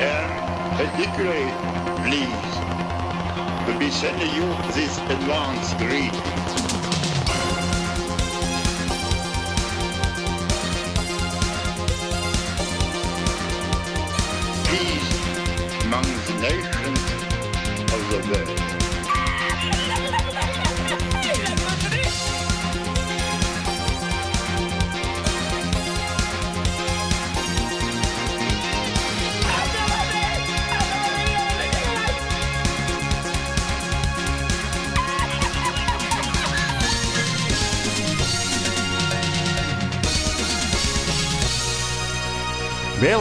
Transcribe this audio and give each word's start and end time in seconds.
And 0.00 0.76
particularly 0.76 1.50
pleased 2.02 2.56
to 3.66 3.78
be 3.78 3.90
sending 3.90 4.34
you 4.34 4.46
this 4.72 4.98
advance 4.98 5.74
greeting. 5.74 6.47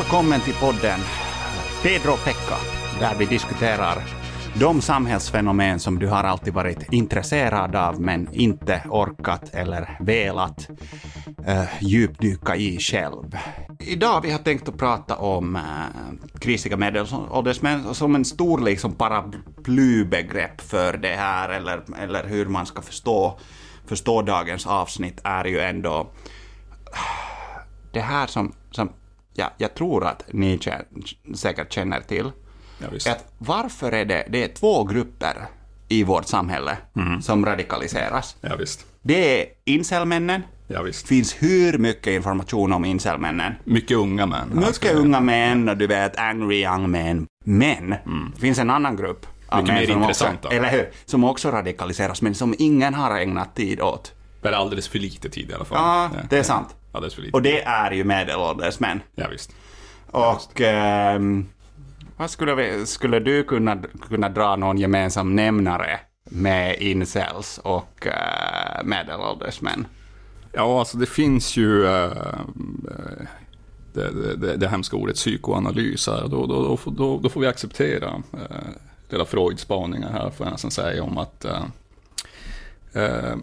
Välkommen 0.08 0.42
till 0.42 0.54
podden 0.54 1.00
Pedro 1.84 2.12
och 2.12 2.24
Pekka, 2.26 2.58
där 3.00 3.16
vi 3.20 3.26
diskuterar 3.26 4.04
de 4.60 4.82
samhällsfenomen 4.82 5.80
som 5.80 6.00
du 6.00 6.08
har 6.08 6.24
alltid 6.24 6.54
varit 6.54 6.94
intresserad 6.94 7.76
av 7.76 8.02
men 8.02 8.34
inte 8.34 8.84
orkat 8.90 9.50
eller 9.54 9.98
velat 10.00 10.70
eh, 11.46 11.64
djupdyka 11.82 12.56
i 12.56 12.80
själv. 12.80 13.38
Idag 13.80 14.22
vi 14.22 14.32
har 14.32 14.40
tänkt 14.40 14.70
att 14.70 14.78
prata 14.78 15.18
om 15.18 15.56
eh, 15.56 15.62
krisiga 16.40 16.78
medelåldersmän 16.78 17.94
som 17.96 18.16
en 18.16 18.26
stor 18.26 18.62
liksom 18.62 18.94
paraplybegrepp 18.94 20.62
för 20.62 20.98
det 20.98 21.16
här 21.16 21.50
eller, 21.50 21.84
eller 22.00 22.28
hur 22.28 22.46
man 22.46 22.66
ska 22.66 22.82
förstå, 22.82 23.40
förstå 23.86 24.22
dagens 24.22 24.68
avsnitt 24.68 25.22
är 25.24 25.46
ju 25.46 25.60
ändå 25.60 26.08
det 27.92 28.02
här 28.02 28.28
som, 28.28 28.54
som 28.72 28.90
ja, 29.38 29.52
jag 29.58 29.74
tror 29.76 30.06
att 30.06 30.24
ni 30.32 30.60
säkert 31.36 31.74
känner 31.74 32.02
till. 32.02 32.32
Ja. 32.80 33.12
Att 33.12 33.32
varför 33.38 33.92
är 33.92 34.06
det, 34.06 34.28
det 34.30 34.44
är 34.44 34.48
två 34.48 34.84
grupper 34.84 35.36
i 35.88 36.04
vårt 36.04 36.28
samhälle 36.28 36.78
som 37.22 37.46
radikaliseras. 37.46 38.36
Ja, 38.42 38.56
visst. 38.56 38.86
Det 39.02 39.42
är 39.42 39.46
incelmännen. 39.66 40.42
Ja, 40.68 40.80
Det 40.80 40.86
visst. 40.86 41.08
finns 41.08 41.36
hur 41.40 41.78
mycket 41.78 42.08
information 42.14 42.74
om 42.74 42.86
incelmännen. 42.86 43.54
Mycket 43.64 43.98
unga 43.98 44.26
män. 44.26 44.50
Mycket 44.54 44.96
unga 44.96 45.20
män 45.20 45.70
och 45.70 45.78
du 45.78 45.88
vet, 45.88 46.18
angry 46.18 46.64
young 46.64 46.92
men. 46.92 47.28
Men 47.46 47.90
det 48.36 48.42
finns 48.42 48.60
en 48.60 48.70
annan 48.70 48.96
grupp. 48.96 49.26
Mycket 49.56 49.74
mer 49.74 49.86
som 49.86 50.02
intressanta. 50.02 50.48
Också, 50.48 50.58
eller 50.58 50.72
hur? 50.72 50.90
Som 51.06 51.24
också 51.24 51.52
radikaliseras, 51.52 52.22
men 52.22 52.36
som 52.36 52.56
ingen 52.58 52.94
har 52.94 53.18
ägnat 53.20 53.56
tid 53.56 53.82
åt. 53.82 54.14
Men 54.42 54.54
alldeles 54.54 54.88
för 54.88 55.00
lite 55.00 55.30
tid 55.30 55.50
i 55.50 55.54
alla 55.54 55.66
fall. 55.66 55.78
Ja, 56.14 56.22
det 56.30 56.38
är 56.38 56.44
sant. 56.44 56.76
Alldeles 56.98 57.16
för 57.16 57.22
lite. 57.22 57.38
Och 57.38 57.42
det 57.42 57.62
är 57.64 57.92
ju 57.92 58.04
medelålders 58.04 58.80
män. 58.80 59.02
Ja, 59.16 59.28
visst. 59.32 59.56
Och 60.12 60.62
ehm, 60.62 61.46
vad 62.18 62.30
skulle, 62.30 62.56
vi, 62.56 62.86
skulle 62.86 63.20
du 63.20 63.44
kunna, 63.44 63.78
kunna 64.10 64.30
dra 64.30 64.56
någon 64.56 64.78
gemensam 64.78 65.36
nämnare 65.36 66.00
med 66.30 66.82
incels 66.82 67.58
och 67.64 68.06
uh, 68.08 68.84
medelålders 68.84 69.62
män? 69.62 69.88
Ja, 70.54 70.80
alltså 70.80 70.98
det 70.98 71.06
finns 71.06 71.58
ju 71.58 71.86
äh, 71.86 72.12
det, 73.94 74.12
det, 74.12 74.36
det, 74.36 74.58
det 74.58 74.68
hemska 74.70 74.96
ordet 74.98 75.16
psykoanalys 75.16 76.08
här. 76.08 76.28
Då, 76.28 76.46
då, 76.46 76.64
då, 76.64 76.78
får- 76.78 77.20
då, 77.22 77.30
får 77.30 77.42
vi 77.42 77.48
acceptera 77.48 78.22
äh, 78.34 78.68
lilla 79.10 79.26
Freuds 79.26 79.62
spaningar 79.62 80.12
här, 80.12 80.30
får 80.30 80.46
jag 80.46 80.52
nästan 80.52 80.72
säga, 80.72 81.04
om 81.04 81.18
att 81.18 81.46
äh, 81.46 81.64
äh, 82.94 83.36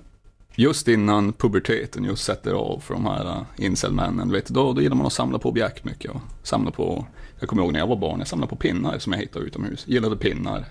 just 0.57 0.89
innan 0.89 1.33
puberteten 1.33 2.05
just 2.05 2.25
sätter 2.25 2.53
av 2.53 2.81
för 2.81 2.95
de 2.95 3.07
här 3.07 3.27
eh, 3.27 3.65
incelmännen, 3.65 4.31
vet, 4.31 4.49
då, 4.49 4.73
då 4.73 4.83
gillar 4.83 4.97
man 4.97 5.07
att 5.07 5.13
samla 5.13 5.39
på 5.39 5.49
objekt 5.49 5.85
mycket. 5.85 6.11
Och 6.11 6.21
samla 6.43 6.71
på, 6.71 7.07
jag 7.41 7.49
kommer 7.49 7.63
ihåg 7.63 7.73
när 7.73 7.81
jag 7.81 7.87
var 7.87 7.97
barn, 7.97 8.19
jag 8.19 8.29
samlade 8.29 8.51
på 8.51 8.57
pinnar 8.57 8.99
som 8.99 9.13
jag 9.13 9.21
hittade 9.21 9.45
utomhus. 9.45 9.85
Gillade 9.87 10.17
pinnar. 10.17 10.65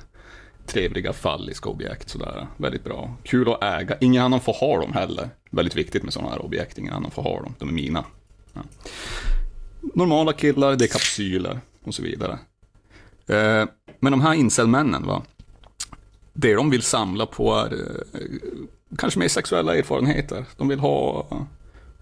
Trevliga 0.66 1.14
falliska 1.14 1.70
objekt 1.70 2.10
sådär. 2.10 2.48
Väldigt 2.58 2.84
bra. 2.84 3.16
Kul 3.24 3.52
att 3.52 3.64
äga. 3.64 3.98
Ingen 4.02 4.24
annan 4.24 4.40
får 4.40 4.54
ha 4.54 4.82
dem 4.82 4.94
heller. 4.94 5.30
Väldigt 5.52 5.76
viktigt 5.76 6.04
med 6.04 6.14
sådana 6.14 6.32
här 6.32 6.46
objekt. 6.46 6.78
Ingen 6.78 6.94
annan 6.94 7.12
får 7.12 7.24
ha 7.24 7.42
dem. 7.42 7.56
De 7.60 7.70
är 7.70 7.74
mina. 7.74 8.06
Ja. 8.54 8.62
Normala 9.94 10.34
killar, 10.34 10.76
det 10.76 10.86
är 10.86 10.88
kapsyler 10.88 11.60
och 11.84 11.96
så 11.96 12.04
vidare. 12.04 12.40
Eh, 13.28 13.66
men 14.00 14.12
de 14.12 14.22
här 14.22 14.34
incelmännen, 14.34 15.08
va. 15.08 15.22
Det 16.34 16.56
de 16.56 16.70
vill 16.70 16.82
samla 16.82 17.26
på 17.26 17.56
är 17.56 17.74
eh, 18.14 18.20
kanske 18.98 19.20
mer 19.20 19.28
sexuella 19.28 19.76
erfarenheter. 19.76 20.46
De 20.58 20.68
vill 20.68 20.80
ha, 20.80 21.26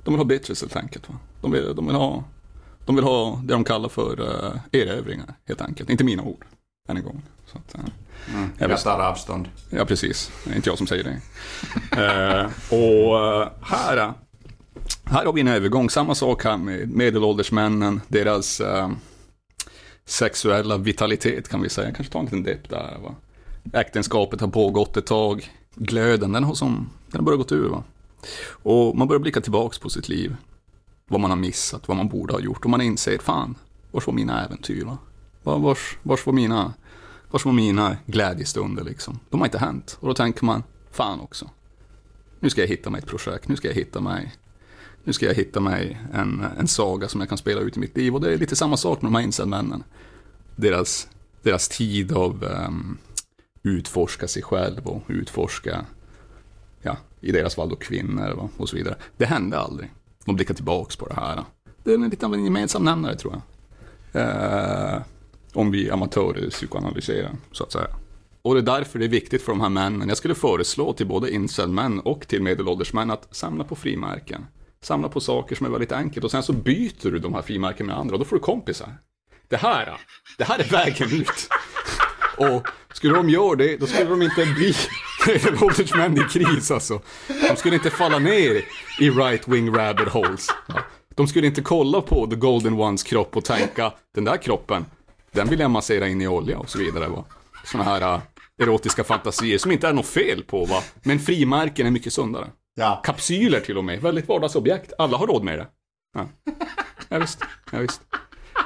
de 0.04 0.14
vill 0.14 0.18
ha 0.18 0.26
bitches 0.26 0.62
helt 0.62 0.76
enkelt. 0.76 1.10
Va? 1.10 1.16
De, 1.42 1.52
vill, 1.52 1.76
de, 1.76 1.88
vill 1.88 1.96
ha, 1.96 2.24
de 2.86 2.96
vill 2.96 3.06
ha 3.06 3.42
det 3.44 3.54
de 3.54 3.64
kallar 3.64 3.90
för 3.90 4.22
uh, 4.22 4.58
erövringar, 4.72 5.34
helt 5.48 5.62
enkelt. 5.62 5.90
Inte 5.90 6.04
mina 6.04 6.24
ord, 6.24 6.46
än 6.90 6.98
en 6.98 7.04
gång. 7.04 7.22
Så 7.52 7.58
att, 7.58 7.76
eh, 7.76 7.82
jag 8.58 8.72
Jag 8.72 8.82
tar 8.82 9.00
avstånd. 9.00 9.50
Ja, 9.70 9.86
precis. 9.86 10.32
Det 10.46 10.52
är 10.52 10.56
inte 10.56 10.70
jag 10.70 10.78
som 10.78 10.88
säger 10.88 11.04
det. 11.04 11.20
eh, 11.92 12.46
och 12.80 13.20
eh, 13.20 13.50
här, 13.62 14.14
här 15.06 15.26
har 15.26 15.34
vi 15.34 15.42
en 15.42 15.48
övergång. 15.48 15.90
Samma 15.90 16.16
sak 16.16 16.44
här 16.44 16.58
med 16.58 16.90
medelåldersmännen, 16.90 18.02
deras 18.08 18.62
sexuella 20.06 20.78
vitalitet 20.78 21.50
kan 21.50 21.62
vi 21.62 21.70
säga. 21.70 21.92
Kanske 21.92 22.14
ta 22.14 22.20
en 22.20 22.26
liten 22.26 22.44
depp 22.44 22.70
där. 22.70 22.98
Va? 23.04 23.16
Äktenskapet 23.74 24.42
har 24.42 24.48
pågått 24.48 24.98
ett 24.98 25.06
tag. 25.06 25.52
Glöden, 25.76 26.32
den 26.32 26.44
har, 26.44 26.54
som, 26.54 26.90
den 27.12 27.20
har 27.20 27.26
börjat 27.26 27.40
gått 27.40 27.52
ur. 27.52 27.70
Va? 27.70 27.84
Och 28.50 28.98
man 28.98 29.08
börjar 29.08 29.20
blicka 29.20 29.42
tillbaks 29.42 29.80
på 29.80 29.90
sitt 29.90 30.10
liv. 30.10 30.36
Vad 31.08 31.20
man 31.20 31.32
har 31.32 31.38
missat, 31.38 31.88
vad 31.88 31.98
man 31.98 32.08
borde 32.08 32.34
ha 32.34 32.40
gjort. 32.40 32.64
Och 32.66 32.70
man 32.70 32.82
inser, 32.82 33.18
fan, 33.18 33.56
vars 33.92 34.08
var 34.08 34.14
mina 34.14 34.46
äventyr? 34.46 34.86
Va? 34.86 34.98
Var- 35.44 35.60
Vars, 35.60 35.98
vars 36.04 36.26
var 36.26 36.34
mina 36.34 36.74
Vars 37.32 37.46
var 37.46 37.54
mina 37.54 37.98
glädjestunder 38.06 38.84
liksom? 38.84 39.20
De 39.30 39.40
har 39.40 39.48
inte 39.48 39.58
hänt. 39.58 39.98
Och 40.00 40.08
då 40.08 40.14
tänker 40.14 40.46
man, 40.46 40.64
fan 40.92 41.20
också. 41.20 41.50
Nu 42.40 42.50
ska 42.50 42.62
jag 42.62 42.68
hitta 42.68 42.90
mig 42.90 43.00
ett 43.00 43.08
projekt, 43.08 43.48
nu 43.48 43.56
ska 43.56 43.68
jag 43.68 43.76
hitta 43.76 44.02
mig, 44.02 44.34
nu 45.04 45.14
ska 45.14 45.26
jag 45.26 45.34
hitta 45.34 45.60
mig 45.60 46.00
en, 46.14 46.46
en 46.60 46.68
saga 46.68 47.08
som 47.08 47.20
jag 47.20 47.30
kan 47.30 47.38
spela 47.38 47.62
ut 47.62 47.78
i 47.78 47.80
mitt 47.80 47.98
liv. 47.98 48.16
Och 48.16 48.22
det 48.22 48.34
är 48.34 48.38
lite 48.38 48.56
samma 48.56 48.78
sak 48.78 49.02
med 49.02 49.12
de 49.12 49.16
här 49.16 49.24
incelmännen. 49.24 49.84
Deras, 50.56 51.08
deras 51.42 51.68
tid 51.70 52.12
av 52.12 52.44
um, 52.68 52.98
utforska 53.64 54.28
sig 54.28 54.44
själv 54.44 54.88
och 54.88 55.04
utforska, 55.08 55.86
ja, 56.82 56.98
i 57.20 57.32
deras 57.32 57.56
fall 57.56 57.70
då 57.70 57.76
kvinnor 57.76 58.34
va, 58.36 58.50
och 58.58 58.70
så 58.70 58.76
vidare. 58.76 58.96
Det 59.18 59.26
hände 59.26 59.60
aldrig. 59.60 59.92
De 60.26 60.36
blickar 60.36 60.54
tillbaks 60.54 60.96
på 60.96 61.08
det 61.08 61.14
här. 61.14 61.44
Det 61.84 61.92
är 61.92 61.96
en 61.96 62.10
liten 62.10 62.44
gemensam 62.44 62.84
nämnare 62.84 63.16
tror 63.16 63.34
jag. 63.34 63.42
Eh, 64.22 65.02
om 65.54 65.72
vi 65.72 65.92
amatörer 65.92 66.50
psykoanalyserar, 66.50 67.32
så 67.52 67.64
att 67.64 67.72
säga. 67.72 67.88
Och 68.42 68.54
det 68.54 68.60
är 68.60 68.78
därför 68.78 69.00
det 69.00 69.06
är 69.06 69.10
viktigt 69.10 69.42
för 69.42 69.52
de 69.52 69.62
här 69.62 69.70
männen. 69.70 70.08
Jag 70.08 70.18
skulle 70.18 70.36
föreslå 70.36 70.94
till 70.94 71.08
både 71.08 71.32
incelmän 71.32 72.00
och 72.00 72.28
till 72.28 72.42
medelålders 72.42 72.94
män 72.94 73.12
att 73.12 73.36
samla 73.36 73.64
på 73.64 73.76
frimärken. 73.76 74.46
Samla 74.82 75.10
på 75.10 75.20
saker 75.20 75.56
som 75.56 75.66
är 75.66 75.70
väldigt 75.70 75.92
enkelt 75.92 76.24
och 76.24 76.32
sen 76.32 76.44
så 76.44 76.54
byter 76.54 77.12
du 77.12 77.20
de 77.20 77.34
här 77.34 77.42
frimärken 77.42 77.86
med 77.86 77.98
andra 77.98 78.14
och 78.14 78.20
då 78.20 78.26
får 78.26 78.36
du 78.36 78.42
kompisar. 78.42 78.98
Det 79.48 79.58
här, 79.58 79.98
det 80.38 80.44
här 80.44 80.60
är 80.60 80.70
vägen 80.70 81.12
ut. 81.12 81.50
Och 82.38 82.68
skulle 82.94 83.14
de 83.14 83.30
göra 83.30 83.56
det, 83.56 83.78
då 83.78 83.88
skulle 83.88 84.10
de 84.10 84.22
inte 84.22 84.46
bli 84.46 84.74
medelålders 85.28 85.96
män 85.96 86.18
i 86.18 86.24
kris 86.24 86.72
alltså. 86.72 87.02
De 87.50 87.56
skulle 87.56 87.76
inte 87.76 87.90
falla 87.90 88.20
ner 88.20 88.62
i 89.00 89.10
right 89.10 89.48
wing 89.48 89.76
rabbit 89.76 90.08
holes. 90.08 90.48
De 91.16 91.28
skulle 91.28 91.48
inte 91.48 91.62
kolla 91.62 92.02
på 92.02 92.28
the 92.28 92.36
golden 92.36 92.74
ones 92.74 93.04
kropp 93.04 93.38
och 93.38 93.46
tänka, 93.46 93.94
den 94.16 94.24
där 94.24 94.38
kroppen, 94.38 94.86
den 95.32 95.48
vill 95.48 95.60
jag 95.60 95.72
massera 95.72 96.08
in 96.08 96.22
i 96.22 96.28
olja 96.28 96.60
och 96.60 96.70
så 96.70 96.80
vidare. 96.80 97.08
Va? 97.08 97.26
Såna 97.66 97.84
här 97.84 98.16
uh, 98.16 98.22
erotiska 98.62 99.04
fantasier 99.04 99.58
som 99.58 99.72
inte 99.72 99.88
är 99.88 99.94
något 99.94 100.06
fel 100.08 100.44
på 100.44 100.66
va. 100.66 100.84
Men 101.04 101.20
frimärken 101.20 101.88
är 101.88 101.92
mycket 101.92 102.14
sundare. 102.14 102.48
Ja. 102.76 103.02
Kapsyler 103.04 103.60
till 103.60 103.78
och 103.78 103.84
med, 103.84 104.02
väldigt 104.02 104.28
vardagsobjekt. 104.28 104.94
Alla 104.98 105.18
har 105.18 105.28
råd 105.28 105.44
med 105.44 105.60
det. 105.60 105.68
Ja, 106.14 106.28
ja 107.10 107.20
visst. 107.20 107.44
Ja, 107.72 107.80
visst. 107.80 108.02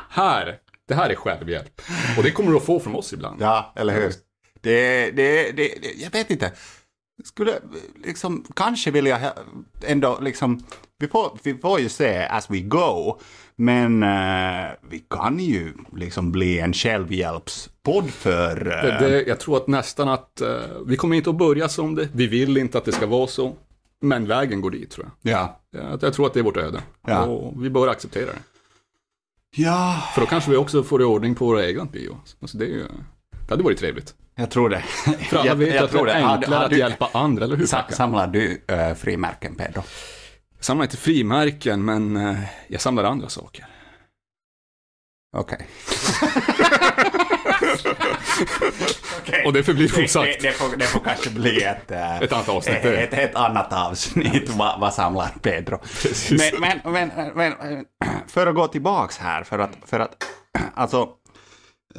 Här, 0.10 0.60
det 0.88 0.96
här 0.96 1.10
är 1.10 1.16
självhjälp. 1.16 1.82
Och 2.18 2.24
det 2.24 2.32
kommer 2.32 2.52
du 2.52 2.58
att 2.58 2.66
få 2.66 2.80
från 2.80 2.96
oss 2.96 3.14
ibland. 3.14 3.42
Ja, 3.42 3.74
eller 3.76 3.94
hur? 4.02 4.14
Det, 4.62 5.12
det, 5.12 5.52
det, 5.52 5.52
det, 5.82 5.94
jag 5.98 6.12
vet 6.12 6.30
inte. 6.30 6.52
Skulle 7.24 7.54
liksom, 8.04 8.46
kanske 8.56 8.92
vill 8.92 9.06
jag 9.06 9.20
ändå 9.84 10.20
liksom, 10.22 10.64
vi 11.00 11.08
får, 11.08 11.40
vi 11.44 11.54
får 11.58 11.80
ju 11.80 11.90
se 11.90 12.28
as 12.30 12.50
we 12.50 12.60
go. 12.60 13.20
Men 13.56 14.04
eh, 14.04 14.72
vi 14.90 15.00
kan 15.10 15.40
ju 15.40 15.74
liksom 15.96 16.32
bli 16.32 16.60
en 16.60 16.74
självhjälpspodd 16.74 18.10
för... 18.10 18.68
eh, 18.68 19.00
Det, 19.00 19.10
det, 19.10 19.24
jag 19.28 19.40
tror 19.40 19.58
att 19.58 19.68
nästan 19.68 20.10
att, 20.10 20.42
eh, 20.42 20.50
vi 20.86 20.98
kommer 20.98 21.16
inte 21.16 21.30
att 21.30 21.38
börja 21.38 21.70
som 21.70 21.96
det, 21.96 22.10
vi 22.14 22.28
vill 22.28 22.58
inte 22.58 22.78
att 22.78 22.86
det 22.86 22.92
ska 22.92 23.06
vara 23.06 23.28
så. 23.28 23.56
Men 24.02 24.28
vägen 24.28 24.62
går 24.62 24.72
dit 24.72 24.92
tror 24.92 25.10
jag. 25.24 25.34
Ja. 25.34 25.60
Jag, 25.72 26.04
jag 26.04 26.14
tror 26.14 26.26
att 26.26 26.34
det 26.34 26.40
är 26.40 26.44
vårt 26.44 26.58
öde. 26.58 26.82
Ja. 27.08 27.26
Och 27.26 27.66
vi 27.66 27.70
bör 27.70 27.88
acceptera 27.88 28.26
det. 28.26 28.40
Ja, 29.56 30.04
För 30.14 30.22
då 30.22 30.28
kanske 30.28 30.52
vi 30.52 30.58
också 30.58 30.84
får 30.84 31.02
i 31.02 31.06
ordning 31.06 31.36
på 31.36 31.46
våra 31.46 31.66
egna 31.68 31.86
bio. 31.86 32.18
Alltså 32.42 32.58
det, 32.58 32.66
är 32.66 32.70
ju, 32.70 32.88
det 33.32 33.50
hade 33.50 33.64
varit 33.64 33.78
trevligt. 33.80 34.14
jag 34.36 34.50
tror 34.52 34.70
det. 34.70 34.80
För 35.30 35.38
alla 35.38 35.46
jag, 35.46 35.56
vet 35.56 35.82
att 35.84 35.92
det 35.92 36.12
är 36.12 36.34
enklare 36.34 36.64
att 36.66 36.70
du- 36.72 36.78
hjälpa 36.78 37.10
andra, 37.14 37.44
eller 37.46 37.56
hur? 37.56 37.66
Sa, 37.66 37.82
Pekka? 37.82 37.96
samlar 37.96 38.28
du 38.28 38.62
äh, 38.68 38.94
frimärken, 38.94 39.56
Pedro? 39.56 39.84
Jag 40.58 40.66
samlar 40.66 40.84
inte 40.86 40.98
frimärken, 40.98 41.86
men 41.86 42.18
eh, 42.18 42.40
jag 42.68 42.82
samlar 42.82 43.04
andra 43.04 43.30
saker. 43.30 43.66
Okej. 45.38 45.68
Och 49.46 49.54
det 49.54 49.64
förblir 49.64 49.92
Det, 49.96 50.04
osagt. 50.04 50.42
det, 50.42 50.48
det, 50.48 50.54
får, 50.54 50.78
det 50.78 50.86
får 50.86 51.00
kanske 51.00 51.30
bli 51.30 51.64
ett, 51.64 51.92
äh, 51.92 52.22
Ett 52.22 52.34
annat 52.34 52.50
avsnitt, 52.50 52.76
Ett, 52.76 52.84
det. 52.84 52.98
ett, 52.98 53.14
ett 53.14 53.36
annat 53.36 53.74
avsnitt. 53.74 54.50
Vad, 54.50 54.80
vad 54.80 54.94
samlar 54.94 55.30
Pedro? 55.42 55.80
Men, 56.62 56.80
men, 56.94 57.12
men, 57.36 57.54
men 57.56 57.86
för 58.28 58.48
att 58.48 58.56
gå 58.56 58.68
tillbaks 58.68 59.18
här, 59.18 59.44
för 59.44 59.60
att, 59.60 59.78
för 59.86 60.00
att 60.00 60.16
alltså, 60.74 61.10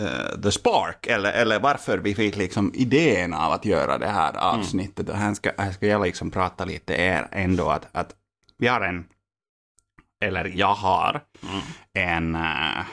eh, 0.01 0.41
the 0.43 0.53
spark, 0.53 1.07
eller, 1.07 1.33
eller 1.33 1.61
varför 1.61 1.99
vi 1.99 2.15
fick 2.15 2.37
liksom 2.37 2.73
idén 2.75 3.35
av 3.35 3.53
att 3.53 3.65
göra 3.65 3.99
det 3.99 4.09
här 4.09 4.37
avsnittet. 4.37 5.09
Och 5.09 5.17
här 5.17 5.35
ska, 5.35 5.51
här 5.59 5.73
ska 5.73 5.87
jag 5.87 6.03
liksom 6.03 6.31
prata 6.31 6.65
lite 6.65 6.95
er 6.95 7.29
ändå 7.33 7.69
att, 7.69 7.87
att 7.93 8.11
vi 8.59 8.67
har 8.67 8.81
en, 8.81 9.05
eller 10.25 10.53
jag 10.55 10.75
har 10.75 11.21
en 11.95 12.35
eh, 12.35 12.85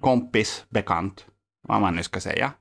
kompis, 0.00 0.64
bekant, 0.70 1.26
vad 1.68 1.80
man 1.80 1.96
nu 1.96 2.02
ska 2.02 2.20
säga, 2.20 2.52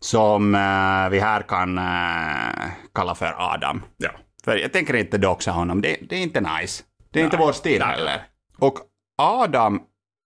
som 0.00 0.54
eh, 0.54 1.08
vi 1.10 1.20
här 1.20 1.42
kan 1.42 1.78
eh, 1.78 2.70
kalla 2.94 3.14
för 3.14 3.34
Adam. 3.38 3.82
Ja. 3.96 4.10
För 4.44 4.56
jag 4.56 4.72
tänker 4.72 4.96
inte 4.96 5.18
doxa 5.18 5.50
honom, 5.50 5.80
det, 5.80 5.96
det 6.08 6.16
är 6.16 6.22
inte 6.22 6.40
nice. 6.40 6.84
Det 7.10 7.20
är 7.20 7.24
inte 7.24 7.36
Nej, 7.36 7.46
vår 7.46 7.52
stil 7.52 7.82
heller. 7.82 8.22
Och 8.58 8.78
Adam, 9.18 9.80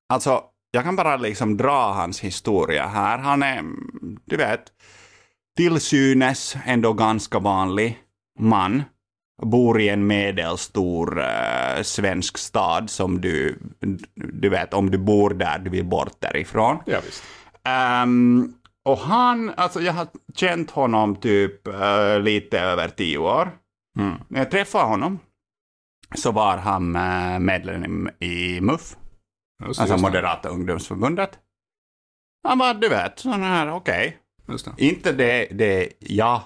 alltså 0.08 0.42
jag 0.70 0.84
kan 0.84 0.96
bara 0.96 1.16
liksom 1.16 1.56
dra 1.56 1.92
hans 1.92 2.20
historia 2.20 2.86
här. 2.86 3.18
Han 3.18 3.42
är, 3.42 3.62
du 4.24 4.36
vet, 4.36 4.62
till 5.56 5.80
synes 5.80 6.56
ändå 6.66 6.92
ganska 6.92 7.38
vanlig 7.38 7.98
man. 8.38 8.82
Bor 9.42 9.80
i 9.80 9.88
en 9.88 10.06
medelstor 10.06 11.22
eh, 11.22 11.82
svensk 11.82 12.38
stad 12.38 12.90
som 12.90 13.20
du, 13.20 13.58
du 14.14 14.48
vet, 14.48 14.74
om 14.74 14.90
du 14.90 14.98
bor 14.98 15.30
där, 15.30 15.58
du 15.58 15.70
vill 15.70 15.84
bort 15.84 16.20
därifrån. 16.20 16.78
Ja, 16.86 16.98
visst. 17.04 17.22
Ehm, 17.66 18.52
och 18.84 18.98
han, 18.98 19.52
alltså 19.56 19.80
jag 19.80 19.92
har 19.92 20.06
känt 20.34 20.70
honom 20.70 21.16
typ 21.16 21.66
eh, 21.66 22.20
lite 22.20 22.60
över 22.60 22.88
tio 22.88 23.18
år. 23.18 23.50
Mm. 23.98 24.14
När 24.28 24.40
jag 24.40 24.50
träffade 24.50 24.84
honom 24.84 25.18
så 26.14 26.32
var 26.32 26.56
han 26.56 26.96
eh, 26.96 27.38
medlem 27.38 28.10
i 28.20 28.60
MUF, 28.60 28.96
Just 29.66 29.80
alltså 29.80 29.94
just 29.94 30.04
det. 30.04 30.10
Moderata 30.10 30.48
ungdomsförbundet. 30.48 31.38
Han 32.48 32.58
var, 32.58 32.74
du 32.74 32.88
vet, 32.88 33.18
sån 33.18 33.42
här, 33.42 33.72
okej. 33.72 34.18
Det. 34.46 34.84
Inte 34.84 35.12
det, 35.12 35.46
det 35.50 35.92
jag 35.98 36.40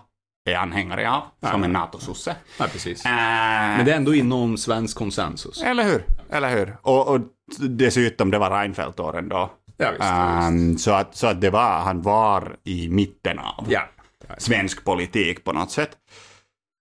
är 0.50 0.56
anhängare 0.56 1.10
av, 1.10 1.22
som 1.50 1.60
Nej. 1.60 1.66
en 1.66 1.72
NATO-sosse. 1.72 2.36
Ja, 2.58 2.66
precis. 2.72 3.04
Eh, 3.06 3.12
Men 3.12 3.84
det 3.84 3.92
är 3.92 3.96
ändå 3.96 4.14
inom 4.14 4.56
svensk 4.56 4.96
konsensus. 4.98 5.62
Eller 5.62 5.84
hur? 5.84 6.04
Eller 6.30 6.56
hur? 6.56 6.76
Och, 6.82 7.08
och 7.08 7.20
dessutom, 7.58 8.30
det 8.30 8.38
var 8.38 8.50
Reinfeldt-åren 8.50 9.28
då. 9.28 9.50
Ja, 9.80 9.90
visst. 9.90 10.00
ja. 10.04 10.46
Ehm, 10.46 10.78
så 10.78 10.90
att, 10.90 11.16
så 11.16 11.26
att 11.26 11.40
det 11.40 11.50
var, 11.50 11.78
han 11.80 12.02
var 12.02 12.56
i 12.64 12.88
mitten 12.88 13.38
av 13.38 13.66
Ja. 13.68 13.82
svensk 14.38 14.84
politik 14.84 15.44
på 15.44 15.52
något 15.52 15.70
sätt. 15.70 15.90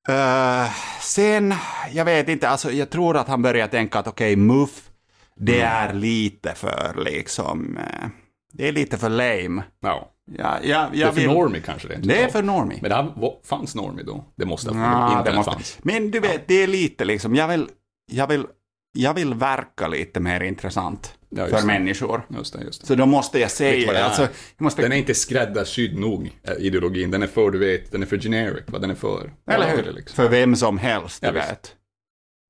Eh, 0.09 0.71
sen, 1.01 1.53
jag 1.91 2.05
vet 2.05 2.29
inte, 2.29 2.49
alltså 2.49 2.71
jag 2.71 2.89
tror 2.89 3.17
att 3.17 3.27
han 3.27 3.41
började 3.41 3.71
tänka 3.71 3.99
att 3.99 4.07
okej, 4.07 4.35
MUF, 4.35 4.89
det 5.35 5.61
Mm. 5.61 5.73
är 5.89 5.93
lite 5.93 6.53
för 6.55 6.93
liksom, 7.05 7.77
eh, 7.77 8.07
det 8.53 8.67
är 8.67 8.71
lite 8.71 8.97
för 8.97 9.09
lame. 9.09 9.63
ja. 9.81 10.11
Ja, 10.37 10.57
ja, 10.63 10.87
Det 10.93 11.01
är 11.01 11.07
för 11.07 11.15
vill, 11.15 11.27
normie 11.29 11.61
kanske 11.61 11.87
det 11.87 11.95
det 11.95 12.23
är 12.23 12.27
för 12.29 12.43
normie. 12.43 12.79
Men 12.81 12.89
det 12.89 12.95
här, 12.95 13.13
fanns 13.45 13.75
normie 13.75 14.03
då? 14.03 14.25
Det 14.35 14.45
måste 14.45 14.73
ha 14.73 15.13
Ja, 15.15 15.23
det 15.25 15.35
måste- 15.35 15.51
fanns. 15.51 15.79
Men 15.81 16.11
du 16.11 16.19
vet, 16.19 16.47
det 16.47 16.63
är 16.63 16.67
lite 16.67 17.05
liksom, 17.05 17.35
jag 17.35 17.47
vill, 17.47 17.67
jag 18.11 18.27
vill, 18.27 18.45
jag 18.97 19.13
vill 19.13 19.33
verka 19.33 19.87
lite 19.87 20.19
mer 20.19 20.41
intressant 20.43 21.13
Ja, 21.29 21.47
för 21.47 21.57
det. 21.57 21.65
människor. 21.65 22.25
Just 22.29 22.53
det, 22.53 22.63
just 22.63 22.81
det. 22.81 22.87
Så 22.87 22.95
då 22.95 23.05
måste 23.05 23.39
jag 23.39 23.47
du 23.47 23.51
säga, 23.55 23.91
det 23.93 24.05
alltså, 24.05 24.21
jag 24.21 24.63
måste, 24.63 24.81
Den 24.81 24.91
är 24.91 24.95
inte 24.95 25.13
skräddarsydd 25.13 25.99
nog, 25.99 26.31
eh, 26.43 26.53
ideologin. 26.59 27.11
Den 27.11 27.23
är 27.23 27.27
för, 27.27 27.51
du 27.51 27.59
vet, 27.59 27.91
den 27.91 28.01
är 28.01 28.05
för 28.05 28.17
generic, 28.17 28.63
vad 28.67 28.81
den 28.81 28.89
är 28.91 28.95
för. 28.95 29.31
eller 29.51 29.75
hur? 29.77 29.91
liksom? 29.93 30.15
För 30.15 30.29
vem 30.29 30.55
som 30.55 30.77
helst, 30.77 31.21
du 31.21 31.27
Ja, 31.27 31.33
visst. 31.33 31.49
vet. 31.51 31.75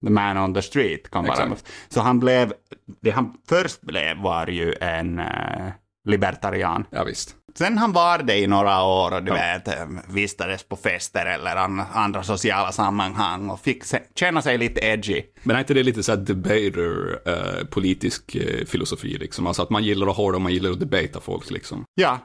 The 0.06 0.12
man 0.12 0.38
on 0.38 0.54
the 0.54 0.62
street 0.62 1.10
kan. 1.12 1.26
Exakt. 1.26 1.68
Så 1.90 2.02
han 2.02 2.20
blev, 2.20 2.54
det 3.02 3.12
han 3.12 3.34
först 3.50 3.82
blev 3.82 4.18
var 4.18 4.48
ju 4.48 4.74
en 4.82 5.20
eh, 5.20 5.68
libertarian. 6.08 6.86
Ja, 6.90 7.04
visst. 7.04 7.36
Sen 7.60 7.78
han 7.78 7.92
var 7.92 8.18
det 8.18 8.38
i 8.38 8.48
några 8.48 8.84
år 8.84 9.12
och 9.14 9.24
du 9.24 9.32
Ja. 9.32 9.36
vet, 9.36 9.68
eh, 9.68 9.86
vistades 10.08 10.64
på 10.64 10.76
fester 10.76 11.26
eller 11.26 11.56
an, 11.56 11.82
andra 11.94 12.24
sociala 12.24 12.72
sammanhang 12.72 13.50
och 13.50 13.60
fick 13.60 13.84
se, 13.84 14.00
känna 14.16 14.42
sig 14.42 14.58
lite 14.58 14.82
edgy. 14.86 15.22
Men 15.44 15.56
är 15.56 15.60
inte 15.60 15.74
det 15.74 15.84
lite 15.84 16.04
så 16.04 16.12
här 16.12 16.20
debater, 16.20 17.20
eh, 17.26 17.66
politisk 17.68 18.36
eh, 18.36 18.66
filosofi 18.66 19.18
liksom? 19.18 19.48
Alltså 19.48 19.62
att 19.62 19.70
man 19.70 19.84
gillar 19.84 20.08
att 20.08 20.18
ha 20.18 20.32
det 20.32 20.36
och 20.36 20.42
man 20.42 20.54
gillar 20.54 20.72
att 20.72 20.80
debata 20.80 21.20
folk 21.22 21.52
liksom. 21.52 21.84
Ja, 21.96 22.20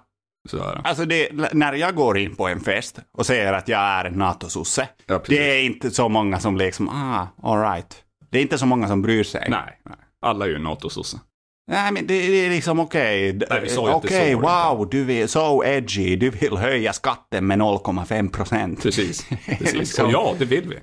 Sådär. 0.51 0.81
alltså 0.85 1.05
det, 1.05 1.29
när 1.53 1.73
jag 1.73 1.95
går 1.95 2.19
in 2.19 2.37
på 2.37 2.49
en 2.49 2.61
fest 2.61 2.99
och 3.19 3.27
säger 3.27 3.53
att 3.53 3.69
jag 3.69 3.81
är 3.81 4.05
en 4.05 4.13
NATO-sosse, 4.19 4.89
Ja, 5.07 5.23
det 5.27 5.59
är 5.59 5.63
inte 5.65 5.91
så 5.91 6.09
många 6.09 6.41
som 6.41 6.57
liksom, 6.57 6.89
ah, 6.89 7.27
all 7.43 7.61
right. 7.73 7.97
Det 8.31 8.39
är 8.39 8.43
inte 8.43 8.59
så 8.59 8.67
många 8.67 8.89
som 8.89 9.03
bryr 9.03 9.25
sig. 9.25 9.47
Nej, 9.51 9.81
nej. 9.85 9.97
Alla 10.27 10.45
är 10.45 10.49
ju 10.49 10.59
NATO-sosse. 10.59 11.19
Nej, 11.67 11.93
men 11.93 12.07
det, 12.07 12.15
det 12.29 12.47
är 12.47 12.51
liksom 12.51 12.81
okej. 12.81 13.29
Inte 13.29 13.47
Okej, 13.51 14.33
så, 14.33 14.41
wow, 14.41 14.89
du 14.91 15.05
vill, 15.05 15.29
so 15.29 15.65
edgy, 15.65 16.17
du 16.17 16.31
vill 16.31 16.57
höja 16.57 16.93
skatten 16.93 17.47
med 17.47 17.59
0,5 17.59 18.31
procent. 18.31 18.83
Precis. 18.83 19.27
Precis. 19.47 19.73
Liksom. 19.73 20.07
Och 20.07 20.13
ja, 20.13 20.35
det 20.39 20.45
vill 20.45 20.69
vi. 20.69 20.79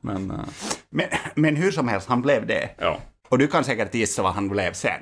Men, 0.00 0.30
eh, 0.30 0.36
Men, 0.90 1.06
men 1.34 1.56
hur 1.56 1.70
som 1.70 1.88
helst, 1.88 2.08
han 2.08 2.22
blev 2.22 2.46
det. 2.46 2.70
ja. 2.78 2.98
Och 3.28 3.38
du 3.38 3.46
kan 3.46 3.64
säkert 3.64 3.94
gissa 3.94 4.22
vad 4.22 4.32
han 4.34 4.48
blev 4.48 4.72
sen. 4.72 5.00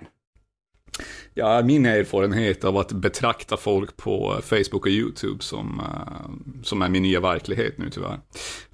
Ja, 1.34 1.62
min 1.62 1.86
erfarenhet 1.86 2.64
av 2.64 2.76
att 2.76 2.92
betrakta 2.92 3.56
folk 3.56 3.96
på 3.96 4.40
Facebook 4.42 4.86
och 4.86 4.92
YouTube 4.92 5.42
som, 5.42 5.80
eh, 5.80 6.62
som 6.62 6.82
är 6.82 6.88
min 6.88 7.02
nya 7.02 7.20
verklighet 7.20 7.78
nu 7.78 7.90
tyvärr. 7.90 8.20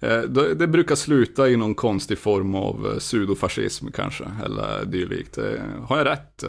Eh, 0.00 0.20
det, 0.20 0.54
det 0.54 0.66
brukar 0.66 0.94
sluta 0.94 1.48
i 1.48 1.56
någon 1.56 1.74
konstig 1.74 2.18
form 2.18 2.54
av 2.54 2.86
eh, 2.86 2.98
pseudofascism 2.98 3.86
kanske, 3.94 4.24
eller 4.44 4.84
dylikt. 4.84 5.38
Har 5.82 5.98
jag 5.98 6.06
rätt, 6.06 6.44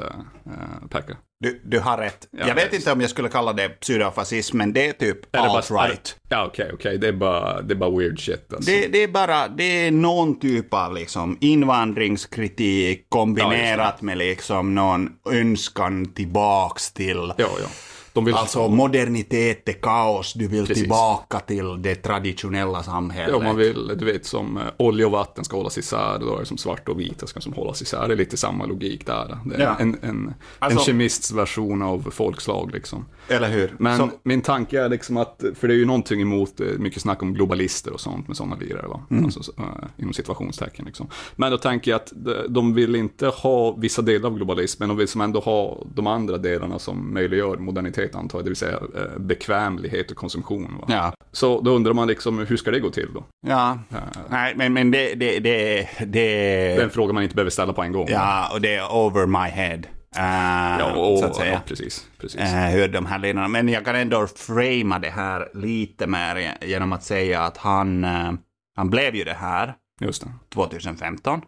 Pekka? 0.89 1.17
Du, 1.43 1.62
du 1.65 1.79
har 1.79 1.98
rätt. 1.98 2.27
Ja, 2.31 2.48
jag 2.48 2.55
vet 2.55 2.74
inte 2.74 2.91
om 2.91 3.01
jag 3.01 3.10
skulle 3.10 3.29
kalla 3.29 3.53
det 3.53 3.69
pseudofascism, 3.69 4.58
men 4.58 4.74
det 4.74 4.88
är 4.88 4.93
typ 4.93 5.36
alt-right. 5.36 6.15
Ja, 6.29 6.46
okej, 6.46 6.72
okej. 6.74 6.98
Det, 6.98 7.08
är 7.08 7.12
bara, 7.13 7.62
det 7.62 7.74
är 7.74 7.75
bara 7.75 7.98
weird 7.98 8.19
shit 8.19 8.53
alltså. 8.53 8.72
Det, 8.72 8.88
det 8.88 9.03
är 9.03 9.08
bara, 9.08 9.48
det 9.48 9.63
är 9.63 9.91
någon 9.91 10.39
typ 10.39 10.74
av 10.74 10.93
liksom 10.93 11.38
invandringskritik 11.41 13.05
kombinerat 13.10 14.01
med 14.01 14.17
liksom 14.17 14.75
någon 14.75 15.10
önskan 15.29 16.13
tillbaks 16.13 16.91
till 16.91 17.34
Ja, 17.38 17.50
ja. 17.62 17.67
De 18.19 18.25
vill... 18.25 18.35
Alltså 18.35 18.67
modernitet 18.67 19.69
är 19.69 19.73
kaos, 19.73 20.33
du 20.33 20.47
vill 20.47 20.65
Precis. 20.65 20.83
tillbaka 20.83 21.39
till 21.39 21.81
det 21.81 21.95
traditionella 21.95 22.83
samhället. 22.83 23.35
Ja, 23.39 23.43
man 23.43 23.57
vill, 23.57 23.91
du 23.97 24.05
vet 24.05 24.25
som 24.25 24.57
eh, 24.57 24.63
olja 24.77 25.05
och 25.05 25.11
vatten 25.11 25.43
ska 25.45 25.57
hållas 25.57 25.77
isär, 25.77 26.17
då 26.19 26.35
är 26.35 26.39
det 26.39 26.45
som 26.45 26.57
svart 26.57 26.89
och 26.89 26.99
vita 26.99 27.27
ska 27.27 27.39
som 27.41 27.53
hållas 27.53 27.81
isär. 27.81 28.07
Det 28.07 28.13
är 28.13 28.17
lite 28.17 28.38
samma 28.38 28.65
logik 28.65 29.05
där. 29.05 29.38
Det 29.45 29.55
är 29.55 29.59
Ja. 29.59 29.75
en, 29.79 29.97
en, 30.01 30.33
Alltså- 30.59 30.79
en 30.79 30.85
kemists 30.85 31.31
version 31.31 31.81
av 31.81 32.09
folkslag 32.11 32.71
liksom. 32.73 33.05
Eller 33.27 33.49
hur? 33.49 33.75
Men 33.79 33.97
Så, 33.97 34.09
min 34.23 34.41
tanke 34.41 34.81
är 34.81 34.89
liksom 34.89 35.17
att, 35.17 35.43
för 35.59 35.67
det 35.67 35.73
är 35.73 35.77
ju 35.77 35.85
någonting 35.85 36.21
emot, 36.21 36.59
eh, 36.59 36.67
mycket 36.67 37.01
snack 37.01 37.23
om 37.23 37.33
globalister 37.33 37.93
och 37.93 37.99
sånt 37.99 38.27
med 38.27 38.38
sådana 38.38 38.55
lirare, 38.55 38.88
va? 38.88 39.01
Mm. 39.11 39.25
Alltså, 39.25 39.43
så, 39.43 39.51
eh, 39.57 39.65
inom 39.97 40.13
situationstecken 40.13 40.85
liksom. 40.85 41.07
Men 41.35 41.51
då 41.51 41.57
tänker 41.57 41.91
jag 41.91 41.95
att 41.95 42.13
de 42.49 42.73
vill 42.73 42.95
inte 42.95 43.27
ha 43.27 43.71
vissa 43.71 44.01
delar 44.01 44.29
av 44.29 44.35
globalismen, 44.35 44.89
de 44.89 44.97
vill 44.97 45.07
som 45.07 45.21
ändå 45.21 45.39
ha 45.39 45.83
de 45.95 46.07
andra 46.07 46.38
delarna 46.38 46.79
som 46.79 47.13
möjliggör 47.13 47.57
modernitet 47.57 48.08
antar 48.15 48.37
jag, 48.39 48.45
det 48.45 48.49
vill 48.49 48.55
säga 48.57 48.79
eh, 48.95 49.19
bekvämlighet 49.19 50.11
och 50.11 50.17
konsumtion. 50.17 50.77
Va? 50.81 50.85
ja. 50.89 51.13
Så 51.31 51.61
då 51.61 51.71
undrar 51.71 51.93
man 51.93 52.07
liksom, 52.07 52.39
hur 52.39 52.57
ska 52.57 52.71
det 52.71 52.79
gå 52.79 52.89
till 52.89 53.09
då? 53.13 53.23
Ja. 53.47 53.79
Nej, 54.29 54.53
men, 54.55 54.73
men 54.73 54.91
det, 54.91 55.15
det, 55.15 55.39
det, 55.39 55.87
det, 56.05 56.81
en 56.81 56.89
fråga 56.89 57.13
man 57.13 57.23
inte 57.23 57.35
behöver 57.35 57.51
ställa 57.51 57.73
på 57.73 57.83
en 57.83 57.91
gång. 57.91 58.07
Ja, 58.09 58.49
och 58.53 58.61
det 58.61 58.75
är 58.75 58.95
over 58.95 59.25
my 59.25 59.49
head. 59.49 59.79
eh, 60.15 60.79
ja 60.79 60.91
och, 60.95 61.19
så 61.19 61.25
att 61.25 61.35
säga. 61.35 61.51
ja 61.53 61.59
precis. 61.65 62.07
precis. 62.21 62.41
Eh, 62.41 62.65
hur 62.69 62.87
de 62.87 63.05
här 63.05 63.19
linjerna. 63.19 63.47
Men 63.47 63.69
jag 63.69 63.85
kan 63.85 63.95
ändå 63.95 64.27
framea 64.27 64.99
det 64.99 65.09
här 65.09 65.49
lite 65.53 66.07
mer 66.07 66.57
genom 66.61 66.93
att 66.93 67.03
säga 67.03 67.41
att 67.41 67.57
han, 67.57 68.03
eh, 68.03 68.31
han 68.75 68.89
blev 68.89 69.15
ju 69.15 69.23
det 69.23 69.33
här 69.33 69.73
Just 70.01 70.23
det. 70.23 70.31
2015. 70.53 71.41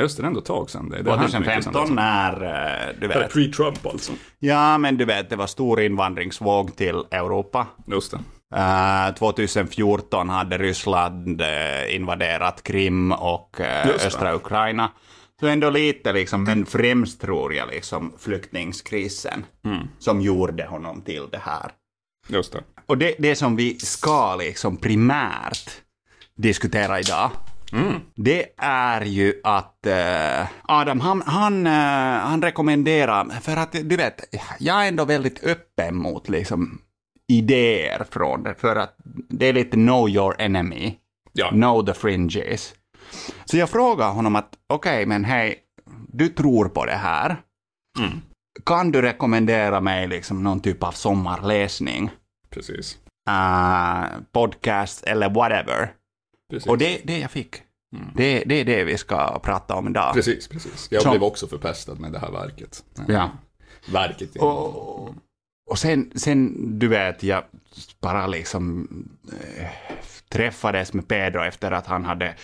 Just 0.00 0.16
det, 0.16 0.22
det 0.22 0.26
är 0.26 0.28
ändå 0.28 0.40
ett 0.40 0.46
tag 0.46 0.70
sedan. 0.70 0.88
Det, 0.88 1.02
det 1.02 1.10
har 1.10 1.16
hänt 1.18 1.38
mycket 1.38 1.64
sedan 1.64 1.72
2015 1.72 1.82
dess. 1.82 1.90
när, 1.96 2.88
eh, 2.88 2.94
du 3.00 3.06
vet, 3.08 3.32
pre-Trump 3.34 3.86
alltså. 3.92 4.12
ja 4.38 4.78
men 4.78 4.96
du 4.96 5.04
vet, 5.04 5.30
det 5.30 5.36
var 5.36 5.46
stor 5.46 5.80
invandringsvåg 5.80 6.76
till 6.76 7.04
Europa. 7.10 7.66
Just 7.86 8.10
det. 8.10 8.18
Eh, 8.56 9.14
2014 9.14 10.28
hade 10.28 10.58
Ryssland 10.58 11.40
eh, 11.40 11.94
invaderat 11.96 12.62
Krim 12.62 13.12
och 13.12 13.50
det. 13.58 14.06
östra 14.06 14.34
Ukraina. 14.34 14.90
Så 15.40 15.46
ändå 15.46 15.70
lite 15.70 16.12
liksom, 16.12 16.44
men 16.44 16.66
främst 16.66 17.20
tror 17.20 17.54
jag 17.54 17.68
liksom 17.68 18.12
flyktingskrisen 18.18 19.46
Mm. 19.64 19.88
som 19.98 20.20
gjorde 20.20 20.66
honom 20.66 21.02
till 21.02 21.28
det 21.32 21.38
här. 21.42 21.70
Just 22.28 22.52
det. 22.52 22.60
Och 22.86 22.98
det, 22.98 23.14
det 23.18 23.36
som 23.36 23.56
vi 23.56 23.78
ska 23.78 24.36
liksom 24.36 24.76
primärt 24.76 25.70
diskutera 26.36 27.00
idag, 27.00 27.30
Mm. 27.74 28.00
det 28.14 28.46
är 28.58 29.00
ju 29.04 29.40
att 29.44 29.86
eh, 29.86 30.46
Adam, 30.62 31.00
han, 31.00 31.22
han, 31.26 31.66
eh, 31.66 31.72
han 32.20 32.42
rekommenderar, 32.42 33.24
för 33.40 33.56
att 33.56 33.72
du 33.72 33.96
vet, 33.96 34.20
jag 34.58 34.84
är 34.84 34.88
ändå 34.88 35.04
väldigt 35.04 35.44
öppen 35.44 35.96
mot 35.96 36.28
liksom 36.28 36.80
idéer 37.28 38.04
från 38.10 38.42
det, 38.42 38.54
för 38.54 38.76
att 38.76 38.96
det 39.28 39.46
är 39.46 39.52
lite 39.52 39.76
know 39.76 40.08
your 40.08 40.34
enemy, 40.38 40.94
Ja. 41.32 41.48
know 41.48 41.86
the 41.86 41.94
fringes. 41.94 42.74
Så 43.44 43.56
jag 43.56 43.70
frågar 43.70 44.10
honom 44.10 44.36
att 44.36 44.50
okej, 44.66 45.06
men 45.06 45.24
hej, 45.24 45.58
du 46.08 46.28
tror 46.28 46.68
på 46.68 46.84
det 46.84 46.96
här. 46.96 47.36
Mm. 47.98 48.10
Kan 48.66 48.92
du 48.92 49.02
rekommendera 49.02 49.80
mig 49.80 50.08
liksom 50.08 50.42
någon 50.42 50.60
typ 50.60 50.82
av 50.82 50.92
sommarläsning? 50.92 52.10
Precis. 52.50 52.98
eh, 53.30 54.04
podcast 54.32 55.04
eller 55.04 55.30
whatever. 55.30 55.92
Precis. 56.50 56.68
Och 56.68 56.78
det, 56.78 57.00
det 57.04 57.18
jag 57.18 57.30
fick. 57.30 57.54
Det, 58.14 58.44
det 58.46 58.54
är 58.54 58.64
det 58.64 58.84
vi 58.84 58.98
ska 58.98 59.38
prata 59.38 59.74
om 59.74 59.88
idag. 59.88 60.14
Precis, 60.14 60.48
precis. 60.48 60.88
Jag 60.90 61.02
Så- 61.02 61.10
blev 61.10 61.22
också 61.22 61.46
förpestad 61.46 61.94
med 62.00 62.12
det 62.12 62.18
här 62.18 62.30
verket. 62.32 62.84
Ja. 63.08 63.30
Verket. 63.92 64.36
Och, 64.36 65.08
och 65.70 65.78
sen, 65.78 66.12
sen, 66.14 66.54
du 66.78 66.88
vet, 66.88 67.22
jag 67.22 67.44
bara 68.00 68.26
liksom 68.26 68.88
eh, 69.58 69.66
träffades 70.28 70.92
med 70.92 71.08
Pedro 71.08 71.42
efter 71.42 71.70
att 71.72 71.86
han 71.86 72.04
hade 72.04 72.34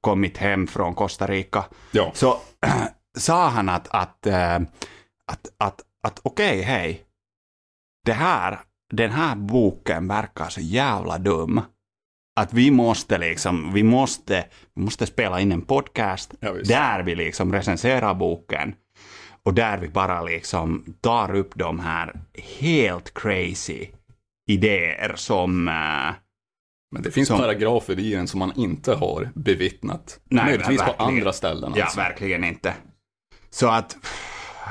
kommit 0.00 0.36
hem 0.36 0.66
från 0.66 0.94
Costa 0.94 1.26
Rica. 1.26 1.64
Ja. 1.92 2.10
Så 2.14 2.38
sa 3.18 3.48
han 3.48 3.68
att, 3.68 3.88
att, 3.90 4.26
eh, 4.26 4.54
att, 5.26 5.46
att, 5.58 5.80
att 6.02 6.20
okej, 6.22 6.62
hej, 6.62 7.04
det 8.06 8.12
här, 8.12 8.60
den 8.92 9.10
här 9.10 9.36
boken 9.36 10.08
verkar 10.08 10.48
så 10.48 10.60
jävla 10.60 11.18
dum. 11.18 11.60
Att 12.40 12.52
vi 12.52 12.70
måste 12.70 13.18
liksom, 13.18 13.72
vi 13.72 13.82
måste, 13.82 14.44
vi 14.74 14.82
måste 14.82 15.06
spela 15.06 15.40
in 15.40 15.52
en 15.52 15.62
podcast 15.62 16.34
Ja, 16.40 16.52
där 16.64 17.02
vi 17.02 17.14
liksom 17.14 17.52
recenserar 17.52 18.14
boken 18.14 18.74
och 19.42 19.54
där 19.54 19.78
vi 19.78 19.88
bara 19.88 20.22
liksom 20.22 20.94
tar 21.00 21.34
upp 21.34 21.50
de 21.54 21.80
här 21.80 22.20
helt 22.58 23.14
crazy 23.14 23.86
idéer 24.50 25.12
som 25.16 25.68
eh, 25.68 25.74
Men 26.94 27.02
det 27.02 27.10
finns 27.10 27.28
Som- 27.28 27.38
paragrafer 27.38 27.98
i 27.98 28.10
den 28.14 28.28
som 28.28 28.38
man 28.38 28.52
inte 28.56 28.94
har 28.94 29.30
bevittnat. 29.34 30.20
Nej, 30.24 30.44
Möjligtvis 30.44 30.82
på 30.82 30.92
andra 30.98 31.32
ställen. 31.32 31.72
Ja, 31.76 31.84
Alltså. 31.84 32.00
verkligen 32.00 32.44
inte. 32.44 32.74
Så 33.50 33.68
att, 33.68 33.96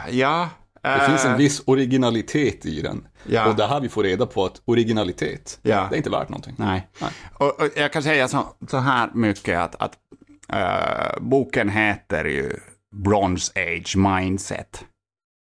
ja. 0.10 0.50
Det 0.84 1.06
finns 1.08 1.26
en 1.26 1.32
eh, 1.32 1.38
viss 1.38 1.62
originalitet 1.66 2.66
i 2.66 2.82
den. 2.82 3.08
Ja. 3.32 3.50
Och 3.50 3.56
det 3.56 3.68
här 3.68 3.80
vi 3.80 3.90
får 3.90 4.04
reda 4.04 4.26
på 4.26 4.46
att 4.46 4.62
originalitet, 4.66 5.60
Ja. 5.62 5.88
det 5.90 5.96
är 5.96 5.98
inte 5.98 6.10
värt 6.10 6.30
någonting. 6.30 6.56
Nej. 6.58 6.88
Nej. 7.02 7.12
Och, 7.34 7.62
och 7.62 7.70
jag 7.76 7.94
kan 7.94 8.04
säga 8.04 8.28
så, 8.28 8.56
så 8.70 8.78
här 8.78 9.10
mycket 9.14 9.60
att, 9.60 9.76
att 9.80 9.94
eh, 10.54 11.20
boken 11.22 11.70
heter 11.70 12.26
ju 12.26 12.60
Bronze 12.96 13.52
Age 13.56 13.96
Mindset. 13.98 14.86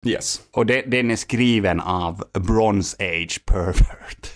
Yes. 0.06 0.40
Och 0.52 0.66
det, 0.66 0.82
den 0.82 1.10
är 1.10 1.16
skriven 1.16 1.80
av 1.80 2.24
Bronze 2.32 2.96
Age 3.00 3.40
Pervert. 3.46 4.30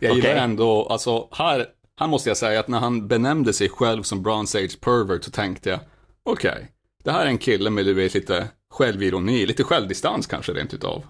Jag 0.00 0.14
gillar 0.16 0.30
Okej. 0.30 0.42
ändå, 0.42 0.86
alltså 0.86 1.28
här, 1.32 1.66
här 2.00 2.06
måste 2.06 2.30
jag 2.30 2.36
säga 2.36 2.60
att 2.60 2.68
när 2.68 2.78
han 2.78 3.08
benämnde 3.08 3.52
sig 3.52 3.68
själv 3.68 4.02
som 4.02 4.22
Bronze 4.22 4.58
Age 4.58 4.80
Pervert 4.80 5.24
så 5.24 5.30
tänkte 5.30 5.70
jag, 5.70 5.80
okej, 6.24 6.70
det 7.04 7.12
här 7.12 7.22
är 7.22 7.26
en 7.26 7.38
kille 7.38 7.70
med 7.70 7.84
du 7.86 7.94
vet 7.94 8.14
lite 8.14 8.48
självironi, 8.70 9.46
lite 9.46 9.64
självdistans 9.64 10.26
kanske 10.26 10.52
rent 10.52 10.74
utav. 10.74 11.02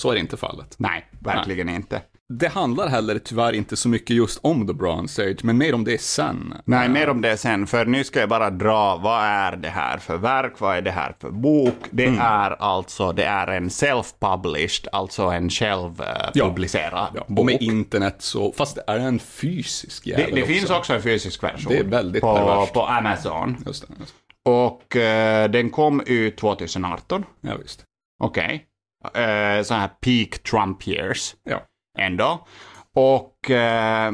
Så 0.00 0.10
är 0.10 0.14
det 0.14 0.20
inte 0.20 0.36
fallet. 0.36 0.74
Nej, 0.78 1.06
verkligen 1.18 1.68
inte. 1.68 2.02
Det 2.38 2.48
handlar 2.48 2.88
heller 2.88 3.18
tyvärr 3.18 3.52
inte 3.52 3.76
så 3.76 3.88
mycket 3.88 4.16
just 4.16 4.40
om 4.42 4.66
The 4.66 4.72
Bronze 4.72 5.22
Age, 5.30 5.38
men 5.44 5.58
mer 5.58 5.74
om 5.74 5.84
det 5.84 6.00
sen. 6.00 6.54
Nej, 6.64 6.88
mer 6.88 7.08
om 7.08 7.20
det 7.20 7.36
sen, 7.36 7.66
för 7.66 7.84
nu 7.86 8.04
ska 8.04 8.20
jag 8.20 8.28
bara 8.28 8.50
dra, 8.50 8.96
vad 8.96 9.24
är 9.24 9.56
det 9.56 9.68
här 9.68 9.98
för 9.98 10.16
verk, 10.16 10.60
vad 10.60 10.76
är 10.76 10.82
det 10.82 10.90
här 10.90 11.14
för 11.20 11.30
bok? 11.30 11.74
Det 11.90 12.06
Mm. 12.06 12.20
är 12.20 12.50
alltså, 12.62 13.12
det 13.12 13.24
är 13.24 13.46
en 13.46 13.68
self-published, 13.68 14.86
alltså 14.92 15.22
en 15.22 15.50
självpublicerad 15.50 17.08
Ja, 17.14 17.20
och 17.20 17.32
bok. 17.34 17.46
med 17.46 17.62
internet 17.62 18.16
så, 18.18 18.52
fast 18.52 18.74
det 18.76 18.82
är 18.86 18.98
en 18.98 19.18
fysisk 19.18 20.04
det 20.04 20.10
jävel 20.10 20.34
det 20.34 20.42
också. 20.42 20.52
finns 20.52 20.70
också 20.70 20.94
en 20.94 21.02
fysisk 21.02 21.42
version 21.42 21.72
Det 21.72 21.78
är 21.78 21.84
väldigt 21.84 22.22
på, 22.22 22.34
perverst. 22.36 22.72
på 22.72 22.86
Amazon. 22.86 23.56
Just 23.66 23.88
det, 23.88 23.94
just 24.00 24.14
Och 24.44 24.96
eh, 24.96 25.50
den 25.50 25.70
kom 25.70 26.02
ut 26.06 26.36
2018. 26.36 27.24
det. 27.40 27.48
Ja, 27.48 27.54
visst. 27.62 27.84
Okej. 28.22 28.66
Eh, 29.04 29.62
så 29.62 29.74
här 29.74 29.88
peak 30.00 30.42
Trump 30.42 30.88
years. 30.88 31.34
Ja. 31.44 31.62
ändå. 31.98 32.46
Och 32.94 33.50
eh, 33.50 34.12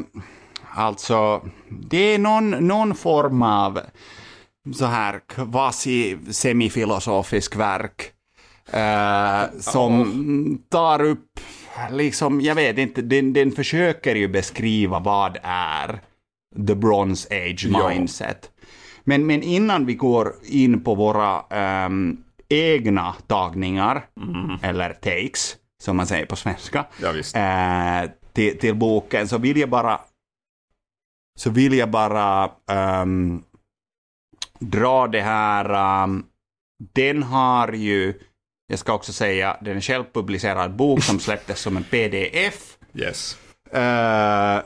alltså, 0.74 1.42
det 1.68 2.14
är 2.14 2.18
någon, 2.18 2.50
någon 2.50 2.94
form 2.94 3.42
av 3.42 3.80
så 4.74 4.84
här 4.84 5.20
kvasi 5.28 6.18
semifilosofisk 6.30 7.56
verk 7.56 8.12
eh, 8.72 9.58
som 9.60 10.58
tar 10.68 11.02
upp, 11.02 11.40
liksom, 11.90 12.40
jag 12.40 12.54
vet 12.54 12.78
inte, 12.78 13.02
den, 13.02 13.32
den 13.32 13.52
försöker 13.52 14.14
ju 14.14 14.28
beskriva 14.28 14.98
vad 14.98 15.38
är 15.42 16.00
the 16.66 16.74
bronze 16.74 17.28
age 17.30 17.66
Ja. 17.72 17.88
mindset. 17.88 18.50
Men, 19.04 19.26
men 19.26 19.42
innan 19.42 19.86
vi 19.86 19.94
går 19.94 20.34
in 20.42 20.84
på 20.84 20.94
våra 20.94 21.40
ehm, 21.50 22.16
egna 22.48 23.12
tagningar, 23.26 24.06
eller 24.62 24.92
takes, 24.92 25.56
som 25.82 25.96
man 25.96 26.06
säger 26.06 26.26
på 26.26 26.36
svenska, 26.36 26.86
Ja, 27.02 27.12
visst. 27.12 27.36
eh, 27.36 28.10
till, 28.32 28.58
till 28.58 28.74
boken 28.74 29.28
så 29.28 29.38
vill 29.38 29.56
jag 29.56 29.68
bara 29.70 30.00
så 31.38 31.50
vill 31.50 31.72
jag 31.74 31.90
bara 31.90 32.50
ehm, 32.70 33.42
dra 34.60 35.06
det 35.06 35.20
här 35.20 35.70
ehm, 36.04 36.24
den 36.94 37.22
har 37.22 37.72
ju 37.72 38.20
jag 38.68 38.78
ska 38.78 38.92
också 38.92 39.12
säga 39.12 39.56
den 39.60 39.76
är 39.76 39.80
självpublicerad 39.80 40.76
bok 40.76 41.02
som 41.02 41.20
släpptes 41.20 41.60
som 41.60 41.76
en 41.76 41.84
pdf 41.84 42.78
Yes. 42.94 43.38
Eh, 43.72 44.58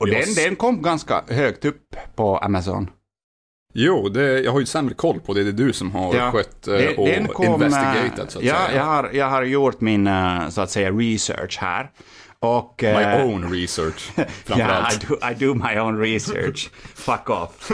och 0.00 0.08
Yes. 0.08 0.34
den, 0.34 0.44
den 0.44 0.56
kom 0.56 0.82
ganska 0.82 1.24
högt 1.28 1.64
upp 1.64 1.96
på 2.14 2.38
Amazon. 2.38 2.90
Jo, 3.78 4.08
det, 4.08 4.40
jag 4.40 4.52
har 4.52 4.60
ju 4.60 4.66
sämre 4.66 4.94
koll 4.94 5.20
på 5.20 5.34
det. 5.34 5.42
Det 5.44 5.50
är 5.50 5.66
du 5.66 5.72
som 5.72 5.92
har 5.92 6.14
Ja. 6.14 6.32
skött 6.32 6.68
eh, 6.68 6.74
och 6.98 7.06
den 7.06 7.28
kom, 7.28 7.44
eh, 7.46 7.52
investigated, 7.52 8.30
så 8.30 8.38
att 8.38 8.44
ja, 8.44 8.54
säga. 8.66 8.76
Jag 8.78 8.84
har, 8.84 9.10
jag 9.12 9.26
har 9.30 9.42
gjort 9.42 9.80
min, 9.80 10.06
eh, 10.06 10.48
så 10.48 10.60
att 10.60 10.70
säga, 10.70 10.90
research 10.90 11.58
här. 11.60 11.90
Och, 12.40 12.80
My 12.82 13.22
own 13.22 13.52
research, 13.52 14.10
Yeah, 14.18 14.28
I 14.30 14.32
framförallt. 14.44 15.08
do, 15.08 15.14
I 15.30 15.34
do 15.34 15.54
my 15.54 15.78
own 15.80 15.98
research. 16.00 16.70
Fuck 16.94 17.30
off. 17.30 17.70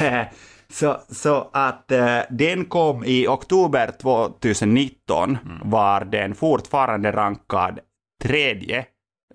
Så, 0.72 1.00
så 1.10 1.50
att 1.52 1.92
den 2.30 2.64
kom 2.64 3.04
i 3.04 3.26
oktober 3.28 3.90
2019 4.02 5.38
var 5.64 6.04
den 6.04 6.34
fortfarande 6.34 7.12
rankad 7.12 7.78
tredje 8.22 8.84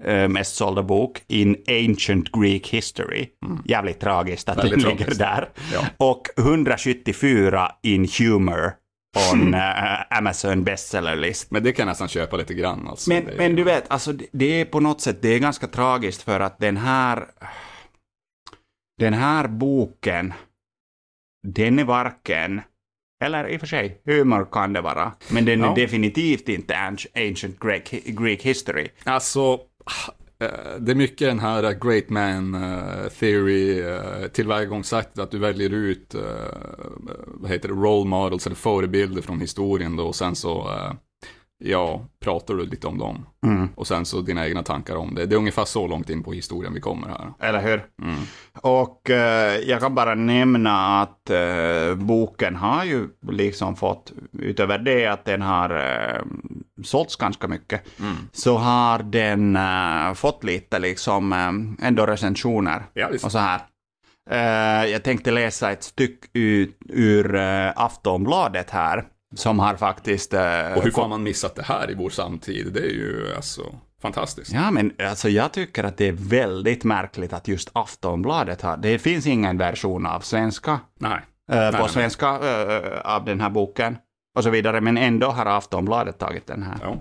eh, 0.03 0.27
mest 0.27 0.55
sålda 0.55 0.83
bok 0.83 1.21
in 1.27 1.55
Ancient 1.67 2.31
Greek 2.31 2.67
History. 2.67 3.27
Jävligt 3.65 3.99
tragiskt 3.99 4.49
att 4.49 4.57
Väldigt 4.57 4.83
den 4.83 4.89
ligger 4.97 5.15
där. 5.15 5.49
Ja. 5.73 5.85
Och 5.97 6.27
174 6.37 7.71
in 7.83 8.07
Humor 8.19 8.73
on 9.33 9.53
eh, 9.53 10.17
Amazon 10.17 10.63
bestseller 10.63 11.15
list. 11.15 11.51
Men 11.51 11.63
det 11.63 11.71
kan 11.71 11.83
jag 11.83 11.91
nästan 11.91 12.07
köpa 12.07 12.37
lite 12.37 12.53
grann. 12.53 12.87
Alltså. 12.87 13.09
Men, 13.09 13.23
men 13.37 13.55
du 13.55 13.63
vet, 13.63 13.91
alltså 13.91 14.13
det- 14.31 14.61
är 14.61 14.65
på 14.65 14.79
något 14.79 15.01
sätt, 15.01 15.21
det 15.21 15.29
är 15.29 15.39
ganska 15.39 15.67
tragiskt 15.67 16.21
för 16.21 16.39
att 16.39 16.59
den 16.59 16.77
här 16.77 17.25
den 18.99 19.13
här 19.13 19.47
boken, 19.47 20.33
den 21.47 21.79
är 21.79 21.83
varken, 21.83 22.61
eller 23.23 23.47
i 23.49 23.55
och 23.55 23.59
för 23.59 23.67
sig, 23.67 24.01
humor 24.05 24.47
kan 24.51 24.73
det 24.73 24.81
vara, 24.81 25.11
men 25.31 25.45
den 25.45 25.63
är 25.63 25.67
Ja. 25.67 25.73
definitivt 25.75 26.49
inte 26.49 26.73
anci- 26.73 27.29
ancient 27.29 27.59
Greek, 27.59 27.91
Greek 28.05 28.43
history. 28.43 28.87
Alltså, 29.03 29.59
Eh, 30.39 30.79
det 30.79 30.91
är 30.91 30.95
mycket 30.95 31.27
den 31.27 31.39
här 31.39 31.73
great 31.73 32.09
man 32.09 32.53
eh, 32.55 33.09
theory 33.19 33.81
eh, 33.81 34.27
tillvägagångssättet 34.27 35.19
att 35.19 35.31
du 35.31 35.39
väljer 35.39 35.69
ut, 35.69 36.15
vad 37.25 37.51
heter 37.51 37.69
det, 37.69 37.75
role 37.75 38.09
models 38.09 38.45
eller 38.45 38.55
förebilder 38.55 39.21
från 39.21 39.41
historien 39.41 39.95
då 39.95 40.07
och 40.07 40.15
sen 40.15 40.35
så, 40.35 40.71
ja, 41.59 42.05
pratar 42.19 42.53
du 42.53 42.65
lite 42.65 42.87
om 42.87 42.97
dem. 42.97 43.25
Mm. 43.45 43.69
Och 43.75 43.87
sen 43.87 44.05
så 44.05 44.21
dina 44.21 44.47
egna 44.47 44.63
tankar 44.63 44.95
om 44.95 45.15
det. 45.15 45.25
Det 45.25 45.35
är 45.35 45.39
ungefär 45.39 45.65
så 45.65 45.87
långt 45.87 46.09
in 46.09 46.23
på 46.23 46.33
historien 46.33 46.73
vi 46.73 46.79
kommer 46.79 47.07
här. 47.07 47.33
Eller 47.39 47.61
hur? 47.61 47.85
Mm. 48.01 48.19
Och 48.53 49.09
eh, 49.09 49.57
jag 49.57 49.81
kan 49.81 49.95
bara 49.95 50.15
nämna 50.15 51.01
att 51.01 51.29
eh, 51.29 51.95
boken 51.95 52.55
har 52.55 52.83
ju 52.83 53.07
liksom 53.31 53.75
fått, 53.75 54.13
utöver 54.39 54.77
det 54.77 55.05
att 55.05 55.25
den 55.25 55.41
har 55.41 55.69
eh, 55.69 56.21
sålts 56.83 57.15
ganska 57.15 57.47
mycket, 57.47 57.81
så 58.31 58.57
har 58.57 58.99
den 58.99 59.55
eh, 59.55 60.13
fått 60.13 60.43
lite 60.43 60.79
liksom 60.79 61.33
eh, 61.33 61.87
ändå 61.87 62.05
recensioner 62.05 62.83
Ja, 62.93 63.09
och 63.23 63.31
så 63.31 63.37
här. 63.37 63.61
Eh, 64.29 64.91
jag 64.91 65.03
tänkte 65.03 65.31
läsa 65.31 65.71
ett 65.71 65.83
stycke 65.83 66.27
ut, 66.33 66.77
ur 66.89 67.35
uh, 67.35 67.71
Aftonbladet 67.75 68.69
här, 68.69 69.05
som 69.35 69.59
har 69.59 69.75
faktiskt... 69.75 70.33
eh, 70.33 70.73
Och 70.75 70.83
hur 70.83 70.91
får 70.91 71.07
man 71.07 71.23
missat 71.23 71.55
det 71.55 71.63
här 71.63 71.91
i 71.91 71.93
vår 71.95 72.09
samtid? 72.09 72.73
Det 72.73 72.79
är 72.79 72.93
ju 72.93 73.33
alltså 73.35 73.61
fantastiskt. 74.01 74.51
Ja, 74.53 74.71
men 74.71 74.91
alltså 74.99 75.29
jag 75.29 75.51
tycker 75.51 75.83
att 75.83 75.97
det 75.97 76.07
är 76.07 76.11
väldigt 76.11 76.83
märkligt 76.83 77.33
att 77.33 77.47
just 77.47 77.69
Aftonbladet 77.73 78.61
har... 78.61 78.77
Det 78.77 78.99
finns 78.99 79.27
ingen 79.27 79.57
version 79.57 80.05
av 80.05 80.19
svenska, 80.19 80.79
Nej. 80.99 81.11
eh, 81.51 81.57
nej, 81.57 81.71
på 81.71 81.77
nej. 81.77 81.89
svenska 81.89 82.27
eh, 82.27 83.15
av 83.15 83.25
den 83.25 83.41
här 83.41 83.49
boken 83.49 83.97
och 84.37 84.43
så 84.43 84.49
vidare, 84.49 84.81
men 84.81 84.97
ändå 84.97 85.27
har 85.27 85.45
Aftonbladet 85.45 86.17
tagit 86.19 86.47
den 86.47 86.63
här. 86.63 86.77
Ja. 86.81 86.97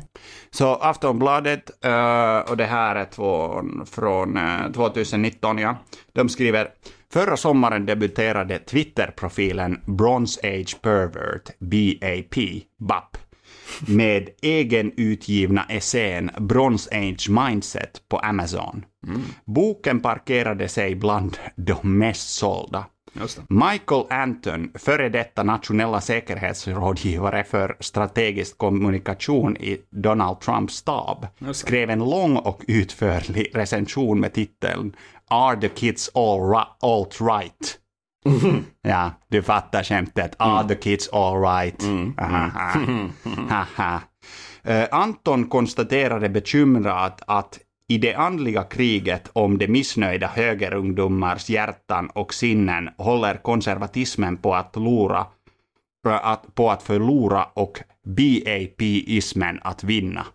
Så 0.50 0.74
Aftonbladet, 0.74 1.84
eh, 1.84 2.38
och 2.38 2.56
det 2.56 2.64
här 2.66 2.96
är 2.96 3.04
två, 3.04 3.62
från 3.90 4.36
eh, 4.36 4.72
2019, 4.72 5.58
ja. 5.58 5.76
De 6.12 6.28
skriver 6.28 6.68
Förra 7.16 7.36
sommaren 7.36 7.86
debuterade 7.86 8.58
Twitterprofilen 8.58 9.80
Bronze 9.86 10.40
Age 10.42 10.82
Pervert, 10.82 11.50
BAP, 11.58 12.34
BAP, 12.78 13.16
med 13.88 14.28
egen 14.42 14.92
utgivna 14.96 15.64
essän 15.68 16.30
Bronze 16.38 16.90
Age 16.96 17.30
Mindset 17.30 18.02
på 18.08 18.18
Amazon. 18.18 18.84
Boken 19.44 20.00
parkerade 20.00 20.68
sig 20.68 20.94
bland 20.94 21.36
de 21.56 21.98
mest 21.98 22.28
sålda. 22.28 22.86
Michael 23.48 24.06
Anton, 24.10 24.70
före 24.74 25.08
detta 25.08 25.42
nationella 25.42 26.00
säkerhetsrådgivare 26.00 27.44
för 27.44 27.76
strategisk 27.80 28.58
kommunikation 28.58 29.56
i 29.56 29.78
Donald 29.90 30.40
Trumps 30.40 30.74
stab, 30.74 31.26
skrev 31.52 31.90
en 31.90 31.98
lång 31.98 32.36
och 32.36 32.62
utförlig 32.68 33.50
recension 33.54 34.20
med 34.20 34.32
titeln 34.32 34.96
“Are 35.30 35.60
the 35.60 35.68
kids 35.68 36.10
all 36.14 36.40
ri- 36.40 36.76
alt-right?” 36.80 37.78
Ja, 38.82 39.10
du 39.28 39.42
fattar 39.42 39.82
skämtet. 39.82 40.34
“Are 40.38 40.68
the 40.68 40.74
kids 40.74 41.08
all 41.08 41.40
right?” 41.42 41.82
Haha. 43.50 44.00
Eh, 44.62 44.88
Anton 44.90 45.48
konstaterade 45.48 46.28
bekymrat 46.28 47.22
att 47.26 47.58
i 47.88 47.98
det 47.98 48.14
andliga 48.14 48.62
kriget 48.62 49.30
om 49.32 49.58
de 49.58 49.68
missnöjda 49.68 50.26
högerungdomars 50.26 51.48
hjärtan 51.50 52.10
och 52.10 52.34
sinnen 52.34 52.90
håller 52.98 53.34
konservatismen 53.34 54.36
på 54.36 54.54
att, 54.54 54.76
lura, 54.76 55.26
att, 56.04 56.54
på 56.54 56.70
att 56.70 56.82
förlora 56.82 57.44
och 57.44 57.80
BAP-ismen 58.04 59.60
att 59.62 59.84
vinna. 59.84 60.26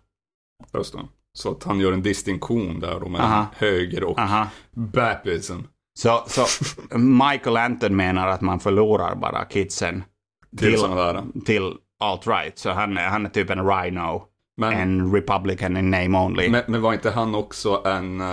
Just 0.74 0.92
det. 0.92 1.00
Så 1.34 1.50
att 1.50 1.64
han 1.64 1.80
gör 1.80 1.92
en 1.92 2.02
distinktion 2.02 2.80
där 2.80 3.00
då 3.00 3.08
mellan 3.08 3.32
Aha. 3.32 3.46
höger 3.56 4.04
och 4.04 4.18
Aha. 4.18 4.46
bapism. 4.70 5.58
Så, 5.98 6.24
så 6.26 6.44
Michael 6.98 7.56
Anton 7.56 7.96
menar 7.96 8.28
att 8.28 8.40
man 8.40 8.60
förlorar 8.60 9.14
bara 9.14 9.44
kidsen 9.44 10.04
Till 10.58 10.74
till, 10.74 11.42
till 11.44 11.72
alt-right. 12.04 12.52
Så 12.58 12.70
han, 12.70 12.96
han 12.96 13.26
är 13.26 13.30
typ 13.30 13.50
en 13.50 13.66
rhino, 13.68 14.22
Men, 14.56 14.72
en 14.72 15.12
republican 15.14 15.76
in 15.76 15.90
name 15.90 16.18
only. 16.18 16.48
men, 16.48 16.62
men 16.68 16.82
var 16.82 16.92
inte 16.92 17.10
han 17.10 17.34
också 17.34 17.82
en, 17.86 18.20
eh, 18.20 18.26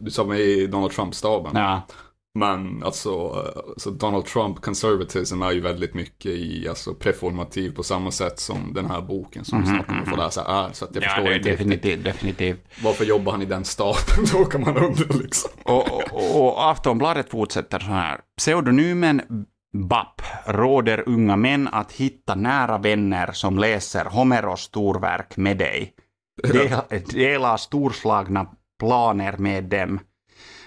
du 0.00 0.10
sa 0.10 0.24
med 0.24 0.40
i 0.40 0.66
Donald 0.66 0.92
Trump-staben? 0.92 1.52
ja. 1.54 1.82
Men 2.34 2.82
alltså, 2.82 3.10
eh, 3.10 3.72
så 3.76 3.90
Donald 3.90 4.24
Trump 4.24 4.60
conservatism 4.60 5.42
är 5.42 5.52
ju 5.52 5.60
väldigt 5.60 5.94
mycket 5.94 6.32
i, 6.32 6.68
alltså 6.68 6.94
preformativ 6.94 7.74
på 7.74 7.82
samma 7.82 8.10
sätt 8.10 8.38
som 8.38 8.72
den 8.74 8.86
här 8.86 9.00
boken 9.00 9.44
som 9.44 9.60
vi 9.60 9.66
snart 9.66 9.86
kommer 9.86 10.04
få 10.04 10.16
läsa 10.16 10.44
är. 10.44 10.72
Så 10.72 10.84
att 10.84 10.94
jag 10.94 11.04
ja, 11.04 11.08
förstår 11.08 11.24
det, 11.24 11.36
inte 11.36 11.48
riktigt. 11.48 11.58
definitivt, 11.58 12.04
definitivt. 12.04 12.64
Varför 12.82 13.04
jobbar 13.04 13.32
han 13.32 13.42
i 13.42 13.44
den 13.44 13.64
staben 13.64 14.26
då 14.32 14.44
kan 14.44 14.60
man 14.60 14.76
undra 14.76 15.04
liksom. 15.14 15.50
Och, 15.62 16.12
och, 16.12 16.42
och 16.42 16.70
Aftonbladet 16.70 17.30
fortsätter 17.30 17.78
så 17.78 17.86
här. 17.86 18.20
Pseudonymen 18.38 19.22
BAP 19.72 20.22
råder 20.46 21.08
unga 21.08 21.36
män 21.36 21.68
att 21.68 21.92
hitta 21.92 22.34
nära 22.34 22.78
vänner 22.78 23.32
som 23.32 23.58
läser 23.58 24.04
Homeros 24.04 24.60
storverk 24.60 25.36
med 25.36 25.58
dig. 25.58 25.94
Dela, 26.42 26.84
dela 27.12 27.58
storslagna 27.58 28.46
planer 28.78 29.36
med 29.36 29.64
dem. 29.64 30.00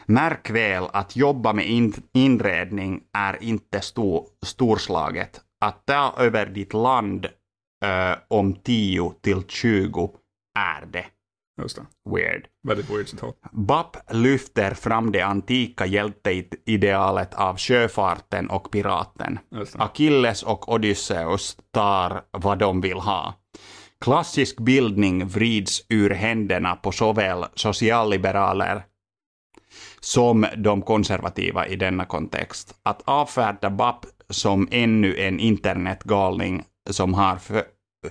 Märk 0.06 0.50
väl 0.50 0.88
att 0.94 1.16
jobba 1.16 1.54
med 1.54 1.68
in, 1.68 1.94
inredning 2.14 3.02
är 3.14 3.44
inte 3.44 3.82
stor, 3.82 4.26
storslaget. 4.46 5.42
Att 5.66 5.86
ta 5.86 6.14
över 6.18 6.46
ditt 6.46 6.74
land 6.74 7.26
eh, 7.86 8.18
om 8.28 8.56
10 8.56 9.14
till 9.22 9.44
20 9.48 10.12
är 10.60 10.86
det. 10.86 11.06
Just 11.62 11.76
det. 11.76 11.86
Weird. 12.10 12.48
Väldigt 12.68 12.90
weird 12.90 13.08
citat. 13.08 13.36
BAP 13.52 13.98
lyfter 14.12 14.74
fram 14.74 15.12
det 15.12 15.22
antika 15.22 15.86
hjälteidealet 15.86 17.34
av 17.34 17.58
sjöfarten 17.58 18.50
och 18.50 18.72
piraten. 18.72 19.40
Achilles 19.74 20.44
och 20.44 20.74
Odysseus 20.74 21.58
tar 21.72 22.22
vad 22.32 22.60
de 22.60 22.82
vill 22.82 22.98
ha. 22.98 23.34
Klassisk 24.02 24.60
bildning 24.60 25.28
vrids 25.28 25.86
ur 25.90 26.10
händerna 26.10 26.76
på 26.76 26.92
såväl 26.92 27.46
socialliberaler 27.56 28.84
som 30.04 30.46
de 30.58 30.82
konservativa 30.82 31.68
i 31.68 31.76
denna 31.76 32.06
kontext. 32.06 32.76
Att 32.84 33.02
avfärda 33.06 33.70
BAP 33.70 34.06
som 34.30 34.68
ännu 34.72 35.18
en 35.18 35.40
internetgalning 35.40 36.64
som 36.90 37.14
har 37.14 37.38
för, 37.38 37.64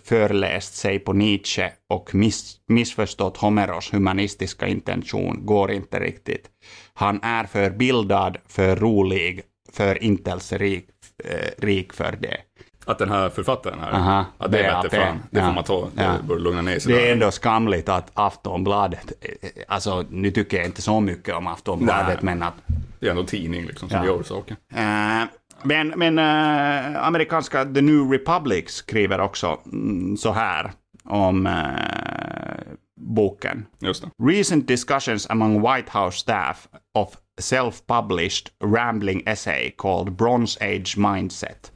förläst 0.04 0.74
sig 0.74 0.98
på 0.98 1.12
Nietzsche 1.12 1.70
och 1.88 2.14
miss, 2.14 2.56
missförstått 2.68 3.36
Homeros 3.36 3.94
humanistiska 3.94 4.66
intention 4.66 5.46
går 5.46 5.70
inte 5.70 6.00
riktigt. 6.00 6.50
Han 6.94 7.20
är 7.22 7.44
för 7.44 7.70
bildad, 7.70 8.38
för 8.46 8.76
rolig, 8.76 9.42
för 9.72 10.02
intelserik 10.02 10.86
eh, 11.24 11.50
rik 11.58 11.92
för 11.92 12.18
det. 12.20 12.36
Att 12.84 12.98
den 12.98 13.08
här 13.10 13.28
författaren 13.28 13.78
här, 13.80 13.92
Aha, 13.92 14.24
ja, 14.38 14.46
det 14.46 14.58
är 14.58 14.72
BAP, 14.72 14.82
bättre 14.82 15.06
fan. 15.06 15.22
Det 15.30 15.40
ja. 15.40 15.46
får 15.46 15.52
man 15.54 15.64
ta. 15.64 15.88
Det 15.94 16.02
Ja. 16.02 16.12
bör 16.28 16.38
lugna 16.38 16.62
ner 16.62 16.78
sig 16.78 16.92
Det 16.92 17.08
är 17.08 17.12
ändå 17.12 17.30
skamligt 17.30 17.88
att 17.88 18.10
Aftonbladet, 18.14 19.12
eh, 19.20 19.48
alltså 19.68 20.04
nu 20.10 20.30
tycker 20.30 20.56
jag 20.56 20.66
inte 20.66 20.82
så 20.82 21.00
mycket 21.00 21.34
om 21.34 21.46
Aftonbladet, 21.46 22.22
Nej. 22.22 22.34
men 22.34 22.42
att 22.42 22.54
Det 23.00 23.06
är 23.06 23.10
ändå 23.10 23.24
tidning 23.24 23.66
liksom 23.66 23.88
som 23.88 23.98
Ja. 23.98 24.04
gör 24.06 24.22
saker. 24.22 24.56
Eh, 24.74 25.24
men 25.62 25.88
men 25.96 26.18
eh, 26.18 27.06
amerikanska 27.06 27.64
The 27.64 27.80
New 27.80 28.10
Republic 28.10 28.68
skriver 28.70 29.20
också 29.20 29.58
mm, 29.72 30.16
så 30.16 30.32
här 30.32 30.72
om 31.04 31.46
eh, 31.46 32.72
boken. 33.00 33.66
Det. 33.78 34.02
Recent 34.22 34.68
discussions 34.68 35.30
among 35.30 35.60
White 35.60 35.98
House 35.98 36.18
staff 36.18 36.68
of 36.94 37.08
self-published 37.40 38.48
rambling 38.64 39.22
essay 39.26 39.70
called 39.78 40.12
Bronze 40.12 40.58
Age 40.64 40.94
Mindset. 40.96 41.72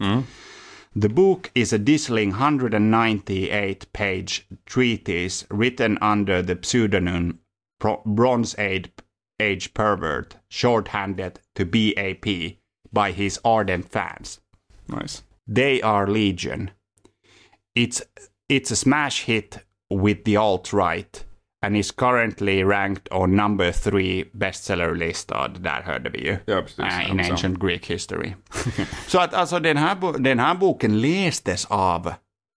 The 0.99 1.11
book 1.11 1.51
is 1.55 1.75
a 1.75 1.79
dazzling 1.79 2.31
198 2.31 3.93
page 3.93 4.47
treatise 4.65 5.45
written 5.51 5.99
under 6.01 6.41
the 6.41 6.59
pseudonym 6.63 7.41
Pro- 7.79 8.01
Bronze 8.07 8.59
Age, 8.59 8.91
Age 9.39 9.75
Pervert, 9.75 10.37
shorthanded 10.49 11.41
to 11.55 11.67
BAP 11.67 12.57
by 12.95 13.13
his 13.13 13.39
ardent 13.45 13.91
fans. 13.91 14.41
Nice. 14.89 15.23
They 15.47 15.83
are 15.83 16.07
legion. 16.07 16.71
It's 17.75 18.01
it's 18.49 18.71
a 18.71 18.77
smash 18.77 19.25
hit 19.25 19.59
with 19.91 20.25
the 20.25 20.37
alt-right 20.37 21.27
and 21.63 21.77
is 21.77 21.91
currently 21.91 22.65
ranked 22.65 23.09
on 23.11 23.37
number 23.37 23.73
three 23.73 24.25
bestseller 24.33 24.95
listad. 24.95 25.49
Där 25.49 25.83
hörde 25.83 26.11
vi 26.11 26.19
ju. 26.19 26.37
Ja, 26.45 26.63
precis. 26.63 26.79
Uh, 26.79 27.11
in 27.11 27.21
ancient 27.21 27.59
Greek 27.59 27.87
history. 27.87 28.35
Så 29.07 29.19
att 29.19 29.35
alltså 29.35 29.59
den 29.61 29.77
här, 29.77 30.19
den 30.19 30.39
här 30.39 30.55
boken 30.55 31.01
lästes 31.01 31.65
av 31.65 32.13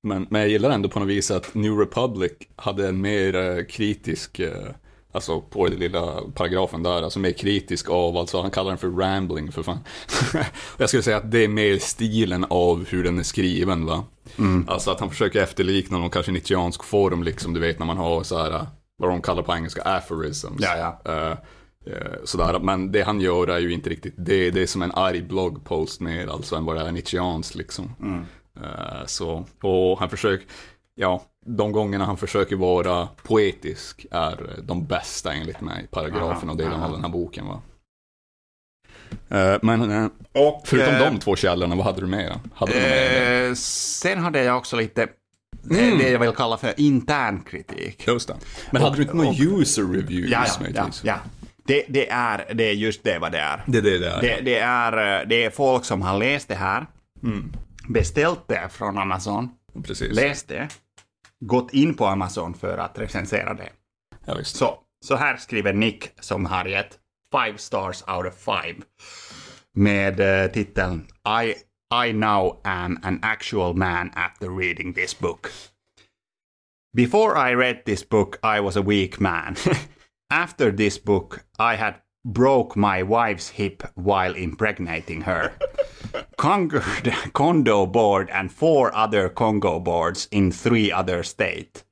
Men, 0.04 0.28
men 0.30 0.42
jag 0.42 0.50
gillar 0.50 0.70
ändå 0.70 0.90
på 0.90 1.00
något 1.00 1.08
vis 1.08 1.32
att 1.32 1.54
New 1.56 1.78
Republic 1.78 2.32
hade 2.56 2.88
en 2.88 3.02
mer 3.02 3.36
eh, 3.36 3.66
kritisk, 3.66 4.40
eh, 4.40 4.70
alltså 5.12 5.42
på 5.42 5.68
den 5.68 5.80
lilla 5.80 6.22
paragrafen 6.36 6.84
där, 6.84 7.04
alltså 7.04 7.20
mer 7.20 7.32
kritisk 7.32 7.90
av, 7.90 8.18
alltså 8.18 8.42
han 8.42 8.52
kallar 8.52 8.70
den 8.70 8.78
för 8.78 8.90
rambling 8.90 9.52
för 9.52 9.64
fan. 9.64 9.80
jag 10.78 10.90
skulle 10.90 11.04
säga 11.04 11.18
att 11.18 11.32
det 11.32 11.44
är 11.44 11.48
mer 11.48 11.78
stilen 11.78 12.46
av 12.50 12.86
hur 12.90 13.04
den 13.04 13.20
är 13.20 13.24
skriven 13.24 13.86
va. 13.86 14.04
Alltså 14.68 14.92
att 14.92 15.00
han 15.00 15.10
försöker 15.10 15.42
efterlikna 15.42 15.98
någon 15.98 16.10
kanske 16.10 16.32
nietzscheansk 16.32 16.84
form 16.84 17.24
liksom, 17.24 17.54
du 17.54 17.60
vet 17.60 17.80
när 17.80 17.86
man 17.86 17.98
har 17.98 18.24
så 18.24 18.38
här, 18.38 18.66
vad 18.98 19.10
de 19.10 19.22
kallar 19.22 19.44
på 19.44 19.54
engelska, 19.54 19.82
aphorisms. 19.82 20.62
Ja, 20.62 21.02
Eh, 21.06 21.38
eh, 21.94 22.18
sådär, 22.24 22.60
men 22.60 22.92
det 22.92 23.02
han 23.02 23.22
gör 23.22 23.48
är 23.48 23.60
ju 23.60 23.74
inte 23.74 23.90
riktigt 23.90 24.14
det. 24.18 24.52
Det 24.52 24.62
är 24.62 24.68
som 24.68 24.82
en 24.82 24.92
arg 24.92 25.22
bloggpost 25.22 26.02
mer 26.02 26.28
alltså 26.28 26.56
än 26.56 26.66
vad 26.66 26.76
det 26.76 26.82
är 26.88 26.92
nietzscheanskt 26.92 27.56
liksom. 27.56 27.96
Eh, 28.64 29.06
så, 29.06 29.46
och 29.62 30.00
han 30.00 30.10
försöker, 30.10 30.48
ja, 30.96 31.22
de 31.46 31.72
gångerna 31.72 32.06
han 32.06 32.18
försöker 32.18 32.56
vara 32.56 33.08
poetisk 33.24 34.06
är 34.12 34.60
de 34.64 34.86
bästa 34.86 35.34
enligt 35.34 35.62
mig, 35.62 35.88
paragrafen 35.92 36.50
och 36.50 36.58
delen 36.58 36.84
av 36.84 36.92
den 36.92 37.02
här 37.02 37.10
boken 37.10 37.46
va. 37.48 37.62
Men 39.62 40.12
Och, 40.34 40.62
förutom 40.66 41.00
de 41.00 41.20
två 41.20 41.36
källorna, 41.36 41.76
vad 41.76 41.86
hade 41.86 42.02
du 42.02 42.08
med? 42.08 42.40
Hade 42.54 42.72
du? 42.72 42.80
Eh, 42.80 43.54
sen 43.54 44.20
hade 44.20 44.44
jag 44.44 44.58
också 44.58 44.76
lite 44.76 45.08
Det 45.70 45.80
är 45.80 45.98
det 45.98 46.10
jag 46.10 46.20
vill 46.20 46.32
kalla 46.32 46.58
för 46.58 46.80
intern 46.80 47.44
kritik. 47.44 48.08
Just 48.08 48.28
det. 48.28 48.36
Men 48.72 48.82
hade 48.82 48.96
du 48.96 49.02
inte 49.02 49.16
någon 49.16 49.62
user 49.62 49.84
reviews 49.84 50.32
Ja, 50.32 50.46
ja, 50.60 50.68
ja. 50.76 50.90
ja. 51.04 51.20
Det, 51.66 51.86
det, 51.90 52.10
är, 52.10 52.54
det 52.54 52.64
är 52.64 52.74
just 52.74 53.04
det 53.04 53.20
vad 53.20 53.32
det 53.32 53.40
är. 53.40 53.64
Det 53.68 53.82
det 53.82 53.98
det 53.98 54.08
är. 54.08 54.22
Det, 54.22 54.42
det, 54.42 54.60
är, 54.60 55.26
det 55.26 55.44
är 55.44 55.50
folk 55.50 55.86
som 55.86 56.02
har 56.02 56.18
läst 56.20 56.48
det 56.48 56.56
här, 56.56 56.86
beställt 57.88 58.48
det 58.48 58.70
från 58.72 58.98
Amazon, 58.98 59.50
Precis. 59.84 60.16
läst 60.16 60.48
det, 60.48 60.68
gått 61.40 61.74
in 61.74 61.94
på 61.94 62.06
Amazon 62.06 62.54
för 62.54 62.78
att 62.78 63.00
recensera 63.00 63.54
det. 63.54 63.70
Ja, 64.26 64.36
visst. 64.36 64.56
Så, 64.56 64.80
så 65.06 65.16
här 65.16 65.38
skriver 65.38 65.74
Nick 65.74 66.10
som 66.20 66.46
har 66.46 66.66
gett 66.66 66.98
five 67.32 67.58
stars 67.58 68.04
out 68.08 68.26
of 68.26 68.34
five 68.36 68.76
med 69.74 70.44
eh, 70.44 70.52
titeln 70.52 71.08
I, 71.44 71.54
I 71.90 72.12
now 72.12 72.58
am 72.66 73.00
an 73.04 73.20
actual 73.24 73.74
man 73.74 74.12
after 74.14 74.50
reading 74.50 74.94
this 74.94 75.14
book. 75.14 75.52
Before 76.94 77.38
I 77.38 77.54
read 77.54 77.84
this 77.86 78.04
book 78.04 78.40
I 78.44 78.60
was 78.60 78.76
a 78.76 78.82
weak 78.82 79.22
man. 79.22 79.56
after 80.30 80.72
this 80.72 80.98
book 80.98 81.46
I 81.58 81.76
had 81.76 82.02
broke 82.26 82.76
my 82.76 83.04
wife's 83.04 83.50
hip 83.50 83.84
while 83.96 84.36
impregnating 84.36 85.22
her. 85.22 85.54
Conquered 86.38 87.14
Kondo 87.34 87.86
board 87.86 88.30
and 88.32 88.52
four 88.52 88.94
other 88.94 89.30
Congo 89.30 89.80
boards 89.80 90.28
in 90.30 90.52
three 90.52 90.92
other 90.92 91.24
states 91.24 91.86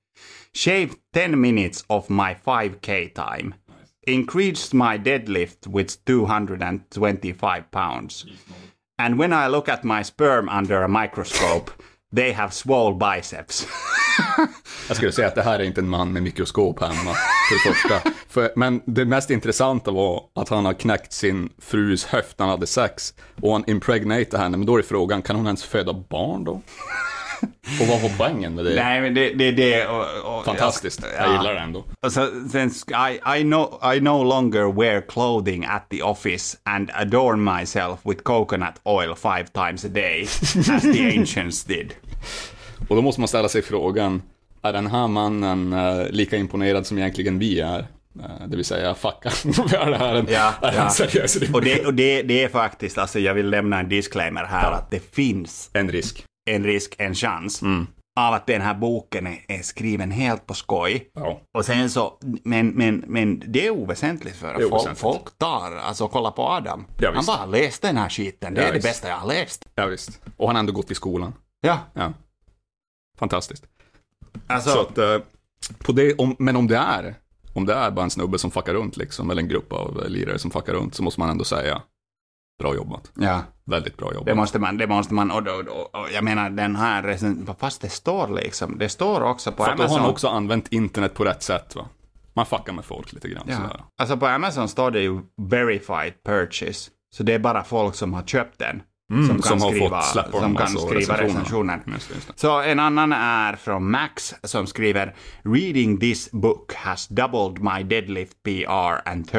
shaved 0.54 0.98
10 1.14 1.40
minutes 1.40 1.84
of 1.90 2.10
my 2.10 2.34
5k 2.34 3.14
time, 3.14 3.56
increased 4.08 4.74
my 4.74 4.98
deadlift 4.98 5.68
with 5.68 6.04
225 6.06 7.72
pounds. 7.72 8.26
And 8.98 9.20
when 9.20 9.34
I 9.34 9.48
look 9.48 9.70
at 9.70 9.84
my 9.84 10.04
sperm 10.04 10.50
under 10.60 10.84
a 10.84 10.88
microscope, 10.88 11.72
they 12.16 12.32
have 12.32 12.52
swole 12.54 12.96
biceps. 12.96 13.68
Jag 14.88 14.98
skulle 14.98 15.12
säga 15.12 15.28
att 15.28 15.36
det 15.36 15.42
här 15.42 15.60
är 15.60 15.64
inte 15.64 15.82
en 15.82 15.90
man 15.90 16.14
med 16.14 16.24
mikroskop 16.24 16.80
hemma, 16.80 17.14
för 17.50 17.70
det 17.70 17.74
första. 17.74 18.10
För, 18.30 18.52
men 18.56 18.82
det 18.86 19.06
mest 19.06 19.30
intressanta 19.30 19.92
var 19.92 20.24
att 20.36 20.50
han 20.50 20.66
har 20.66 20.74
knäckt 20.74 21.14
sin 21.14 21.50
frus 21.62 22.06
höft 22.06 22.40
när 22.40 22.46
han 22.46 22.52
hade 22.52 22.68
sex. 22.68 23.14
Och 23.42 23.52
han 23.52 23.64
impregnate 23.68 24.38
henne, 24.38 24.58
men 24.58 24.66
då 24.66 24.78
är 24.78 24.82
frågan, 24.82 25.22
kan 25.22 25.36
hon 25.36 25.46
ens 25.46 25.64
föda 25.64 25.94
barn 25.94 26.44
då? 26.44 26.62
Och 27.82 27.88
vad 27.88 28.02
var 28.02 28.10
poängen 28.18 28.56
med 28.56 28.66
det? 28.66 28.76
Nej, 28.76 29.02
men 29.02 29.14
det 29.14 29.32
är 29.32 29.36
det, 29.36 29.52
det 29.52 29.88
och, 29.88 30.38
och, 30.38 30.46
Fantastiskt, 30.46 31.06
jag 31.18 31.32
gillar 31.32 31.54
det 31.54 31.60
ändå. 31.60 31.84
Och 32.00 32.12
så, 32.12 32.30
sen, 32.52 32.72
I, 33.10 33.40
I, 33.40 33.44
no, 33.44 33.80
I 33.96 34.00
no 34.00 34.24
longer 34.24 34.72
wear 34.72 35.02
clothing 35.02 35.66
at 35.66 35.90
the 35.90 36.02
office 36.02 36.58
and 36.64 36.92
adorn 36.94 37.44
myself 37.44 38.00
with 38.04 38.24
coconut 38.24 38.74
oil 38.84 39.16
five 39.16 39.46
times 39.54 39.86
a 39.86 39.90
day, 39.90 40.22
as 40.22 40.82
the 40.82 41.18
ancients 41.20 41.64
did. 41.64 41.94
Och 42.88 42.96
då 42.96 43.02
måste 43.02 43.22
man 43.22 43.28
ställa 43.28 43.50
sig 43.50 43.62
frågan, 43.62 44.22
är 44.62 44.74
den 44.74 44.88
här 44.88 45.08
mannen 45.08 45.74
eh, 45.74 46.10
lika 46.10 46.38
imponerad 46.38 46.86
som 46.88 46.98
egentligen 46.98 47.40
vi 47.40 47.60
är? 47.60 47.80
Eh, 48.20 48.48
det 48.48 48.56
vill 48.56 48.66
säga, 48.66 48.96
fucka, 48.96 49.30
är 49.78 49.92
det 49.92 49.98
här 49.98 50.16
en, 50.16 50.28
Ja, 50.30 50.54
är 50.62 50.72
det 50.72 50.78
ja. 50.78 50.84
en 50.84 50.92
seriös 50.92 51.36
Och, 51.54 51.62
det, 51.62 51.86
och 51.86 51.94
det, 51.94 52.22
det 52.22 52.44
är 52.44 52.50
faktiskt, 52.50 52.98
alltså 52.98 53.20
jag 53.20 53.34
vill 53.34 53.50
lämna 53.50 53.80
en 53.80 53.90
disclaimer 53.90 54.44
här, 54.44 54.72
att 54.72 54.92
det 54.92 55.16
finns 55.16 55.70
en 55.74 55.92
risk? 55.92 56.26
En 56.46 56.64
risk, 56.64 56.96
en 56.98 57.16
chans 57.16 57.62
Mm. 57.62 57.88
av 58.20 58.34
att 58.34 58.48
den 58.48 58.62
här 58.62 58.74
boken 58.76 59.28
är, 59.28 59.46
är 59.48 59.62
skriven 59.62 60.12
helt 60.12 60.46
på 60.46 60.54
skoj. 60.54 61.10
Ja. 61.14 61.42
Och 61.58 61.66
sen 61.66 61.90
så, 61.90 62.20
men, 62.44 62.68
men, 62.68 63.04
men 63.08 63.44
det 63.48 63.66
är 63.68 63.72
oväsentligt 63.72 64.36
för 64.38 64.54
Det 64.54 64.70
folk, 64.70 64.98
folk 64.98 65.38
tar, 65.38 65.76
alltså 65.76 66.08
kolla 66.08 66.32
på 66.32 66.42
Adam. 66.44 66.86
Ja, 67.00 67.12
han 67.16 67.26
bara 67.26 67.46
läste 67.46 67.88
den 67.88 67.98
här 67.98 68.10
skiten, 68.10 68.54
det 68.54 68.62
Ja, 68.62 68.68
är 68.68 68.72
det 68.72 68.78
visst. 68.78 68.88
bästa 68.88 69.08
jag 69.08 69.16
har 69.18 69.28
läst. 69.28 69.66
ja, 69.76 69.86
visst. 69.86 70.22
Och 70.38 70.48
han 70.48 70.56
har 70.56 70.60
ändå 70.60 70.74
gått 70.74 70.92
i 70.92 70.96
skolan. 70.96 71.34
Ja, 71.62 71.80
Ja. 71.94 72.14
Fantastiskt. 73.20 73.64
alltså, 74.48 74.70
Så 74.70 74.82
att, 74.82 74.98
eh, 74.98 75.18
på 75.78 75.92
det, 75.92 76.14
om, 76.16 76.36
men 76.40 76.56
om 76.56 76.68
det 76.68 76.78
är, 76.78 77.16
om 77.54 77.66
det 77.66 77.74
är 77.74 77.92
bara 77.92 78.04
en 78.04 78.10
snubbe 78.10 78.40
som 78.40 78.52
fuckar 78.52 78.74
runt 78.74 78.98
liksom, 78.98 79.30
eller 79.32 79.42
en 79.42 79.48
grupp 79.48 79.74
av 79.74 80.04
lirare 80.10 80.40
som 80.40 80.52
fuckar 80.52 80.74
runt, 80.74 80.96
så 80.96 81.04
måste 81.04 81.20
man 81.20 81.30
ändå 81.30 81.44
säga, 81.44 81.82
bra 82.60 82.76
jobbat. 82.76 83.12
ja. 83.16 83.42
Väldigt 83.68 83.98
bra 83.98 84.14
jobbat. 84.14 84.26
Det 84.26 84.36
måste 84.36 84.60
man, 84.60 84.78
det 84.78 84.88
måste 84.88 85.14
man, 85.14 85.32
och, 85.32 85.44
då, 85.44 85.52
och, 85.52 85.96
och 86.02 86.08
jag 86.14 86.24
menar 86.24 86.50
den 86.50 86.76
här, 86.76 87.04
recen- 87.04 87.56
fast 87.60 87.82
det 87.82 87.90
står 87.90 88.28
liksom, 88.28 88.78
det 88.78 88.90
står 88.90 89.22
också 89.22 89.52
på 89.52 89.64
För 89.64 89.72
att 89.72 89.78
då 89.78 89.84
har 89.84 89.90
Amazon. 89.90 90.10
också 90.12 90.28
använt 90.28 90.68
internet 90.68 91.14
på 91.14 91.24
rätt 91.26 91.44
sätt 91.44 91.76
va. 91.76 91.88
Man 92.34 92.46
fuckar 92.46 92.74
med 92.74 92.86
folk 92.86 93.14
lite 93.14 93.28
grann 93.30 93.44
Ja. 93.48 93.56
sådär. 93.56 93.84
Alltså 94.02 94.18
på 94.18 94.28
Amazon 94.28 94.68
står 94.70 94.92
det 94.92 95.02
ju 95.02 95.20
verified 95.50 96.14
purchase. 96.26 96.92
Så 97.16 97.24
det 97.24 97.34
är 97.34 97.40
bara 97.40 97.64
folk 97.64 97.96
som 97.96 98.14
har 98.14 98.24
köpt 98.24 98.60
den. 98.60 98.82
som 99.10 99.18
kan 99.28 99.30
Mm, 99.30 99.42
som 99.42 99.62
har 99.62 99.70
skriva, 99.72 100.02
som 100.02 100.56
kan 100.56 100.68
skriva 100.68 101.22
recensioner. 101.22 101.82
Just 101.88 102.10
just. 102.16 102.40
Så 102.40 102.62
en 102.62 102.80
annan 102.80 103.14
är 103.14 103.56
från 103.56 103.92
Max 103.92 104.34
som 104.44 104.68
skriver 104.68 105.16
“Reading 105.44 106.00
this 106.00 106.32
book 106.32 106.74
has 106.74 107.08
doubled 107.08 107.64
my 107.64 107.84
deadlift 107.84 108.44
PR 108.44 109.10
and 109.10 109.32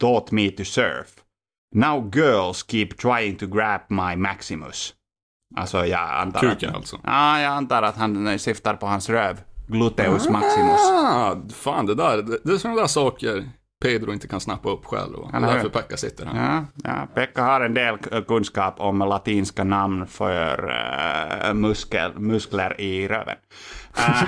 taught 0.00 0.30
me 0.30 0.50
to 0.50 0.64
surf. 0.64 1.06
Now 1.74 2.10
girls 2.12 2.62
keep 2.70 2.88
trying 2.98 3.36
to 3.36 3.46
grab 3.46 3.80
my 3.88 4.16
Maximus.” 4.16 4.94
Alltså 5.56 5.86
jag 5.86 6.10
antar 6.10 6.40
Kuken 6.40 6.70
att... 6.70 6.76
alltså. 6.76 7.00
Ja, 7.04 7.40
jag 7.40 7.52
antar 7.52 7.82
att 7.82 7.96
han 7.96 8.38
syftar 8.38 8.74
på 8.74 8.86
hans 8.86 9.10
röv. 9.10 9.40
Gluteus 9.66 10.28
maximus. 10.28 10.80
Ah, 10.80 11.36
fan 11.54 11.86
det 11.86 11.94
där, 11.94 12.22
det, 12.22 12.38
det 12.44 12.52
är 12.52 12.58
sådana 12.58 12.80
där 12.80 12.86
saker 12.86 13.48
Pedro 13.82 14.12
inte 14.12 14.28
kan 14.28 14.40
snappa 14.40 14.70
upp 14.70 14.84
själv. 14.84 15.14
Är 15.14 15.36
Eller 15.36 15.46
därför 15.54 15.68
Pekka 15.68 15.96
sitter 15.96 16.26
här. 16.26 16.52
Ja, 16.52 16.64
ja, 16.84 17.06
Pekka 17.14 17.42
har 17.42 17.60
en 17.60 17.74
del 17.74 17.98
kunskap 18.28 18.80
om 18.80 18.98
latinska 18.98 19.64
namn 19.64 20.06
för 20.06 20.74
eh, 21.44 21.54
muskel, 21.54 22.18
muskler 22.18 22.80
i 22.80 23.08
röven. 23.08 23.36
Eh, 23.98 24.22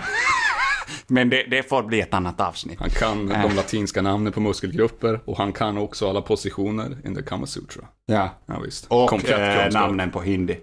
men 1.06 1.30
det, 1.30 1.42
det 1.50 1.62
får 1.68 1.82
bli 1.82 2.00
ett 2.00 2.14
annat 2.14 2.40
avsnitt. 2.40 2.78
Han 2.80 2.90
kan 2.90 3.26
de 3.28 3.54
latinska 3.56 4.02
namnen 4.02 4.32
på 4.32 4.40
muskelgrupper 4.40 5.20
och 5.24 5.36
han 5.36 5.52
kan 5.52 5.78
också 5.78 6.08
alla 6.10 6.22
positioner 6.22 6.96
in 7.06 7.14
the 7.14 7.22
Kama 7.22 7.46
Sutra. 7.46 7.84
Ja. 8.06 8.30
Ja, 8.46 8.58
visst. 8.58 8.86
Och 8.88 9.28
eh, 9.30 9.72
namnen 9.72 10.10
på 10.10 10.20
hindi. 10.22 10.56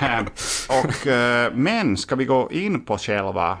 Eh, 0.00 0.20
och, 0.84 1.06
eh, 1.06 1.52
men 1.54 1.96
ska 1.96 2.16
vi 2.16 2.24
gå 2.24 2.52
in 2.52 2.84
på 2.84 2.98
själva 2.98 3.58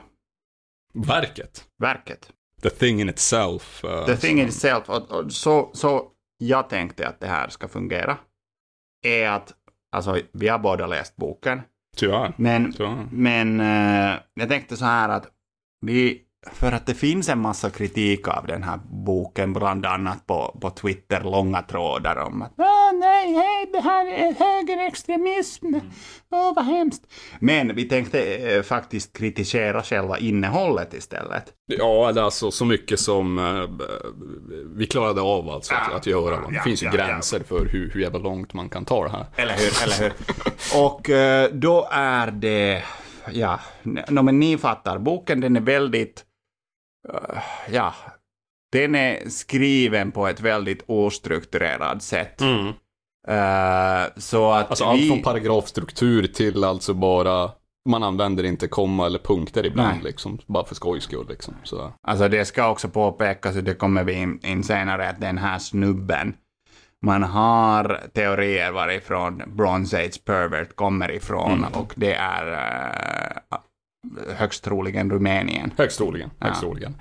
Verket. 0.94 1.64
verket? 1.82 2.28
The 2.62 2.70
thing 2.70 3.00
in 3.00 3.08
itself. 3.08 3.84
eh, 3.84 4.06
The 4.06 4.16
thing 4.16 4.40
in 4.40 4.48
itself, 4.48 4.88
och 4.88 5.32
så, 5.32 5.70
så 5.74 6.04
jag 6.38 6.68
tänkte 6.68 7.08
att 7.08 7.20
det 7.20 7.26
här 7.26 7.48
ska 7.48 7.68
fungera, 7.68 8.16
är 9.06 9.28
att, 9.28 9.52
alltså 9.96 10.18
vi 10.32 10.48
har 10.48 10.58
båda 10.58 10.86
läst 10.86 11.16
boken, 11.16 11.60
Tyvärr. 11.96 12.32
men 12.36 12.72
Tyvärr. 12.72 13.08
Men 13.12 13.60
eh, 13.60 14.16
jag 14.34 14.48
tänkte 14.48 14.76
så 14.76 14.84
här 14.84 15.08
att 15.08 15.26
vi, 15.80 16.20
för 16.52 16.72
att 16.72 16.86
det 16.86 16.94
finns 16.94 17.28
en 17.28 17.38
massa 17.40 17.70
kritik 17.70 18.28
av 18.28 18.46
den 18.46 18.62
här 18.62 18.78
boken, 18.90 19.52
bland 19.52 19.86
annat 19.86 20.26
på, 20.26 20.58
på 20.60 20.70
Twitter, 20.70 21.20
långa 21.24 21.62
trådar 21.62 22.16
om 22.16 22.42
att 22.42 22.52
Åh, 22.58 22.92
nej, 23.00 23.32
hej, 23.34 23.70
det 23.72 23.80
här 23.80 24.06
är 24.06 24.34
högerextremism, 24.38 25.66
åh 26.30 26.52
vad 26.56 26.64
hemskt. 26.64 27.02
Men 27.40 27.74
vi 27.76 27.84
tänkte 27.88 28.22
eh, 28.24 28.62
faktiskt 28.62 29.16
kritisera 29.18 29.82
själva 29.82 30.18
innehållet 30.18 30.94
istället. 30.94 31.44
Ja, 31.66 32.08
eller 32.08 32.22
alltså 32.22 32.50
så 32.50 32.64
mycket 32.64 33.00
som 33.00 33.38
eh, 33.38 33.86
vi 34.76 34.86
klarade 34.86 35.20
av 35.20 35.50
alltså 35.50 35.74
att, 35.74 35.88
Ja. 35.90 35.96
att 35.96 36.06
göra. 36.06 36.36
Va? 36.40 36.46
Det 36.48 36.54
Ja, 36.56 36.62
finns 36.62 36.82
ju 36.82 36.86
ja, 36.86 36.92
gränser 36.92 37.40
för 37.48 37.68
hur, 37.72 37.90
hur 37.94 38.00
jävla 38.00 38.18
långt 38.18 38.54
man 38.54 38.68
kan 38.68 38.84
ta 38.84 39.04
det 39.04 39.10
här. 39.10 39.26
Eller 39.36 39.54
hur, 39.54 39.82
eller 39.82 40.02
hur. 40.02 40.12
Och 40.84 41.10
eh, 41.10 41.50
då 41.52 41.88
är 41.90 42.30
det, 42.30 42.82
ja, 43.32 43.60
no, 43.82 44.22
men 44.22 44.40
ni 44.40 44.58
fattar, 44.58 44.98
boken 44.98 45.40
den 45.40 45.56
är 45.56 45.60
väldigt, 45.60 46.24
eh, 47.12 47.42
ja, 47.70 47.94
den 48.72 48.94
är 48.94 49.28
skriven 49.28 50.12
på 50.12 50.26
ett 50.26 50.40
väldigt 50.40 50.84
ostrukturerat 50.86 52.02
sätt. 52.02 52.40
Eh, 53.28 54.02
så 54.16 54.50
att 54.50 54.70
Alltså 54.70 54.84
vi... 54.84 54.90
allt 54.90 55.08
från 55.08 55.22
paragrafstruktur 55.22 56.26
till 56.26 56.64
alltså 56.64 56.94
bara 56.94 57.50
man 57.88 58.02
använder 58.02 58.44
inte 58.44 58.68
komma 58.68 59.06
eller 59.06 59.18
punkter 59.18 59.66
ibland 59.66 59.94
Nej. 59.94 60.04
liksom. 60.04 60.38
Bara 60.46 60.64
för 60.64 60.74
skojs 60.74 61.04
skull 61.04 61.26
liksom. 61.28 61.54
Så. 61.62 61.92
Alltså 62.02 62.28
det 62.28 62.44
ska 62.44 62.70
också 62.70 62.88
påpekas, 62.88 63.56
och 63.56 63.64
det 63.64 63.74
kommer 63.74 64.04
vi 64.04 64.12
in, 64.12 64.40
in 64.44 64.64
senare, 64.64 65.08
att 65.08 65.20
den 65.20 65.38
här 65.38 65.58
snubben, 65.58 66.34
man 67.06 67.22
har 67.22 68.00
teorier 68.14 68.72
varifrån 68.72 69.42
Bronze 69.46 70.04
Age 70.04 70.24
Pervert 70.24 70.76
kommer 70.76 71.10
ifrån 71.10 71.64
och 71.64 71.92
det 71.96 72.14
är 72.14 72.46
uh, 72.52 73.58
högst 74.36 74.64
troligen 74.64 75.10
Rumänien. 75.10 75.72
Högst 75.76 75.98
troligen. 75.98 76.30
Ja. 76.38 76.46
Högst 76.46 76.60
troligen. 76.60 76.96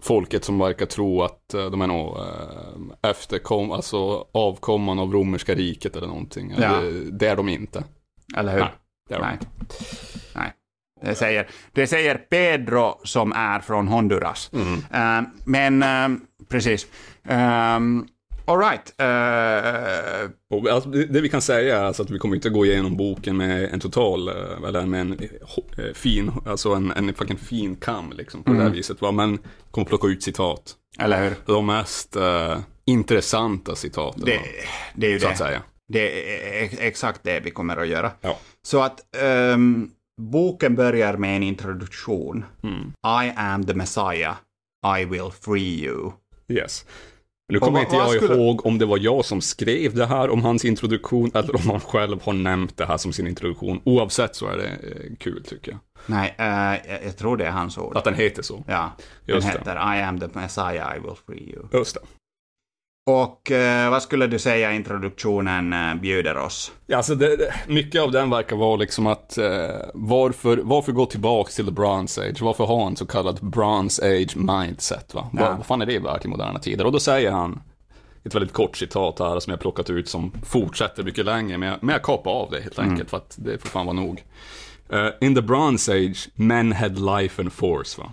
Folket 0.00 0.44
som 0.44 0.58
verkar 0.58 0.86
tro 0.86 1.22
att 1.22 1.54
eh, 1.54 1.70
de 1.70 1.82
är 1.82 1.86
nog 1.86 2.16
eh, 2.16 3.10
efterkom, 3.10 3.72
alltså 3.72 4.26
avkomman 4.32 4.98
av 4.98 5.12
romerska 5.12 5.54
riket 5.54 5.96
eller 5.96 6.06
någonting. 6.06 6.54
Ja. 6.58 6.80
Det, 6.80 7.10
det 7.10 7.26
är 7.26 7.36
de 7.36 7.48
inte. 7.48 7.84
Eller 8.36 8.52
hur? 8.52 8.60
Nej, 8.60 8.70
det 9.08 9.14
är 9.14 9.18
de 9.18 9.24
Nej. 9.24 9.34
inte. 9.34 9.46
Nej. 10.34 10.52
Det 11.02 11.14
säger, 11.14 11.48
det 11.72 11.86
säger 11.86 12.14
Pedro 12.14 13.00
som 13.04 13.32
är 13.32 13.60
från 13.60 13.88
Honduras. 13.88 14.50
Mm. 14.52 14.78
Eh, 14.92 15.28
men 15.44 15.84
precis. 16.48 16.86
Ehm, 17.24 18.06
All 18.48 18.58
right. 18.58 18.94
Uh, 19.00 20.30
och 20.50 20.68
alltså, 20.68 20.90
det, 20.90 21.20
vi 21.20 21.28
kan 21.28 21.42
säga 21.42 21.78
är 21.78 21.84
alltså 21.84 22.02
att 22.02 22.10
vi 22.10 22.18
kommer 22.18 22.34
inte 22.34 22.50
gå 22.50 22.66
igenom 22.66 22.96
boken 22.96 23.36
med 23.36 23.74
en 23.74 23.80
total, 23.80 24.28
eh, 24.28 24.68
eller 24.68 24.86
med 24.86 25.00
en 25.00 25.12
eh, 25.12 25.92
fin, 25.94 26.32
alltså 26.46 26.72
en, 26.74 26.90
en 26.90 27.14
fucking 27.14 27.38
fin 27.38 27.76
kam 27.76 28.12
liksom 28.12 28.42
på 28.42 28.50
mm. 28.50 28.58
det 28.58 28.62
här 28.62 28.68
mm. 28.68 28.76
viset. 28.76 29.00
Va? 29.00 29.12
Men 29.12 29.38
kommer 29.70 29.86
plocka 29.86 30.08
ut 30.08 30.22
citat. 30.22 30.74
Eller 30.98 31.24
hur? 31.24 31.34
De 31.46 31.66
mest 31.66 32.16
uh, 32.16 32.58
intressanta 32.84 33.74
citaten. 33.74 34.24
Det, 34.24 34.40
det 34.94 35.06
är 35.06 35.10
ju 35.10 35.20
så 35.20 35.26
det. 35.26 35.32
Att 35.32 35.38
säga. 35.38 35.62
Det 35.88 36.30
är 36.62 36.86
exakt 36.86 37.20
det 37.22 37.40
vi 37.40 37.50
kommer 37.50 37.76
att 37.76 37.88
göra. 37.88 38.10
Ja. 38.20 38.38
Så 38.62 38.82
att 38.82 39.00
um, 39.54 39.90
boken 40.20 40.74
börjar 40.74 41.16
med 41.16 41.36
en 41.36 41.42
introduktion. 41.42 42.44
Mm. 42.62 42.92
I 43.24 43.32
am 43.36 43.66
the 43.66 43.74
Messiah, 43.74 44.34
I 44.98 45.04
will 45.04 45.30
free 45.40 45.84
you. 45.84 46.12
Yes. 46.48 46.84
Nu 47.48 47.58
kommer 47.58 47.80
inte 47.80 47.96
jag 47.96 48.10
skulle... 48.10 48.34
ihåg 48.34 48.66
om 48.66 48.78
det 48.78 48.86
var 48.86 48.98
jag 48.98 49.24
som 49.24 49.40
skrev 49.40 49.94
det 49.94 50.06
här 50.06 50.30
om 50.30 50.44
hans 50.44 50.64
introduktion 50.64 51.30
eller 51.34 51.56
om 51.56 51.70
han 51.70 51.80
själv 51.80 52.22
har 52.22 52.32
nämnt 52.32 52.76
det 52.76 52.86
här 52.86 52.96
som 52.96 53.12
sin 53.12 53.26
introduktion. 53.26 53.80
Oavsett 53.84 54.36
så 54.36 54.46
är 54.46 54.56
det 54.56 54.66
eh, 54.68 55.16
kul 55.18 55.44
tycker 55.44 55.72
jag. 55.72 55.80
Nej, 56.06 56.34
uh, 56.40 57.04
jag 57.04 57.16
tror 57.16 57.36
det 57.36 57.46
är 57.46 57.50
hans 57.50 57.78
ord. 57.78 57.96
Att 57.96 58.04
den 58.04 58.14
heter 58.14 58.42
så? 58.42 58.64
Ja, 58.66 58.92
Just 59.24 59.46
den 59.46 59.58
heter 59.58 59.74
det. 59.74 59.98
I 59.98 60.02
am 60.02 60.20
the 60.20 60.28
Messiah, 60.32 60.96
I 60.96 61.00
will 61.00 61.16
free 61.26 61.52
you. 61.54 61.68
Just 61.72 61.94
det. 61.94 62.00
Och 63.10 63.50
eh, 63.50 63.90
vad 63.90 64.02
skulle 64.02 64.26
du 64.26 64.38
säga 64.38 64.72
introduktionen 64.72 65.72
eh, 65.72 65.94
bjuder 65.94 66.36
oss? 66.38 66.72
Ja, 66.86 66.96
alltså 66.96 67.14
det, 67.14 67.54
mycket 67.66 68.02
av 68.02 68.12
den 68.12 68.30
verkar 68.30 68.56
vara 68.56 68.76
liksom 68.76 69.06
att 69.06 69.38
eh, 69.38 69.46
varför, 69.94 70.60
varför 70.62 70.92
gå 70.92 71.06
tillbaka 71.06 71.50
till 71.50 71.64
the 71.64 71.72
bronze 71.72 72.28
age? 72.28 72.42
Varför 72.42 72.64
ha 72.64 72.86
en 72.86 72.96
så 72.96 73.06
kallad 73.06 73.38
bronze 73.42 74.06
age 74.06 74.36
mindset? 74.36 75.14
Va? 75.14 75.30
Ja. 75.32 75.42
Vad, 75.42 75.56
vad 75.56 75.66
fan 75.66 75.82
är 75.82 75.86
det 75.86 75.98
värt 75.98 76.24
i 76.24 76.28
moderna 76.28 76.58
tider? 76.58 76.84
Och 76.84 76.92
då 76.92 77.00
säger 77.00 77.30
han 77.30 77.62
ett 78.24 78.34
väldigt 78.34 78.52
kort 78.52 78.76
citat 78.76 79.18
här 79.18 79.40
som 79.40 79.50
jag 79.50 79.60
plockat 79.60 79.90
ut 79.90 80.08
som 80.08 80.32
fortsätter 80.44 81.02
mycket 81.02 81.24
längre, 81.24 81.58
men 81.58 81.68
jag, 81.68 81.78
men 81.82 81.92
jag 81.92 82.02
kapar 82.02 82.30
av 82.30 82.50
det 82.50 82.60
helt 82.60 82.78
enkelt 82.78 82.98
mm. 82.98 83.06
för 83.06 83.16
att 83.16 83.36
det 83.38 83.58
får 83.58 83.68
fan 83.68 83.86
vara 83.86 83.96
nog. 83.96 84.24
Uh, 84.92 85.08
in 85.20 85.34
the 85.34 85.42
bronze 85.42 85.92
age, 85.92 86.28
men 86.34 86.72
had 86.72 86.98
life 86.98 87.42
and 87.42 87.52
force. 87.52 88.00
Va? 88.00 88.10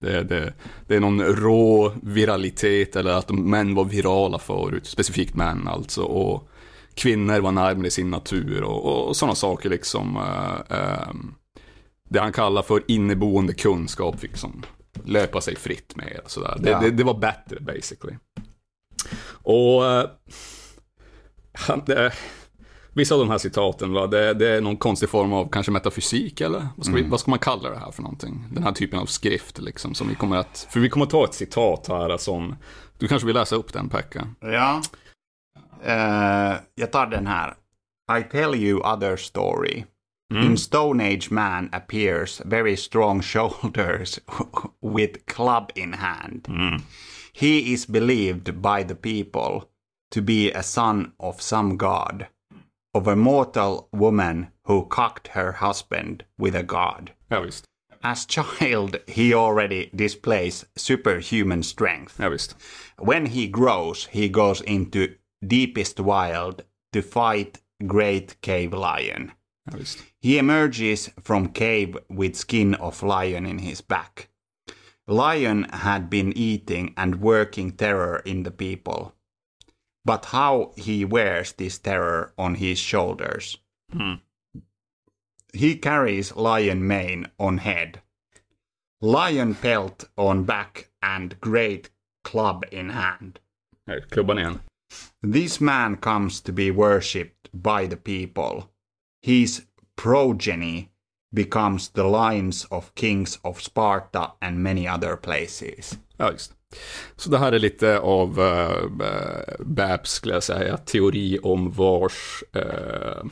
Det, 0.00 0.22
det, 0.22 0.54
det 0.86 0.96
är 0.96 1.00
någon 1.00 1.22
rå 1.22 1.92
viralitet 2.02 2.96
eller 2.96 3.10
att 3.10 3.30
män 3.30 3.74
var 3.74 3.84
virala 3.84 4.38
förut, 4.38 4.86
specifikt 4.86 5.34
män 5.34 5.68
alltså. 5.68 6.02
Och 6.02 6.48
kvinnor 6.94 7.40
var 7.40 7.52
närmare 7.52 7.90
sin 7.90 8.10
natur 8.10 8.62
och, 8.62 9.08
och 9.08 9.16
sådana 9.16 9.34
saker 9.34 9.70
liksom. 9.70 10.16
Uh, 10.16 10.76
uh, 10.78 11.14
det 12.08 12.20
han 12.20 12.32
kallar 12.32 12.62
för 12.62 12.82
inneboende 12.88 13.54
kunskap 13.54 14.20
fick 14.20 14.30
liksom 14.30 14.62
löpa 15.04 15.40
sig 15.40 15.56
fritt 15.56 15.96
med. 15.96 16.20
Sådär. 16.26 16.56
Det, 16.60 16.70
ja. 16.70 16.80
det, 16.80 16.90
det, 16.90 17.04
var 17.04 17.18
bättre 17.18 17.60
basically. 17.60 18.16
Och 19.28 19.82
uh, 19.82 20.04
han, 21.52 21.82
Vissa 22.96 23.14
av 23.14 23.20
de 23.20 23.30
här 23.30 23.38
citaten, 23.38 23.92
va, 23.92 24.06
det, 24.06 24.34
det, 24.34 24.48
är 24.48 24.60
någon 24.60 24.76
konstig 24.76 25.08
form 25.08 25.32
av 25.32 25.48
kanske 25.48 25.72
metafysik 25.72 26.40
eller? 26.40 26.68
Vad 26.76 26.86
ska, 26.86 26.92
mm. 26.92 27.04
vi, 27.04 27.10
vad 27.10 27.20
ska, 27.20 27.30
man 27.30 27.38
kalla 27.38 27.70
det 27.70 27.78
här 27.78 27.90
för 27.90 28.02
någonting? 28.02 28.44
Den 28.50 28.62
här 28.62 28.72
typen 28.72 28.98
av 28.98 29.06
skrift 29.06 29.58
liksom 29.58 29.94
som 29.94 30.08
vi 30.08 30.14
kommer 30.14 30.36
att, 30.36 30.68
för 30.70 30.80
vi 30.80 30.88
kommer 30.88 31.06
att 31.06 31.10
ta 31.10 31.24
ett 31.24 31.34
citat 31.34 31.88
här 31.88 32.16
som, 32.16 32.56
du 32.98 33.08
kanske 33.08 33.26
vill 33.26 33.34
läsa 33.34 33.56
upp 33.56 33.72
den 33.72 33.88
Pekka? 33.88 34.28
Ja, 34.40 34.82
uh, 35.86 36.56
jag 36.74 36.92
tar 36.92 37.06
den 37.06 37.26
här. 37.26 37.54
I 38.18 38.22
tell 38.22 38.54
you 38.54 38.80
other 38.80 39.16
story. 39.16 39.84
Mm. 40.34 40.46
In 40.46 40.56
Stone 40.56 41.04
Age 41.04 41.30
man 41.30 41.68
appears 41.72 42.40
very 42.44 42.76
strong 42.76 43.22
shoulders 43.22 44.20
with 44.82 45.18
club 45.26 45.70
in 45.74 45.92
hand. 45.92 46.48
Mm. 46.48 46.82
He 47.32 47.58
is 47.72 47.86
believed 47.86 48.62
by 48.62 48.84
the 48.88 48.94
people 48.94 49.68
to 50.14 50.22
be 50.22 50.52
a 50.54 50.62
son 50.62 51.12
of 51.18 51.42
some 51.42 51.76
god. 51.76 52.26
Of 52.96 53.06
a 53.06 53.14
mortal 53.14 53.90
woman 53.92 54.48
who 54.64 54.86
cocked 54.86 55.28
her 55.28 55.52
husband 55.52 56.24
with 56.38 56.54
a 56.54 56.62
god. 56.62 57.12
Ja, 57.30 57.42
visst. 57.42 57.66
As 58.02 58.24
child, 58.24 58.96
he 59.06 59.34
already 59.34 59.90
displays 59.94 60.64
superhuman 60.76 61.62
strength. 61.62 62.18
Ja, 62.18 62.30
visst. 62.30 62.54
When 62.98 63.26
he 63.26 63.48
grows, 63.48 64.06
he 64.06 64.30
goes 64.30 64.62
into 64.62 65.14
deepest 65.46 66.00
wild 66.00 66.64
to 66.94 67.02
fight 67.02 67.60
great 67.86 68.40
cave 68.40 68.72
lion. 68.72 69.32
Ja, 69.70 69.76
visst. 69.76 70.02
He 70.18 70.38
emerges 70.38 71.10
from 71.20 71.48
cave 71.48 71.98
with 72.08 72.34
skin 72.34 72.74
of 72.76 73.02
lion 73.02 73.44
in 73.44 73.58
his 73.58 73.82
back. 73.82 74.30
Lion 75.06 75.64
had 75.64 76.08
been 76.08 76.32
eating 76.34 76.94
and 76.96 77.20
working 77.20 77.72
terror 77.72 78.22
in 78.24 78.42
the 78.42 78.50
people 78.50 79.15
but 80.06 80.26
how 80.26 80.72
he 80.76 81.04
wears 81.04 81.52
this 81.52 81.78
terror 81.78 82.32
on 82.38 82.54
his 82.54 82.78
shoulders. 82.78 83.58
Hmm. 83.92 84.14
He 85.52 85.76
carries 85.76 86.36
lion 86.36 86.86
mane 86.86 87.28
on 87.38 87.58
head, 87.58 88.00
lion 89.00 89.54
pelt 89.54 90.08
on 90.16 90.44
back, 90.44 90.90
and 91.02 91.40
great 91.40 91.90
club 92.22 92.64
in 92.70 92.90
hand. 92.90 93.40
klubban 94.10 94.38
igen. 94.38 94.60
This 95.22 95.60
man 95.60 95.96
comes 95.96 96.40
to 96.40 96.52
be 96.52 96.70
worshipped 96.70 97.48
by 97.52 97.86
the 97.86 97.96
people. 97.96 98.70
His 99.22 99.66
progeny 99.96 100.90
becomes 101.32 101.88
the 101.88 102.04
lines 102.04 102.66
of 102.70 102.94
kings 102.94 103.38
of 103.42 103.60
Sparta 103.60 104.32
and 104.40 104.62
many 104.62 104.86
other 104.86 105.16
places. 105.16 105.98
Ja, 106.18 106.30
just. 106.30 106.52
Så 107.16 107.30
det 107.30 107.38
här 107.38 107.52
är 107.52 107.58
lite 107.58 107.98
av 107.98 108.40
äh, 108.40 109.60
Babs, 109.60 110.10
skulle 110.10 110.34
jag 110.34 110.42
säga, 110.42 110.76
teori 110.76 111.38
om 111.42 111.72
vars 111.72 112.44
äh, 112.52 113.24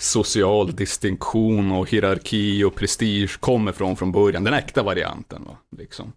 social 0.00 0.76
distinktion 0.76 1.72
och 1.72 1.90
hierarki 1.90 2.64
och 2.64 2.74
prestige 2.74 3.40
kommer 3.40 3.72
från 3.72 3.96
från 3.96 4.12
början. 4.12 4.44
Den 4.44 4.54
äkta 4.54 4.82
varianten. 4.82 5.44
Va? 5.44 5.56
Liksom. 5.78 6.12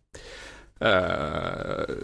Uh, 0.82 1.96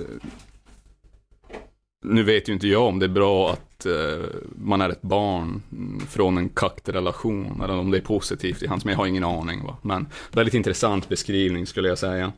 nu 2.06 2.24
vet 2.24 2.50
ju 2.50 2.54
inte 2.54 2.68
jag 2.68 2.88
om 2.88 3.00
det 3.00 3.06
är 3.06 3.10
bra 3.10 3.52
att 3.52 3.86
uh, 3.86 4.26
man 4.56 4.82
är 4.82 4.90
ett 4.90 5.02
barn 5.02 5.62
från 6.10 6.38
en 6.38 6.50
kaktrelation, 6.50 7.62
eller 7.64 7.78
om 7.78 7.92
det 7.92 7.98
är 7.98 8.02
positivt 8.02 8.64
i 8.64 8.68
hans, 8.68 8.86
men 8.86 8.92
jag 8.92 9.00
har 9.00 9.08
ingen 9.08 9.24
aning. 9.24 9.64
Va? 9.64 9.78
Men 9.82 10.08
väldigt 10.32 10.54
intressant 10.54 11.10
beskrivning 11.10 11.68
skulle 11.68 11.88
jag 11.88 11.98
säga. 11.98 12.32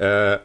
Uh, 0.00 0.38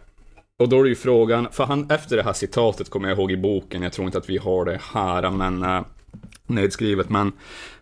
och 0.60 0.70
då 0.70 0.80
är 0.80 0.84
det 0.84 0.89
ju 0.89 0.96
frågan, 0.96 1.48
för 1.52 1.63
han, 1.63 1.91
efter 1.91 2.17
det 2.17 2.24
här 2.24 2.34
citatet 2.34 2.89
kommer 2.89 3.10
jag 3.10 3.17
ihåg 3.17 3.32
i 3.32 3.38
boken, 3.38 3.82
jag 3.82 3.93
tror 3.93 4.06
inte 4.06 4.17
att 4.17 4.30
vi 4.30 4.38
har 4.38 4.65
det 4.65 4.82
här, 4.93 5.32
men 5.32 5.63
uh, 5.63 5.82
nedskrivet, 6.48 7.10
men 7.10 7.32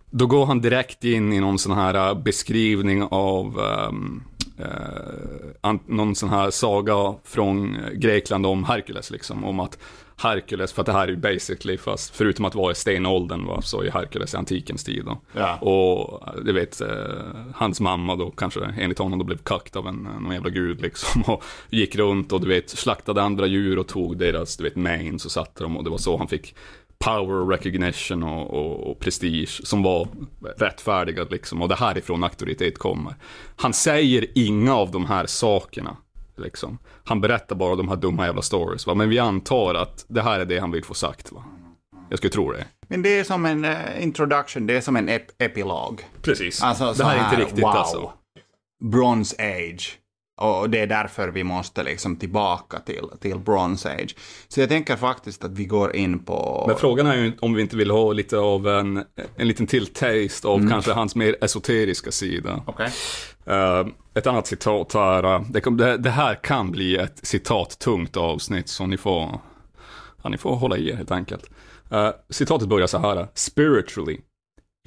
då 0.10 0.26
går 0.26 0.46
han 0.46 0.62
direkt 0.62 1.04
in 1.04 1.34
i 1.34 1.40
någon 1.40 1.60
sån 1.60 1.72
här 1.72 2.10
eh, 2.10 2.22
beskrivning 2.22 3.04
av 3.04 3.60
um, 3.60 4.24
uh, 4.60 5.74
någon 5.86 6.16
sån 6.16 6.30
här 6.30 6.52
saga 6.52 7.16
från 7.24 7.78
Grekland 7.94 8.46
om 8.46 8.64
Herkules, 8.64 9.12
liksom, 9.12 9.44
om 9.44 9.60
att 9.60 9.78
Herkules, 10.18 10.74
för 10.74 10.82
att 10.82 10.86
det 10.86 10.94
här 10.94 11.04
är 11.04 11.08
ju 11.08 11.16
basically, 11.16 11.78
fast 11.78 12.16
förutom 12.16 12.46
att 12.46 12.56
vara 12.56 12.72
i 12.72 12.76
stenåldern, 12.76 13.46
va, 13.46 13.62
så 13.62 13.82
är 13.82 13.92
Herkules 13.92 14.34
i 14.34 14.38
antikens 14.38 14.84
tid. 14.84 15.06
Då. 15.06 15.22
Ja. 15.34 15.58
Och 15.58 16.24
du 16.46 16.54
vet, 16.54 16.82
eh, 16.82 16.88
hans 17.56 17.82
mamma 17.82 18.16
då 18.16 18.32
kanske 18.32 18.66
enligt 18.78 19.00
honom 19.00 19.20
då 19.20 19.26
blev 19.26 19.38
kakt 19.38 19.76
av 19.76 19.88
en, 19.88 19.96
någon 19.96 20.34
jävla 20.34 20.50
gud 20.50 20.82
liksom. 20.82 21.24
Och 21.28 21.44
gick 21.70 21.96
runt 21.96 22.32
och 22.32 22.42
du 22.42 22.48
vet, 22.48 22.70
slaktade 22.70 23.22
andra 23.22 23.46
djur 23.46 23.80
och 23.80 23.88
tog 23.88 24.18
deras, 24.18 24.58
du 24.58 24.64
vet, 24.64 24.76
mains 24.76 25.26
och 25.26 25.32
satte 25.32 25.64
dem 25.64 25.78
och 25.78 25.84
det 25.84 25.90
var 25.90 25.98
så 25.98 26.18
han 26.18 26.28
fick 26.28 26.56
power 26.98 27.46
recognition 27.46 28.24
och, 28.24 28.54
och, 28.54 28.92
och, 28.92 29.00
prestige 29.00 29.62
som 29.64 29.84
var 29.84 30.08
rättfärdigad 30.58 31.32
liksom. 31.32 31.62
Och 31.62 31.70
det 31.70 31.76
härifrån 31.76 32.24
auktoritet 32.24 32.78
kommer. 32.78 33.16
Han 33.56 33.74
säger 33.74 34.26
inga 34.36 34.76
av 34.76 34.92
de 34.92 35.06
här 35.06 35.26
sakerna 35.26 35.98
Liksom. 36.38 36.78
Han 37.04 37.22
berättar 37.22 37.56
bara 37.56 37.76
de 37.76 37.90
här 37.90 37.96
dumma 37.96 38.26
jävla 38.26 38.42
stories. 38.42 38.88
Va? 38.88 38.94
Men 38.94 39.10
vi 39.10 39.20
antar 39.20 39.76
att 39.76 40.06
det 40.08 40.22
här 40.22 40.40
är 40.40 40.46
det 40.46 40.60
han 40.60 40.72
vill 40.72 40.84
få 40.84 40.94
sagt. 40.94 41.32
Va? 41.32 41.44
Jag 42.10 42.18
skulle 42.18 42.32
tro 42.32 42.52
det. 42.52 42.66
Men 42.88 43.02
det 43.02 43.20
är 43.20 43.24
som 43.24 43.46
en 43.46 43.66
uh, 43.66 44.04
introduction, 44.04 44.68
det 44.68 44.78
är 44.78 44.82
som 44.82 44.96
en 44.96 45.10
ep 45.10 45.42
epilog. 45.42 46.02
Precis. 46.22 46.64
Alltså, 46.64 46.94
det 46.94 47.04
här 47.04 47.18
är 47.18 47.24
inte 47.30 47.42
riktigt 47.42 47.64
wow. 47.64 47.70
alltså. 47.70 48.12
Bronze 48.92 49.36
age. 49.40 50.00
Och 50.38 50.70
det 50.70 50.80
är 50.80 50.88
därför 50.88 51.28
vi 51.28 51.44
måste 51.44 51.84
liksom 51.84 52.16
tillbaka 52.16 52.80
till, 52.80 53.10
till 53.22 53.40
Bronze 53.40 53.90
Age. 53.90 54.16
Så 54.48 54.60
jag 54.60 54.70
tänker 54.70 54.96
faktiskt 54.96 55.44
att 55.44 55.52
vi 55.52 55.66
går 55.66 55.96
in 55.96 56.20
på... 56.20 56.66
Men 56.68 56.78
frågan 56.78 57.08
är 57.08 57.16
ju 57.16 57.34
om 57.42 57.54
vi 57.54 57.62
inte 57.62 57.78
vill 57.78 57.92
ha 57.92 58.12
lite 58.12 58.38
av 58.38 58.68
en, 58.68 59.04
en 59.36 59.48
liten 59.48 59.68
till 59.68 59.88
taste 59.88 60.48
av 60.48 60.60
mm. 60.60 60.70
kanske 60.70 60.92
hans 60.92 61.16
mer 61.16 61.36
esoteriska 61.42 62.12
sida. 62.12 62.64
Okay. 62.68 62.90
Uh, 63.48 63.56
eh, 63.56 63.88
ett 64.16 64.28
annat 64.28 64.48
citat 64.48 64.94
här. 64.94 65.24
Äh, 65.24 65.42
det, 65.50 65.60
det, 65.60 65.98
det, 65.98 66.10
här 66.10 66.36
kan 66.44 66.72
bli 66.72 66.98
ett 66.98 67.20
citattungt 67.24 68.18
avsnitt, 68.18 68.70
så 68.70 68.88
ni 68.88 68.98
får, 68.98 69.40
ja, 70.24 70.30
ni 70.30 70.38
får 70.38 70.56
hålla 70.56 70.78
i 70.78 70.90
er 70.90 70.96
helt 70.96 71.12
enkelt. 71.12 71.50
Uh, 71.92 72.10
citatet 72.30 72.70
börjar 72.70 72.88
så 72.88 72.98
här. 72.98 73.18
Äh, 73.18 73.28
spiritually, 73.34 74.18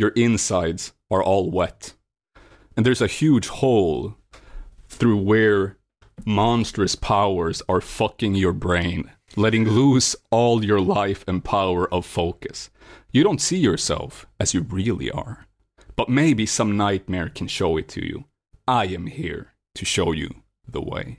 your 0.01 0.13
insides 0.19 0.93
are 1.11 1.23
all 1.23 1.53
wet. 1.53 1.95
And 2.77 2.87
there's 2.87 3.05
a 3.05 3.09
huge 3.21 3.49
hole 3.49 4.13
through 4.99 5.31
where 5.31 5.71
monstrous 6.25 6.97
powers 6.97 7.63
are 7.69 7.81
fucking 7.81 8.37
your 8.37 8.53
brain. 8.53 9.11
letting 9.37 9.69
loose 9.69 10.17
all 10.31 10.65
your 10.65 10.81
life 10.81 11.25
and 11.27 11.45
power 11.45 11.93
of 11.93 12.07
focus. 12.07 12.71
You 13.13 13.25
don't 13.25 13.41
see 13.41 13.59
yourself 13.59 14.27
as 14.41 14.55
you 14.55 14.63
really 14.63 15.11
are. 15.11 15.47
But 15.97 16.09
maybe 16.09 16.47
some 16.47 16.77
nightmare 16.77 17.29
can 17.29 17.49
show 17.49 17.77
it 17.77 17.89
to 17.91 18.05
you. 18.05 18.25
I 18.69 18.97
am 18.97 19.07
here 19.07 19.45
to 19.79 19.85
show 19.85 20.15
you 20.15 20.31
the 20.73 20.91
way. 20.91 21.17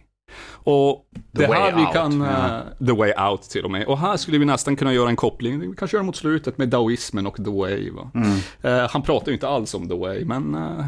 Och 0.52 1.06
det 1.32 1.48
här 1.48 1.76
vi 1.76 1.82
out, 1.82 1.94
kan, 1.94 2.22
eh, 2.22 2.60
the 2.88 2.94
way 2.94 3.14
out 3.30 3.42
till 3.42 3.66
och 3.66 3.72
med. 3.72 3.86
Och 3.88 4.00
här 4.00 4.18
skulle 4.18 4.38
vi 4.38 4.46
nästan 4.46 4.76
kunna 4.76 4.94
göra 4.94 5.10
en 5.10 5.16
koppling, 5.16 5.60
vi 5.60 5.76
kanske 5.78 5.98
gör 5.98 6.04
mot 6.04 6.16
slutet 6.16 6.58
med 6.58 6.70
daoismen 6.70 7.28
och 7.28 7.36
the 7.36 7.52
way. 7.52 7.90
Mm. 8.16 8.38
Eh, 8.62 8.90
han 8.90 9.02
pratar 9.02 9.28
ju 9.28 9.34
inte 9.34 9.48
alls 9.48 9.74
om 9.74 9.90
the 9.90 9.96
way, 9.96 10.26
men 10.26 10.56
eh, 10.56 10.86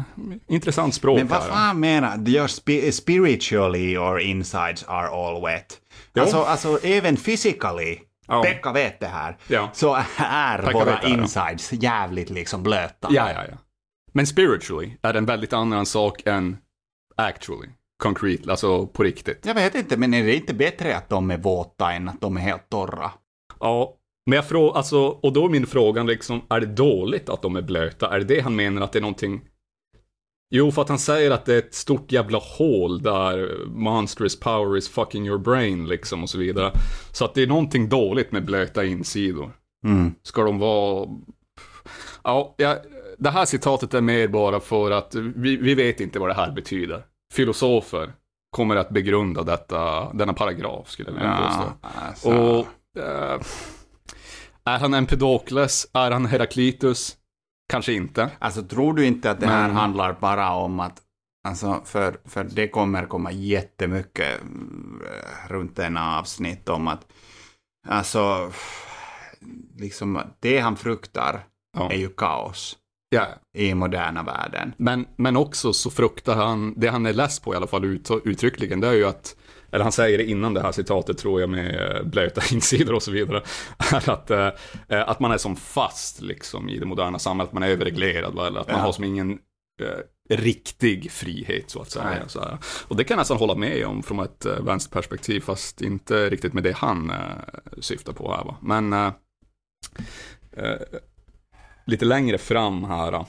intressant 0.48 0.94
språk 0.94 1.18
Men 1.18 1.28
vad 1.28 1.42
fan 1.42 1.80
menar 1.80 2.28
Your 2.28 2.46
spi- 2.46 2.90
spiritually 2.90 3.92
your 3.92 4.20
insides 4.20 4.84
are 4.88 5.08
all 5.08 5.42
wet. 5.42 5.78
Jo. 6.14 6.22
Alltså, 6.22 6.42
alltså 6.42 6.78
även 6.82 7.16
physically, 7.16 7.98
Ja. 8.28 8.42
Pekka 8.42 8.72
vet 8.72 9.00
det 9.00 9.06
här, 9.06 9.36
Ja. 9.48 9.70
så 9.72 9.94
är 10.16 10.58
Pekka 10.58 10.72
våra 10.78 11.02
insides 11.02 11.72
jävligt 11.72 12.30
liksom 12.30 12.62
blöta. 12.62 13.08
Ja, 13.10 13.30
ja, 13.32 13.40
ja. 13.50 13.56
Men 14.12 14.26
spiritually 14.26 14.96
är 15.02 15.12
det 15.12 15.18
en 15.18 15.26
väldigt 15.26 15.52
annan 15.52 15.86
sak 15.86 16.22
än 16.26 16.56
actually, 17.16 17.68
concrete, 18.02 18.50
alltså 18.50 18.86
på 18.86 19.02
riktigt. 19.02 19.46
Jag 19.46 19.54
vet 19.54 19.74
inte, 19.74 19.96
men 19.96 20.14
är 20.14 20.24
det 20.24 20.34
inte 20.34 20.54
bättre 20.54 20.96
att 20.96 21.08
de 21.08 21.30
är 21.30 21.38
våta 21.38 21.92
än 21.92 22.08
att 22.08 22.20
de 22.20 22.36
är 22.36 22.40
helt 22.40 22.68
torra? 22.68 23.10
Ja, 23.60 23.96
men 24.26 24.36
jag 24.36 24.48
frågar, 24.48 24.76
alltså, 24.76 24.98
och 24.98 25.32
då 25.32 25.44
är 25.44 25.50
min 25.50 25.66
fråga 25.66 26.02
liksom, 26.02 26.42
är 26.48 26.60
det 26.60 26.66
dåligt 26.66 27.28
att 27.28 27.42
de 27.42 27.56
är 27.56 27.62
blöta? 27.62 28.14
Är 28.14 28.18
det 28.18 28.24
det 28.24 28.40
han 28.40 28.56
menar 28.56 28.82
att 28.82 28.92
det 28.92 28.98
är 28.98 29.00
någonting? 29.00 29.40
Jo, 30.54 30.72
för 30.72 30.82
att 30.82 30.88
han 30.88 30.98
säger 30.98 31.30
att 31.30 31.44
det 31.44 31.54
är 31.54 31.58
ett 31.58 31.74
stort 31.74 32.12
jävla 32.12 32.38
hål 32.38 33.02
där 33.02 33.66
monstrous 33.66 34.40
power 34.40 34.76
is 34.76 34.88
fucking 34.88 35.26
your 35.26 35.38
brain 35.38 35.88
liksom 35.88 36.22
och 36.22 36.30
så 36.30 36.38
vidare. 36.38 36.72
Så 37.12 37.24
att 37.24 37.34
det 37.34 37.42
är 37.42 37.46
någonting 37.46 37.88
dåligt 37.88 38.32
med 38.32 38.44
blöta 38.44 38.84
insidor. 38.84 39.52
Mm. 39.84 40.14
Ska 40.22 40.42
de 40.42 40.58
vara... 40.58 41.08
Ja, 42.24 42.54
ja, 42.58 42.76
det 43.22 43.30
här 43.30 43.44
citatet 43.44 43.94
är 43.94 44.00
mer 44.00 44.28
bara 44.28 44.60
för 44.60 44.90
att 44.90 45.14
vi, 45.14 45.56
vi 45.56 45.74
vet 45.74 46.00
inte 46.00 46.18
vad 46.18 46.28
det 46.30 46.34
här 46.34 46.52
betyder. 46.52 47.04
Filosofer 47.34 48.12
kommer 48.56 48.76
att 48.76 48.90
begrunda 48.90 49.42
detta, 49.42 50.12
denna 50.12 50.32
paragraf 50.32 50.90
skulle 50.90 51.08
jag 51.10 51.14
vilja 51.14 51.36
påstå. 51.36 51.72
Ja, 51.82 51.88
alltså. 52.08 52.28
Och 52.30 52.66
eh, 53.02 53.40
är 54.64 54.78
han 54.78 54.94
Empedokles? 54.94 55.86
Är 55.94 56.10
han 56.10 56.26
Heraklitus? 56.26 57.16
Kanske 57.72 57.92
inte. 57.92 58.30
Alltså 58.38 58.62
tror 58.62 58.94
du 58.94 59.06
inte 59.06 59.30
att 59.30 59.40
det 59.40 59.46
här 59.46 59.66
Men- 59.68 59.76
handlar 59.76 60.12
bara 60.12 60.50
om 60.54 60.80
att 60.80 61.02
Alltså 61.48 61.80
för, 61.84 62.16
för 62.24 62.44
det 62.44 62.68
kommer 62.68 63.06
komma 63.06 63.32
jättemycket 63.32 64.40
eh, 64.40 65.48
runt 65.50 65.78
en 65.78 65.96
avsnitt 65.96 66.68
om 66.68 66.88
att 66.88 67.06
alltså 67.88 68.52
liksom 69.76 70.20
det 70.40 70.58
han 70.58 70.76
fruktar 70.76 71.44
Ja. 71.78 71.92
är 71.92 71.96
ju 71.96 72.08
kaos 72.08 72.76
Ja. 73.12 73.26
i 73.54 73.74
moderna 73.74 74.22
världen. 74.22 74.74
Men, 74.76 75.06
men 75.16 75.36
också 75.36 75.72
så 75.72 75.90
fruktar 75.90 76.34
han, 76.36 76.74
det 76.76 76.88
han 76.88 77.06
är 77.06 77.12
less 77.12 77.40
på 77.40 77.54
i 77.54 77.56
alla 77.56 77.66
fall 77.66 77.84
ut, 77.84 78.10
uttryckligen, 78.24 78.80
det 78.80 78.88
är 78.88 78.92
ju 78.92 79.04
att, 79.04 79.36
eller 79.72 79.82
han 79.82 79.92
säger 79.92 80.18
det 80.18 80.24
innan 80.24 80.54
det 80.54 80.60
här 80.62 80.72
citatet 80.72 81.18
tror 81.18 81.40
jag 81.40 81.50
med 81.50 81.96
eh, 81.96 82.02
blöta 82.04 82.40
insidor 82.54 82.94
och 82.94 83.02
så 83.02 83.10
vidare, 83.10 83.42
är 83.92 84.10
att, 84.10 84.30
eh, 84.30 84.48
eh, 84.88 85.08
att 85.08 85.20
man 85.20 85.32
är 85.32 85.38
som 85.38 85.56
fast 85.56 86.20
liksom 86.20 86.68
i 86.68 86.78
det 86.78 86.86
moderna 86.86 87.18
samhället, 87.18 87.52
man 87.52 87.62
är 87.62 87.68
överreglerad, 87.68 88.34
va? 88.34 88.46
eller 88.46 88.60
att 88.60 88.68
man 88.68 88.76
Ja. 88.78 88.84
har 88.84 88.92
som 88.92 89.04
ingen 89.04 89.30
eh, 89.82 90.36
riktig 90.36 91.10
frihet 91.10 91.70
så 91.70 91.80
att 91.82 91.90
säga. 91.90 92.28
Så. 92.28 92.58
Och 92.88 92.96
det 92.96 93.04
kan 93.04 93.14
jag 93.14 93.20
nästan 93.20 93.36
hålla 93.36 93.54
med 93.54 93.86
om 93.86 94.02
från 94.02 94.20
ett 94.20 94.46
eh, 94.46 94.60
vänsterperspektiv, 94.64 95.40
fast 95.40 95.80
inte 95.80 96.30
riktigt 96.30 96.52
med 96.52 96.62
det 96.62 96.76
han 96.76 97.10
eh, 97.10 97.16
syftar 97.80 98.12
på 98.12 98.34
här. 98.34 98.44
Va? 98.44 98.56
Men 98.62 98.92
eh, 98.92 99.12
lite 101.84 102.04
längre 102.04 102.38
fram 102.38 102.84
här. 102.84 103.26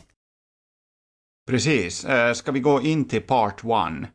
Precis. 1.47 2.05
Eh, 2.05 2.33
ska 2.33 2.51
vi 2.51 2.59
gå 2.59 2.81
in 2.81 3.05
till 3.07 3.21
part 3.21 3.63
one? 3.63 4.07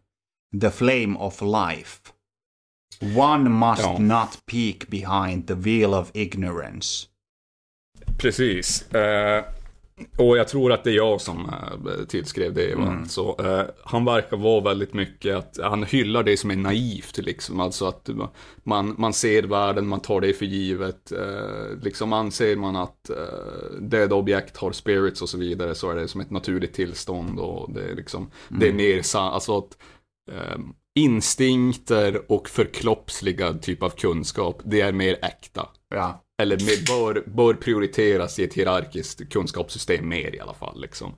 The 0.60 0.70
flame 0.70 1.18
of 1.18 1.40
life. 1.42 2.00
One 3.16 3.48
must 3.50 3.82
Ja. 3.82 3.98
not 3.98 4.38
peek 4.46 4.88
behind 4.88 5.46
the 5.46 5.54
veil 5.54 5.94
of 5.94 6.10
ignorance. 6.14 7.06
Precis. 8.18 8.84
Och 10.18 10.36
jag 10.38 10.48
tror 10.48 10.72
att 10.72 10.84
det 10.84 10.90
är 10.90 10.96
jag 10.96 11.20
som 11.20 11.46
eh, 11.46 12.04
tillskrev 12.04 12.54
det. 12.54 12.72
Mm. 12.72 13.08
Så, 13.08 13.36
eh, 13.38 13.62
han 13.84 14.04
verkar 14.04 14.36
vara 14.36 14.60
väldigt 14.60 14.94
mycket 14.94 15.36
att 15.36 15.58
han 15.62 15.84
hyllar 15.84 16.22
det 16.22 16.36
som 16.36 16.50
är 16.50 16.56
naivt. 16.56 17.18
Liksom. 17.18 17.60
Alltså 17.60 17.86
att 17.86 18.08
man, 18.62 18.94
man 18.98 19.12
ser 19.12 19.42
världen, 19.42 19.86
man 19.88 20.00
tar 20.00 20.20
det 20.20 20.32
för 20.32 20.46
givet. 20.46 21.12
Eh, 21.12 21.82
liksom 21.82 22.12
anser 22.12 22.56
man 22.56 22.76
att 22.76 23.10
eh, 23.10 23.80
döda 23.80 24.14
objekt 24.14 24.56
har 24.56 24.72
spirits 24.72 25.22
och 25.22 25.28
så 25.28 25.38
vidare 25.38 25.74
så 25.74 25.90
är 25.90 25.94
det 25.94 26.08
som 26.08 26.20
ett 26.20 26.30
naturligt 26.30 26.74
tillstånd. 26.74 27.38
Och 27.38 27.72
det, 27.72 27.82
är 27.90 27.94
liksom, 27.94 28.30
det 28.48 28.68
är 28.68 28.72
mer 28.72 29.02
sa- 29.02 29.30
alltså 29.30 29.58
att 29.58 29.78
eh, 30.30 30.58
instinkter 30.98 32.32
och 32.32 32.48
förkroppsligad 32.48 33.62
typ 33.62 33.82
av 33.82 33.90
kunskap, 33.90 34.62
det 34.64 34.80
är 34.80 34.92
mer 34.92 35.18
äkta 35.22 35.68
Ja. 35.94 36.24
Eller 36.42 36.56
med, 36.56 36.86
bör, 36.86 37.22
bör 37.26 37.54
prioriteras 37.54 38.38
i 38.38 38.44
ett 38.44 38.54
hierarkiskt 38.54 39.32
kunskapssystem 39.32 40.08
mer 40.08 40.34
i 40.34 40.40
alla 40.40 40.54
fall. 40.54 40.80
Liksom. 40.80 41.14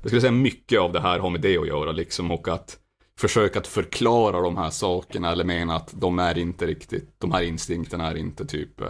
Jag 0.00 0.06
skulle 0.10 0.20
säga 0.20 0.32
mycket 0.32 0.80
av 0.80 0.92
det 0.92 1.00
här 1.00 1.18
har 1.18 1.30
med 1.30 1.40
det 1.40 1.58
att 1.58 1.66
göra 1.66 1.92
liksom, 1.92 2.30
och 2.30 2.48
att 2.48 2.78
försöka 3.20 3.58
att 3.58 3.66
förklara 3.66 4.40
de 4.40 4.56
här 4.56 4.70
sakerna 4.70 5.32
eller 5.32 5.44
mena 5.44 5.76
att 5.76 5.92
de 6.00 6.18
är 6.18 6.38
inte 6.38 6.66
riktigt, 6.66 7.14
de 7.18 7.32
här 7.32 7.42
instinkterna 7.42 8.10
är 8.10 8.16
inte 8.16 8.44
typ 8.46 8.80
eh, 8.80 8.86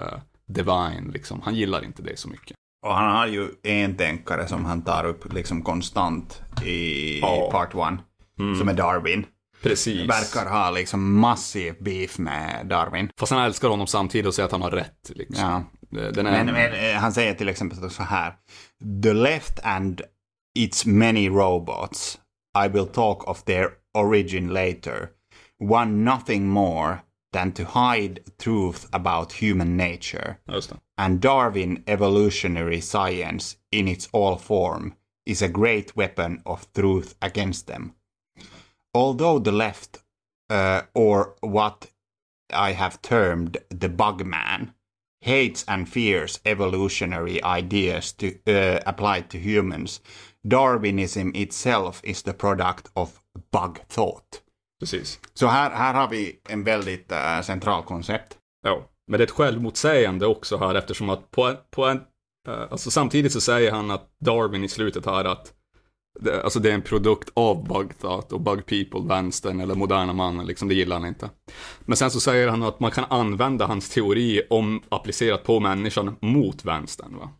divine 0.46 1.10
liksom. 1.12 1.40
Han 1.40 1.54
gillar 1.54 1.84
inte 1.84 2.02
det 2.02 2.18
så 2.18 2.28
mycket. 2.28 2.56
Och 2.86 2.94
han 2.94 3.16
har 3.16 3.26
ju 3.26 3.48
en 3.62 3.96
tänkare 3.96 4.48
som 4.48 4.64
han 4.64 4.82
tar 4.82 5.04
upp 5.04 5.32
liksom 5.34 5.62
konstant 5.62 6.42
i 6.64 7.20
Ja. 7.20 7.48
part 7.52 7.74
one. 7.74 7.98
Som 8.58 8.68
är 8.68 8.74
Darwin. 8.74 9.26
Precis. 9.62 10.10
Verkar 10.10 10.50
ha 10.50 10.70
liksom 10.70 11.20
massiv 11.20 11.74
beef 11.80 12.18
med 12.18 12.66
Darwin. 12.66 13.10
Fast 13.18 13.32
han 13.32 13.42
älskar 13.42 13.68
honom 13.68 13.86
samtidigt 13.86 14.26
och 14.26 14.34
säger 14.34 14.44
att 14.46 14.52
han 14.52 14.62
har 14.62 14.70
rätt. 14.70 15.10
Liksom. 15.14 15.44
Ja. 15.44 15.64
Den 16.10 16.26
är, 16.26 16.44
Men, 16.44 16.54
men 16.54 16.72
eh, 16.72 17.00
han 17.00 17.12
säger 17.12 17.34
till 17.34 17.48
exempel 17.48 17.90
så 17.90 18.02
här. 18.02 18.34
The 19.02 19.12
left 19.12 19.60
and 19.62 20.02
its 20.58 20.86
many 20.86 21.28
robots. 21.28 22.18
I 22.64 22.68
will 22.68 22.86
talk 22.86 23.28
of 23.28 23.42
their 23.44 23.68
origin 23.94 24.48
later. 24.48 25.08
Want 25.60 25.90
nothing 25.90 26.48
more 26.48 26.96
than 27.32 27.52
to 27.52 27.62
hide 27.62 28.20
truth 28.44 28.86
about 28.92 29.32
human 29.32 29.76
nature. 29.76 30.36
Just 30.52 30.70
det. 30.70 30.76
And 30.96 31.20
Darwin 31.20 31.82
evolutionary 31.86 32.80
science 32.80 33.56
in 33.70 33.88
its 33.88 34.08
all 34.12 34.36
form 34.36 34.92
is 35.26 35.42
a 35.42 35.48
great 35.48 35.96
weapon 35.96 36.40
of 36.44 36.72
truth 36.72 37.14
against 37.20 37.66
them. 37.66 37.92
Although 38.94 39.38
the 39.38 39.52
left, 39.52 39.98
uh, 40.50 40.82
or 40.94 41.34
what 41.40 41.86
I 42.52 42.72
have 42.72 43.00
termed 43.02 43.56
the 43.70 43.88
bugman, 43.88 44.72
hates 45.20 45.64
and 45.68 45.88
fears 45.88 46.40
evolutionary 46.44 47.42
ideas 47.42 48.12
to, 48.12 48.26
uh, 48.46 48.80
applied 48.86 49.30
to 49.30 49.38
humans, 49.38 50.00
Darwinism 50.44 51.30
itself 51.34 52.00
is 52.04 52.22
the 52.22 52.32
product 52.32 52.90
of 52.94 53.20
bug 53.50 53.80
thought. 53.88 54.42
Precis. 54.80 55.20
Så 55.34 55.46
här, 55.46 55.70
här 55.70 55.94
har 55.94 56.08
vi 56.08 56.40
en 56.48 56.64
väldigt 56.64 57.12
uh, 57.12 57.42
central 57.42 57.82
koncept. 57.82 58.38
Ja, 58.62 58.88
men 59.06 59.18
det 59.18 59.22
är 59.22 59.26
ett 59.26 59.30
självmotsägande 59.30 60.26
också 60.26 60.56
här 60.56 60.74
eftersom 60.74 61.10
att 61.10 61.30
på 61.30 61.54
på 61.70 61.84
en 61.84 62.00
eh, 62.48 62.62
alltså 62.70 62.90
samtidigt 62.90 63.32
så 63.32 63.40
säger 63.40 63.72
han 63.72 63.90
att 63.90 64.10
Darwin 64.20 64.64
i 64.64 64.68
slutet 64.68 65.06
här 65.06 65.24
att 65.24 65.52
det, 66.20 66.42
alltså 66.42 66.60
det 66.60 66.70
är 66.70 66.74
en 66.74 66.82
produkt 66.82 67.30
av 67.34 67.68
bug 67.68 67.98
thought 67.98 68.32
och 68.32 68.40
bug 68.40 68.66
people, 68.66 69.08
vänstern 69.14 69.60
eller 69.60 69.74
moderna 69.74 70.12
mannen, 70.12 70.46
liksom 70.46 70.68
det 70.68 70.74
gillar 70.74 70.98
han 70.98 71.08
inte. 71.08 71.30
Men 71.80 71.96
sen 71.96 72.10
så 72.10 72.20
säger 72.20 72.48
han 72.48 72.62
att 72.62 72.80
man 72.80 72.90
kan 72.90 73.04
använda 73.10 73.66
hans 73.66 73.88
teori 73.90 74.42
om 74.50 74.82
applicerat 74.88 75.44
på 75.44 75.60
människan 75.60 76.16
mot 76.20 76.64
vänstern. 76.64 77.16
Va? 77.16 77.30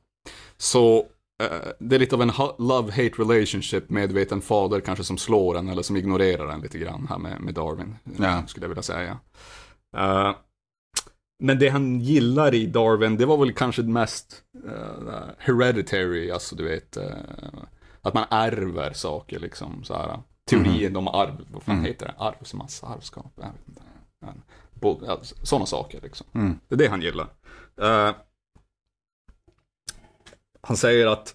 Så 0.56 0.98
eh, 1.42 1.68
det 1.78 1.94
är 1.96 2.00
lite 2.00 2.14
av 2.14 2.22
en 2.22 2.30
ha- 2.30 2.56
love-hate 2.58 3.18
relationship 3.18 3.90
med 3.90 4.32
en 4.32 4.40
fader 4.40 4.80
kanske 4.80 5.04
som 5.04 5.18
slår 5.18 5.58
en 5.58 5.68
eller 5.68 5.82
som 5.82 5.96
ignorerar 5.96 6.48
en 6.48 6.60
lite 6.60 6.78
grann 6.78 7.06
här 7.10 7.18
med, 7.18 7.40
med 7.40 7.54
Darwin, 7.54 7.96
Ja. 8.18 8.42
skulle 8.46 8.64
jag 8.64 8.68
vilja 8.68 8.82
säga. 8.82 9.18
Eh, 9.96 10.34
men 11.44 11.58
det 11.58 11.68
han 11.68 12.00
gillar 12.00 12.54
i 12.54 12.66
Darwin, 12.66 13.16
det 13.16 13.26
var 13.26 13.36
väl 13.36 13.52
kanske 13.52 13.82
mest 13.82 14.42
uh, 14.64 15.12
hereditary, 15.38 16.30
alltså 16.30 16.56
du 16.56 16.64
vet, 16.64 16.96
eh, 16.96 17.04
att 18.02 18.14
man 18.14 18.24
ärver 18.30 18.92
saker 18.92 19.38
liksom 19.38 19.84
så 19.84 19.94
här. 19.94 20.20
Teorin 20.50 20.96
om 20.96 21.08
arv, 21.08 21.46
vad 21.50 21.62
fan 21.62 21.84
heter 21.84 22.06
det? 22.06 22.14
Arvsmassa, 22.18 22.86
arvskap, 22.86 23.32
jag 23.36 23.42
vet 23.44 23.68
inte. 23.68 23.82
Sådana 25.42 25.66
saker 25.66 26.00
liksom. 26.02 26.26
Mm. 26.34 26.58
Det 26.68 26.74
är 26.74 26.78
det 26.78 26.88
han 26.88 27.02
gillar. 27.02 27.26
Eh, 27.80 28.14
han 30.60 30.76
säger 30.76 31.06
att 31.06 31.34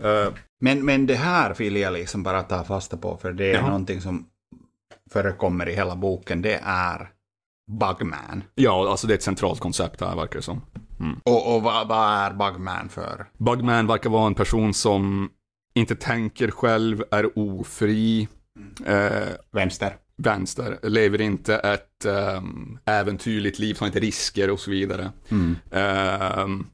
eh, 0.00 0.32
Men, 0.58 0.84
men 0.84 1.06
det 1.06 1.14
här 1.14 1.54
vill 1.54 1.76
jag 1.76 1.92
liksom 1.92 2.22
bara 2.22 2.42
ta 2.42 2.64
fasta 2.64 2.96
på, 2.96 3.16
för 3.16 3.32
det 3.32 3.50
är 3.50 3.54
Jaha. 3.54 3.66
någonting 3.66 4.00
som 4.00 4.26
förekommer 5.10 5.68
i 5.68 5.74
hela 5.74 5.96
boken. 5.96 6.42
Det 6.42 6.60
är 6.64 7.10
Bugman. 7.70 8.44
Ja, 8.54 8.90
alltså 8.90 9.06
det 9.06 9.12
är 9.12 9.16
ett 9.16 9.22
centralt 9.22 9.60
koncept 9.60 10.00
här 10.00 10.16
verkar 10.16 10.36
det 10.36 10.42
som. 10.42 10.60
Och, 11.24 11.54
och 11.56 11.62
vad, 11.62 11.88
vad 11.88 12.08
är 12.08 12.32
Bugman 12.32 12.88
för? 12.88 13.26
Bugman 13.38 13.86
verkar 13.86 14.10
vara 14.10 14.26
en 14.26 14.34
person 14.34 14.74
som 14.74 15.30
inte 15.76 15.96
tänker 15.96 16.50
själv, 16.50 17.04
är 17.10 17.38
ofri, 17.38 18.28
eh, 18.86 19.28
Vänster? 19.52 19.96
vänster, 20.18 20.78
lever 20.82 21.20
inte 21.20 21.56
ett 21.56 22.06
um, 22.06 22.78
äventyrligt 22.84 23.58
liv, 23.58 23.74
tar 23.74 23.86
inte 23.86 24.00
risker 24.00 24.50
och 24.50 24.60
så 24.60 24.70
vidare. 24.70 25.10
Um, 25.30 26.66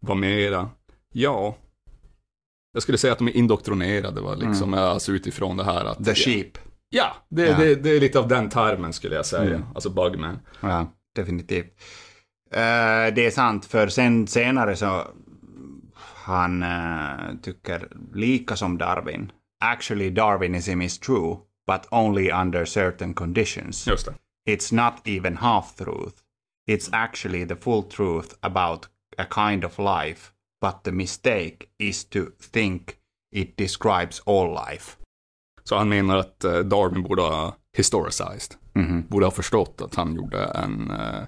vad 0.00 0.16
mera? 0.16 0.70
Ja, 1.12 1.56
jag 2.72 2.82
skulle 2.82 2.98
säga 2.98 3.12
att 3.12 3.18
de 3.18 3.28
är 3.28 3.36
indoktrinerade, 3.36 4.20
va? 4.20 4.34
Liksom, 4.34 4.74
alltså 4.74 5.12
utifrån 5.12 5.56
det 5.56 5.64
här 5.64 5.84
att... 5.84 6.04
The 6.04 6.14
Sheep? 6.14 6.50
Ja, 6.88 7.16
det, 7.28 7.46
Ja. 7.46 7.56
Det, 7.58 7.74
det 7.74 7.90
är 7.90 8.00
lite 8.00 8.18
av 8.18 8.28
den 8.28 8.50
termen 8.50 8.92
skulle 8.92 9.14
jag 9.16 9.26
säga, 9.26 9.54
Mm. 9.54 9.62
alltså 9.74 9.90
Bugman. 9.90 10.38
Ja, 10.60 10.92
definitivt. 11.14 11.66
Eh, 12.50 13.14
det 13.14 13.26
är 13.26 13.30
sant, 13.30 13.64
för 13.66 13.88
sen 13.88 14.26
senare 14.26 14.76
så 14.76 15.02
han 16.26 16.62
eh, 16.62 17.36
tycker 17.42 17.88
lika 18.14 18.56
som 18.56 18.78
Darwin. 18.78 19.32
Actually 19.64 20.10
Darwinism 20.10 20.82
is 20.82 20.98
true, 20.98 21.36
but 21.66 21.86
only 21.90 22.30
under 22.32 22.64
certain 22.64 23.14
conditions. 23.14 23.86
Just 23.86 24.06
det. 24.06 24.14
It's 24.50 24.74
not 24.74 25.08
even 25.08 25.36
half 25.36 25.76
truth. 25.76 26.14
It's 26.70 26.88
actually 26.92 27.46
the 27.46 27.56
full 27.56 27.82
truth 27.82 28.34
about 28.40 28.86
a 29.18 29.24
kind 29.24 29.64
of 29.64 29.78
life, 29.78 30.32
but 30.60 30.84
the 30.84 30.92
mistake 30.92 31.56
is 31.78 32.04
to 32.04 32.20
think 32.52 32.96
it 33.32 33.56
describes 33.56 34.22
all 34.26 34.48
life. 34.70 34.96
Så 35.64 35.76
han 35.76 35.88
menar 35.88 36.16
att 36.16 36.44
eh, 36.44 36.58
Darwin 36.58 37.02
borde 37.02 37.22
ha 37.22 37.56
historicized. 37.76 38.54
Mhm. 38.72 39.06
Borde 39.08 39.26
ha 39.26 39.30
förstått 39.30 39.80
att 39.80 39.94
han 39.94 40.14
gjorde 40.14 40.44
en, 40.44 40.90
eh, 40.90 41.22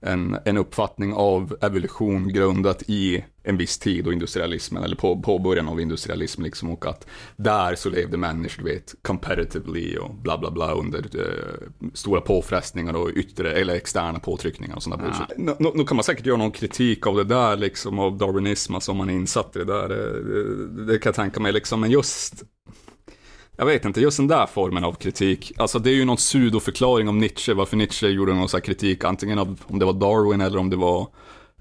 en, 0.00 0.36
en 0.44 0.56
uppfattning 0.56 1.14
av 1.14 1.56
evolution 1.60 2.28
grundat 2.28 2.82
i 2.86 3.24
en 3.42 3.56
viss 3.56 3.78
tid 3.78 4.06
och 4.06 4.12
industrialismen, 4.12 4.84
eller 4.84 4.96
på, 4.96 5.20
på 5.20 5.38
början 5.38 5.68
av 5.68 5.80
industrialismen 5.80 6.44
liksom, 6.44 6.70
och 6.70 6.86
att 6.86 7.06
där 7.36 7.74
så 7.74 7.90
levde 7.90 8.16
människor, 8.16 8.62
du 8.62 8.70
vet, 8.70 8.94
competitively 9.02 9.96
och 9.96 10.14
bla 10.14 10.38
bla 10.38 10.50
bla 10.50 10.72
under 10.72 10.98
eh, 10.98 11.88
stora 11.94 12.20
påfrestningar 12.20 12.94
och 12.94 13.10
yttre 13.14 13.52
eller 13.52 13.74
externa 13.74 14.18
påtryckningar 14.18 14.76
och 14.76 14.82
sådana 14.82 15.02
bullshit. 15.02 15.58
Nu, 15.74 15.84
kan 15.84 15.96
man 15.96 16.04
säkert 16.04 16.26
göra 16.26 16.36
någon 16.36 16.50
kritik 16.50 17.06
av 17.06 17.16
det 17.16 17.24
där 17.24 17.56
liksom, 17.56 17.98
av 17.98 18.18
darwinism, 18.18 18.74
alltså 18.74 18.90
om 18.90 18.96
man 18.96 19.10
är 19.10 19.14
insatt 19.14 19.56
i 19.56 19.58
det 19.58 19.64
där, 19.64 19.88
det, 19.88 20.22
det, 20.22 20.92
det 20.92 20.98
kan 20.98 21.10
jag 21.10 21.16
tänka 21.16 21.40
mig 21.40 21.52
liksom, 21.52 21.80
men 21.80 21.90
just 21.90 22.44
jag 23.60 23.66
vet 23.66 23.84
inte, 23.84 24.00
just 24.00 24.16
den 24.16 24.26
där 24.26 24.46
formen 24.46 24.84
av 24.84 24.92
kritik. 24.92 25.52
Alltså 25.56 25.78
det 25.78 25.90
är 25.90 25.94
ju 25.94 26.04
någon 26.04 26.16
pseudoförklaring 26.16 27.08
om 27.08 27.18
Nietzsche, 27.18 27.54
varför 27.54 27.76
Nietzsche 27.76 28.08
gjorde 28.08 28.34
någon 28.34 28.48
sån 28.48 28.60
kritik, 28.60 29.04
antingen 29.04 29.38
av 29.38 29.60
om 29.66 29.78
det 29.78 29.84
var 29.84 29.92
Darwin 29.92 30.40
eller 30.40 30.58
om 30.58 30.70
det 30.70 30.76
var 30.76 31.06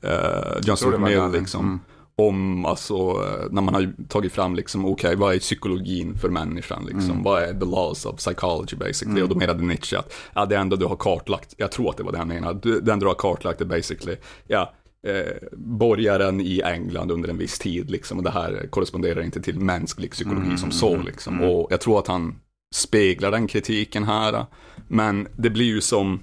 eh, 0.02 0.60
John 0.64 0.78
Stuart 0.78 1.00
Mill 1.00 1.42
liksom. 1.42 1.66
Mm. 1.66 1.80
Om, 2.16 2.66
alltså, 2.66 2.94
eh, 2.94 3.52
när 3.52 3.62
man 3.62 3.74
har 3.74 3.94
tagit 4.10 4.34
fram 4.34 4.56
liksom, 4.56 4.86
okej, 4.86 5.16
vad 5.16 5.36
är 5.36 5.40
psykologin 5.40 6.18
för 6.18 6.30
människan 6.30 6.84
liksom? 6.86 7.12
Mm. 7.12 7.24
Vad 7.24 7.44
är 7.44 7.54
the 7.54 7.66
laws 7.66 8.06
of 8.06 8.16
psychology 8.16 8.76
basically? 8.76 9.22
Och 9.22 9.30
då 9.30 9.36
menade 9.36 9.64
Nietzsche 9.64 9.98
att, 9.98 10.14
ja, 10.34 10.46
det 10.46 10.58
enda 10.58 10.76
du 10.76 10.86
har 10.86 10.96
kartlagt, 10.96 11.54
jag 11.58 11.72
tror 11.72 11.90
att 11.90 11.98
det 11.98 12.04
var 12.04 12.12
det 12.12 12.18
han 12.18 12.28
menade, 12.28 12.82
det 12.82 12.92
enda 12.92 13.04
du 13.04 13.08
har 13.08 13.16
kartlagt 13.16 13.62
är 13.62 13.66
basically, 13.66 14.18
ja, 14.48 14.74
eh, 15.08 15.48
borgaren 15.58 16.42
i 16.42 16.62
England 16.62 17.12
under 17.12 17.30
en 17.30 17.38
viss 17.38 17.60
tid 17.60 17.92
liksom, 17.92 18.18
och 18.18 18.24
det 18.24 18.32
här 18.32 18.68
korresponderar 18.70 19.22
inte 19.22 19.42
till 19.42 19.60
mänsklig 19.60 20.12
psykologi 20.12 20.58
som 20.58 20.72
så 20.72 20.98
liksom. 20.98 21.42
Och 21.42 21.68
jag 21.72 21.82
tror 21.82 22.00
att 22.00 22.08
han 22.08 22.40
speglar 22.76 23.32
den 23.32 23.48
kritiken 23.48 24.04
här, 24.04 24.46
men 24.88 25.28
det 25.38 25.50
blir 25.50 25.66
ju 25.66 25.82
som 25.82 26.20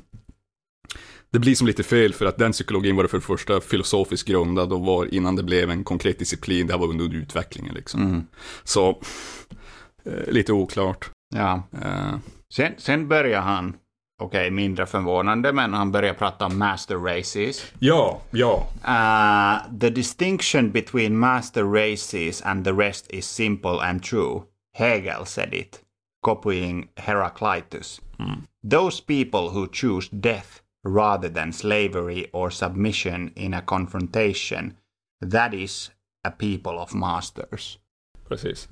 det 1.30 1.38
blir 1.38 1.54
som 1.54 1.66
lite 1.66 1.82
fel 1.82 2.12
för 2.14 2.26
att 2.26 2.38
den 2.38 2.52
psykologin 2.52 2.96
var 2.96 3.06
för 3.06 3.18
det 3.18 3.24
första 3.24 3.60
filosofiskt 3.60 4.28
grundad 4.28 4.72
och 4.72 4.80
var 4.80 5.14
innan 5.14 5.36
det 5.36 5.42
blev 5.42 5.70
en 5.70 5.84
konkret 5.84 6.18
disciplin, 6.18 6.66
det 6.66 6.72
här 6.72 6.80
var 6.80 6.88
under 6.88 7.14
utvecklingen 7.14 7.74
liksom. 7.74 8.26
Så, 8.64 8.88
eh, 10.04 10.28
lite 10.32 10.52
oklart. 10.52 11.10
Ja. 11.34 11.62
Eh, 11.82 12.18
Sen, 12.54 12.72
sen 12.78 13.08
börjar 13.08 13.40
han, 13.40 13.74
okej 14.18 14.50
mindre 14.50 14.86
förvånande, 14.86 15.52
men 15.52 15.74
han 15.74 15.92
börjar 15.92 16.14
prata 16.14 16.46
om 16.46 16.58
master 16.58 16.96
races. 16.96 17.72
ja, 17.78 18.20
ja. 18.30 18.68
Uh, 18.84 19.78
the 19.78 19.90
distinction 19.90 20.70
between 20.72 21.18
master 21.18 21.64
races 21.64 22.42
and 22.42 22.64
the 22.64 22.72
rest 22.72 23.06
is 23.10 23.26
simple 23.26 23.80
and 23.80 24.02
true. 24.02 24.42
Hegel 24.74 25.24
said 25.24 25.54
it, 25.54 25.80
copying 26.22 26.88
Heraclitus. 26.96 28.00
Those 28.70 29.00
people 29.00 29.48
who 29.50 29.68
choose 29.72 30.08
death 30.08 30.62
rather 30.84 31.28
than 31.28 31.52
slavery 31.52 32.26
or 32.32 32.50
submission 32.50 33.32
in 33.36 33.54
a 33.54 33.62
confrontation, 33.62 34.76
that 35.30 35.54
is 35.54 35.90
a 36.24 36.30
people 36.30 36.78
of 36.78 36.94
masters. 36.94 37.78
Precis. 38.28 38.68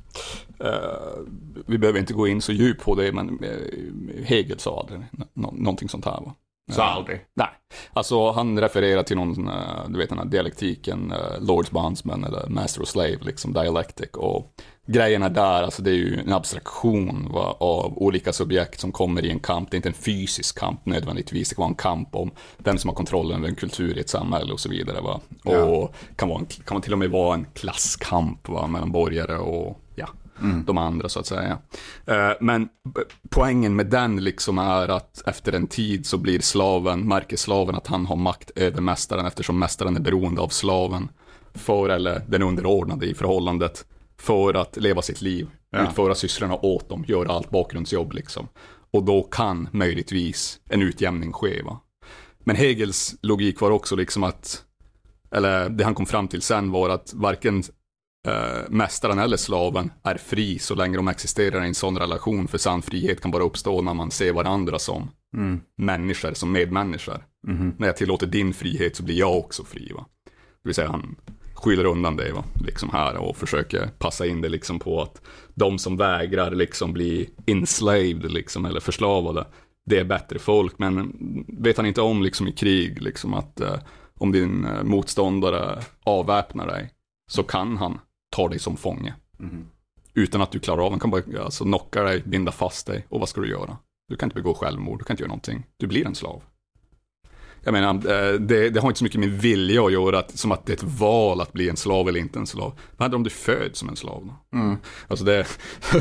Uh, 0.64 1.26
vi 1.66 1.78
behöver 1.78 2.00
inte 2.00 2.14
gå 2.14 2.28
in 2.28 2.42
så 2.42 2.52
djupt 2.52 2.84
på 2.84 2.94
det, 2.94 3.12
men 3.12 3.44
eh, 3.44 4.24
Hegel 4.24 4.58
sa 4.58 4.80
aldrig 4.80 5.00
någonting 5.34 5.88
sånt 5.88 6.04
här 6.04 6.20
va? 6.20 6.34
Eh, 6.72 6.96
aldrig. 6.96 7.20
Nej, 7.34 7.48
alltså 7.92 8.30
han 8.30 8.60
refererar 8.60 9.02
till 9.02 9.16
någon, 9.16 9.48
eh, 9.48 9.88
du 9.88 9.98
vet 9.98 10.08
den 10.08 10.18
här 10.18 10.24
dialektiken, 10.24 11.12
eh, 11.12 11.40
Lords 11.40 11.70
Bondsman 11.70 12.24
eller 12.24 12.48
Master 12.48 12.82
och 12.82 12.88
Slave, 12.88 13.18
liksom 13.20 13.52
dialectic. 13.52 14.10
Och 14.12 14.54
grejen 14.86 15.22
är 15.22 15.30
där, 15.30 15.62
alltså 15.62 15.82
det 15.82 15.90
är 15.90 15.94
ju 15.94 16.20
en 16.20 16.32
abstraktion 16.32 17.28
va, 17.32 17.56
av 17.60 17.98
olika 17.98 18.32
subjekt 18.32 18.80
som 18.80 18.92
kommer 18.92 19.24
i 19.24 19.30
en 19.30 19.40
kamp. 19.40 19.70
Det 19.70 19.74
är 19.74 19.78
inte 19.78 19.88
en 19.88 19.94
fysisk 19.94 20.58
kamp 20.58 20.86
nödvändigtvis, 20.86 21.48
det 21.48 21.54
kan 21.54 21.62
vara 21.62 21.70
en 21.70 21.74
kamp 21.74 22.14
om 22.14 22.30
vem 22.58 22.78
som 22.78 22.88
har 22.88 22.94
kontrollen 22.94 23.38
över 23.38 23.48
en 23.48 23.54
kultur 23.54 23.96
i 23.96 24.00
ett 24.00 24.08
samhälle 24.08 24.52
och 24.52 24.60
så 24.60 24.68
vidare. 24.68 25.00
Va? 25.00 25.20
Ja. 25.44 25.64
Och 25.64 25.94
kan, 26.16 26.28
vara 26.28 26.38
en, 26.38 26.46
kan 26.46 26.74
man 26.74 26.82
till 26.82 26.92
och 26.92 26.98
med 26.98 27.10
vara 27.10 27.34
en 27.34 27.46
klasskamp 27.54 28.48
va, 28.48 28.66
mellan 28.66 28.92
borgare 28.92 29.38
och 29.38 29.80
ja, 30.40 30.46
de 30.66 30.78
andra 30.78 31.08
så 31.08 31.20
att 31.20 31.26
säga. 31.26 31.58
Eh, 32.06 32.30
Men 32.40 32.68
poängen 33.30 33.76
med 33.76 33.86
den 33.86 34.24
liksom 34.24 34.58
är 34.58 34.88
att 34.88 35.22
efter 35.26 35.52
en 35.52 35.66
tid 35.66 36.06
så 36.06 36.18
blir 36.18 36.40
slaven, 36.40 37.00
märker 37.08 37.36
slaven 37.36 37.74
att 37.74 37.86
han 37.86 38.06
har 38.06 38.16
makt 38.16 38.50
över 38.56 38.80
mästaren 38.80 39.26
eftersom 39.26 39.58
mästaren 39.58 39.96
är 39.96 40.00
beroende 40.00 40.40
av 40.40 40.48
slaven. 40.48 41.08
För, 41.54 41.88
eller 41.88 42.22
den 42.28 42.42
underordnade 42.42 43.06
i 43.06 43.14
förhållandet, 43.14 43.86
för 44.18 44.54
att 44.54 44.76
leva 44.76 45.02
sitt 45.02 45.22
liv, 45.22 45.48
Ja. 45.70 45.88
utföra 45.88 46.14
sysslorna 46.14 46.54
åt 46.62 46.88
dem, 46.88 47.04
göra 47.08 47.32
allt 47.32 47.50
bakgrundsjobb 47.50 48.12
liksom. 48.12 48.48
Och 48.90 49.02
då 49.04 49.22
kan 49.22 49.68
möjligtvis 49.72 50.60
en 50.68 50.82
utjämning 50.82 51.32
ske 51.32 51.62
va. 51.62 51.80
Men 52.44 52.56
Hegels 52.56 53.14
logik 53.22 53.60
var 53.60 53.70
också 53.70 53.96
liksom 53.96 54.24
att, 54.24 54.62
eller 55.30 55.68
det 55.68 55.84
han 55.84 55.94
kom 55.94 56.06
fram 56.06 56.28
till 56.28 56.42
sen 56.42 56.70
var 56.70 56.88
att 56.90 57.12
varken 57.14 57.62
eh, 58.24 58.62
mästaren 58.70 59.18
eller 59.18 59.36
slaven 59.36 59.90
är 60.02 60.16
fri 60.16 60.58
så 60.58 60.74
länge 60.74 60.96
de 60.96 61.08
existerar 61.08 61.64
i 61.64 61.68
en 61.68 61.74
sån 61.74 61.98
relation. 61.98 62.48
För 62.48 62.58
sann 62.58 62.82
frihet 62.82 63.20
kan 63.20 63.30
bara 63.30 63.42
uppstå 63.42 63.82
när 63.82 63.94
man 63.94 64.10
ser 64.10 64.32
varandra 64.32 64.78
som 64.78 65.10
Mm. 65.36 65.60
människor, 65.78 66.34
som 66.34 66.52
medmänniskor. 66.52 67.24
Mhm. 67.46 67.74
När 67.78 67.86
jag 67.86 67.96
tillåter 67.96 68.26
din 68.26 68.54
frihet 68.54 68.96
så 68.96 69.02
blir 69.02 69.18
jag 69.18 69.36
också 69.38 69.64
fri. 69.64 69.92
Va? 69.94 70.06
Det 70.62 70.68
vill 70.68 70.74
säga 70.74 70.88
han 70.90 71.16
skyller 71.54 71.84
undan 71.84 72.16
det 72.16 72.32
va? 72.32 72.44
Liksom 72.64 72.90
här 72.92 73.16
och 73.16 73.36
försöker 73.36 73.86
passa 73.98 74.26
in 74.26 74.40
det 74.40 74.48
liksom 74.48 74.78
på 74.78 75.02
att 75.02 75.20
de 75.54 75.78
som 75.78 75.96
vägrar 75.96 76.50
liksom 76.50 76.92
bli 76.92 77.30
enslaved 77.46 78.32
liksom, 78.32 78.64
eller 78.64 78.80
förslavade, 78.80 79.46
det 79.86 79.98
är 79.98 80.04
bättre 80.04 80.38
folk. 80.38 80.78
Men 80.78 81.12
vet 81.48 81.76
han 81.76 81.86
inte 81.86 82.00
om 82.00 82.22
liksom 82.22 82.48
i 82.48 82.52
krig 82.52 83.02
liksom 83.02 83.34
att 83.34 83.60
eh, 83.60 83.76
om 84.18 84.32
din 84.32 84.64
eh, 84.64 84.82
motståndare 84.82 85.82
avväpnar 86.04 86.66
dig 86.66 86.90
så 87.30 87.42
kan 87.42 87.76
han 87.76 87.98
ta 88.34 88.48
dig 88.48 88.58
som 88.58 88.76
fånge. 88.76 89.14
Mhm. 89.38 89.66
Utan 90.14 90.40
att 90.42 90.52
du 90.52 90.60
klarar 90.60 90.82
av, 90.84 90.90
han 90.90 91.00
kan 91.00 91.10
bara 91.10 91.22
alltså, 91.44 91.64
knocka 91.64 92.02
dig, 92.02 92.22
binda 92.26 92.52
fast 92.52 92.86
dig 92.86 93.06
och 93.08 93.20
vad 93.20 93.28
ska 93.28 93.40
du 93.40 93.48
göra? 93.50 93.76
Du 94.08 94.16
kan 94.16 94.26
inte 94.26 94.34
begå 94.34 94.54
självmord, 94.54 94.98
du 94.98 95.04
kan 95.04 95.14
inte 95.14 95.22
göra 95.22 95.28
någonting. 95.28 95.66
Du 95.76 95.86
blir 95.86 96.06
en 96.06 96.14
slav. 96.14 96.42
Jag 97.64 97.72
menar, 97.72 97.94
eh, 97.94 98.32
det, 98.40 98.70
det 98.70 98.80
har 98.80 98.88
inte 98.88 98.98
så 98.98 99.04
mycket 99.04 99.20
med 99.20 99.28
vilja 99.28 99.82
att 99.82 99.92
göra, 99.92 100.18
att, 100.18 100.38
som 100.38 100.52
att 100.52 100.66
det 100.66 100.72
är 100.72 100.76
ett 100.76 100.82
val 100.82 101.40
att 101.40 101.52
bli 101.52 101.68
en 101.68 101.76
slav 101.76 102.08
eller 102.08 102.20
inte 102.20 102.38
en 102.38 102.46
slav. 102.46 102.78
Vad 102.96 103.04
händer 103.04 103.16
om 103.16 103.22
du 103.22 103.30
föds 103.30 103.78
som 103.78 103.88
en 103.88 103.96
slav 103.96 104.26
då? 104.26 104.58
Mm. 104.58 104.76
Alltså 105.08 105.24
det 105.24 105.34
är 105.34 105.46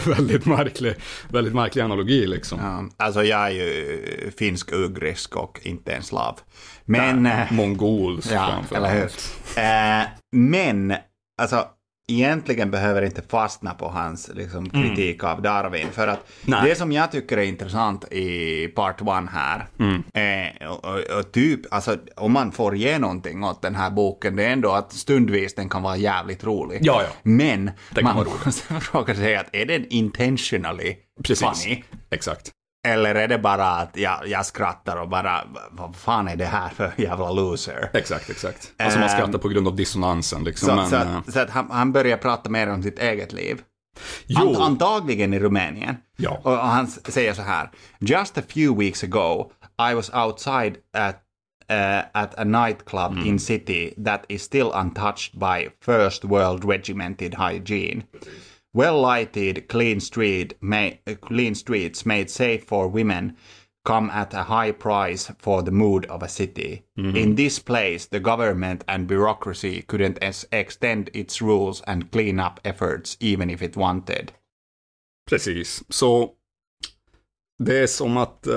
väldigt 0.15 0.45
märklig, 0.45 0.95
väldigt 1.29 1.53
märklig 1.53 1.81
analogi 1.81 2.27
liksom. 2.27 2.59
Ja, 2.59 3.05
alltså 3.05 3.23
jag 3.23 3.39
är 3.47 3.49
ju 3.49 4.31
finsk-ugrisk 4.37 5.35
och 5.35 5.59
inte 5.63 5.93
en 5.93 6.03
slav. 6.03 6.39
Men... 6.85 7.25
eh, 7.25 7.51
Mongolsk 7.51 8.31
Ja, 8.31 8.47
framför 8.47 8.75
eller 8.75 8.93
hur? 8.93 9.11
Eh, 9.57 10.07
men, 10.31 10.93
alltså, 11.41 11.65
egentligen 12.07 12.71
behöver 12.71 13.01
inte 13.01 13.21
fastna 13.21 13.73
på 13.73 13.87
hans 13.89 14.31
liksom, 14.33 14.69
kritik 14.69 15.23
av 15.23 15.41
Darwin. 15.41 15.87
För 15.91 16.07
att 16.07 16.27
Nej. 16.45 16.69
det 16.69 16.75
som 16.75 16.91
jag 16.91 17.11
tycker 17.11 17.37
är 17.37 17.43
intressant 17.43 18.11
i 18.11 18.67
part 18.67 19.01
one 19.01 19.29
här, 19.31 19.67
eh, 20.13 20.67
och, 20.67 20.85
och, 20.85 21.19
och 21.19 21.31
typ, 21.31 21.73
alltså 21.73 21.97
om 22.15 22.31
man 22.31 22.51
får 22.51 22.75
ge 22.75 22.99
någonting 22.99 23.43
åt 23.43 23.61
den 23.61 23.75
här 23.75 23.91
boken, 23.91 24.35
det 24.35 24.43
är 24.43 24.49
ändå 24.49 24.71
att 24.71 24.93
stundvis 24.93 25.55
den 25.55 25.69
kan 25.69 25.83
vara 25.83 25.97
jävligt 25.97 26.43
rolig. 26.43 26.79
Ja, 26.81 27.01
ja. 27.03 27.09
Men 27.23 27.71
man 28.01 28.27
måste 28.45 28.73
fråga 28.81 29.15
sig 29.15 29.35
att 29.35 29.55
är 29.55 29.65
den 29.65 29.85
intentionally 29.89 30.95
Precis, 31.23 31.63
funny? 31.63 31.83
exakt. 32.09 32.51
Eller 32.87 33.15
är 33.15 33.27
det 33.27 33.37
bara 33.37 33.65
att 33.67 33.97
jag, 33.97 34.27
jag 34.27 34.45
skrattar 34.45 34.97
och 34.97 35.09
bara, 35.09 35.41
vad 35.71 35.95
fan 35.95 36.27
är 36.27 36.35
det 36.35 36.45
här 36.45 36.69
för 36.69 36.91
jävla 36.97 37.31
loser? 37.31 37.89
Exakt, 37.93 38.29
exakt. 38.29 38.71
Alltså 38.79 38.99
man 38.99 39.09
skrattar 39.09 39.39
på 39.39 39.49
grund 39.49 39.67
av 39.67 39.75
dissonansen 39.75 40.43
liksom. 40.43 40.67
Så, 40.69 40.75
men, 40.75 40.89
så, 40.89 40.95
eh, 40.95 41.17
att, 41.17 41.33
så 41.33 41.39
att 41.39 41.49
han, 41.49 41.71
han 41.71 41.91
börjar 41.91 42.17
prata 42.17 42.49
mer 42.49 42.69
om 42.69 42.83
sitt 42.83 42.99
eget 42.99 43.33
liv. 43.33 43.61
jo, 44.27 44.47
Ant, 44.49 44.57
antagligen 44.57 45.33
i 45.33 45.39
Rumänien. 45.39 45.95
Ja. 46.17 46.41
Och, 46.43 46.57
han 46.57 46.87
säger 46.87 47.33
så 47.33 47.41
här. 47.41 47.69
Just 47.99 48.37
a 48.37 48.41
few 48.47 48.85
weeks 48.85 49.03
ago 49.03 49.51
I 49.91 49.93
was 49.93 50.09
outside 50.13 50.75
at, 50.97 51.15
uh, 51.71 52.21
at 52.21 52.39
a 52.39 52.43
nightclub 52.43 53.11
Mm. 53.11 53.27
in 53.27 53.39
city 53.39 53.93
that 54.05 54.25
is 54.29 54.43
still 54.43 54.71
untouched 54.75 55.39
by 55.39 55.69
first 55.85 56.23
world 56.23 56.65
regimented 56.65 57.35
hygiene. 57.35 58.03
Well 58.73 59.01
lighted, 59.01 59.67
clean 59.67 59.99
street, 59.99 60.53
ma- 60.61 60.91
uh, 61.07 61.15
clean 61.21 61.55
streets 61.55 62.05
made 62.05 62.29
safe 62.29 62.63
for 62.67 62.87
women 62.87 63.35
come 63.85 64.09
at 64.09 64.33
a 64.33 64.43
high 64.43 64.71
price 64.71 65.31
for 65.39 65.61
the 65.61 65.71
mood 65.71 66.05
of 66.05 66.23
a 66.23 66.27
city. 66.27 66.81
In 67.15 67.35
this 67.35 67.59
place, 67.59 68.07
the 68.09 68.19
government 68.19 68.83
and 68.87 69.07
bureaucracy 69.07 69.81
couldn't 69.81 70.17
es- 70.21 70.45
extend 70.51 71.09
its 71.13 71.41
rules 71.41 71.81
and 71.87 72.11
clean 72.11 72.39
up 72.39 72.59
efforts 72.63 73.17
even 73.19 73.49
if 73.49 73.61
it 73.61 73.75
wanted. 73.77 74.31
Precis, 75.29 75.83
så 75.89 76.29
det 77.63 77.77
är 77.79 77.87
som 77.87 78.17
att 78.17 78.47
eh, 78.47 78.55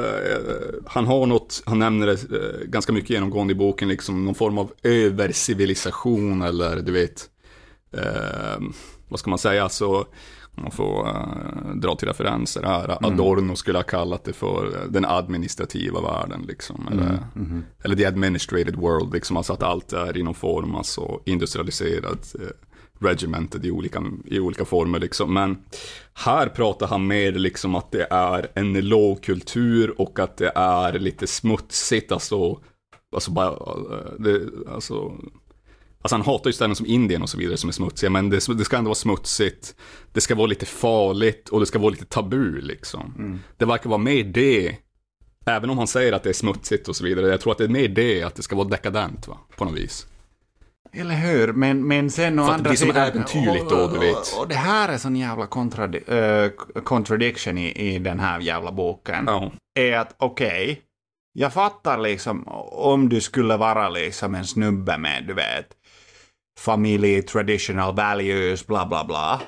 han 0.86 1.06
har 1.06 1.26
något, 1.26 1.62
han 1.66 1.78
nämner 1.78 2.06
det 2.06 2.12
eh, 2.12 2.66
ganska 2.66 2.92
mycket 2.92 3.10
genomgående 3.10 3.52
i 3.52 3.56
boken, 3.56 3.88
liksom 3.88 4.24
någon 4.24 4.34
form 4.34 4.58
av 4.58 4.72
övercivilisation 4.82 6.42
eller 6.42 6.76
du 6.76 6.92
vet, 6.92 7.30
eh, 7.92 8.58
vad 9.08 9.20
ska 9.20 9.30
man 9.30 9.38
säga, 9.38 9.68
så 9.68 10.06
man 10.56 10.70
får 10.70 11.08
eh, 11.08 11.74
dra 11.74 11.96
till 11.96 12.08
referenser 12.08 12.62
här. 12.62 13.06
Adorno 13.06 13.56
skulle 13.56 13.78
ha 13.78 13.82
kallat 13.82 14.24
det 14.24 14.32
för 14.32 14.74
eh, 14.74 14.90
den 14.90 15.04
administrativa 15.04 16.00
världen, 16.00 16.44
liksom. 16.48 16.88
Eller, 16.92 17.26
eller 17.84 17.96
the 17.96 18.06
administrated 18.06 18.76
world, 18.76 19.14
liksom. 19.14 19.36
Alltså 19.36 19.52
att 19.52 19.62
allt 19.62 19.92
är 19.92 20.16
i 20.16 20.22
någon 20.22 20.34
form, 20.34 20.74
alltså 20.74 21.20
industrialiserat, 21.24 22.34
eh, 22.40 22.48
regimented 23.00 23.66
i 23.66 23.70
olika, 23.70 24.02
i 24.24 24.40
olika 24.40 24.64
former, 24.64 24.98
liksom. 24.98 25.34
Men 25.34 25.58
här 26.14 26.48
pratar 26.48 26.86
han 26.86 27.06
mer 27.06 27.32
liksom 27.32 27.74
att 27.74 27.90
det 27.90 28.06
är 28.10 28.48
en 28.54 28.88
lågkultur 28.88 30.00
och 30.00 30.18
att 30.18 30.36
det 30.36 30.52
är 30.54 30.98
lite 30.98 31.26
smutsigt, 31.26 32.12
alltså, 32.12 32.60
alltså 33.14 33.30
bara, 33.30 33.48
eh, 33.48 34.12
det, 34.18 34.40
alltså, 34.74 35.12
Alltså 36.06 36.16
han 36.16 36.24
hatar 36.26 36.50
ju 36.50 36.52
ställen 36.52 36.76
som 36.76 36.86
Indien 36.86 37.22
och 37.22 37.28
så 37.28 37.38
vidare 37.38 37.56
som 37.56 37.68
är 37.68 37.72
smutsiga, 37.72 38.10
men 38.10 38.30
det, 38.30 38.48
det 38.54 38.64
ska 38.64 38.76
ändå 38.76 38.88
vara 38.88 38.94
smutsigt. 38.94 39.74
Det 40.12 40.20
ska 40.20 40.34
vara 40.34 40.46
lite 40.46 40.66
farligt 40.66 41.48
och 41.48 41.60
det 41.60 41.66
ska 41.66 41.78
vara 41.78 41.90
lite 41.90 42.04
tabu 42.04 42.60
liksom. 42.60 43.40
Det 43.56 43.64
verkar 43.64 43.90
vara 43.90 43.98
mer 43.98 44.24
det, 44.24 44.76
även 45.46 45.70
om 45.70 45.78
han 45.78 45.86
säger 45.86 46.12
att 46.12 46.22
det 46.22 46.28
är 46.28 46.34
smutsigt 46.34 46.88
och 46.88 46.96
så 46.96 47.04
vidare. 47.04 47.28
Jag 47.28 47.40
tror 47.40 47.52
att 47.52 47.58
det 47.58 47.64
är 47.64 47.68
mer 47.68 47.88
det, 47.88 48.22
att 48.22 48.34
det 48.34 48.42
ska 48.42 48.56
vara 48.56 48.68
dekadent 48.68 49.28
va, 49.28 49.38
på 49.56 49.64
något 49.64 49.74
vis. 49.74 50.06
Eller 50.92 51.14
hur? 51.14 51.52
Men, 51.52 51.88
men 51.88 52.10
sen 52.10 52.38
å 52.38 52.42
att 52.42 52.48
det 52.48 52.54
andra 52.54 52.70
blir 52.70 52.78
som 52.78 52.88
sidan... 52.88 53.08
äventyrligt 53.08 53.70
då, 53.70 53.88
du 53.88 53.98
vet. 53.98 54.38
Och, 54.38 54.48
det 54.48 54.54
här 54.54 54.88
är 54.88 54.98
sån 54.98 55.16
jävla 55.16 55.46
kontradi- 55.46 56.44
eh, 56.44 56.50
contradiction 56.82 57.58
i, 57.58 57.94
i 57.94 57.98
den 57.98 58.20
här 58.20 58.40
jävla 58.40 58.72
boken. 58.72 59.24
Ja. 59.26 59.52
Är 59.78 59.98
att 59.98 60.14
okej, 60.18 60.82
jag 61.32 61.52
fattar 61.52 61.98
liksom 61.98 62.48
om 62.72 63.08
du 63.08 63.20
skulle 63.20 63.56
vara 63.56 63.88
liksom 63.88 64.34
en 64.34 64.44
snubbe 64.44 64.98
med, 64.98 65.24
du 65.26 65.34
vet, 65.34 65.66
familj, 66.58 67.22
traditional 67.22 67.94
values, 67.94 68.66
bla 68.66 68.86
bla 68.86 69.04
bla. 69.04 69.40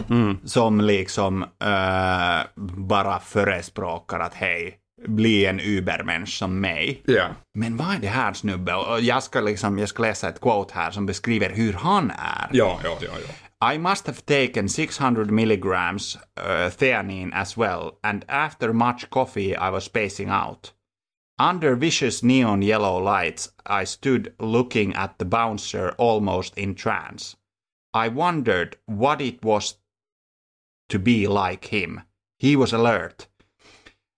Som 0.44 0.80
liksom 0.80 1.42
eh, 1.42 2.46
bara 2.76 3.20
förespråkar 3.20 4.20
att 4.20 4.34
hej, 4.34 4.78
bli 5.06 5.46
en 5.46 5.60
übermensch 5.60 6.38
som 6.38 6.60
mig. 6.60 7.02
Ja. 7.06 7.26
Men 7.54 7.76
vad 7.76 7.94
är 7.94 7.98
det 7.98 8.08
här 8.08 8.32
snubbe? 8.32 8.74
Och 8.74 9.00
jag 9.00 9.22
ska, 9.22 9.40
liksom, 9.40 9.78
jag 9.78 9.88
ska 9.88 10.02
läsa 10.02 10.28
ett 10.28 10.40
quote 10.40 10.74
här 10.74 10.90
som 10.90 11.06
beskriver 11.06 11.50
hur 11.50 11.72
han 11.72 12.10
är. 12.10 12.48
Ja, 12.52 12.80
ja, 12.84 12.98
ja, 13.00 13.10
ja. 13.26 13.34
I 13.74 13.78
must 13.78 14.06
have 14.06 14.18
taken 14.18 14.68
600 14.68 15.24
milligrams 15.24 16.16
uh, 16.16 16.70
theanine 16.70 17.32
as 17.32 17.58
well, 17.58 17.90
and 18.02 18.24
after 18.28 18.72
much 18.72 19.10
coffee 19.10 19.50
I 19.50 19.70
was 19.70 19.84
spacing 19.84 20.30
out. 20.30 20.72
Under 21.38 21.76
vicious 21.76 22.22
neon 22.22 22.62
yellow 22.62 22.98
lights, 22.98 23.52
I 23.64 23.84
stood 23.84 24.34
looking 24.40 24.94
at 24.94 25.18
the 25.18 25.24
bouncer 25.24 25.94
almost 25.96 26.58
in 26.58 26.74
trance. 26.74 27.36
I 27.94 28.08
wondered 28.08 28.76
what 28.86 29.20
it 29.20 29.44
was 29.44 29.78
to 30.88 30.98
be 30.98 31.28
like 31.28 31.66
him. 31.66 32.00
He 32.38 32.56
was 32.56 32.72
alert, 32.72 33.28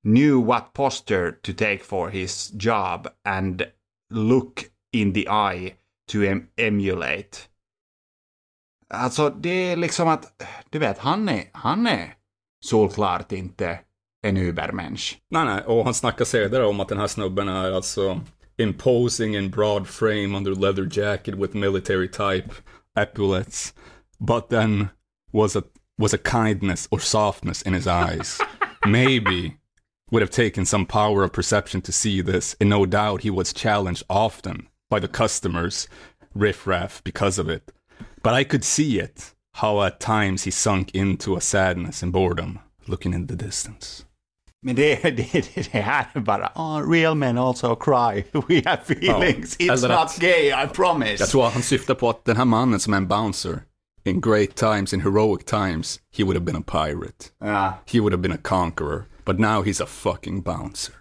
knew 0.02 0.40
what 0.40 0.72
posture 0.72 1.32
to 1.42 1.52
take 1.52 1.84
for 1.84 2.10
his 2.10 2.48
job, 2.56 3.12
and 3.24 3.70
look 4.10 4.70
in 4.92 5.12
the 5.12 5.28
eye 5.28 5.76
to 6.08 6.22
em- 6.22 6.48
emulate. 6.56 7.48
Alltså 8.88 9.30
det 9.30 9.50
är 9.50 9.76
liksom 9.76 10.08
att, 10.08 10.42
du 10.70 10.78
vet, 10.78 10.98
han 10.98 11.28
är, 11.28 11.50
han 11.52 11.86
är 11.86 12.14
solklart 12.60 13.32
inte 13.32 13.80
en 14.22 14.36
übermensch. 14.36 15.18
Nej, 15.30 15.44
nej, 15.44 15.62
och 15.66 15.84
han 15.84 15.94
snackar 15.94 16.24
senare 16.24 16.66
om 16.66 16.80
att 16.80 16.88
den 16.88 16.98
här 16.98 17.06
snubben 17.06 17.48
är 17.48 17.72
alltså 17.72 18.20
imposing 18.58 19.36
in 19.36 19.50
broad 19.50 19.88
frame 19.88 20.36
under 20.36 20.54
leather 20.54 20.88
jacket 20.92 21.34
with 21.34 21.56
military 21.56 22.08
type 22.08 22.54
epaulets, 22.96 23.74
but 24.18 24.48
then 24.50 24.88
was 25.32 25.56
a 25.56 25.62
was 25.98 26.14
a 26.14 26.18
kindness 26.18 26.88
or 26.90 26.98
softness 26.98 27.62
in 27.62 27.74
his 27.74 27.86
eyes. 27.86 28.40
Maybe 28.86 29.56
would 30.10 30.22
have 30.22 30.30
taken 30.30 30.64
some 30.64 30.86
power 30.86 31.22
of 31.22 31.32
perception 31.32 31.80
to 31.82 31.92
see 31.92 32.20
this, 32.20 32.56
and 32.60 32.68
no 32.68 32.86
doubt 32.86 33.22
he 33.22 33.30
was 33.30 33.52
challenged 33.52 34.02
often 34.08 34.68
by 34.88 34.98
the 34.98 35.08
customers, 35.08 35.88
riffraff, 36.34 37.02
because 37.04 37.38
of 37.38 37.48
it. 37.48 37.70
But 38.22 38.34
I 38.34 38.44
could 38.44 38.64
see 38.64 38.98
it, 38.98 39.34
how 39.54 39.82
at 39.82 40.00
times 40.00 40.44
he 40.44 40.50
sunk 40.50 40.94
into 40.94 41.36
a 41.36 41.40
sadness 41.40 42.02
and 42.02 42.12
boredom, 42.12 42.58
looking 42.88 43.14
in 43.14 43.26
the 43.26 43.36
distance. 43.36 44.04
Men 44.62 44.74
det, 44.76 45.02
det, 45.02 45.54
det 45.72 45.78
här 45.78 46.06
är 46.12 46.20
bara, 46.20 46.52
oh, 46.54 46.90
real 46.90 47.14
men 47.14 47.38
also 47.38 47.74
cry, 47.76 48.24
we 48.48 48.62
have 48.64 48.80
feelings, 48.86 49.56
Ja, 49.58 49.74
it's 49.74 49.82
not 49.88 49.90
att- 49.90 50.18
gay, 50.18 50.48
I 50.64 50.66
promise. 50.74 51.16
Jag 51.18 51.28
tror 51.28 51.46
att 51.46 51.52
han 51.52 51.62
syftar 51.62 51.94
på 51.94 52.10
att 52.10 52.24
den 52.24 52.36
här 52.36 52.44
mannen 52.44 52.80
som 52.80 52.92
är 52.92 52.96
en 52.96 53.08
bouncer, 53.08 53.62
in 54.04 54.20
great 54.20 54.54
times, 54.54 54.92
in 54.94 55.00
heroic 55.00 55.44
times, 55.44 56.00
he 56.16 56.24
would 56.24 56.36
have 56.36 56.44
been 56.44 56.56
a 56.56 56.62
pirate. 56.66 57.24
Ja. 57.40 57.78
He 57.86 58.00
would 58.00 58.12
have 58.12 58.22
been 58.22 58.32
a 58.32 58.40
conqueror. 58.42 59.04
But 59.24 59.38
now 59.38 59.64
he's 59.64 59.82
a 59.82 59.86
fucking 59.86 60.42
bouncer. 60.42 60.94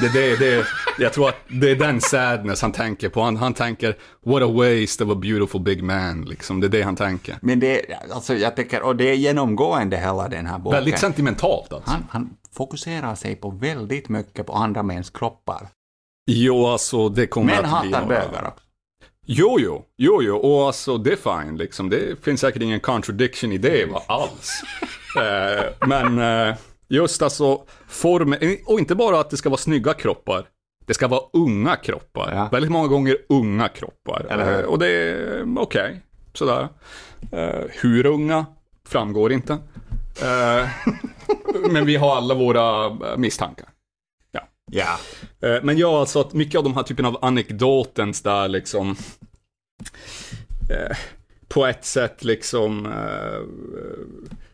Det, 0.00 0.08
det, 0.08 0.36
det, 0.36 0.66
jag 0.98 1.12
tror 1.12 1.28
att 1.28 1.36
det 1.48 1.70
är 1.70 1.76
den 1.76 2.00
sadness 2.00 2.62
han 2.62 2.72
tänker 2.72 3.08
på. 3.08 3.22
Han, 3.22 3.36
han 3.36 3.54
tänker, 3.54 3.96
what 4.26 4.42
a 4.42 4.46
waste 4.46 5.04
of 5.04 5.10
a 5.10 5.14
beautiful 5.14 5.60
big 5.60 5.82
man, 5.82 6.24
liksom. 6.24 6.60
Det 6.60 6.66
är 6.66 6.68
det 6.68 6.82
han 6.82 6.96
tänker. 6.96 7.38
Men 7.42 7.60
det, 7.60 7.82
alltså 8.12 8.34
jag 8.34 8.56
tycker, 8.56 8.82
och 8.82 8.96
det 8.96 9.10
är 9.10 9.14
genomgående 9.14 9.96
hela 9.96 10.28
den 10.28 10.46
här 10.46 10.58
boken. 10.58 10.76
Väldigt 10.76 10.98
sentimentalt 10.98 11.72
alltså. 11.72 11.90
han, 11.90 12.04
han 12.10 12.30
fokuserar 12.54 13.14
sig 13.14 13.36
på 13.36 13.50
väldigt 13.50 14.08
mycket 14.08 14.46
på 14.46 14.52
andra 14.52 14.82
mäns 14.82 15.10
kroppar. 15.10 15.68
Jo, 16.30 16.66
alltså 16.66 17.08
det 17.08 17.26
kommer 17.26 17.46
Men 17.62 17.64
att 17.64 17.82
bli 17.82 17.92
hatar 17.92 18.06
några- 18.06 18.20
bögar 18.26 18.46
också. 18.48 18.64
Jo, 19.26 19.56
jo, 19.60 19.84
jo, 19.96 20.22
jo, 20.22 20.36
och 20.36 20.66
alltså 20.66 20.98
det 20.98 21.12
är 21.12 21.42
fine 21.44 21.56
liksom. 21.58 21.90
Det 21.90 22.24
finns 22.24 22.40
säkert 22.40 22.62
ingen 22.62 22.80
contradiction 22.80 23.52
i 23.52 23.58
det 23.58 23.84
va, 23.92 24.02
alls. 24.08 24.62
eh, 25.16 25.86
men 25.88 26.18
eh, 26.48 26.54
just 26.88 27.22
alltså 27.22 27.64
formen, 27.88 28.38
och 28.66 28.78
inte 28.78 28.94
bara 28.94 29.20
att 29.20 29.30
det 29.30 29.36
ska 29.36 29.48
vara 29.48 29.58
snygga 29.58 29.94
kroppar. 29.94 30.46
Det 30.86 30.94
ska 30.94 31.08
vara 31.08 31.22
unga 31.32 31.76
kroppar. 31.76 32.32
Ja. 32.34 32.48
Väldigt 32.52 32.70
många 32.70 32.88
gånger 32.88 33.16
unga 33.28 33.68
kroppar. 33.68 34.26
Eh, 34.58 34.64
och 34.64 34.78
det 34.78 34.86
är 34.88 35.44
okej, 35.58 36.00
sådär. 36.34 36.68
Eh, 37.32 37.64
hur 37.70 38.06
unga 38.06 38.46
framgår 38.88 39.32
inte. 39.32 39.58
Men 41.70 41.86
vi 41.86 41.96
har 41.96 42.16
alla 42.16 42.34
våra 42.34 42.86
eh, 42.86 43.16
misstankar. 43.16 43.68
Ja. 44.72 44.98
Eh, 45.42 45.62
Men 45.62 45.78
ja, 45.78 46.00
alltså 46.00 46.20
att 46.20 46.32
mycket 46.32 46.58
av 46.58 46.64
de 46.64 46.74
här 46.74 46.82
typen 46.82 47.04
av 47.04 47.18
anekdotens 47.22 48.22
där 48.22 48.48
liksom 48.48 48.96
eh, 50.70 50.96
på 51.48 51.66
ett 51.66 51.84
sätt 51.84 52.24
liksom 52.24 52.88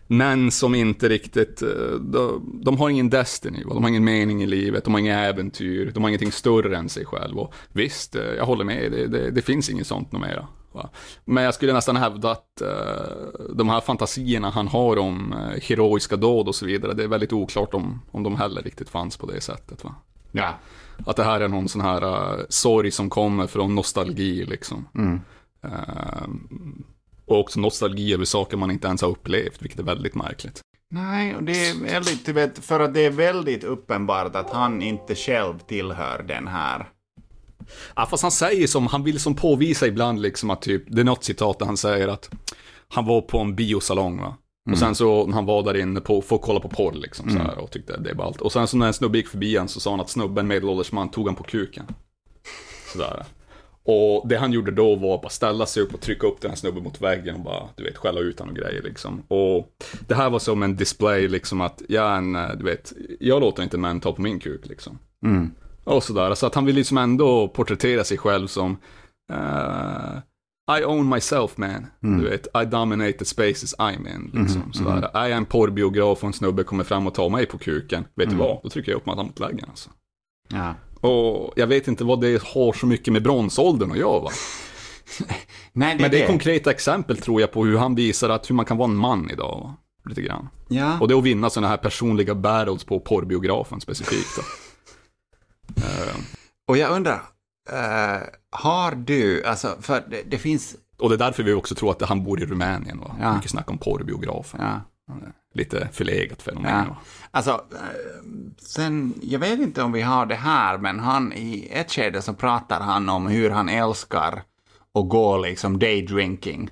män 0.06 0.50
som 0.50 0.74
inte 0.74 1.08
riktigt, 1.08 1.62
de, 2.00 2.60
de 2.64 2.78
har 2.78 2.90
ingen 2.90 3.10
destiny, 3.10 3.64
va? 3.64 3.74
de 3.74 3.82
har 3.82 3.90
ingen 3.90 4.04
mening 4.04 4.42
i 4.42 4.46
livet, 4.46 4.84
de 4.84 4.94
har 4.94 5.00
inga 5.00 5.20
äventyr, 5.20 5.90
de 5.94 6.02
har 6.02 6.10
ingenting 6.10 6.32
större 6.32 6.76
än 6.76 6.88
sig 6.88 7.04
själv. 7.04 7.38
Och 7.38 7.54
visst, 7.72 8.14
jag 8.14 8.46
håller 8.46 8.64
med, 8.64 8.92
det, 8.92 9.06
det, 9.06 9.30
det 9.30 9.42
finns 9.42 9.70
inget 9.70 9.86
sånt 9.86 10.12
något 10.12 10.22
mera. 10.22 10.46
Va? 10.76 10.90
Men 11.24 11.44
jag 11.44 11.54
skulle 11.54 11.72
nästan 11.72 11.96
hävda 11.96 12.30
att 12.30 12.60
eh, 12.60 13.48
de 13.54 13.68
här 13.68 13.80
fantasierna 13.80 14.50
han 14.50 14.68
har 14.68 14.98
om 14.98 15.32
eh, 15.32 15.62
heroiska 15.62 16.16
dåd 16.16 16.48
och 16.48 16.54
så 16.54 16.66
vidare, 16.66 16.94
det 16.94 17.04
är 17.04 17.08
väldigt 17.08 17.32
oklart 17.32 17.74
om, 17.74 18.02
om 18.10 18.22
de 18.22 18.36
heller 18.36 18.62
riktigt 18.62 18.88
fanns 18.88 19.16
på 19.16 19.26
det 19.26 19.40
sättet. 19.40 19.84
Va? 19.84 19.94
Ja. 20.32 20.54
Att 21.06 21.16
det 21.16 21.24
här 21.24 21.40
är 21.40 21.48
någon 21.48 21.68
sån 21.68 21.80
här 21.80 22.04
uh, 22.04 22.44
sorg 22.48 22.90
som 22.90 23.10
kommer 23.10 23.46
från 23.46 23.74
nostalgi 23.74 24.44
liksom. 24.44 24.88
Mm. 24.94 25.20
Ehm, 25.62 26.84
och 27.24 27.40
också 27.40 27.60
nostalgi 27.60 28.14
över 28.14 28.24
saker 28.24 28.56
man 28.56 28.70
inte 28.70 28.86
ens 28.86 29.02
har 29.02 29.08
upplevt, 29.08 29.62
vilket 29.62 29.78
är 29.78 29.82
väldigt 29.82 30.14
märkligt. 30.14 30.60
Nej, 30.90 31.36
och 31.36 31.42
det 31.42 31.68
är 31.68 31.74
väldigt, 31.74 32.28
vet, 32.28 32.58
för 32.58 32.80
att 32.80 32.94
det 32.94 33.00
är 33.00 33.10
väldigt 33.10 33.64
uppenbart 33.64 34.36
att 34.36 34.50
han 34.50 34.82
inte 34.82 35.14
själv 35.14 35.58
tillhör 35.58 36.22
den 36.22 36.48
här. 36.48 36.88
Ja, 37.96 38.06
fast 38.06 38.22
han 38.22 38.32
säger 38.32 38.66
som, 38.66 38.86
han 38.86 39.04
vill 39.04 39.20
som 39.20 39.34
påvisa 39.34 39.86
ibland 39.86 40.22
liksom 40.22 40.50
att 40.50 40.62
typ, 40.62 40.84
det 40.86 41.00
är 41.00 41.04
något 41.04 41.24
citat 41.24 41.58
där 41.58 41.66
han 41.66 41.76
säger 41.76 42.08
att 42.08 42.30
han 42.88 43.04
var 43.04 43.20
på 43.20 43.38
en 43.38 43.54
biosalong 43.54 44.20
va. 44.20 44.36
Och 44.70 44.78
sen 44.78 44.94
så 44.94 45.26
när 45.26 45.34
han 45.34 45.46
var 45.46 45.62
där 45.62 45.76
inne 45.76 46.00
på, 46.00 46.22
för 46.22 46.36
att 46.36 46.42
kolla 46.42 46.60
på 46.60 46.68
porr 46.68 46.92
liksom 46.92 47.30
så 47.30 47.38
här, 47.38 47.58
och 47.58 47.70
tyckte 47.70 47.96
det 47.96 48.14
var 48.14 48.24
allt. 48.24 48.40
Och 48.40 48.52
sen 48.52 48.66
så 48.66 48.76
när 48.76 48.86
en 48.86 48.94
snubbe 48.94 49.18
gick 49.18 49.28
förbi 49.28 49.56
han 49.56 49.68
så 49.68 49.80
sa 49.80 49.90
han 49.90 50.00
att 50.00 50.10
snubben, 50.10 50.46
medelålders 50.46 50.92
man, 50.92 51.10
tog 51.10 51.26
han 51.26 51.34
på 51.36 51.42
kuken. 51.42 51.84
Sådär. 52.92 53.24
Och 53.84 54.28
det 54.28 54.36
han 54.36 54.52
gjorde 54.52 54.70
då 54.70 54.94
var 54.94 55.14
att 55.14 55.22
bara 55.22 55.28
ställa 55.28 55.66
sig 55.66 55.82
upp 55.82 55.94
och 55.94 56.00
trycka 56.00 56.26
upp 56.26 56.40
den 56.40 56.50
här 56.50 56.56
snubben 56.56 56.82
mot 56.82 57.00
väggen 57.00 57.34
och 57.34 57.40
bara, 57.40 57.68
du 57.76 57.84
vet, 57.84 57.96
skälla 57.96 58.20
ut 58.20 58.38
honom 58.38 58.54
och 58.54 58.60
grejer 58.60 58.82
liksom. 58.82 59.22
Och 59.28 59.68
det 60.06 60.14
här 60.14 60.30
var 60.30 60.38
som 60.38 60.62
en 60.62 60.76
display 60.76 61.28
liksom 61.28 61.60
att, 61.60 61.82
jag 61.88 62.06
är 62.06 62.16
en, 62.16 62.36
eh, 62.36 62.48
du 62.56 62.64
vet, 62.64 62.92
jag 63.20 63.40
låter 63.40 63.62
inte 63.62 63.78
män 63.78 64.00
ta 64.00 64.12
på 64.12 64.22
min 64.22 64.40
kuk 64.40 64.66
liksom. 64.66 64.98
Mm. 65.24 65.50
Och 65.86 66.02
sådär, 66.02 66.34
så 66.34 66.46
att 66.46 66.54
han 66.54 66.64
vill 66.64 66.74
liksom 66.74 66.98
ändå 66.98 67.48
porträttera 67.48 68.04
sig 68.04 68.18
själv 68.18 68.46
som 68.46 68.76
eh, 69.32 70.78
I 70.78 70.84
own 70.84 71.08
myself 71.08 71.56
man, 71.56 71.86
du 72.00 72.28
vet, 72.28 72.46
I 72.62 72.64
dominate 72.64 73.12
the 73.12 73.24
spaces 73.24 73.76
I'm 73.78 74.14
in, 74.14 74.30
liksom. 74.34 74.72
Sådär. 74.72 75.10
Är 75.14 75.28
jag 75.28 75.36
en 75.36 75.44
porrbiograf 75.44 76.18
och 76.22 76.26
en 76.26 76.32
snubbe 76.32 76.64
kommer 76.64 76.84
fram 76.84 77.06
och 77.06 77.14
tar 77.14 77.28
mig 77.28 77.46
på 77.46 77.58
kuken, 77.58 78.04
vet 78.14 78.30
du 78.30 78.36
vad? 78.36 78.58
Då 78.62 78.68
trycker 78.68 78.92
jag 78.92 78.96
upp 78.96 79.06
mig 79.06 79.16
mot 79.16 79.40
väggen 79.40 79.64
alltså. 79.68 79.90
Ja. 80.48 80.74
Och 81.00 81.52
jag 81.56 81.66
vet 81.66 81.88
inte 81.88 82.04
vad 82.04 82.20
det 82.20 82.42
har 82.42 82.72
så 82.72 82.86
mycket 82.86 83.12
med 83.12 83.22
bronsåldern 83.22 83.90
att 83.90 83.98
göra 83.98 84.20
va? 84.20 84.30
Nej, 85.72 85.94
det 85.96 86.02
Men 86.02 86.10
det 86.10 86.16
är 86.16 86.20
det. 86.20 86.26
konkreta 86.26 86.70
exempel 86.70 87.16
tror 87.16 87.40
jag 87.40 87.52
på 87.52 87.64
hur 87.64 87.78
han 87.78 87.94
visar 87.94 88.28
att 88.28 88.50
hur 88.50 88.54
man 88.54 88.64
kan 88.64 88.76
vara 88.76 88.90
en 88.90 88.96
man 88.96 89.30
idag. 89.30 89.60
Va? 89.62 89.76
Lite 90.08 90.22
grann. 90.22 90.48
Ja. 90.68 91.00
Och 91.00 91.08
det 91.08 91.14
är 91.14 91.18
att 91.18 91.24
vinna 91.24 91.50
sådana 91.50 91.68
här 91.68 91.76
personliga 91.76 92.34
battles 92.34 92.84
på 92.84 93.00
porrbiografen 93.00 93.80
specifikt. 93.80 94.38
Eh, 95.76 96.16
Och 96.68 96.76
jag 96.76 96.90
undrar, 96.90 97.22
eh, 97.70 98.22
har 98.50 98.92
du, 98.94 99.44
alltså, 99.44 99.76
för 99.80 100.04
det, 100.10 100.22
det 100.26 100.38
finns, 100.38 100.76
och 100.98 101.08
det 101.08 101.14
är 101.14 101.18
därför 101.18 101.42
vi 101.42 101.52
också 101.52 101.74
tror 101.74 101.90
att 101.90 102.02
han 102.02 102.24
bor 102.24 102.42
i 102.42 102.46
Rumänien. 102.46 102.98
Va? 103.00 103.16
Ja. 103.20 103.34
Mycket 103.36 103.50
snack 103.50 103.70
om 103.70 103.78
porrbiografen. 103.78 104.60
ja. 104.62 104.80
Lite 105.54 105.88
förlegat 105.92 106.42
fenomen. 106.42 106.70
Ja. 106.72 106.84
Va? 106.88 106.96
Alltså, 107.30 107.50
eh, 107.50 108.20
sen, 108.58 109.14
jag 109.22 109.38
vet 109.38 109.60
inte 109.60 109.82
om 109.82 109.92
vi 109.92 110.02
har 110.02 110.26
det 110.26 110.34
här, 110.34 110.78
men 110.78 111.00
han 111.00 111.32
i 111.32 111.68
ett 111.72 111.90
skede 111.92 112.22
så 112.22 112.34
pratar 112.34 112.80
han 112.80 113.08
om 113.08 113.26
hur 113.26 113.50
han 113.50 113.68
älskar 113.68 114.42
att 114.94 115.08
gå 115.08 115.38
liksom 115.38 115.78
daydrinking. 115.78 116.70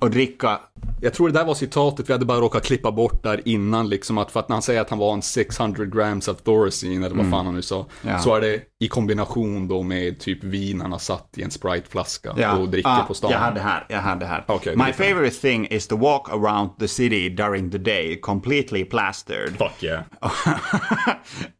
Och 0.00 0.10
dricka, 0.10 0.60
Jag 1.00 1.14
tror 1.14 1.28
det 1.28 1.38
där 1.38 1.44
var 1.44 1.54
citatet 1.54 2.08
vi 2.08 2.12
hade 2.12 2.24
bara 2.24 2.38
råkat 2.40 2.64
klippa 2.64 2.92
bort 2.92 3.22
där 3.22 3.40
innan, 3.44 3.88
liksom 3.88 4.18
att 4.18 4.30
för 4.30 4.40
att 4.40 4.48
när 4.48 4.54
han 4.56 4.62
säger 4.62 4.80
att 4.80 4.90
han 4.90 4.98
var 4.98 5.12
en 5.12 5.22
600 5.22 5.84
grams 5.84 6.28
of 6.28 6.42
Thorazine, 6.42 7.06
eller 7.06 7.16
vad 7.16 7.30
fan 7.30 7.46
han 7.46 7.54
nu 7.54 7.62
sa, 7.62 7.86
Ja. 8.02 8.18
så 8.18 8.34
är 8.34 8.40
det 8.40 8.60
i 8.80 8.88
kombination 8.88 9.68
då 9.68 9.82
med 9.82 10.20
typ 10.20 10.44
vin 10.44 10.80
han 10.80 10.92
har 10.92 10.98
satt 10.98 11.34
i 11.36 11.42
en 11.42 11.50
Sprite-flaska 11.50 12.34
Ja. 12.36 12.56
och 12.56 12.68
dricker 12.68 12.90
Ah, 12.90 13.04
på 13.08 13.14
stan. 13.14 13.30
Jag 13.30 13.38
hade 13.38 13.60
här, 13.60 13.86
jag 13.88 13.98
hade 14.00 14.26
här. 14.26 14.44
Okej, 14.48 14.76
My 14.76 14.92
favorite 14.92 15.36
thing 15.36 15.66
is 15.66 15.86
to 15.88 15.96
walk 15.96 16.28
around 16.32 16.70
the 16.78 16.88
city 16.88 17.28
during 17.28 17.70
the 17.70 17.78
day 17.78 18.20
completely 18.20 18.84
plastered. 18.84 19.56
Fuck 19.58 19.82
yeah. 19.82 20.02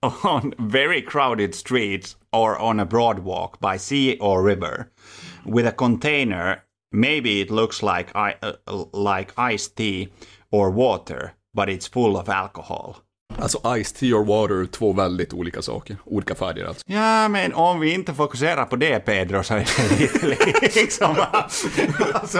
on 0.24 0.52
very 0.58 1.02
crowded 1.02 1.54
streets 1.54 2.16
or 2.32 2.56
on 2.62 2.80
a 2.80 2.84
broad 2.84 3.18
walk 3.18 3.60
by 3.60 3.78
sea 3.78 4.16
or 4.20 4.42
river 4.46 4.86
with 5.46 5.66
a 5.68 5.72
container 5.72 6.56
maybe 6.92 7.40
it 7.40 7.50
looks 7.50 7.82
like 7.82 8.14
I, 8.14 8.36
uh, 8.42 8.84
like 8.92 9.32
iced 9.38 9.76
tea 9.76 10.12
or 10.50 10.70
water 10.70 11.34
but 11.54 11.68
it's 11.68 11.86
full 11.86 12.16
of 12.16 12.28
alcohol 12.28 13.02
Alltså 13.40 13.58
Ice 13.84 13.92
Tea 13.92 14.14
or 14.16 14.24
Water, 14.24 14.66
två 14.72 14.92
väldigt 14.92 15.32
olika 15.32 15.62
saker. 15.62 15.96
Olika 16.04 16.34
färger 16.34 16.64
alltså. 16.64 16.82
Ja, 16.86 17.28
men 17.28 17.54
om 17.54 17.80
vi 17.80 17.94
inte 17.94 18.14
fokuserar 18.14 18.64
på 18.64 18.76
det, 18.76 18.98
Pedro, 18.98 19.42
så 19.42 19.54
är 19.54 19.58
det 19.58 20.26
lite 20.26 20.60
liksom... 20.80 21.16
alltså, 22.14 22.38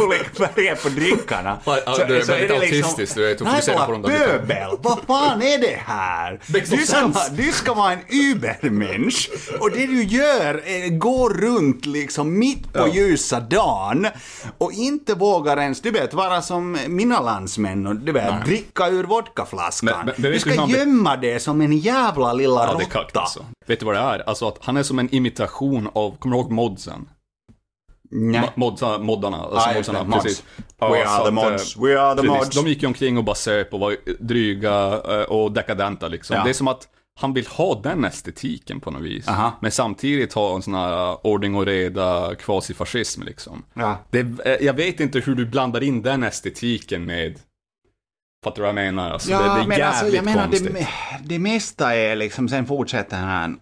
olika 0.00 0.30
färger 0.46 0.74
på 0.74 0.88
drickarna. 0.88 1.58
Ja, 1.64 1.78
ja, 1.86 1.96
det 1.96 2.16
är 2.16 2.24
väldigt 2.26 2.50
autistiskt, 2.50 3.14
du 3.14 3.22
vet, 3.28 3.42
att 3.42 3.48
fokusera 3.48 3.76
Nej, 3.78 3.86
på 3.86 3.92
de 3.92 4.02
där 4.02 4.18
pöbel! 4.28 4.76
Vad 4.82 4.98
fan 5.06 5.42
är 5.42 5.58
det 5.58 5.78
här? 5.86 6.40
Du 6.46 6.66
ska, 6.86 7.12
du 7.30 7.52
ska 7.52 7.74
vara 7.74 7.92
en 7.92 8.00
übermensch 8.08 9.30
och 9.60 9.70
det 9.70 9.86
du 9.86 10.02
gör 10.02 10.62
är 10.66 10.88
gå 10.98 11.28
runt 11.28 11.86
liksom 11.86 12.38
mitt 12.38 12.72
på 12.72 12.88
ljusa 12.88 13.40
dagen 13.40 14.06
och 14.58 14.72
inte 14.72 15.14
vågar 15.14 15.56
ens, 15.56 15.80
du 15.80 15.90
vet, 15.90 16.14
vara 16.14 16.42
som 16.42 16.78
mina 16.88 17.20
landsmän 17.20 17.86
och 17.86 17.96
du 17.96 18.12
vet, 18.12 18.44
dricka 18.44 18.88
ur 18.88 19.04
vodkaflaskan. 19.04 20.06
Men- 20.06 20.14
men- 20.16 20.31
du 20.32 20.40
ska 20.40 20.66
be- 20.66 20.72
gömma 20.72 21.16
det 21.16 21.40
som 21.40 21.60
en 21.60 21.78
jävla 21.78 22.32
lilla 22.32 22.66
Ja, 22.66 22.74
det 22.78 22.98
råtta. 22.98 23.20
alltså. 23.20 23.44
Vet 23.66 23.80
du 23.80 23.86
vad 23.86 23.94
det 23.94 24.00
är? 24.00 24.28
Alltså 24.28 24.48
att 24.48 24.58
han 24.60 24.76
är 24.76 24.82
som 24.82 24.98
en 24.98 25.14
imitation 25.14 25.88
av, 25.92 26.16
kommer 26.18 26.36
du 26.36 26.42
ihåg 26.42 26.50
modsen? 26.50 27.08
Nej. 28.14 28.50
Modsa, 28.54 28.98
moddarna. 28.98 29.36
Alltså 29.36 29.68
det, 29.68 29.74
modsarna, 29.74 30.04
mods. 30.04 30.22
precis. 30.22 30.44
We 30.80 31.06
are 31.06 31.24
the 31.24 31.30
mods. 31.30 31.76
eh, 31.76 31.82
We 31.82 32.00
are 32.00 32.20
the 32.22 32.28
mods. 32.28 32.50
De 32.62 32.66
gick 32.68 32.82
ju 32.82 32.86
omkring 32.88 33.18
och 33.18 33.24
bara 33.24 33.34
söp 33.34 33.74
och 33.74 33.80
var 33.80 33.96
dryga 34.20 35.00
eh, 35.08 35.22
och 35.22 35.52
dekadenta 35.52 36.08
liksom. 36.08 36.36
Ja. 36.36 36.44
Det 36.44 36.50
är 36.50 36.54
som 36.54 36.68
att 36.68 36.88
han 37.20 37.32
vill 37.34 37.46
ha 37.46 37.80
den 37.82 38.04
estetiken 38.04 38.80
på 38.80 38.90
något 38.90 39.02
vis. 39.02 39.28
Aha. 39.28 39.52
Men 39.62 39.70
samtidigt 39.70 40.32
ha 40.32 40.54
en 40.54 40.62
sån 40.62 40.74
här 40.74 40.92
eh, 41.10 41.18
ordning 41.22 41.54
och 41.54 41.66
reda 41.66 42.34
kvasifascism 42.34 43.22
liksom. 43.22 43.62
Ja. 43.74 43.98
Det, 44.10 44.20
eh, 44.44 44.56
jag 44.66 44.74
vet 44.74 45.00
inte 45.00 45.18
hur 45.18 45.34
du 45.34 45.46
blandar 45.46 45.82
in 45.82 46.02
den 46.02 46.22
estetiken 46.22 47.04
med 47.04 47.38
Fattar 48.44 48.56
du 48.56 48.60
vad 48.60 48.68
jag 48.68 48.74
menar? 48.74 49.10
Alltså, 49.10 49.30
det, 49.30 49.36
det 49.36 49.42
är 49.42 49.66
men 49.66 49.78
jävligt 49.78 49.84
alltså, 49.84 50.16
jag 50.16 50.24
menar, 50.24 50.46
konstigt. 50.46 50.74
det, 50.74 50.88
det 51.24 51.38
mesta 51.38 51.94
är 51.94 52.16
liksom, 52.16 52.48
sen 52.48 52.66
fortsätter 52.66 53.16
han, 53.16 53.60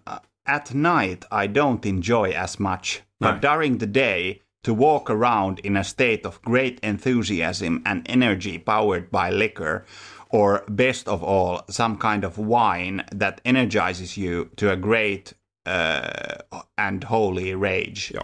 at 0.49 0.73
night 0.73 1.25
I 1.31 1.47
don't 1.47 1.87
enjoy 1.87 2.35
as 2.35 2.59
much, 2.59 3.01
but 3.19 3.31
Nej. 3.31 3.39
during 3.41 3.79
the 3.79 3.85
day 3.85 4.41
to 4.65 4.73
walk 4.73 5.09
around 5.09 5.59
in 5.59 5.77
a 5.77 5.83
state 5.83 6.21
of 6.25 6.41
great 6.41 6.79
enthusiasm 6.81 7.77
and 7.85 8.09
energy 8.09 8.59
powered 8.59 9.09
by 9.09 9.31
liquor, 9.31 9.85
or 10.29 10.63
best 10.67 11.07
of 11.07 11.23
all, 11.23 11.59
some 11.69 11.97
kind 11.97 12.25
of 12.25 12.37
wine 12.37 13.03
that 13.19 13.41
energizes 13.43 14.17
you 14.17 14.45
to 14.55 14.71
a 14.71 14.75
great 14.75 15.33
uh, 15.67 16.61
and 16.77 17.03
holy 17.03 17.55
rage. 17.55 18.11
Ja. 18.13 18.23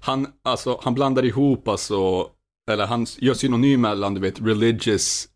Han, 0.00 0.26
alltså, 0.44 0.80
han 0.82 0.94
blandar 0.94 1.24
ihop 1.24 1.68
alltså, 1.68 2.26
eller 2.70 2.86
han 2.86 3.06
gör 3.18 3.34
synonym 3.34 3.80
mellan, 3.80 4.14
du 4.14 4.20
vet, 4.20 4.40
religious 4.40 5.28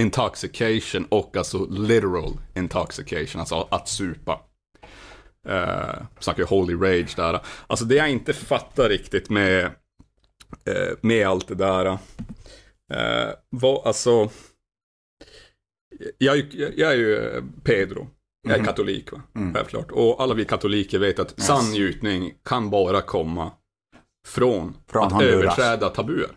intoxication 0.00 1.06
och 1.08 1.36
alltså 1.36 1.66
literal 1.66 2.40
intoxication, 2.54 3.40
alltså 3.40 3.68
att 3.70 3.88
supa. 3.88 4.40
Uh, 5.48 6.02
snackar 6.18 6.42
ju 6.42 6.46
holy 6.46 6.74
rage 6.74 7.16
där. 7.16 7.40
Alltså 7.66 7.84
det 7.84 7.94
jag 7.94 8.10
inte 8.10 8.32
fattar 8.32 8.88
riktigt 8.88 9.30
med, 9.30 9.64
eh, 10.64 10.92
med 11.00 11.28
allt 11.28 11.48
det 11.48 11.54
där. 11.54 11.86
Uh, 11.86 13.34
var, 13.50 13.82
alltså, 13.86 14.30
jag, 16.18 16.54
jag 16.76 16.92
är 16.92 16.96
ju 16.96 17.18
eh, 17.18 17.42
Pedro. 17.64 18.08
Jag 18.48 18.58
är 18.58 18.64
katolik, 18.64 19.12
va? 19.12 19.22
självklart. 19.54 19.90
Och 19.90 20.22
alla 20.22 20.34
vi 20.34 20.44
katoliker 20.44 20.98
vet 20.98 21.18
att 21.18 21.40
sann 21.40 21.70
njutning 21.70 22.34
kan 22.44 22.70
bara 22.70 23.00
komma 23.00 23.52
från, 24.26 24.76
Från 24.86 25.06
att 25.06 25.12
Honduras. 25.12 25.58
överträda 25.58 25.88
tabuer. 25.88 26.30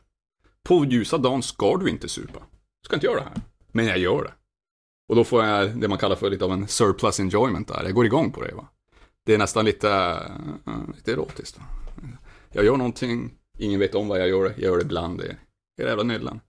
På 0.63 0.85
ljusa 0.85 1.17
dagen 1.17 1.43
ska 1.43 1.77
du 1.77 1.89
inte 1.89 2.09
supa. 2.09 2.39
Ska 2.87 2.95
inte 2.95 3.07
göra 3.07 3.19
det 3.19 3.25
här. 3.25 3.41
Men 3.71 3.85
jag 3.85 3.97
gör 3.97 4.23
det. 4.23 4.33
Och 5.09 5.15
då 5.15 5.23
får 5.23 5.45
jag 5.45 5.81
det 5.81 5.87
man 5.87 5.97
kallar 5.97 6.15
för 6.15 6.29
lite 6.29 6.45
av 6.45 6.51
en 6.51 6.67
surplus 6.67 7.19
enjoyment 7.19 7.67
där. 7.67 7.83
Jag 7.83 7.93
går 7.93 8.05
igång 8.05 8.31
på 8.31 8.41
det. 8.41 8.53
Va? 8.53 8.67
Det 9.25 9.33
är 9.33 9.37
nästan 9.37 9.65
lite, 9.65 9.87
uh, 10.67 10.95
lite 10.95 11.11
erotiskt. 11.11 11.57
Va? 11.57 11.63
Jag 12.51 12.65
gör 12.65 12.77
någonting, 12.77 13.33
ingen 13.59 13.79
vet 13.79 13.95
om 13.95 14.07
vad 14.07 14.19
jag 14.19 14.29
gör, 14.29 14.43
jag 14.43 14.59
gör 14.59 14.77
det 14.77 14.83
ibland. 14.83 15.19
Det 15.77 15.83
är 15.83 15.87
jävla 15.87 16.03
nyllen. 16.03 16.39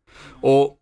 Och 0.40 0.78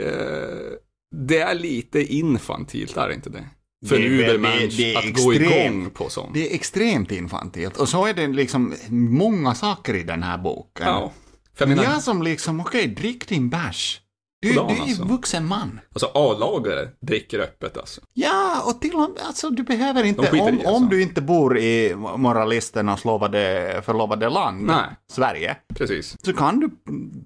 eh, 0.00 0.72
det 1.16 1.38
är 1.38 1.54
lite 1.54 2.02
infantilt, 2.14 2.96
är 2.96 3.08
det 3.08 3.14
inte 3.14 3.30
det? 3.30 3.48
För 3.88 3.96
en 3.96 4.02
ubermensch 4.02 4.96
att 4.96 5.24
gå 5.24 5.32
extremt. 5.32 5.52
igång 5.52 5.90
på 5.90 6.08
sånt. 6.08 6.34
Det 6.34 6.50
är 6.50 6.54
extremt 6.54 7.12
infantilt. 7.12 7.76
Och 7.76 7.88
så 7.88 8.06
är 8.06 8.14
det 8.14 8.26
liksom 8.26 8.74
många 8.88 9.54
saker 9.54 9.94
i 9.94 10.02
den 10.02 10.22
här 10.22 10.38
boken. 10.38 10.86
Ja. 10.86 11.12
För 11.54 11.64
jag 11.64 11.68
Men 11.68 11.78
menar, 11.78 11.92
jag 11.92 12.02
som 12.02 12.22
liksom, 12.22 12.60
okej, 12.60 12.86
drick 12.86 13.28
din 13.28 13.50
bärs. 13.50 14.00
Du, 14.44 14.52
du 14.52 14.60
är 14.60 14.80
alltså. 14.82 15.04
vuxen 15.04 15.46
man. 15.46 15.80
alltså 15.92 16.10
A-lagare 16.14 16.88
dricker 17.00 17.38
öppet 17.38 17.76
alltså. 17.78 18.00
Ja, 18.12 18.62
och 18.66 18.80
till 18.80 18.94
och 18.94 19.00
med, 19.00 19.10
alltså 19.26 19.50
du 19.50 19.62
behöver 19.62 20.04
inte, 20.04 20.22
skiter 20.22 20.36
i 20.36 20.40
om, 20.40 20.56
det, 20.58 20.66
om 20.66 20.74
alltså. 20.74 20.88
du 20.88 21.02
inte 21.02 21.20
bor 21.22 21.58
i 21.58 21.94
moralisternas 22.16 23.04
lovade, 23.04 23.82
förlovade 23.84 24.28
land, 24.28 24.62
Nej. 24.66 24.84
Sverige, 25.12 25.56
Precis. 25.74 26.16
så 26.22 26.32
kan 26.32 26.60
du, 26.60 26.70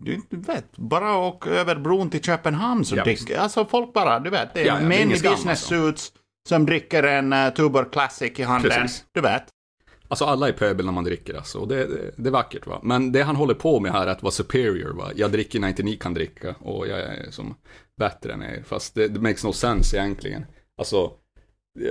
du, 0.01 0.37
vet, 0.37 0.77
bara 0.77 1.17
åka 1.17 1.51
över 1.51 1.77
bron 1.77 2.11
till 2.11 2.23
Köpenhamn 2.23 2.85
så 2.85 2.97
Ja, 2.97 3.05
drick, 3.05 3.31
alltså 3.31 3.65
folk 3.65 3.93
bara, 3.93 4.21
du 4.21 4.31
vet, 4.31 4.55
det 4.55 4.61
är 4.61 4.67
Ja, 4.67 4.81
ja, 4.81 4.89
män 4.89 5.13
i 5.13 5.17
skam, 5.17 5.33
business 5.33 5.51
alltså. 5.51 5.69
suits 5.69 6.13
som 6.49 6.67
dricker 6.67 7.03
en 7.03 7.33
uh, 7.33 7.51
Tuborg 7.51 7.87
Classic 7.93 8.33
i 8.39 8.43
handen, 8.43 8.71
Precis. 8.71 9.05
du 9.15 9.21
vet. 9.21 9.43
Alltså 10.09 10.25
alla 10.25 10.49
är 10.49 10.53
pöbel 10.53 10.87
när 10.87 10.93
man 10.93 11.05
dricker 11.05 11.35
alltså, 11.35 11.59
och 11.59 11.69
det, 11.69 11.87
det, 11.87 12.11
det 12.17 12.29
är 12.29 12.33
vackert 12.33 12.67
va. 12.67 12.81
Men 12.83 13.13
det 13.13 13.23
han 13.23 13.37
håller 13.37 13.55
på 13.55 13.81
med 13.81 13.93
här 13.93 14.07
är 14.07 14.11
att 14.11 14.23
vara 14.23 14.33
superior 14.33 14.91
va. 14.95 15.11
Jag 15.17 15.33
dricker 15.33 15.61
när 15.61 15.69
inte 15.69 15.83
ni 15.83 15.97
kan 15.97 16.15
dricka 16.15 16.55
och 16.61 16.89
jag 16.89 16.99
är 16.99 17.31
som 17.31 17.55
bättre 17.99 18.33
än 18.33 18.43
er. 18.43 18.63
Fast 18.67 18.95
det, 18.95 19.09
det 19.09 19.21
makes 19.21 19.45
no 19.45 19.53
sense 19.53 19.97
egentligen. 19.97 20.45
Alltså, 20.79 21.11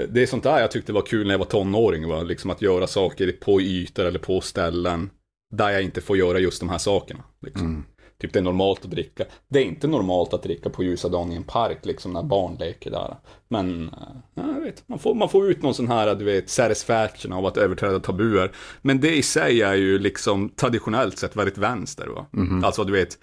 det- 0.09 0.22
är 0.22 0.26
sånt 0.26 0.43
där 0.43 0.59
jag 0.59 0.72
tyckte 0.72 0.93
var 0.93 1.01
kul 1.01 1.28
när 1.28 1.34
jag 1.34 1.39
var 1.39 1.45
tonåring 1.45 2.07
va. 2.07 2.24
Liksom 2.24 2.49
att 2.51 2.61
göra 2.61 2.88
saker 2.88 3.32
på 3.32 3.61
ytor 3.61 4.05
eller 4.05 4.20
på 4.20 4.41
ställen 4.41 5.09
där 5.55 5.70
jag 5.70 5.84
inte 5.84 6.01
får 6.01 6.18
göra 6.18 6.39
just 6.39 6.59
de 6.59 6.70
här 6.70 6.78
sakerna. 6.78 7.24
Liksom. 7.41 7.68
Mm. 7.68 7.84
Typ 8.22 8.34
det 8.34 8.39
är 8.39 8.43
normalt 8.43 8.86
att 8.86 8.91
dricka. 8.91 9.24
Det 9.47 9.59
är 9.59 9.63
inte 9.63 9.88
normalt 9.88 10.34
att 10.34 10.43
dricka 10.43 10.70
på 10.70 10.84
ljusa 10.84 11.09
dagen 11.09 11.32
i 11.32 11.36
en 11.36 11.43
park, 11.43 11.80
liksom 11.84 12.13
när 12.13 12.24
barn 12.24 12.55
leker 12.59 12.91
där. 12.91 13.15
Men, 13.47 13.89
eh, 13.89 13.93
ja, 14.36 14.43
jag 14.53 14.61
vet, 14.61 14.84
man 14.88 14.99
får, 14.99 15.15
man 15.15 15.30
får 15.30 15.49
ut 15.51 15.61
någon 15.61 15.74
sån 15.74 15.88
här, 15.88 16.15
du 16.15 16.26
vet, 16.26 16.49
satisfaction 16.49 17.34
av 17.34 17.45
att 17.45 17.57
överträda 17.57 17.99
tabuer. 17.99 18.51
Men 18.82 18.99
det 18.99 19.15
i 19.15 19.24
sig 19.24 19.61
är 19.61 19.74
ju 19.74 19.99
liksom 19.99 20.49
traditionellt 20.49 21.18
sett 21.18 21.36
väldigt 21.36 21.57
vänster, 21.57 22.07
va. 22.07 22.26
Alltså, 22.63 22.84
du 22.84 22.93
vet, 22.93 23.18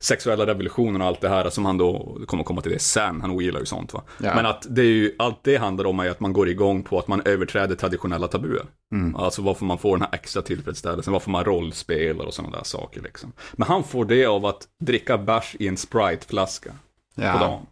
sexuella 0.00 0.46
revolutionen 0.46 1.00
och 1.02 1.06
allt 1.08 1.20
det 1.20 1.28
här 1.28 1.50
som 1.50 1.64
han 1.64 1.78
då, 1.78 2.18
kommer 2.26 2.44
komma 2.44 2.60
till 2.60 2.72
det 2.72 2.78
sen, 2.78 3.20
han 3.20 3.30
ogillar 3.30 3.60
ju 3.60 3.66
sånt 3.66 3.94
va. 3.94 4.02
Ja. 4.22 4.34
Men 4.34 4.46
att 4.46 4.66
det 4.70 4.80
är 4.82 4.84
ju, 4.86 5.14
allt 5.18 5.38
det 5.44 5.56
handlar 5.56 5.84
om 5.84 6.00
är 6.00 6.10
att 6.10 6.20
man 6.20 6.32
går 6.32 6.48
igång 6.48 6.82
på 6.82 6.98
att 6.98 7.08
man 7.08 7.22
överträder 7.24 7.74
traditionella 7.74 8.28
tabuer. 8.28 8.66
Alltså 9.16 9.42
varför 9.42 9.64
man 9.64 9.78
får 9.78 9.96
den 9.96 10.02
här 10.10 10.14
extra 10.18 10.42
tillfredsställelsen, 10.42 11.12
varför 11.12 11.30
man 11.30 11.44
rollspelar 11.44 12.24
och 12.24 12.34
sådana 12.34 12.56
där 12.56 12.64
saker 12.64 13.02
liksom. 13.02 13.32
Men 13.52 13.68
han 13.68 13.84
får 13.84 14.04
det 14.04 14.26
av 14.26 14.46
att 14.46 14.62
dricka 14.84 15.18
bärs 15.18 15.56
i 15.58 15.68
en 15.68 15.76
Sprite-flaska 15.76 16.70
Ja. 17.14 17.32
på 17.32 17.38
dagen. 17.38 17.66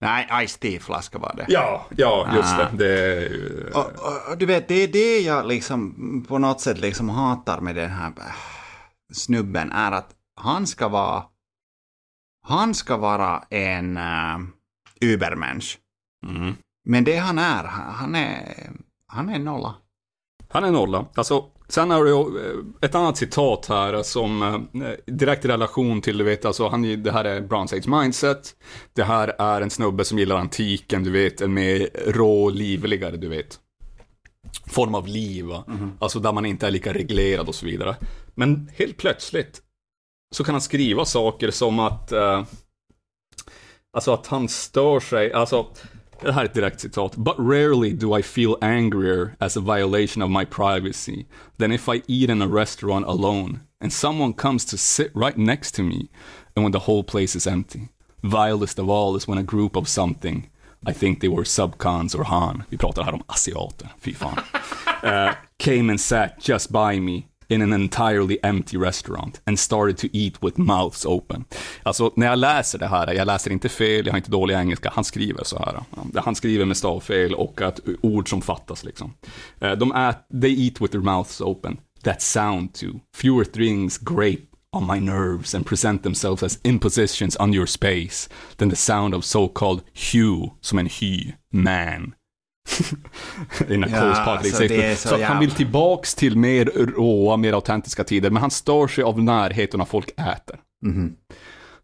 Nej, 0.00 0.46
Ice 0.46 0.58
Tea-flaska 0.58 1.18
var 1.18 1.34
det. 1.36 1.44
Ja, 1.48 1.86
ja, 1.96 2.26
just 2.36 2.54
Ah. 2.54 2.66
det. 2.72 2.84
Det. 2.84 3.70
Och, 3.74 3.80
och, 3.86 4.30
och 4.30 4.38
du 4.38 4.46
vet, 4.46 4.68
det 4.68 4.74
är 4.74 4.88
det 4.88 5.20
jag 5.20 5.46
liksom 5.46 6.24
på 6.28 6.38
något 6.38 6.60
sätt 6.60 6.78
liksom 6.80 7.08
hatar 7.08 7.60
med 7.60 7.74
den 7.74 7.90
här 7.90 8.06
äh, 8.08 8.22
snubben 9.12 9.72
är 9.72 9.92
att 9.92 10.08
han 10.36 10.66
ska 10.66 10.88
vara 10.88 11.22
han 12.42 12.74
ska 12.74 12.96
vara 12.96 13.44
en 13.50 13.96
uh, 13.96 14.38
übermensch. 15.00 15.78
Mm. 16.26 16.54
Men 16.84 17.04
det 17.04 17.16
han 17.16 17.38
är, 17.38 17.64
han 17.64 18.14
är, 18.14 18.54
han 19.06 19.28
är 19.28 19.38
nolla. 19.38 19.74
Han 20.48 20.64
är 20.64 20.70
nolla. 20.70 21.06
Alltså, 21.14 21.44
sen 21.68 21.90
har 21.90 22.04
du 22.04 22.10
eh, 22.10 22.58
ett 22.80 22.94
annat 22.94 23.16
citat 23.16 23.66
här 23.66 24.02
som 24.02 24.42
eh, 24.42 25.12
direkt 25.14 25.44
i 25.44 25.48
relation 25.48 26.00
till, 26.00 26.18
du 26.18 26.24
vet, 26.24 26.44
alltså 26.44 26.68
han, 26.68 27.02
det 27.02 27.12
här 27.12 27.24
är 27.24 27.40
Bronze 27.40 27.76
Age 27.76 27.88
Mindset. 27.88 28.54
Det 28.92 29.04
här 29.04 29.34
är 29.38 29.60
en 29.60 29.70
snubbe 29.70 30.04
som 30.04 30.18
gillar 30.18 30.36
antiken, 30.36 31.04
du 31.04 31.10
vet, 31.10 31.40
en 31.40 31.54
mer 31.54 31.88
rå, 32.06 32.50
livligare, 32.50 33.16
du 33.16 33.28
vet. 33.28 33.58
Form 34.66 34.94
av 34.94 35.06
liv, 35.06 35.44
va? 35.44 35.64
alltså 35.98 36.18
där 36.18 36.32
man 36.32 36.46
inte 36.46 36.66
är 36.66 36.70
lika 36.70 36.92
reglerad 36.92 37.48
och 37.48 37.54
så 37.54 37.66
vidare. 37.66 37.96
Men 38.34 38.70
helt 38.76 38.96
plötsligt 38.96 39.61
så 40.32 40.44
kan 40.44 40.54
han 40.54 40.62
skriva 40.62 41.04
saker 41.04 41.50
som 41.50 41.78
att, 41.78 42.12
eh, 42.12 42.42
alltså 43.92 44.12
att 44.12 44.26
han 44.26 44.48
stör 44.48 45.00
sig, 45.00 45.32
alltså 45.32 45.66
det 46.20 46.32
här 46.32 46.40
är 46.40 46.44
ett 46.44 46.54
direkt 46.54 46.80
citat. 46.80 47.16
But 47.16 47.38
rarely 47.38 47.92
do 47.92 48.18
I 48.18 48.22
feel 48.22 48.56
angrier 48.60 49.34
as 49.38 49.56
a 49.56 49.60
violation 49.60 50.22
of 50.22 50.30
my 50.30 50.44
privacy 50.44 51.26
than 51.58 51.72
if 51.72 51.88
I 51.88 52.02
eat 52.06 52.30
in 52.30 52.42
a 52.42 52.46
restaurant 52.46 53.06
alone 53.06 53.60
and 53.80 53.92
someone 53.92 54.32
comes 54.32 54.64
to 54.64 54.76
sit 54.76 55.10
right 55.14 55.36
next 55.36 55.74
to 55.74 55.82
me 55.82 56.08
and 56.56 56.64
when 56.64 56.72
the 56.72 56.78
whole 56.78 57.04
place 57.04 57.38
is 57.38 57.46
empty. 57.46 57.88
Vilest 58.22 58.78
of 58.78 58.88
all 58.88 59.16
is 59.16 59.28
when 59.28 59.38
a 59.38 59.42
group 59.42 59.76
of 59.76 59.88
something, 59.88 60.48
I 60.86 60.92
think 60.92 61.20
they 61.20 61.28
were 61.28 61.44
subcons 61.44 62.14
or 62.14 62.24
Han, 62.24 62.62
vi 62.70 62.76
pratar 62.76 63.02
här 63.02 63.14
om 63.14 63.22
asiater, 63.26 63.88
fy 64.00 64.14
fan, 64.14 64.38
uh, 65.02 65.34
came 65.58 65.90
and 65.90 66.00
sat 66.00 66.38
just 66.40 66.70
by 66.70 67.00
me 67.00 67.31
in 67.52 67.62
an 67.62 67.72
entirely 67.72 68.38
empty 68.42 68.76
restaurant 68.76 69.40
and 69.46 69.58
started 69.58 69.98
to 69.98 70.06
eat 70.12 70.42
with 70.42 70.58
mouths 70.58 71.06
open. 71.06 71.44
Alltså, 71.82 72.12
när 72.16 72.26
jag 72.26 72.38
läser 72.38 72.78
det 72.78 72.86
här, 72.86 73.12
jag 73.12 73.26
läser 73.26 73.50
inte 73.50 73.68
fel, 73.68 74.06
jag 74.06 74.12
har 74.12 74.18
inte 74.18 74.30
dålig 74.30 74.54
engelska, 74.54 74.90
han 74.94 75.04
skriver 75.04 75.44
så 75.44 75.58
här. 75.58 75.82
Han 76.20 76.34
skriver 76.34 76.64
med 76.64 76.76
stavfel 76.76 77.34
och 77.34 77.60
att 77.60 77.80
ord 78.00 78.30
som 78.30 78.42
fattas 78.42 78.84
liksom. 78.84 79.14
Eh, 79.60 79.72
de 79.72 79.92
ät, 79.92 80.18
they 80.40 80.64
eat 80.66 80.80
with 80.80 80.92
their 80.92 81.02
mouths 81.02 81.40
open. 81.40 81.76
That 82.02 82.22
sound 82.22 82.74
too. 82.74 83.00
Fewer 83.16 83.44
things 83.44 83.98
grape 83.98 84.46
on 84.72 84.86
my 84.86 85.00
nerves 85.00 85.54
and 85.54 85.66
present 85.66 86.02
themselves 86.02 86.42
as 86.42 86.58
impositions 86.64 87.36
on 87.36 87.52
your 87.52 87.66
space 87.66 88.28
than 88.56 88.70
the 88.70 88.76
sound 88.76 89.14
of 89.14 89.24
so-called 89.24 89.82
hue, 89.92 90.50
som 90.60 90.78
en 90.78 90.86
hy, 90.86 91.34
man. 91.52 92.14
In 93.68 93.84
a 93.84 93.86
Ja, 93.90 93.98
close 94.00 94.24
part, 94.24 94.38
alltså, 94.38 94.68
så 94.96 95.08
så 95.08 95.14
att 95.14 95.22
han 95.22 95.38
vill 95.38 95.50
tillbaks 95.50 96.14
till 96.14 96.36
mer 96.38 96.64
råa, 96.64 97.36
mer 97.36 97.52
autentiska 97.52 98.04
tider, 98.04 98.30
men 98.30 98.40
han 98.40 98.50
stör 98.50 98.86
sig 98.86 99.04
av 99.04 99.22
närheten 99.22 99.78
när 99.78 99.84
folk 99.84 100.10
äter. 100.10 100.60
Mhm. 100.82 101.16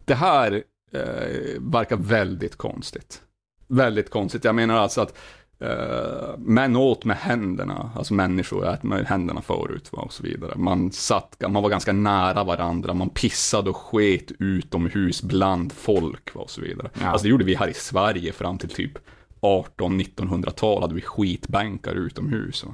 Det 0.05 0.15
här 0.15 0.63
eh, 0.93 1.61
verkar 1.61 1.97
väldigt 1.97 2.57
konstigt. 2.57 3.23
Väldigt 3.69 4.11
konstigt. 4.11 4.45
Jag 4.45 4.55
menar 4.55 4.75
alltså 4.77 5.01
att 5.01 5.19
eh, 5.61 6.39
män 6.39 6.77
åt 6.77 7.05
med 7.05 7.17
händerna, 7.17 7.91
alltså 7.97 8.15
människor 8.15 8.69
åt 8.69 8.83
med 8.83 9.07
händerna 9.07 9.43
förut 9.43 9.89
va, 9.93 9.99
och 9.99 10.13
så 10.13 10.23
vidare. 10.23 10.53
Man, 10.57 10.93
satt, 10.93 11.43
man 11.49 11.63
var 11.63 11.71
ganska 11.71 11.93
nära 11.93 12.45
varandra, 12.45 12.95
man 12.95 13.11
pissade 13.11 13.71
och 13.71 13.77
sket 13.77 14.33
utomhus 14.39 15.23
bland 15.23 15.73
folk 15.73 16.35
va, 16.35 16.41
och 16.41 16.51
så 16.51 16.61
vidare. 16.61 16.91
Ja. 17.01 17.07
Alltså 17.07 17.25
det 17.25 17.31
gjorde 17.31 17.45
vi 17.45 17.55
här 17.55 17.69
i 17.69 17.75
Sverige 17.75 18.33
fram 18.33 18.59
till 18.59 18.69
typ 18.69 18.99
18-1900-tal 19.41 20.83
hade 20.83 20.95
vi 20.95 21.01
skitbänkar 21.01 21.95
utomhus. 21.95 22.65
Va? 22.65 22.73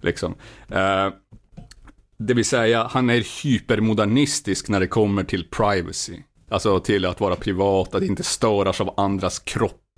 Liksom. 0.00 0.34
Eh, 0.68 1.08
det 2.18 2.34
vill 2.34 2.44
säga, 2.44 2.88
han 2.90 3.10
är 3.10 3.44
hypermodernistisk 3.44 4.68
när 4.68 4.80
det 4.80 4.86
kommer 4.86 5.24
till 5.24 5.48
privacy. 5.50 6.22
Alltså 6.50 6.80
till 6.80 7.04
att 7.04 7.20
vara 7.20 7.36
privat, 7.36 7.94
att 7.94 8.02
inte 8.02 8.22
störas 8.22 8.80
av 8.80 8.94
andras 8.96 9.38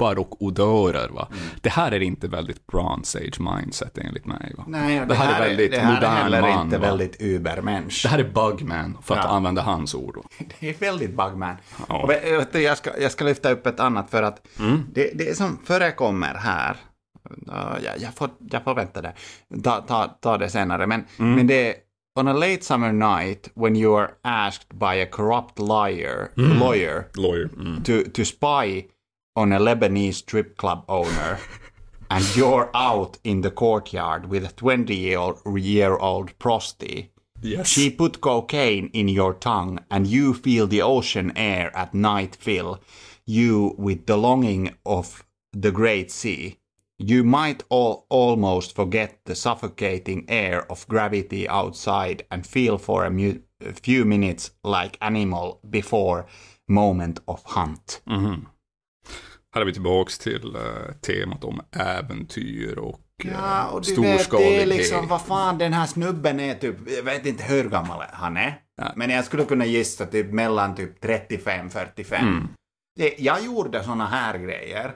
kroppar 0.00 0.18
och 0.18 0.42
odörer. 0.42 1.08
Va? 1.08 1.28
Det 1.60 1.68
här 1.70 1.92
är 1.92 2.00
inte 2.00 2.28
väldigt 2.28 2.66
bronze 2.66 3.18
age 3.18 3.40
mindset 3.40 3.98
enligt 3.98 4.26
mig. 4.26 4.54
Va? 4.58 4.64
Nej, 4.68 5.06
det, 5.08 5.14
här 5.14 5.34
är 5.42 5.48
väldigt 5.48 5.70
det 5.70 5.78
här 5.78 5.94
modern 5.94 6.12
är 6.12 6.22
heller 6.22 6.40
man. 6.40 6.64
inte 6.64 6.78
va? 6.78 6.86
väldigt 6.86 7.16
übermensch. 7.22 8.00
Det 8.02 8.08
här 8.08 8.18
är 8.18 8.30
bugman, 8.32 8.98
för 9.02 9.14
att 9.16 9.24
Ja. 9.24 9.30
använda 9.30 9.62
hans 9.62 9.94
ord. 9.94 10.16
Va? 10.16 10.22
Det 10.60 10.68
är 10.70 10.74
väldigt 10.74 11.16
bugman. 11.16 11.56
Ja. 11.88 12.12
Jag, 12.52 12.78
ska, 12.78 13.00
jag 13.00 13.12
ska 13.12 13.24
lyfta 13.24 13.50
upp 13.50 13.66
ett 13.66 13.80
annat 13.80 14.10
för 14.10 14.22
att 14.22 14.46
Mm. 14.58 14.82
det, 14.94 15.10
det 15.14 15.36
som 15.36 15.58
förekommer 15.64 16.34
här, 16.34 16.76
jag, 17.84 17.98
jag, 17.98 18.14
får, 18.14 18.30
jag 18.50 18.64
får 18.64 18.74
vänta 18.74 19.02
det, 19.02 19.12
ta, 19.64 19.80
ta, 19.80 20.06
ta 20.20 20.38
det 20.38 20.48
senare, 20.48 20.86
men, 20.86 21.04
Mm. 21.18 21.34
men 21.34 21.46
det 21.46 21.68
är 21.68 21.74
On 22.18 22.28
a 22.28 22.32
late 22.32 22.62
summer 22.62 22.92
night 22.92 23.50
when 23.54 23.76
you 23.76 23.98
are 24.00 24.10
asked 24.22 24.78
by 24.78 25.02
a 25.02 25.06
corrupt 25.12 25.58
liar, 25.58 26.28
Mm. 26.36 26.58
lawyer 26.58 27.04
Lawyer. 27.14 27.48
Mm. 27.60 27.82
to, 27.82 27.92
to 28.14 28.24
spy 28.24 28.84
on 29.36 29.52
a 29.52 29.58
Lebanese 29.58 30.14
strip 30.14 30.56
club 30.56 30.84
owner 30.88 31.38
and 32.10 32.36
you're 32.36 32.70
out 32.74 33.18
in 33.24 33.40
the 33.40 33.50
courtyard 33.50 34.26
with 34.26 34.44
a 34.44 34.52
20 34.52 34.94
year, 34.94 35.96
old 35.96 36.38
prosty. 36.38 37.12
Yes. 37.42 37.68
She 37.68 37.90
put 37.90 38.20
cocaine 38.20 38.90
in 38.92 39.08
your 39.08 39.32
tongue 39.32 39.78
and 39.90 40.06
you 40.06 40.34
feel 40.34 40.66
the 40.66 40.82
ocean 40.82 41.32
air 41.36 41.74
at 41.74 41.94
night 41.94 42.36
fill 42.36 42.80
you 43.24 43.74
with 43.78 44.06
the 44.06 44.16
longing 44.16 44.74
of 44.84 45.24
the 45.52 45.70
great 45.70 46.10
sea. 46.10 46.58
You 46.98 47.24
might 47.24 47.62
all, 47.70 48.06
almost 48.10 48.74
forget 48.74 49.20
the 49.24 49.34
suffocating 49.34 50.26
air 50.28 50.70
of 50.70 50.86
gravity 50.88 51.48
outside 51.48 52.26
and 52.30 52.46
feel 52.46 52.76
for 52.76 53.04
a, 53.04 53.10
mu- 53.10 53.40
a 53.64 53.72
few 53.72 54.04
minutes 54.04 54.50
like 54.62 54.98
animal 55.00 55.60
before 55.68 56.26
moment 56.68 57.20
of 57.26 57.42
hunt. 57.44 58.00
Mm-hmm. 58.06 58.44
Här 59.54 59.60
är 59.60 59.64
vi 59.64 59.72
tillbaks 59.72 60.18
till 60.18 60.54
eh, 60.56 60.92
temat 61.06 61.44
om 61.44 61.60
äventyr 61.72 62.78
och 62.78 63.00
eh, 63.24 63.30
Ja, 63.32 63.66
och 63.68 63.82
du 63.82 64.00
vet, 64.00 64.30
det 64.30 64.62
är 64.62 64.66
liksom, 64.66 65.06
vad 65.08 65.22
fan 65.22 65.58
den 65.58 65.72
här 65.72 65.86
snubben 65.86 66.40
är 66.40 66.54
typ, 66.54 66.76
jag 66.96 67.02
vet 67.02 67.26
inte 67.26 67.44
hur 67.44 67.68
gammal 67.68 68.02
han 68.12 68.36
är. 68.36 68.58
Men 68.96 69.10
jag 69.10 69.24
skulle 69.24 69.44
kunna 69.44 69.64
gissa 69.66 70.06
typ 70.06 70.32
mellan 70.32 70.74
typ 70.74 71.04
35-45. 71.04 72.14
Mm. 72.14 72.48
Jag 73.18 73.44
gjorde 73.44 73.84
såna 73.84 74.06
här 74.06 74.38
grejer 74.38 74.92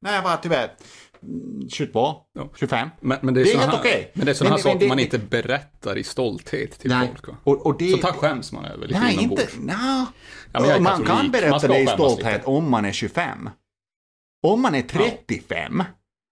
när 0.00 0.14
jag 0.14 0.22
var 0.22 0.36
typ 0.36 0.52
mm, 0.52 1.68
22, 1.68 2.14
Ja. 2.34 2.50
25. 2.56 2.88
Men, 3.00 3.18
men 3.22 3.34
det 3.34 3.40
är, 3.40 3.44
Det 3.44 3.50
är 3.50 3.52
såna 3.52 3.62
helt 3.64 3.72
här, 3.74 3.80
okej. 3.80 4.10
Men 4.14 4.24
det 4.26 4.32
är 4.32 4.34
sådana 4.34 4.56
Men- 4.56 4.62
här 4.64 4.72
saker 4.72 4.80
det- 4.80 4.88
man 4.88 4.98
inte 4.98 5.18
berättar 5.18 5.98
i 5.98 6.04
stolthet 6.04 6.78
till 6.78 6.90
Nej, 6.90 7.08
folk. 7.08 7.36
Och, 7.44 7.66
och 7.66 7.78
det... 7.78 7.88
Så 7.90 7.96
där 7.96 8.12
skäms 8.12 8.52
man 8.52 8.64
över 8.64 8.86
lite 8.86 9.00
Nej, 9.00 9.14
inombords. 9.14 9.54
inte... 9.56 9.66
Nja. 9.66 10.06
Ja, 10.52 10.80
man 10.80 11.04
kan 11.04 11.30
berätta 11.30 11.68
det 11.68 11.78
i 11.78 11.86
stolthet 11.86 12.32
lite. 12.34 12.46
om 12.46 12.70
man 12.70 12.84
är 12.84 12.92
25. 12.92 13.50
Om 14.42 14.62
man 14.62 14.74
är 14.74 14.82
35, 14.82 15.82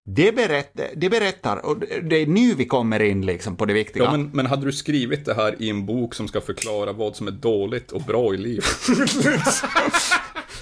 det, 0.09 0.33
berätt, 0.33 0.81
det 0.97 1.11
berättar, 1.11 1.67
och 1.67 1.79
det 1.79 2.17
är 2.17 2.27
nu 2.27 2.55
vi 2.55 2.67
kommer 2.67 3.03
in 3.03 3.27
liksom 3.27 3.57
på 3.57 3.65
det 3.65 3.73
viktiga. 3.73 4.05
Ja, 4.05 4.11
men, 4.11 4.31
men 4.33 4.47
hade 4.47 4.67
du 4.67 4.73
skrivit 4.73 5.25
det 5.25 5.35
här 5.35 5.63
i 5.63 5.71
en 5.71 5.87
bok 5.87 6.15
som 6.15 6.29
ska 6.29 6.41
förklara 6.41 6.93
vad 6.93 7.17
som 7.17 7.27
är 7.27 7.31
dåligt 7.31 7.93
och 7.93 8.03
bra 8.03 8.35
i 8.35 8.37
livet? 8.37 8.65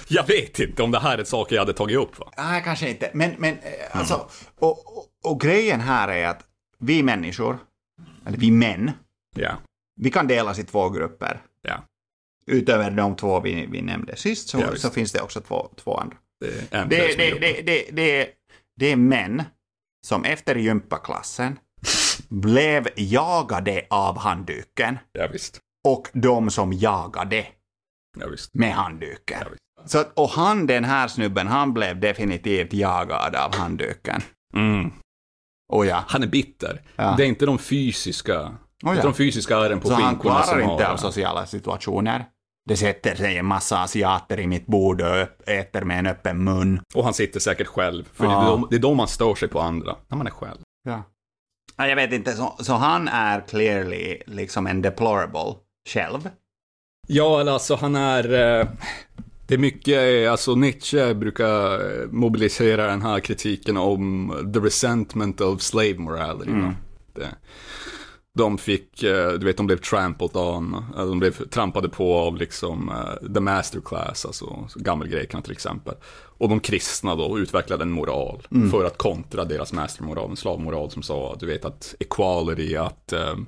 jag 0.07 0.27
vet 0.27 0.59
inte 0.59 0.83
om 0.83 0.91
det 0.91 0.99
här 0.99 1.17
är 1.17 1.23
saker 1.23 1.55
jag 1.55 1.61
hade 1.61 1.73
tagit 1.73 1.97
upp. 1.97 2.19
Va? 2.19 2.31
Nej, 2.37 2.61
kanske 2.63 2.89
inte. 2.89 3.11
Men, 3.13 3.31
men 3.37 3.53
eh, 3.53 3.99
alltså, 3.99 4.29
och, 4.59 4.97
och, 4.97 5.05
och 5.23 5.39
grejen 5.41 5.79
här 5.79 6.07
är 6.07 6.27
att 6.27 6.43
vi 6.79 7.03
människor, 7.03 7.57
eller 8.25 8.37
vi 8.37 8.51
män, 8.51 8.91
Ja, 9.35 9.57
vi 10.01 10.11
kan 10.11 10.27
delas 10.27 10.59
i 10.59 10.63
två 10.63 10.89
grupper. 10.89 11.41
ja. 11.61 11.83
Utöver 12.47 12.91
de 12.91 13.15
två 13.15 13.39
vi, 13.39 13.67
vi 13.71 13.81
nämnde 13.81 14.15
sist 14.15 14.49
så, 14.49 14.59
Ja, 14.59 14.75
så 14.75 14.89
finns 14.89 15.11
det 15.11 15.21
också 15.21 15.41
två, 15.41 15.69
två 15.75 15.97
andra. 15.97 16.17
Det 16.45 16.75
är 16.77 16.85
Det, 16.85 17.15
det, 17.17 17.39
det, 17.39 17.61
det, 17.61 17.89
det, 17.91 18.29
det 18.79 18.91
är 18.91 18.95
män 18.95 19.43
som 20.07 20.23
efter 20.25 20.55
gympaklassen 20.55 21.59
blev 22.29 22.87
jagade 22.95 23.85
av 23.89 24.17
handduken 24.17 24.97
Ja, 25.11 25.27
visst. 25.31 25.59
och 25.87 26.07
de 26.13 26.49
som 26.51 26.73
jagade 26.73 27.45
Ja, 28.19 28.25
med 28.53 28.73
handduken. 28.73 29.37
Ja. 29.41 29.47
Så, 29.85 30.03
och 30.13 30.29
han, 30.29 30.67
den 30.67 30.83
här 30.83 31.07
snubben, 31.07 31.47
han 31.47 31.73
blev 31.73 31.99
definitivt 31.99 32.73
jagad 32.73 33.35
av 33.35 33.55
handduken. 33.55 34.21
Mm. 34.55 34.91
Och 35.73 35.85
ja, 35.85 36.03
Han 36.07 36.23
är 36.23 36.27
bitter. 36.27 36.81
Ja. 36.95 37.13
Det 37.17 37.23
är 37.23 37.27
inte 37.27 37.45
de 37.45 37.57
fysiska, 37.59 38.55
ja. 38.81 38.91
inte 38.91 39.07
de 39.07 39.13
fysiska 39.13 39.57
ärren 39.57 39.79
på 39.79 39.87
så 39.87 39.93
han 39.93 40.03
skinkorna 40.03 40.43
som 40.43 40.53
klarar 40.53 40.71
inte 40.71 40.83
har... 40.85 40.93
av 40.93 40.97
sociala 40.97 41.45
situationer. 41.45 42.25
Det 42.69 42.77
sätter 42.77 43.15
sig 43.15 43.37
en 43.37 43.45
massa 43.45 43.79
asiater 43.79 44.39
i 44.39 44.47
mitt 44.47 44.65
bord 44.67 45.01
och 45.01 45.49
äter 45.49 45.81
med 45.81 45.99
en 45.99 46.05
öppen 46.07 46.43
mun. 46.43 46.79
Och 46.93 47.03
han 47.03 47.13
sitter 47.13 47.39
säkert 47.39 47.67
själv. 47.67 48.09
För 48.13 48.25
Ja. 48.25 48.29
det, 48.31 48.35
är 48.35 48.57
då, 48.57 48.67
det 48.69 48.75
är 48.75 48.79
då 48.79 48.93
man 48.93 49.07
stör 49.07 49.35
sig 49.35 49.47
på 49.47 49.59
andra. 49.61 49.95
När 50.07 50.17
man 50.17 50.27
är 50.27 50.31
själv. 50.31 50.57
Ja. 50.83 51.03
Ja, 51.77 51.87
Jag 51.87 51.95
vet 51.95 52.13
inte, 52.13 52.33
så, 52.33 52.55
så 52.59 52.73
han 52.73 53.07
är 53.07 53.41
clearly 53.47 54.17
liksom 54.25 54.67
en 54.67 54.81
deplorable 54.81 55.55
själv. 55.89 56.29
Ja, 57.07 57.41
eller 57.41 57.51
alltså 57.51 57.75
han 57.75 57.95
är... 57.95 58.23
eh, 58.59 58.67
Det 59.47 59.53
är 59.53 59.57
mycket, 59.57 60.29
alltså 60.29 60.55
Nietzsche 60.55 61.13
brukar 61.13 61.73
eh, 61.73 62.07
mobilisera 62.11 62.87
den 62.87 63.01
här 63.01 63.19
kritiken 63.19 63.77
om 63.77 64.31
the 64.53 64.59
resentment 64.59 65.41
of 65.41 65.61
slave 65.61 65.97
morality. 65.97 66.51
va? 66.51 66.73
Det, 67.13 67.27
de 68.37 68.57
fick, 68.57 69.03
eh, 69.03 69.31
du 69.31 69.45
vet, 69.45 69.57
de 69.57 69.67
blev 69.67 69.77
trampled 69.77 70.35
on, 70.35 70.85
de 70.95 71.19
blev 71.19 71.31
trampade 71.31 71.89
på 71.89 72.13
av 72.13 72.37
liksom 72.37 72.89
eh, 72.89 73.33
the 73.33 73.39
master 73.39 73.81
class, 73.85 74.25
alltså 74.25 74.67
gammelgrekerna 74.75 75.41
till 75.41 75.51
exempel. 75.51 75.95
Och 76.37 76.49
de 76.49 76.59
kristna 76.59 77.15
då 77.15 77.39
utvecklade 77.39 77.83
en 77.83 77.91
moral 77.91 78.47
för 78.71 78.85
att 78.85 78.97
kontra 78.97 79.45
deras 79.45 79.73
mastermoral, 79.73 80.29
en 80.29 80.37
slavmoral 80.37 80.91
som 80.91 81.03
sa, 81.03 81.35
du 81.39 81.45
vet 81.45 81.65
att 81.65 81.95
equality, 81.99 82.75
att 82.75 83.13
um, 83.13 83.47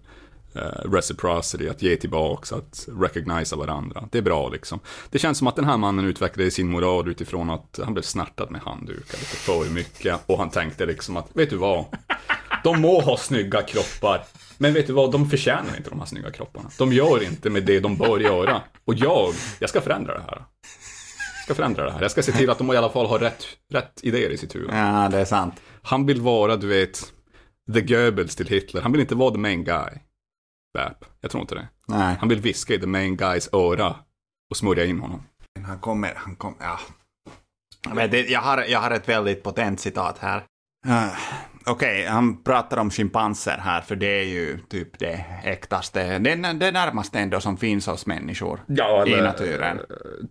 eh, 0.55 0.91
reciprocity, 0.91 1.69
att 1.69 1.81
ge 1.81 1.95
tillbaks, 1.95 2.53
att 2.53 2.87
recognisa 2.99 3.55
varandra. 3.55 4.07
Det 4.11 4.17
är 4.17 4.21
bra 4.21 4.49
liksom. 4.49 4.79
Det 5.09 5.19
känns 5.19 5.37
som 5.37 5.47
att 5.47 5.55
den 5.55 5.65
här 5.65 5.77
mannen 5.77 6.05
utvecklade 6.05 6.51
sin 6.51 6.69
moral 6.69 7.07
utifrån 7.07 7.49
att 7.49 7.79
han 7.83 7.93
blev 7.93 8.03
snärtad 8.03 8.51
med 8.51 8.61
handdukar 8.61 9.17
lite 9.17 9.35
för 9.35 9.73
mycket. 9.73 10.19
Och 10.25 10.37
han 10.37 10.49
tänkte 10.49 10.85
liksom 10.85 11.17
att, 11.17 11.27
vet 11.33 11.49
du 11.49 11.57
vad? 11.57 11.85
De 12.63 12.81
må 12.81 13.01
ha 13.01 13.17
snygga 13.17 13.61
kroppar, 13.61 14.23
men 14.57 14.73
vet 14.73 14.87
du 14.87 14.93
vad? 14.93 15.11
De 15.11 15.29
förtjänar 15.29 15.77
inte 15.77 15.89
de 15.89 15.99
här 15.99 16.05
snygga 16.05 16.31
kropparna. 16.31 16.69
De 16.77 16.93
gör 16.93 17.23
inte 17.23 17.49
med 17.49 17.63
det 17.63 17.79
de 17.79 17.97
bör 17.97 18.19
göra. 18.19 18.61
Och 18.85 18.93
jag, 18.93 19.33
jag 19.59 19.69
ska 19.69 19.81
förändra 19.81 20.13
det 20.13 20.21
här. 20.21 20.45
Jag 21.35 21.43
ska 21.43 21.55
förändra 21.55 21.85
det 21.85 21.91
här. 21.91 22.01
Jag 22.01 22.11
ska 22.11 22.23
se 22.23 22.31
till 22.31 22.49
att 22.49 22.57
de 22.57 22.73
i 22.73 22.77
alla 22.77 22.89
fall 22.89 23.05
har 23.05 23.19
rätt, 23.19 23.45
rätt 23.73 23.99
idéer 24.03 24.29
i 24.29 24.37
sitt 24.37 24.55
huvud. 24.55 24.69
Ja, 24.71 25.09
det 25.11 25.17
är 25.17 25.25
sant. 25.25 25.61
Han 25.81 26.05
vill 26.05 26.21
vara, 26.21 26.55
du 26.55 26.67
vet, 26.67 27.13
the 27.73 27.81
Goebbels 27.81 28.35
till 28.35 28.47
Hitler. 28.47 28.81
Han 28.81 28.91
vill 28.91 29.01
inte 29.01 29.15
vara 29.15 29.31
the 29.31 29.37
main 29.37 29.63
guy. 29.63 29.91
Bap. 30.73 31.05
Jag 31.21 31.31
tror 31.31 31.41
inte 31.41 31.55
det. 31.55 31.67
Nej. 31.87 32.15
Han 32.19 32.29
vill 32.29 32.41
viska 32.41 32.73
i 32.73 32.79
the 32.79 32.87
main 32.87 33.17
guys 33.17 33.49
öra 33.53 33.95
och 34.49 34.57
smörja 34.57 34.85
in 34.85 34.99
honom. 34.99 35.23
Han 35.65 35.79
kommer, 35.79 36.13
han 36.15 36.35
kommer, 36.35 36.57
ja. 36.59 36.79
Jag, 37.87 37.95
vet, 37.95 38.03
inte, 38.03 38.31
jag, 38.31 38.41
har, 38.41 38.63
jag 38.63 38.79
har 38.79 38.91
ett 38.91 39.09
väldigt 39.09 39.43
potent 39.43 39.79
citat 39.79 40.17
här. 40.17 40.37
Uh, 40.87 41.13
Okej, 41.69 42.05
han 42.05 42.43
pratar 42.43 42.77
om 42.77 42.89
schimpanser 42.89 43.57
här, 43.57 43.81
för 43.81 43.95
det 43.95 44.07
är 44.21 44.23
ju 44.25 44.59
typ 44.59 44.99
det 44.99 45.25
äktaste, 45.43 46.19
det, 46.19 46.35
det 46.35 46.71
närmaste 46.71 47.19
ändå 47.19 47.39
som 47.39 47.57
finns 47.57 47.87
hos 47.87 48.05
människor 48.05 48.63
Ja, 48.67 49.07
i 49.07 49.21
naturen. 49.21 49.79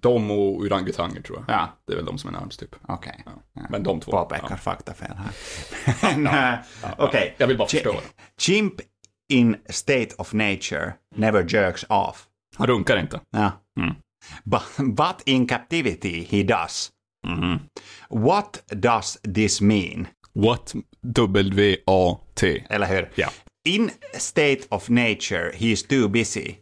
De 0.01 0.30
och 0.30 0.57
orangutanger 0.61 1.20
tror 1.20 1.45
jag. 1.47 1.57
Ja, 1.57 1.68
Det 1.87 1.93
är 1.93 1.97
väl 1.97 2.05
de 2.07 2.18
som 2.18 2.28
är 2.34 2.39
närmast 2.39 2.61
typ. 2.61 2.76
okej. 2.89 3.22
Ja. 3.55 3.62
Men 3.70 3.82
de 3.82 4.01
två. 4.01 4.12
Påpekar 4.12 4.47
ja. 4.51 4.57
faktafel 4.57 5.12
här. 5.16 6.16
Men, 6.16 6.26
eh, 6.53 6.59
Okej. 6.99 7.34
Jag 7.39 7.47
vill 7.47 7.59
bara 7.59 7.68
förstå. 7.68 7.95
Chimp 8.41 8.74
in 9.32 9.57
state 9.68 10.09
of 10.18 10.32
nature 10.32 10.95
never 11.16 11.55
jerks 11.55 11.84
off. 11.89 12.24
Han 12.57 12.66
runkar 12.66 12.97
inte. 12.97 13.20
Ja. 13.30 13.51
Mm. 13.80 13.95
But, 14.45 14.62
but 14.97 15.22
in 15.28 15.47
captivity 15.47 16.26
he 16.30 16.43
does. 16.43 16.91
Mhm. 17.26 17.59
What 18.11 18.62
does 18.68 19.18
this 19.34 19.61
mean? 19.61 20.07
What 20.37 20.74
W-A-T. 21.12 22.64
Eller 22.70 22.87
hur? 22.87 23.09
Ja. 23.16 23.30
In 23.64 23.91
state 24.12 24.68
of 24.70 24.91
nature 24.91 25.51
he 25.55 25.72
is 25.72 25.82
too 25.82 26.09
busy. 26.09 26.61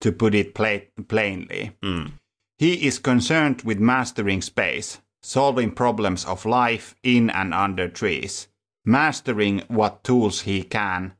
To 0.00 0.12
put 0.12 0.34
it 0.34 0.54
pla- 0.54 0.86
plainly. 1.08 1.70
Mm. 1.82 2.12
He 2.58 2.86
is 2.86 2.98
concerned 2.98 3.62
with 3.64 3.80
mastering 3.80 4.42
space, 4.42 5.00
solving 5.22 5.70
problems 5.70 6.26
of 6.26 6.44
life 6.44 6.94
in 7.02 7.30
and 7.30 7.54
under 7.54 7.88
trees, 7.88 8.48
mastering 8.84 9.62
what 9.68 10.04
tools 10.04 10.42
he 10.42 10.62
can, 10.62 11.14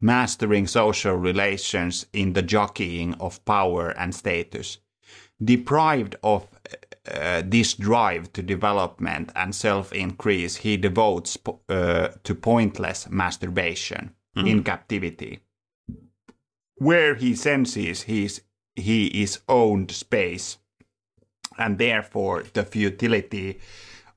mastering 0.00 0.68
social 0.68 1.16
relations 1.16 2.06
in 2.12 2.34
the 2.34 2.42
jockeying 2.42 3.14
of 3.14 3.44
power 3.44 3.90
and 3.98 4.14
status. 4.14 4.78
Deprived 5.42 6.14
of 6.22 6.46
uh, 7.08 7.42
this 7.44 7.74
drive 7.74 8.32
to 8.32 8.42
development 8.42 9.32
and 9.34 9.54
self 9.54 9.92
increase, 9.92 10.56
he 10.56 10.76
devotes 10.76 11.36
po- 11.36 11.60
uh, 11.68 12.08
to 12.24 12.34
pointless 12.34 13.08
masturbation 13.10 14.14
in 14.36 14.62
captivity. 14.62 15.40
Where 16.76 17.14
he 17.14 17.34
senses 17.34 18.02
his, 18.02 18.42
he 18.74 19.22
is 19.22 19.40
owned 19.48 19.90
space 19.90 20.58
and 21.58 21.78
therefore 21.78 22.44
the 22.54 22.64
futility 22.64 23.60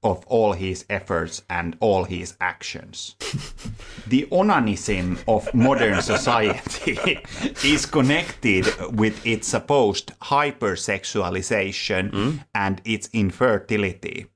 of 0.04 0.26
all 0.28 0.54
his 0.54 0.86
efforts 0.90 1.44
and 1.50 1.76
all 1.80 2.04
his 2.04 2.36
actions. 2.40 3.16
the 4.08 4.28
onanism 4.32 5.18
of 5.28 5.52
modern 5.54 6.02
society 6.02 7.20
is 7.64 7.86
connected 7.86 8.66
with 8.92 9.26
its 9.26 9.48
supposed 9.48 10.12
hypersexualization 10.20 12.40
and 12.54 12.82
its 12.86 13.10
infertility. 13.14 14.28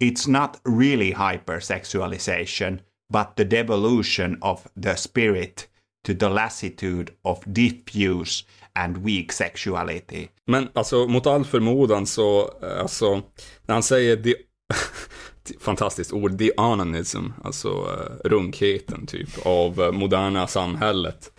It's 0.00 0.26
not 0.26 0.60
really 0.64 1.12
hypersexualization, 1.12 2.80
but 3.10 3.36
the 3.36 3.44
devolution 3.44 4.38
of 4.42 4.66
the 4.76 4.96
spirit 4.96 5.68
to 6.04 6.14
the 6.14 6.28
lassitude 6.28 7.14
of 7.24 7.44
diffuse 7.52 8.44
and 8.76 8.98
weak 8.98 9.32
sexuality. 9.32 10.28
Men 10.46 10.68
alltså 10.74 11.06
mot 11.06 11.26
all 11.26 11.44
förmodan 11.44 12.06
så, 12.06 12.50
eh, 12.62 12.80
alltså, 12.80 13.22
när 13.66 13.74
han 13.74 13.82
säger 13.82 14.16
the, 14.16 14.34
fantastiskt 15.60 16.12
ord, 16.12 16.38
the 16.38 16.52
onanism, 16.56 17.26
alltså 17.44 17.68
uh, 17.68 18.28
runkheten 18.28 19.06
typ, 19.06 19.46
av 19.46 19.80
uh, 19.80 19.92
moderna 19.92 20.46
samhället. 20.46 21.30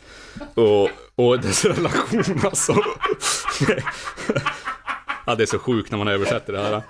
Och, 0.54 0.90
och 1.16 1.40
dess 1.40 1.66
relation 1.66 2.42
alltså. 2.44 2.74
ja, 5.26 5.36
det 5.36 5.44
är 5.44 5.48
så 5.48 5.60
sjukt 5.60 5.92
när 5.92 5.98
man 5.98 6.08
översätter 6.08 6.54
det 6.54 6.62
här. 6.62 6.82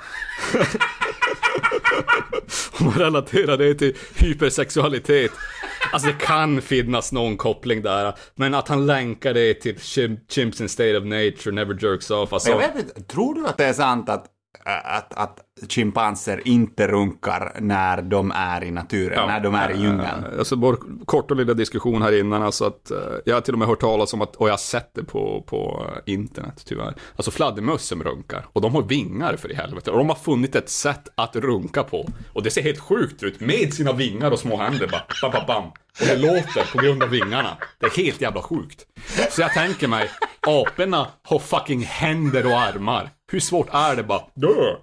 Om 2.80 2.86
man 2.86 2.94
relaterar 2.94 3.58
det 3.58 3.76
till 3.76 3.98
hypersexualitet. 4.16 5.32
Alltså 5.92 6.08
det 6.08 6.26
kan 6.26 6.62
finnas 6.62 7.12
någon 7.12 7.38
koppling 7.38 7.82
där, 7.82 8.14
men 8.36 8.54
att 8.54 8.68
han 8.68 8.86
länkar 8.86 9.34
det 9.34 9.54
till 9.54 9.80
Chim 9.80 10.20
chimps 10.30 10.62
in 10.62 10.70
state 10.70 10.98
of 10.98 11.04
nature, 11.04 11.52
never 11.52 11.78
jerks 11.84 12.12
off. 12.12 12.34
Alltså, 12.34 12.50
Jag 12.50 12.58
vet 12.58 12.76
inte, 12.76 13.02
tror 13.02 13.36
du 13.36 13.48
att 13.48 13.58
det 13.58 13.66
är 13.66 13.74
sant 13.74 14.10
att, 14.10 14.26
att, 14.64 15.14
att 15.14 15.40
schimpanser 15.70 16.42
inte 16.48 16.88
runkar 16.88 17.58
när 17.60 18.02
de 18.02 18.32
är 18.36 18.64
i 18.64 18.72
naturen, 18.72 19.28
när 19.28 19.40
de 19.40 19.56
är 19.56 19.72
i 19.72 19.78
djungeln? 19.82 20.04
Eh, 20.34 20.40
Alltså 20.40 20.56
vår 20.56 20.78
korta 21.06 21.34
lilla 21.34 21.54
diskussion 21.54 22.02
här 22.02 22.20
innan, 22.20 22.44
alltså 22.44 22.66
att 22.66 22.92
eh, 22.92 22.98
jag 23.26 23.34
har 23.36 23.42
till 23.42 23.54
och 23.54 23.60
med 23.60 23.68
hört 23.68 23.80
talas 23.80 24.14
om 24.14 24.22
att, 24.22 24.36
och 24.36 24.48
jag 24.48 24.54
har 24.54 24.58
sett 24.58 24.90
det 24.94 25.04
på, 25.04 25.44
på 25.48 25.86
internet 26.06 26.64
tyvärr, 26.66 26.94
alltså 27.16 27.32
fladdermöss 27.32 27.84
som 27.86 28.04
runkar, 28.04 28.46
och 28.54 28.62
de 28.62 28.76
har 28.76 28.82
vingar 28.82 29.36
för 29.36 29.52
i 29.52 29.56
helvete, 29.56 29.92
och 29.92 29.98
de 29.98 30.10
har 30.10 30.16
funnit 30.16 30.56
ett 30.56 30.70
sätt 30.70 31.08
att 31.16 31.36
runka 31.36 31.84
på, 31.84 32.08
och 32.34 32.44
det 32.44 32.52
ser 32.52 32.62
helt 32.62 32.80
sjukt 32.80 33.24
ut, 33.24 33.40
med 33.40 33.74
sina 33.74 33.94
vingar 33.94 34.32
och 34.32 34.40
små 34.40 34.58
händer 34.58 34.88
bara, 34.88 35.04
bam, 35.22 35.32
bam, 35.32 35.46
bam. 35.48 35.64
Och 36.02 36.08
det 36.08 36.16
låter 36.18 36.72
på 36.72 36.78
grund 36.78 37.04
av 37.04 37.10
vingarna. 37.10 37.58
Det 37.80 37.86
är 37.86 38.04
helt 38.04 38.22
jävla 38.22 38.42
sjukt. 38.42 38.86
Så 39.32 39.42
jag 39.42 39.54
tänker 39.54 39.88
mig, 39.88 40.10
aporna 40.48 41.08
har 41.24 41.40
fucking 41.40 41.84
händer 41.84 42.46
och 42.46 42.60
armar. 42.62 43.10
Hur 43.32 43.40
svårt 43.40 43.68
är 43.72 43.96
det 43.96 44.04
bara, 44.04 44.22
dö! 44.36 44.76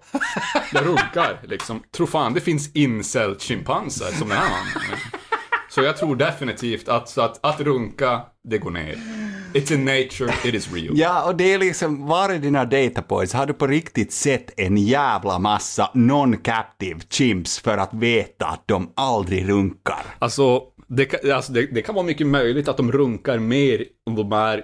Jag 0.72 0.86
runkar 0.86 1.40
liksom. 1.42 1.82
Tror 1.96 2.06
fan 2.06 2.34
det 2.34 2.40
finns 2.40 2.70
incel-schimpanser 2.74 4.06
som 4.18 4.28
den 4.28 4.38
här 4.38 4.50
mannen. 4.50 4.98
Så 5.70 5.82
jag 5.82 5.96
tror 5.96 6.16
definitivt 6.16 6.88
att, 6.88 7.08
så 7.08 7.20
att, 7.22 7.38
att 7.46 7.60
runka, 7.60 8.20
det 8.48 8.58
går 8.58 8.70
ner. 8.70 8.96
It's 9.54 9.72
in 9.74 9.84
nature, 9.84 10.32
it 10.48 10.54
is 10.54 10.72
real. 10.72 10.98
Ja, 10.98 11.24
och 11.24 11.36
det 11.36 11.52
är 11.52 11.58
liksom, 11.58 12.06
var 12.06 12.30
är 12.30 12.38
dina 12.38 12.64
datapoints? 12.64 13.32
Har 13.32 13.46
du 13.46 13.52
på 13.52 13.66
riktigt 13.66 14.12
sett 14.12 14.60
en 14.60 14.76
jävla 14.76 15.38
massa 15.38 15.90
non-captive 15.94 17.00
chimps 17.10 17.58
för 17.58 17.78
att 17.78 17.94
veta 17.94 18.46
att 18.46 18.62
de 18.68 18.92
aldrig 18.96 19.48
runkar? 19.48 20.02
Alltså, 20.18 20.62
Det, 20.88 21.04
kan- 21.04 21.32
alltså, 21.32 21.52
det, 21.52 21.66
det 21.66 21.82
kan 21.82 21.94
vara 21.94 22.06
mycket 22.06 22.26
möjligt 22.26 22.68
att 22.68 22.76
de 22.76 22.92
runkar 22.92 23.38
mer 23.38 23.84
om 24.06 24.14
de 24.16 24.32
är, 24.32 24.62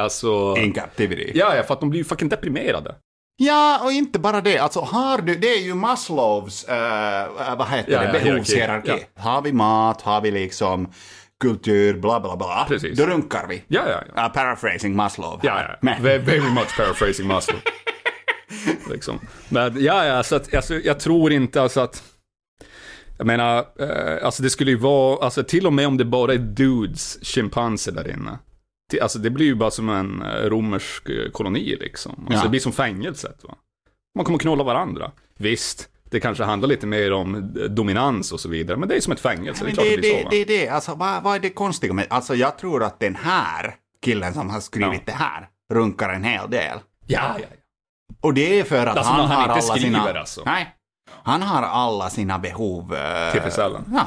alltså... 0.00 0.56
In 0.58 0.72
captivity. 0.72 1.32
Ja, 1.34 1.56
ja, 1.56 1.62
för 1.62 1.74
att 1.74 1.80
de 1.80 1.90
blir 1.90 2.00
ju 2.00 2.04
fucking 2.04 2.28
deprimerade. 2.28 2.94
Ja, 3.38 3.80
och 3.84 3.92
inte 3.92 4.18
bara 4.18 4.40
det. 4.40 4.58
Alltså 4.58 4.80
har 4.80 5.18
du, 5.18 5.34
det 5.34 5.54
är 5.54 5.60
ju 5.60 5.74
Maslows, 5.74 6.64
eh, 6.64 7.56
vad 7.56 7.68
heter 7.68 7.92
Ja, 7.92 7.98
det, 8.00 8.06
ja, 8.06 8.12
behovshierarki. 8.12 8.88
hierarki, 8.88 9.06
Har 9.16 9.42
vi 9.42 9.52
mat, 9.52 10.02
har 10.02 10.20
vi 10.20 10.30
liksom 10.30 10.92
kultur, 11.40 11.98
bla 12.00 12.20
bla 12.20 12.36
bla. 12.36 12.64
Precis. 12.68 12.98
Då 12.98 13.06
runkar 13.06 13.46
vi. 13.48 13.62
Ja, 13.68 13.82
ja, 13.88 14.02
ja. 14.16 14.22
Uh, 14.26 14.32
paraphrasing 14.32 14.96
Maslow. 14.96 15.40
Ja, 15.42 15.62
ja. 15.62 15.76
Men, 15.80 16.02
very 16.02 16.40
much 16.40 16.76
paraphrasing 16.76 17.26
Maslow. 17.26 17.60
liksom. 18.90 19.20
Men 19.48 19.82
ja, 19.84 20.04
ja, 20.04 20.22
så 20.22 20.36
att, 20.36 20.54
alltså, 20.54 20.74
jag 20.74 21.00
tror 21.00 21.32
inte 21.32 21.62
alltså 21.62 21.80
att... 21.80 22.02
Jag 23.18 23.26
menar, 23.26 23.58
eh, 23.58 24.26
alltså 24.26 24.42
det 24.42 24.50
skulle 24.50 24.70
ju 24.70 24.76
vara, 24.76 25.24
alltså 25.24 25.44
till 25.44 25.66
och 25.66 25.72
med 25.72 25.86
om 25.86 25.96
det 25.96 26.04
bara 26.04 26.32
är 26.34 26.38
dudes, 26.38 27.18
schimpanser 27.22 27.92
där 27.92 28.10
inne. 28.10 28.38
Alltså 29.02 29.18
det 29.18 29.30
blir 29.30 29.46
ju 29.46 29.54
bara 29.54 29.70
som 29.70 29.88
en 29.88 30.22
eh, 30.22 30.28
romersk 30.50 31.08
eh, 31.08 31.30
koloni 31.30 31.76
liksom. 31.80 32.12
Alltså 32.18 32.32
Ja. 32.34 32.42
det 32.42 32.48
blir 32.48 32.60
som 32.60 32.72
fängelset 32.72 33.44
va. 33.44 33.54
Man 34.16 34.24
kommer 34.24 34.38
knulla 34.38 34.64
varandra. 34.64 35.10
Visst, 35.38 35.88
det 36.10 36.20
kanske 36.20 36.44
handlar 36.44 36.68
lite 36.68 36.86
mer 36.86 37.12
om 37.12 37.34
eh, 37.34 37.40
dominans 37.64 38.32
och 38.32 38.40
så 38.40 38.48
vidare, 38.48 38.76
men 38.76 38.88
det 38.88 38.96
är 38.96 39.00
som 39.00 39.12
ett 39.12 39.20
fängelse. 39.20 39.64
men 39.64 39.74
det 39.74 39.92
är 39.92 39.96
det, 39.96 40.02
det 40.16 40.22
så 40.22 40.28
det 40.28 40.36
är 40.36 40.46
det. 40.46 40.68
Alltså 40.68 40.94
vad, 40.94 41.22
vad 41.22 41.34
är 41.36 41.40
det 41.40 41.50
konstiga 41.50 41.92
med, 41.92 42.06
alltså 42.10 42.34
jag 42.34 42.58
tror 42.58 42.82
att 42.84 43.00
den 43.00 43.16
här 43.16 43.74
killen 44.02 44.34
som 44.34 44.50
har 44.50 44.60
skrivit 44.60 45.02
Ja. 45.06 45.12
det 45.12 45.12
här 45.12 45.48
runkar 45.72 46.08
en 46.08 46.24
hel 46.24 46.50
del. 46.50 46.78
Ja, 47.06 47.20
ja, 47.22 47.36
ja. 47.40 47.46
Och 48.20 48.34
det 48.34 48.60
är 48.60 48.64
för 48.64 48.86
att 48.86 48.96
Alltså, 48.96 49.12
han 49.12 49.26
han 49.26 49.36
har 49.40 49.48
alla 49.48 49.60
skriver, 49.62 49.78
sina... 49.80 49.98
alltså. 50.20 50.42
Nej. 50.46 50.74
Han 51.22 51.42
har 51.42 51.62
alla 51.62 52.10
sina 52.10 52.38
behov. 52.38 52.94
eh, 52.94 53.32
Tillfredsställda. 53.32 53.84
Ja, 53.92 54.06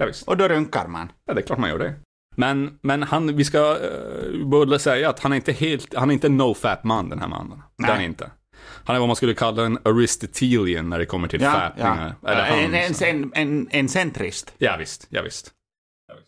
ja 0.00 0.06
visst. 0.06 0.28
och 0.28 0.36
då 0.36 0.48
runkar 0.48 0.86
man. 0.86 1.12
Ja, 1.26 1.34
det 1.34 1.40
är 1.40 1.46
klart 1.46 1.58
man 1.58 1.70
gör 1.70 1.78
det. 1.78 1.94
Men, 2.36 2.78
men 2.82 3.02
han, 3.02 3.36
vi 3.36 3.44
ska 3.44 3.58
uh, 3.76 4.46
börja 4.46 4.78
säga 4.78 5.10
att 5.10 5.20
han 5.20 5.32
är 5.32 5.36
inte 5.36 5.52
helt, 5.52 5.94
han 5.94 6.10
är 6.10 6.14
inte 6.14 6.26
en 6.26 6.36
no-fap-man 6.36 7.08
den 7.08 7.18
här 7.18 7.28
mannen. 7.28 7.62
Nej. 7.76 8.04
inte. 8.04 8.30
Han 8.84 8.96
är 8.96 9.00
vad 9.00 9.08
man 9.08 9.16
skulle 9.16 9.34
kalla 9.34 9.64
en 9.66 9.78
aristotelian 9.84 10.88
när 10.90 10.98
det 10.98 11.06
kommer 11.06 11.28
till 11.28 11.42
Ja, 11.42 11.52
fäpningar. 11.52 12.14
ja. 12.22 12.28
Han, 12.34 12.58
En, 12.58 12.74
en, 12.74 12.94
en, 13.02 13.32
en, 13.34 13.68
en 13.70 13.88
centrist. 13.88 14.52
ja 14.58 14.76
visst, 14.78 15.06
ja 15.10 15.22
visst. 15.22 15.52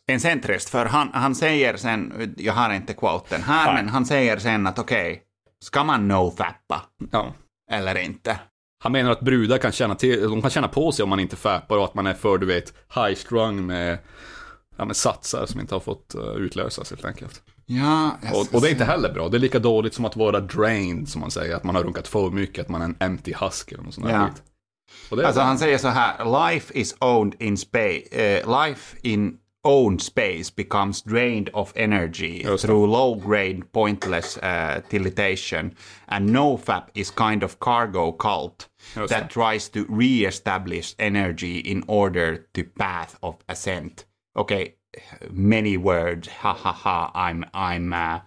En 0.06 0.20
centrist, 0.20 0.68
för 0.68 0.86
han, 0.86 1.08
han 1.12 1.34
säger 1.34 1.76
sen, 1.76 2.34
jag 2.36 2.52
har 2.52 2.74
inte 2.74 2.94
quoten 2.94 3.42
här, 3.42 3.66
Nej. 3.66 3.74
men 3.74 3.88
han 3.92 4.06
säger 4.06 4.38
sen 4.38 4.66
att 4.66 4.78
okej, 4.78 5.22
ska 5.64 5.84
man 5.84 6.08
no-fappa 6.12 6.80
Ja. 7.12 7.34
eller 7.70 7.98
inte? 7.98 8.38
Han 8.82 8.92
menar 8.92 9.10
att 9.10 9.20
brudar 9.20 9.58
kan 9.58 9.72
känna, 9.72 9.94
till, 9.94 10.22
de 10.22 10.42
kan 10.42 10.50
känna 10.50 10.68
på 10.68 10.92
sig 10.92 11.02
om 11.02 11.08
man 11.08 11.20
inte 11.20 11.36
fäpar 11.36 11.76
och 11.78 11.84
att 11.84 11.94
man 11.94 12.06
är 12.06 12.14
för, 12.14 12.38
du 12.38 12.46
vet, 12.46 12.72
high-strung 12.94 13.66
med, 13.66 13.98
ja, 14.78 14.84
med 14.84 14.96
satsar 14.96 15.46
som 15.46 15.60
inte 15.60 15.74
har 15.74 15.80
fått 15.80 16.14
uh, 16.14 16.36
utlösas 16.36 16.90
helt 16.90 17.04
enkelt. 17.04 17.42
Ja, 17.66 18.18
Och, 18.32 18.54
och 18.54 18.60
det 18.60 18.68
är 18.68 18.70
inte 18.72 18.84
heller 18.84 19.12
bra. 19.12 19.28
Det 19.28 19.36
är 19.36 19.38
lika 19.38 19.58
dåligt 19.58 19.94
som 19.94 20.04
att 20.04 20.16
vara 20.16 20.40
drained, 20.40 21.08
som 21.08 21.20
man 21.20 21.30
säger. 21.30 21.56
Att 21.56 21.64
man 21.64 21.74
har 21.74 21.82
runkat 21.82 22.08
för 22.08 22.30
mycket, 22.30 22.64
att 22.64 22.68
man 22.68 22.80
är 22.80 22.84
en 22.84 22.96
empty 23.00 23.32
husk 23.40 23.72
eller 23.72 23.82
något 23.82 23.94
sånt 23.94 24.06
Ja. 24.10 24.30
det 25.16 25.26
Alltså 25.26 25.42
han 25.42 25.58
säger 25.58 25.78
så 25.78 25.88
här, 25.88 26.48
life 26.50 26.74
is 26.74 26.96
owned 26.98 27.34
in 27.38 27.56
space, 27.58 28.02
eh, 28.10 28.66
life 28.66 28.96
in 29.02 29.38
owned 29.64 30.02
space 30.02 30.52
becomes 30.56 31.02
drained 31.02 31.50
of 31.52 31.72
energy 31.76 32.44
through 32.58 32.86
low 32.86 33.14
grade 33.14 33.62
pointless 33.72 34.38
uh, 34.38 34.80
tilitation 34.88 35.70
and 36.06 36.30
nofap 36.30 36.90
is 36.94 37.10
kind 37.10 37.44
of 37.44 37.58
cargo 37.58 38.12
cult 38.12 38.68
that 39.08 39.30
tries 39.30 39.68
to 39.68 39.84
re-establish 39.88 40.94
energy 40.98 41.58
in 41.58 41.84
order 41.86 42.46
to 42.54 42.64
path 42.64 43.16
of 43.20 43.36
ascent. 43.48 44.04
Okay, 44.38 44.68
many 45.30 45.76
words, 45.76 46.28
ha 46.28 46.56
ha 46.62 46.72
ha, 46.72 47.12
I'm, 47.14 47.44
I'm, 47.52 47.92
uh, 47.92 48.20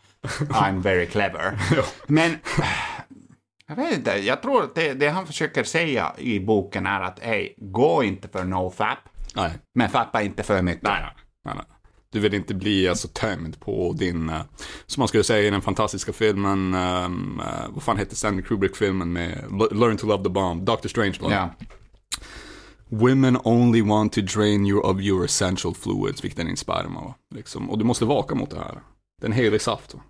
I'm 0.49 0.81
very 0.81 1.05
clever. 1.05 1.59
Men 2.07 2.37
jag 3.67 3.75
vet 3.75 3.93
inte, 3.97 4.11
jag 4.11 4.41
tror 4.41 4.63
att 4.63 4.75
det, 4.75 4.93
det 4.93 5.09
han 5.09 5.27
försöker 5.27 5.63
säga 5.63 6.13
i 6.17 6.39
boken 6.39 6.85
är 6.85 7.01
att 7.01 7.19
hej, 7.19 7.55
gå 7.57 8.03
inte 8.03 8.27
för 8.27 8.43
nofap, 8.43 8.99
men 9.75 9.89
fappa 9.89 10.21
inte 10.21 10.43
för 10.43 10.61
mycket. 10.61 10.83
Nej, 10.83 11.01
nej, 11.45 11.55
nej. 11.55 11.65
Du 12.11 12.19
vill 12.19 12.33
inte 12.33 12.53
bli 12.53 12.87
alltså 12.87 13.07
tömd 13.07 13.59
på 13.59 13.93
din, 13.97 14.29
eh, 14.29 14.41
som 14.85 15.01
man 15.01 15.07
skulle 15.07 15.23
säga 15.23 15.47
i 15.47 15.49
den 15.49 15.61
fantastiska 15.61 16.13
filmen, 16.13 16.73
ehm, 16.73 17.39
eh, 17.39 17.69
vad 17.69 17.83
fan 17.83 17.97
heter 17.97 18.15
Stanley 18.15 18.43
Kubrick-filmen 18.43 19.13
med 19.13 19.43
Learn 19.71 19.97
to 19.97 20.07
Love 20.07 20.23
the 20.23 20.29
Bomb, 20.29 20.65
Dr. 20.65 20.87
Strangelove. 20.87 21.35
Ja. 21.35 21.49
Women 22.91 23.37
only 23.43 23.81
want 23.81 24.13
to 24.13 24.21
drain 24.21 24.65
you 24.65 24.81
of 24.81 25.01
your 25.01 25.25
essential 25.25 25.73
fluids, 25.73 26.23
vilket 26.23 26.39
är 26.39 26.43
din 26.43 26.57
sperma. 26.57 27.01
Va? 27.01 27.15
Liksom. 27.35 27.69
Och 27.69 27.77
du 27.77 27.85
måste 27.85 28.05
vaka 28.05 28.35
mot 28.35 28.49
det 28.49 28.57
här. 28.57 28.81
Det 29.21 29.25
är 29.25 29.29
en 29.29 29.31
helig 29.31 29.61
saft. 29.61 29.93
Va? 29.93 30.01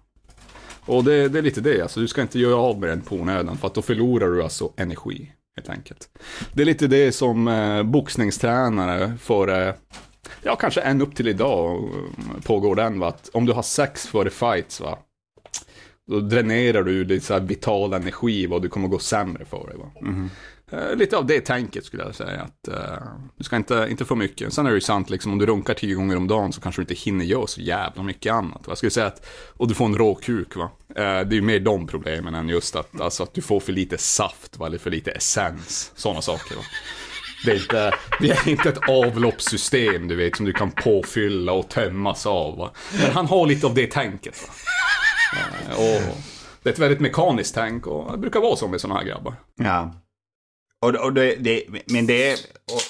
Och 0.85 1.03
det, 1.03 1.29
det 1.29 1.39
är 1.39 1.43
lite 1.43 1.61
det, 1.61 1.81
alltså 1.81 1.99
du 1.99 2.07
ska 2.07 2.21
inte 2.21 2.39
göra 2.39 2.55
av 2.55 2.79
med 2.79 2.89
den 2.89 3.01
på 3.01 3.15
onödan, 3.15 3.57
för 3.57 3.67
att 3.67 3.73
då 3.73 3.81
förlorar 3.81 4.27
du 4.27 4.43
alltså 4.43 4.71
energi, 4.77 5.31
helt 5.55 5.69
enkelt. 5.69 6.09
Det 6.53 6.61
är 6.61 6.65
lite 6.65 6.87
det 6.87 7.11
som 7.11 7.47
eh, 7.47 7.83
boxningstränare 7.83 9.17
får, 9.21 9.51
eh, 9.51 9.73
ja 10.43 10.55
kanske 10.55 10.81
än 10.81 11.01
upp 11.01 11.15
till 11.15 11.27
idag 11.27 11.83
eh, 11.83 12.41
pågår 12.43 12.75
den, 12.75 12.99
va? 12.99 13.07
att 13.07 13.29
om 13.33 13.45
du 13.45 13.53
har 13.53 13.61
sex 13.61 14.07
före 14.07 14.29
fights, 14.29 14.81
va? 14.81 14.97
då 16.07 16.19
dränerar 16.19 16.83
du 16.83 17.03
lite 17.03 17.25
så 17.25 17.39
vital 17.39 17.93
energi, 17.93 18.45
va? 18.45 18.55
och 18.55 18.61
du 18.61 18.69
kommer 18.69 18.87
gå 18.87 18.99
sämre 18.99 19.45
för 19.45 19.67
dig. 19.67 19.77
Va? 19.77 19.91
Eh, 20.01 20.25
Eh, 20.71 20.95
lite 20.95 21.17
av 21.17 21.25
det 21.25 21.41
tänket 21.41 21.85
skulle 21.85 22.03
jag 22.03 22.15
säga. 22.15 22.41
Att, 22.41 22.67
uh, 22.73 23.07
du 23.37 23.43
ska 23.43 23.55
inte, 23.55 23.87
inte 23.89 24.05
få 24.05 24.15
mycket. 24.15 24.53
Sen 24.53 24.65
är 24.65 24.69
det 24.69 24.75
ju 24.75 24.81
sant, 24.81 25.09
liksom, 25.09 25.31
om 25.31 25.37
du 25.37 25.45
runkar 25.45 25.73
tio 25.73 25.95
gånger 25.95 26.17
om 26.17 26.27
dagen 26.27 26.53
så 26.53 26.61
kanske 26.61 26.81
du 26.81 26.83
inte 26.83 27.03
hinner 27.03 27.25
göra 27.25 27.47
så 27.47 27.61
jävla 27.61 28.03
mycket 28.03 28.33
annat. 28.33 28.53
Va? 28.53 28.65
Jag 28.67 28.77
skulle 28.77 28.91
säga 28.91 29.05
att, 29.05 29.25
och 29.57 29.67
du 29.67 29.73
får 29.73 29.85
en 29.85 29.97
rå 29.97 30.15
kuk, 30.15 30.55
va? 30.55 30.63
Uh, 30.89 30.95
det 30.95 31.01
är 31.01 31.33
ju 31.33 31.41
mer 31.41 31.59
de 31.59 31.87
problemen 31.87 32.35
än 32.35 32.49
just 32.49 32.75
att, 32.75 33.01
alltså, 33.01 33.23
att 33.23 33.33
du 33.33 33.41
får 33.41 33.59
för 33.59 33.73
lite 33.73 33.97
saft, 33.97 34.57
va? 34.57 34.67
eller 34.67 34.77
för 34.77 34.89
lite 34.89 35.11
essens. 35.11 35.91
Sådana 35.95 36.21
saker. 36.21 36.55
Va? 36.55 36.61
Det 37.45 37.51
är, 37.51 37.55
inte, 37.55 37.93
det 38.19 38.29
är 38.29 38.49
inte 38.49 38.69
ett 38.69 38.89
avloppssystem, 38.89 40.07
du 40.07 40.15
vet, 40.15 40.35
som 40.35 40.45
du 40.45 40.53
kan 40.53 40.71
påfylla 40.71 41.51
och 41.51 41.69
tömmas 41.69 42.25
av. 42.25 42.57
Va? 42.57 42.71
Men 43.01 43.11
han 43.11 43.25
har 43.25 43.47
lite 43.47 43.67
av 43.67 43.73
det 43.73 43.87
tänket. 43.87 44.47
Va? 44.47 44.53
Och 45.75 46.17
det 46.63 46.69
är 46.69 46.73
ett 46.73 46.79
väldigt 46.79 46.99
mekaniskt 46.99 47.55
tänk 47.55 47.87
och 47.87 48.11
det 48.11 48.17
brukar 48.17 48.39
vara 48.39 48.55
så 48.55 48.67
med 48.67 48.81
sådana 48.81 48.99
här 48.99 49.07
grabbar. 49.07 49.35
Ja. 49.55 49.93
Och, 50.85 50.95
och 50.95 51.13
det, 51.13 51.35
det, 51.35 51.63
men 51.87 52.07
det, 52.07 52.37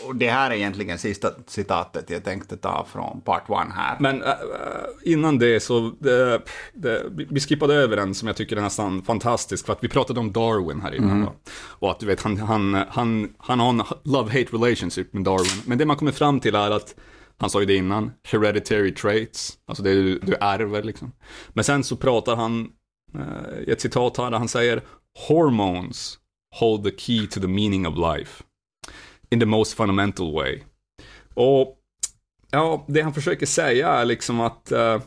och, 0.08 0.16
det 0.16 0.30
här 0.30 0.52
är 0.52 0.56
egentligen 0.56 0.98
sista 0.98 1.32
citatet 1.48 2.10
jag 2.10 2.24
tänkte 2.24 2.58
ta 2.58 2.88
från 2.92 3.22
part 3.22 3.50
one 3.50 3.72
här. 3.76 3.98
Men 4.00 4.24
äh, 4.24 4.30
innan 5.04 5.40
det 5.40 5.60
så, 5.60 5.92
det, 6.00 6.42
det, 6.74 7.06
vi 7.30 7.40
skippade 7.40 7.74
över 7.74 7.98
en 7.98 8.16
som 8.16 8.28
jag 8.28 8.38
tycker 8.38 8.58
är 8.58 8.62
nästan 8.62 9.04
fantastisk, 9.04 9.66
för 9.66 9.74
att 9.74 9.84
vi 9.84 9.88
pratade 9.88 10.20
om 10.20 10.32
Darwin 10.32 10.82
här 10.82 10.96
innan. 10.96 11.26
va? 11.26 11.34
Och 11.54 11.92
att 11.92 12.00
du 12.00 12.06
vet, 12.06 12.22
han, 12.22 12.38
han, 12.38 12.74
han, 12.90 13.34
han 13.38 13.60
har 13.60 13.70
en 13.70 13.82
love-hate 14.04 14.52
relationship 14.52 15.14
med 15.14 15.24
Darwin. 15.24 15.62
Men 15.66 15.78
det 15.78 15.86
man 15.86 15.98
kommer 15.98 16.12
fram 16.12 16.40
till 16.40 16.56
är 16.56 16.72
att, 16.72 16.96
han 17.38 17.50
sa 17.50 17.60
ju 17.60 17.66
det 17.66 17.76
innan, 17.76 18.12
hereditary 18.24 18.94
traits, 18.94 19.54
alltså 19.68 19.84
det 19.84 19.94
du, 19.94 20.20
du 20.20 20.36
ärver 20.42 20.84
liksom. 20.84 21.12
Men 21.54 21.64
sen 21.64 21.84
så 21.84 21.96
pratar 21.96 22.36
han, 22.36 22.70
i 23.68 23.72
ett 23.72 23.82
citat 23.82 24.18
här 24.18 24.32
där 24.32 24.38
han 24.38 24.48
säger, 24.48 24.82
hormones 25.28 26.18
hold 26.52 26.84
the 26.84 26.92
key 26.92 27.28
to 27.28 27.40
the 27.40 27.48
meaning 27.48 27.86
of 27.86 27.98
life. 27.98 28.44
In 29.32 29.40
the 29.40 29.46
most 29.46 29.74
fundamental 29.74 30.34
way. 30.34 30.64
Och 31.34 31.78
Ja, 32.52 32.86
det 32.88 33.02
han 33.02 33.14
försöker 33.14 33.46
säga 33.46 33.90
är 33.90 34.06
liksom 34.06 34.40
att 34.40 34.72
uh, 34.72 35.02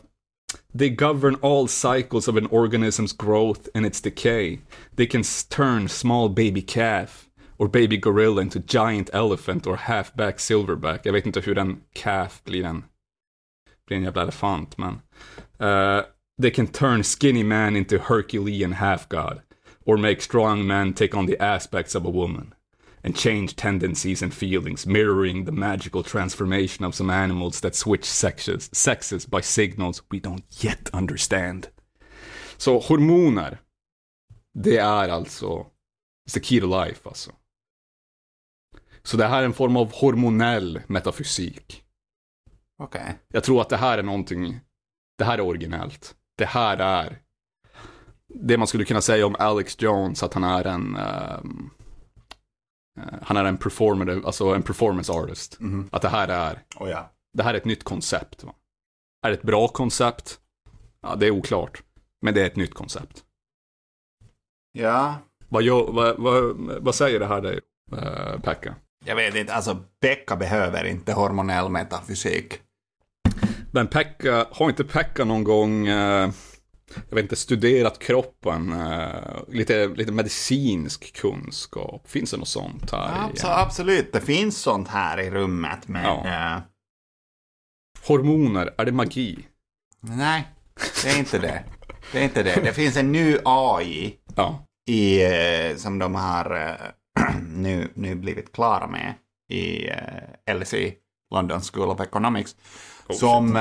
they 0.79 0.89
govern 0.89 1.37
all 1.41 1.67
cycles 1.67 2.27
of 2.27 2.35
an 2.35 2.47
organism's 2.47 3.25
growth 3.25 3.69
and 3.73 3.85
its 3.85 4.01
decay. 4.01 4.59
They 4.95 5.05
can 5.05 5.23
turn 5.49 5.89
small 5.89 6.29
baby 6.29 6.61
calf 6.61 7.25
or 7.57 7.67
baby 7.67 7.97
gorilla 7.97 8.41
into 8.41 8.59
giant 8.59 9.09
elephant 9.13 9.67
or 9.67 9.75
halfback 9.75 10.39
silverback. 10.39 11.05
Jag 11.05 11.13
vet 11.13 11.25
inte 11.25 11.39
hur 11.39 11.57
en 11.57 11.81
calf 11.93 12.41
blir 12.43 12.63
en, 12.63 12.83
blir 13.87 13.97
en 13.97 14.03
jävla 14.03 14.21
elefant, 14.21 14.77
men 14.77 15.01
uh, 15.59 16.03
they 16.41 16.51
can 16.51 16.67
turn 16.67 17.03
skinny 17.03 17.43
man 17.43 17.75
into 17.75 17.97
Herculean 17.97 18.73
half 18.73 19.09
god 19.09 19.41
or 19.85 19.97
make 19.97 20.21
strong 20.21 20.67
man 20.67 20.93
take 20.93 21.17
on 21.17 21.27
the 21.27 21.39
aspects 21.39 21.95
of 21.95 22.05
a 22.05 22.09
woman 22.09 22.53
and 23.03 23.15
change 23.15 23.55
tendencies 23.55 24.23
and 24.23 24.33
feelings, 24.33 24.87
mirroring 24.87 25.45
the 25.45 25.51
magical 25.51 26.03
transformation 26.03 26.85
of 26.85 26.95
some 26.95 27.13
animals 27.13 27.61
that 27.61 27.75
switch 27.75 28.05
sexes, 28.05 28.69
sexes 28.73 29.27
by 29.27 29.41
signals 29.41 30.01
we 30.11 30.19
don't 30.19 30.63
yet 30.63 30.89
understand. 30.93 31.67
Så 32.57 32.79
hormoner, 32.79 33.57
det 34.53 34.77
är 34.77 35.09
alltså, 35.09 35.65
it's 36.27 36.33
the 36.33 36.39
key 36.39 36.59
to 36.59 36.67
life 36.85 37.09
alltså. 37.09 37.31
Så 39.03 39.17
det 39.17 39.27
här 39.27 39.41
är 39.41 39.45
en 39.45 39.53
form 39.53 39.77
av 39.77 39.91
hormonell 39.93 40.81
metafysik. 40.87 41.83
Okej. 42.77 43.15
Jag 43.27 43.43
tror 43.43 43.61
att 43.61 43.69
det 43.69 43.77
här 43.77 43.97
är 43.97 44.03
någonting, 44.03 44.59
det 45.17 45.23
här 45.23 45.37
är 45.37 45.41
originellt. 45.41 46.15
Det 46.37 46.45
här 46.45 46.77
är 46.77 47.21
det 48.41 48.57
man 48.57 48.67
skulle 48.67 48.85
kunna 48.85 49.01
säga 49.01 49.25
om 49.25 49.35
Alex 49.39 49.81
Jones, 49.81 50.23
att 50.23 50.33
han 50.33 50.43
är 50.43 50.67
en 50.67 50.95
eh, 50.95 51.39
han 53.21 53.37
är 53.37 53.45
en 53.45 53.57
performative, 53.57 54.21
alltså 54.25 54.45
en 54.47 54.63
performance 54.63 55.11
artist. 55.13 55.59
Att 55.91 56.01
det 56.01 56.09
här 56.09 56.27
är, 56.27 56.63
Oh, 56.79 56.89
ja. 56.89 57.11
det 57.33 57.43
här 57.43 57.53
är 57.53 57.57
ett 57.57 57.65
nytt 57.65 57.83
koncept. 57.83 58.43
Va? 58.43 58.53
Är 59.25 59.29
det 59.29 59.35
ett 59.35 59.41
bra 59.43 59.67
koncept? 59.67 60.39
Ja, 61.01 61.15
det 61.15 61.27
är 61.27 61.31
oklart. 61.31 61.83
Men 62.21 62.33
det 62.33 62.41
är 62.41 62.45
ett 62.45 62.55
nytt 62.55 62.73
koncept. 62.73 63.23
Ja, 64.71 65.15
Vad, 65.49 65.65
vad, 65.65 66.17
vad, 66.17 66.55
vad 66.81 66.95
säger 66.95 67.19
det 67.19 67.25
här 67.25 67.41
dig, 67.41 67.59
eh, 67.91 68.39
Pekka? 68.39 68.75
jag 69.05 69.15
vet 69.15 69.35
inte. 69.35 69.53
Alltså, 69.53 69.77
Pekka 70.01 70.35
behöver 70.35 70.83
inte 70.85 71.13
hormonell 71.13 71.69
metafysik. 71.69 72.59
Men 73.71 73.87
Pekka, 73.87 74.47
har 74.51 74.69
inte 74.69 74.83
Pekka 74.83 75.25
någon 75.25 75.43
gång, 75.43 75.87
eh, 75.87 76.29
jag 77.09 77.15
vet 77.15 77.23
inte, 77.23 77.35
studerat 77.35 77.99
kroppen? 77.99 78.73
Eh, 78.73 79.09
lite, 79.47 79.87
lite 79.87 80.11
medicinsk 80.11 81.13
kunskap? 81.15 82.07
Finns 82.07 82.31
det 82.31 82.37
något 82.37 82.47
sånt 82.47 82.91
här? 82.91 83.29
Abso- 83.29 83.61
absolut, 83.61 84.13
det 84.13 84.21
finns 84.21 84.57
sånt 84.61 84.87
här 84.87 85.19
i 85.19 85.29
rummet, 85.29 85.87
men... 85.87 86.03
Ja. 86.03 86.55
eh, 86.55 86.61
Hormoner, 88.07 88.73
är 88.77 88.85
det 88.85 88.91
magi? 88.91 89.47
nej, 90.01 90.47
det 91.03 91.09
är 91.09 91.19
inte 91.19 91.39
det. 91.39 91.63
Det 92.11 92.19
är 92.19 92.23
inte 92.23 92.43
det. 92.43 92.61
Det 92.63 92.73
finns 92.73 92.97
en 92.97 93.11
ny 93.11 93.37
AI 93.45 94.15
Ja. 94.35 94.65
i, 94.89 95.23
eh, 95.23 95.75
som 95.75 95.99
de 95.99 96.15
har 96.15 96.77
nu, 97.55 97.91
nu 97.93 98.15
blivit 98.15 98.51
klara 98.51 98.87
med 98.87 99.13
i 99.51 99.89
LSE, 100.53 100.93
London 101.33 101.61
School 101.61 101.89
of 101.89 101.99
Economics, 102.01 102.55
Oh, 103.07 103.15
som, 103.15 103.55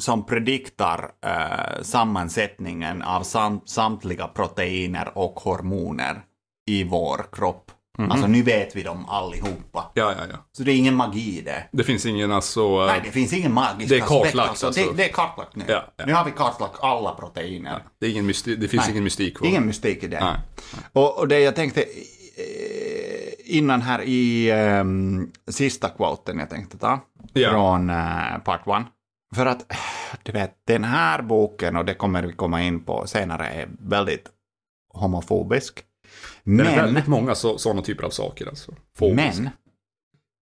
som 0.00 0.26
prediktar 0.26 1.10
eh, 1.26 1.82
sammansättningen 1.82 3.02
av 3.02 3.22
sam, 3.22 3.60
samtliga 3.66 4.26
proteiner 4.28 5.18
och 5.18 5.40
hormoner 5.40 6.22
i 6.70 6.84
vår 6.84 7.26
kropp. 7.32 7.70
Mhm. 7.98 8.10
Alltså 8.10 8.26
nu 8.26 8.42
vet 8.42 8.76
vi 8.76 8.82
dem 8.82 9.08
allihopa. 9.08 9.90
Ja, 9.94 10.12
ja, 10.18 10.24
ja. 10.32 10.36
Så 10.52 10.62
det 10.62 10.72
är 10.72 10.76
ingen 10.76 10.94
magi 10.94 11.38
i 11.38 11.42
det. 11.42 11.68
Det 11.72 11.84
finns 11.84 12.06
ingen 12.06 12.32
alltså... 12.32 12.60
eh, 12.60 12.86
Nej, 12.86 13.00
det 13.04 13.10
finns 13.10 13.32
ingen 13.32 13.52
magisk 13.52 13.88
det 13.88 13.96
är 13.96 14.02
aspekt, 14.02 14.08
kartlagt, 14.22 14.48
alltså. 14.48 14.66
alltså. 14.66 14.82
Det, 14.82 14.96
det 14.96 15.08
är 15.08 15.12
kartlagt 15.12 15.56
nu. 15.56 15.64
Ja, 15.68 15.84
ja. 15.96 16.06
Nu 16.06 16.12
har 16.12 16.24
vi 16.24 16.30
kartlagt 16.30 16.74
alla 16.80 17.14
proteiner. 17.14 17.82
det, 18.00 18.06
är 18.06 18.10
ingen 18.10 18.26
det 18.26 18.68
finns 18.68 18.72
Nej. 18.72 18.90
ingen 18.90 19.04
mystik 19.04 19.36
kvar. 19.36 19.48
Ingen 19.48 19.66
mystik 19.66 20.02
i 20.02 20.08
det. 20.08 20.20
Nej. 20.20 20.36
Och, 20.92 21.18
och 21.18 21.28
det 21.28 21.40
jag 21.40 21.56
tänkte 21.56 21.82
eh, 21.82 21.86
innan 23.44 23.82
här 23.82 24.02
i 24.02 24.50
ehm, 24.50 25.30
sista 25.48 25.88
quoten 25.88 26.38
jag 26.38 26.50
tänkte 26.50 26.78
ta 26.78 27.00
Ja. 27.32 27.50
från 27.50 27.90
uh, 27.90 28.38
part 28.44 28.66
one. 28.66 28.84
För 29.34 29.46
att 29.46 29.72
du 30.22 30.32
vet, 30.32 30.54
den 30.66 30.84
här 30.84 31.22
boken, 31.22 31.76
och 31.76 31.84
det 31.84 31.94
kommer 31.94 32.22
vi 32.22 32.32
komma 32.32 32.62
in 32.62 32.84
på 32.84 33.06
senare, 33.06 33.46
är 33.46 33.68
väldigt 33.78 34.28
homofobisk. 34.94 35.80
Det 36.44 36.50
är 36.50 36.54
Men, 36.54 36.76
väldigt 36.76 37.06
många 37.06 37.34
så, 37.34 37.58
sådana 37.58 37.82
typer 37.82 38.04
av 38.04 38.10
saker 38.10 38.46
alltså. 38.46 38.74
Fokus. 38.98 39.16
men 39.16 39.50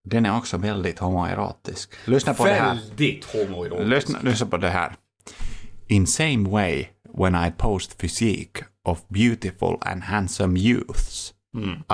den 0.04 0.26
är 0.26 0.36
också 0.36 0.56
väldigt 0.56 0.98
homoerotisk. 0.98 1.92
Lyssna 2.04 2.34
på 2.34 2.44
det 2.44 2.52
här. 2.52 2.74
Väldigt 2.74 3.24
homoerotisk. 3.24 3.88
Lyssna, 3.88 4.18
lyssna 4.22 4.46
på 4.46 4.56
det 4.56 4.68
här. 4.68 4.96
In 5.86 6.06
same 6.06 6.48
way 6.48 6.86
when 7.14 7.34
I 7.34 7.52
post 7.56 7.98
physique 7.98 8.64
of 8.84 9.08
beautiful 9.08 9.78
and 9.80 10.02
handsome 10.02 10.60
youths, 10.60 11.34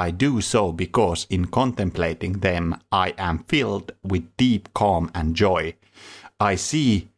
I 0.08 0.10
do 0.12 0.40
so 0.40 0.72
because 0.72 1.26
in 1.30 1.46
contemplating 1.46 2.40
them 2.40 2.74
I 2.92 3.12
am 3.16 3.44
filled 3.48 3.90
with 4.02 4.24
deep 4.36 4.62
calm 4.72 5.10
and 5.14 5.36
joy. 5.36 5.74
I 6.40 6.56
see 6.56 7.08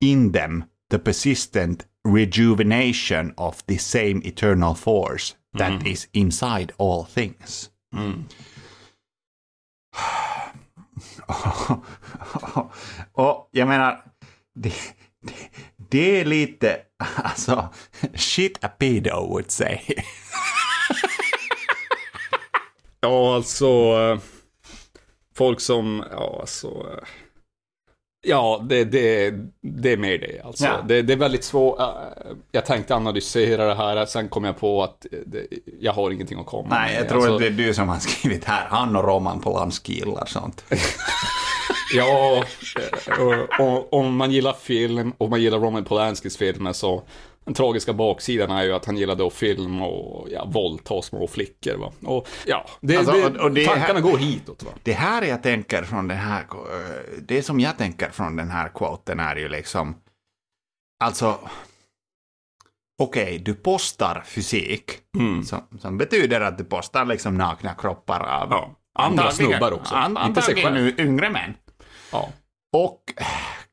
in 0.00 0.32
them 0.32 0.64
the 0.90 0.98
persistent 0.98 1.86
rejuvenation 2.04 3.34
of 3.36 3.66
the 3.66 3.78
same 3.78 4.22
eternal 4.24 4.74
force 4.74 5.34
that 5.54 5.80
mm. 5.80 5.86
is 5.86 6.08
inside 6.12 6.72
all 6.78 7.04
things. 7.04 7.70
Mm. 7.94 8.24
Och 13.12 13.48
jag 13.52 13.68
menar, 13.68 14.04
det, 14.54 14.74
det, 15.22 15.34
det 15.90 16.20
är 16.20 16.24
lite, 16.24 16.80
alltså, 17.16 17.68
shit 18.14 18.64
a 18.64 18.68
pedo 18.68 19.26
would 19.28 19.50
say. 19.50 19.80
Ja, 23.00 23.34
alltså... 23.34 23.66
eh, 23.66 24.18
Folk 25.34 25.60
som, 25.60 26.04
ja 26.10 26.38
alltså... 26.40 26.68
Eh, 26.68 27.08
Ja, 28.22 28.64
det, 28.68 28.84
det, 28.84 29.34
det 29.62 29.92
är 29.92 29.96
mer 29.96 30.18
det 30.18 30.40
alltså. 30.44 30.64
Ja. 30.64 30.72
Det, 30.88 31.02
det 31.02 31.12
är 31.12 31.16
väldigt 31.16 31.44
svårt. 31.44 31.80
eh, 31.80 31.86
Jag 32.52 32.66
tänkte 32.66 32.94
analysera 32.94 33.66
det 33.66 33.74
här, 33.74 34.06
sen 34.06 34.28
kom 34.28 34.44
jag 34.44 34.58
på 34.58 34.82
att 34.82 35.06
det, 35.26 35.46
jag 35.80 35.92
har 35.92 36.10
ingenting 36.10 36.40
att 36.40 36.46
komma 36.46 36.68
Nej, 36.70 36.92
med. 36.92 37.00
jag 37.00 37.08
tror 37.08 37.18
alltså, 37.18 37.34
att 37.34 37.40
det 37.40 37.46
är 37.46 37.50
du 37.66 37.74
som 37.74 37.88
har 37.88 37.98
skrivit 37.98 38.44
här. 38.44 38.66
Han 38.70 38.96
och 38.96 39.04
Roman 39.04 39.40
Polanski 39.40 39.92
gillar 39.92 40.26
sånt. 40.26 40.64
Ja, 41.94 42.44
och, 43.18 43.60
och, 43.66 43.92
om 43.92 44.16
man 44.16 44.30
gillar 44.30 44.52
film 44.52 45.12
och 45.18 45.30
man 45.30 45.40
gillar 45.42 45.58
Roman 45.58 45.84
Polanskis 45.84 46.36
filmer 46.36 46.72
så 46.72 47.02
den 47.48 47.54
tragiska 47.54 47.92
baksidan 47.92 48.50
är 48.50 48.62
ju 48.64 48.72
att 48.72 48.84
han 48.84 48.96
gillade 48.96 49.26
att 49.26 49.32
filma 49.32 49.86
och 49.86 50.28
ja, 50.30 50.44
våldta 50.44 51.02
små 51.02 51.26
flickor. 51.28 51.76
Va? 51.76 51.92
Och 52.04 52.28
ja, 52.46 52.66
det, 52.80 52.96
Alltså, 52.96 53.12
det, 53.12 53.38
och- 53.40 53.50
det 53.52 53.66
tankarna 53.66 53.94
här- 53.94 54.00
går 54.00 54.18
hitåt. 54.18 54.62
Va? 54.62 54.70
Det 54.82 54.92
här 54.92 55.22
jag 55.22 55.42
tänker 55.42 55.82
från 55.82 56.08
den 56.08 56.16
här, 56.18 56.44
det 57.22 57.42
som 57.42 57.60
jag 57.60 57.78
tänker 57.78 58.10
från 58.10 58.36
den 58.36 58.50
här 58.50 58.68
quoten 58.68 59.20
är 59.20 59.36
ju 59.36 59.48
liksom, 59.48 59.96
alltså, 61.04 61.38
okej, 63.02 63.38
du 63.38 63.54
postar 63.54 64.22
fysik, 64.26 64.90
Mm. 65.18 65.42
som, 65.42 65.60
som 65.80 65.98
betyder 65.98 66.40
att 66.40 66.58
du 66.58 66.64
postar 66.64 67.04
liksom 67.04 67.34
nakna 67.38 67.74
kroppar 67.74 68.20
av 68.20 68.48
Ja, 68.50 68.70
andra 68.98 69.30
snubbar 69.30 69.72
också, 69.72 69.94
an- 69.94 70.16
Antagligen 70.16 71.00
yngre 71.00 71.30
män. 71.30 71.54
Ja. 72.12 72.28
Och 72.72 73.00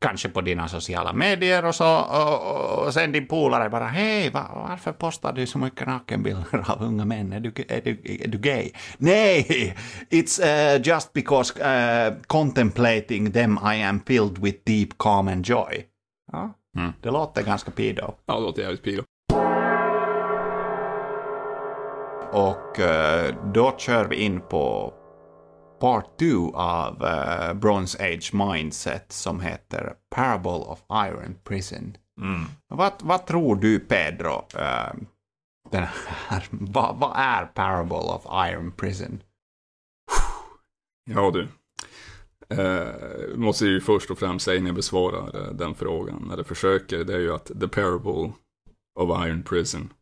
kanske 0.01 0.29
på 0.29 0.41
dina 0.41 0.67
sociala 0.67 1.13
medier 1.13 1.65
och 1.65 1.75
så, 1.75 1.97
och, 1.99 2.85
och 2.85 2.93
sen 2.93 3.11
din 3.11 3.27
polare 3.27 3.69
bara 3.69 3.87
hej, 3.87 4.29
va, 4.29 4.67
varför 4.69 4.91
postar 4.91 5.33
du 5.33 5.45
så 5.47 5.57
mycket 5.57 5.87
nakenbilder 5.87 6.63
av 6.71 6.83
unga 6.83 7.05
män? 7.05 7.33
Är 7.33 7.39
du, 7.39 7.53
är 7.69 7.81
du, 7.81 8.01
är 8.23 8.27
du 8.27 8.37
gay? 8.37 8.71
Nej, 8.97 9.75
it's 10.09 10.41
uh, 10.75 10.81
just 10.87 11.13
because 11.13 11.53
uh, 11.59 12.13
contemplating 12.27 13.31
them 13.31 13.59
I 13.73 13.83
am 13.83 13.99
filled 14.05 14.37
with 14.37 14.57
deep 14.65 14.89
calm 14.97 15.27
and 15.27 15.45
joy. 15.45 15.85
Ja, 16.31 16.53
Mm. 16.77 16.93
det 17.01 17.11
låter 17.11 17.43
ganska 17.43 17.71
pedo. 17.71 18.13
Ja, 18.25 18.35
det 18.35 18.41
låter 18.41 18.61
jävligt 18.61 18.83
pido. 18.83 19.03
Och 22.31 22.79
eh, 22.79 23.35
då 23.53 23.73
kör 23.77 24.05
vi 24.05 24.15
in 24.15 24.41
på 24.41 24.93
part 25.79 26.19
2 26.19 26.55
av 26.55 27.03
eh, 27.05 27.53
Bronze 27.53 28.13
Age 28.13 28.33
Mindset 28.33 29.11
som 29.11 29.39
heter 29.39 29.93
Parable 30.15 30.51
of 30.51 30.79
Iron 30.89 31.35
Prison. 31.43 31.97
Vad, 32.67 32.93
vad 32.99 33.25
tror 33.25 33.55
du 33.55 33.79
Pedro, 33.79 34.45
eh, 34.57 34.93
den 35.71 35.83
här, 36.27 36.47
vad, 36.49 36.95
vad 36.99 37.11
är 37.15 37.45
Parable 37.45 37.97
of 37.97 38.25
Iron 38.51 38.71
Prison? 38.71 39.21
Ja 41.09 41.31
du. 41.31 41.47
Eh, 42.49 43.35
måste 43.35 43.65
ju 43.65 43.81
först 43.81 44.11
och 44.11 44.19
främst 44.19 44.45
säga 44.45 44.59
när 44.59 44.67
jag 44.67 44.75
besvarar 44.75 45.47
eh, 45.47 45.53
den 45.53 45.75
frågan, 45.75 46.31
eller 46.31 46.43
försöker, 46.43 47.03
det 47.03 47.13
är 47.13 47.19
ju 47.19 47.33
att 47.33 47.45
The 47.59 47.67
Parable 47.67 48.31
of 48.99 49.25
Iron 49.27 49.43
Prison 49.43 49.93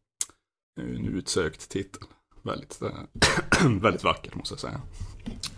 är 0.81 0.95
en 0.95 1.05
utsökt 1.05 1.69
titel. 1.69 2.03
Väldigt, 2.41 2.79
väldigt 3.81 4.03
vackert 4.03 4.35
måste 4.35 4.53
jag 4.53 4.59
säga. 4.59 4.81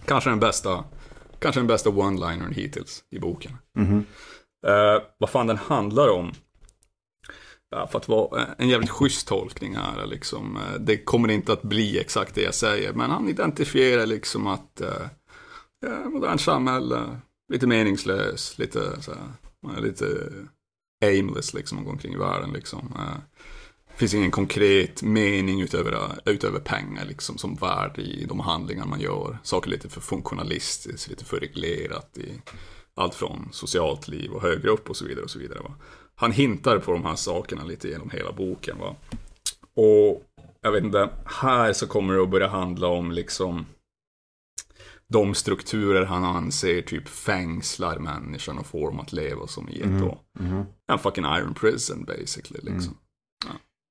Kanske 0.06 0.30
den 0.30 0.40
bästa, 0.40 0.84
kanske 1.40 1.60
den 1.60 1.68
bästa 1.68 1.90
one-linern 1.90 2.54
hittills 2.54 3.04
i 3.12 3.20
boken. 3.20 3.52
Eh, 4.68 5.02
vad 5.18 5.30
fan 5.30 5.48
den 5.48 5.58
handlar 5.58 6.10
om? 6.10 6.32
Ja, 7.70 7.88
för 7.88 8.00
att 8.00 8.08
vara 8.08 8.42
eh, 8.42 8.48
en 8.58 8.70
jävligt 8.70 8.90
schysst 8.90 9.28
tolkning 9.28 9.76
här, 9.76 10.06
liksom. 10.06 10.58
eh, 10.58 10.80
det 10.80 10.98
kommer 10.98 11.32
inte 11.32 11.54
att 11.54 11.62
bli 11.62 12.00
exakt 12.00 12.36
det 12.36 12.42
jag 12.42 12.54
säger, 12.56 12.94
men 12.94 13.12
han 13.12 13.30
identifierar 13.30 14.06
liksom 14.06 14.48
att 14.48 14.82
eh, 14.82 15.08
ja, 15.82 16.10
modernt 16.10 16.42
samhälle, 16.42 17.20
lite 17.54 17.68
meningslös, 17.68 18.58
lite 18.58 19.02
så 19.02 19.12
här, 19.12 19.22
man 19.66 19.76
är 19.76 19.82
lite 19.82 20.06
aimless 21.06 21.54
liksom, 21.54 21.78
att 21.78 21.86
gå 21.86 21.92
omkring 21.92 22.14
i 22.14 22.18
världen 22.18 22.52
liksom. 22.54 22.94
Eh, 22.98 23.35
finns 23.98 24.14
ingen 24.14 24.32
konkret 24.32 25.04
mening 25.04 25.62
utöver, 25.62 26.20
utöver 26.26 26.60
pengar 26.60 27.06
liksom, 27.06 27.38
som 27.38 27.56
värde 27.56 28.02
i 28.02 28.26
de 28.26 28.40
handlingar 28.40 28.86
man 28.86 29.00
gör. 29.00 29.38
Saker 29.44 29.70
lite 29.70 29.90
för 29.90 30.02
funktionalistiskt, 30.02 31.10
lite 31.10 31.26
för 31.26 31.40
reglerat 31.40 32.18
i 32.18 32.42
allt 32.96 33.16
från 33.16 33.50
socialt 33.52 34.08
liv 34.08 34.32
och 34.32 34.42
högre 34.42 34.70
upp 34.70 34.90
och 34.90 34.98
så 34.98 35.06
vidare. 35.06 35.24
och 35.24 35.32
så 35.32 35.40
vidare. 35.40 35.60
Va? 35.60 35.76
Han 36.16 36.32
hintar 36.32 36.80
på 36.80 36.92
de 36.92 37.06
här 37.06 37.16
sakerna 37.16 37.64
lite 37.64 37.88
genom 37.90 38.10
hela 38.10 38.32
boken. 38.32 38.78
Va? 38.80 38.96
Och 39.76 40.24
jag 40.62 40.72
vet 40.72 40.84
inte, 40.84 41.10
här 41.26 41.74
så 41.74 41.88
kommer 41.88 42.14
det 42.14 42.24
att 42.24 42.30
börja 42.30 42.48
handla 42.48 42.88
om 42.88 43.12
liksom 43.12 43.66
de 45.08 45.34
strukturer 45.34 46.06
han 46.06 46.24
anser 46.24 46.82
typ 46.82 47.08
fängslar 47.08 48.00
människan 48.00 48.58
och 48.58 48.66
får 48.66 48.88
dem 48.88 49.00
att 49.00 49.14
leva 49.14 49.48
som 49.48 49.70
i 49.70 49.82
ett 49.82 50.00
då. 50.00 50.20
En 50.88 51.00
fucking 51.00 51.26
iron 51.26 51.54
prison 51.54 52.06
basically 52.06 52.60
liksom. 52.72 52.98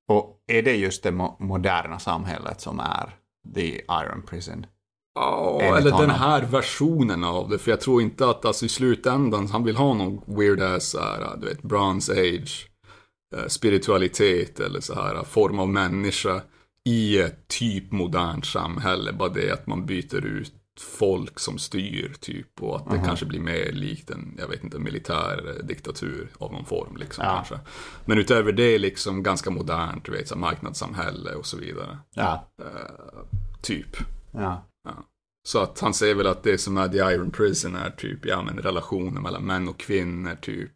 Och 0.09 0.43
är 0.47 0.63
det 0.63 0.77
just 0.77 1.03
det 1.03 1.11
mo- 1.11 1.37
moderna 1.39 1.99
samhället 1.99 2.61
som 2.61 2.81
är 2.81 3.15
the 3.55 3.69
Iron 3.77 4.23
Prison? 4.27 4.67
Ja, 5.15 5.59
Enligt 5.63 5.87
eller 5.87 5.99
den 5.99 6.11
här 6.11 6.43
versionen 6.43 7.25
av 7.25 7.49
det. 7.49 7.59
För 7.59 7.71
jag 7.71 7.81
tror 7.81 8.03
inte 8.03 8.29
att 8.29 8.45
alltså, 8.45 8.65
i 8.65 8.69
slutändan 8.69 9.47
han 9.47 9.65
vill 9.65 9.77
ha 9.77 9.95
någon 9.95 10.37
weird 10.37 10.61
ass 10.61 10.97
här, 11.01 11.37
du 11.37 11.47
vet, 11.47 11.63
bronze 11.63 12.13
age, 12.13 12.69
eh, 13.37 13.47
spiritualitet 13.47 14.61
eller 14.61 14.81
så 14.81 14.95
här 14.95 15.25
form 15.25 15.59
av 15.59 15.69
människa 15.69 16.43
i 16.85 17.19
ett 17.19 17.49
typ 17.49 17.93
modernt 17.93 18.47
samhälle. 18.47 19.13
Bara 19.13 19.29
det 19.29 19.51
att 19.53 19.67
man 19.67 19.87
byter 19.87 20.27
ut 20.27 20.53
folk 20.81 21.39
som 21.41 21.59
styr 21.59 22.15
typ 22.21 22.63
och 22.63 22.77
att 22.77 22.91
det 22.91 23.03
kanske 23.07 23.27
blir 23.27 23.41
mer 23.41 23.73
likt 23.73 24.11
en, 24.11 24.35
jag 24.39 24.49
vet 24.49 24.65
inte, 24.65 24.79
militär 24.79 25.61
diktatur 25.63 26.29
av 26.39 26.53
någon 26.53 26.65
form 26.65 26.97
liksom 26.97 27.25
Ja. 27.25 27.35
kanske. 27.35 27.59
Men 28.05 28.19
utöver 28.19 28.53
det 28.53 28.79
liksom 28.79 29.23
ganska 29.23 29.51
modernt, 29.51 30.05
du 30.05 30.13
vet, 30.13 30.29
så 30.29 30.37
marknadssamhälle 30.39 31.35
och 31.35 31.47
så 31.47 31.57
vidare. 31.59 31.99
Ja. 32.15 32.49
Typ. 33.63 33.97
ja. 34.33 34.65
Så 35.47 35.63
att 35.63 35.81
han 35.81 35.95
säger 35.95 36.15
väl 36.15 36.27
att 36.27 36.43
det 36.43 36.59
som 36.59 36.77
är 36.77 36.89
The 36.89 36.99
Iron 36.99 37.31
Prison 37.31 37.77
är 37.77 37.91
typ, 37.91 38.27
ja 38.27 38.43
men 38.43 38.59
relationer 38.59 39.21
mellan 39.21 39.45
män 39.45 39.69
och 39.69 39.79
kvinnor, 39.79 40.37
typ 40.41 40.73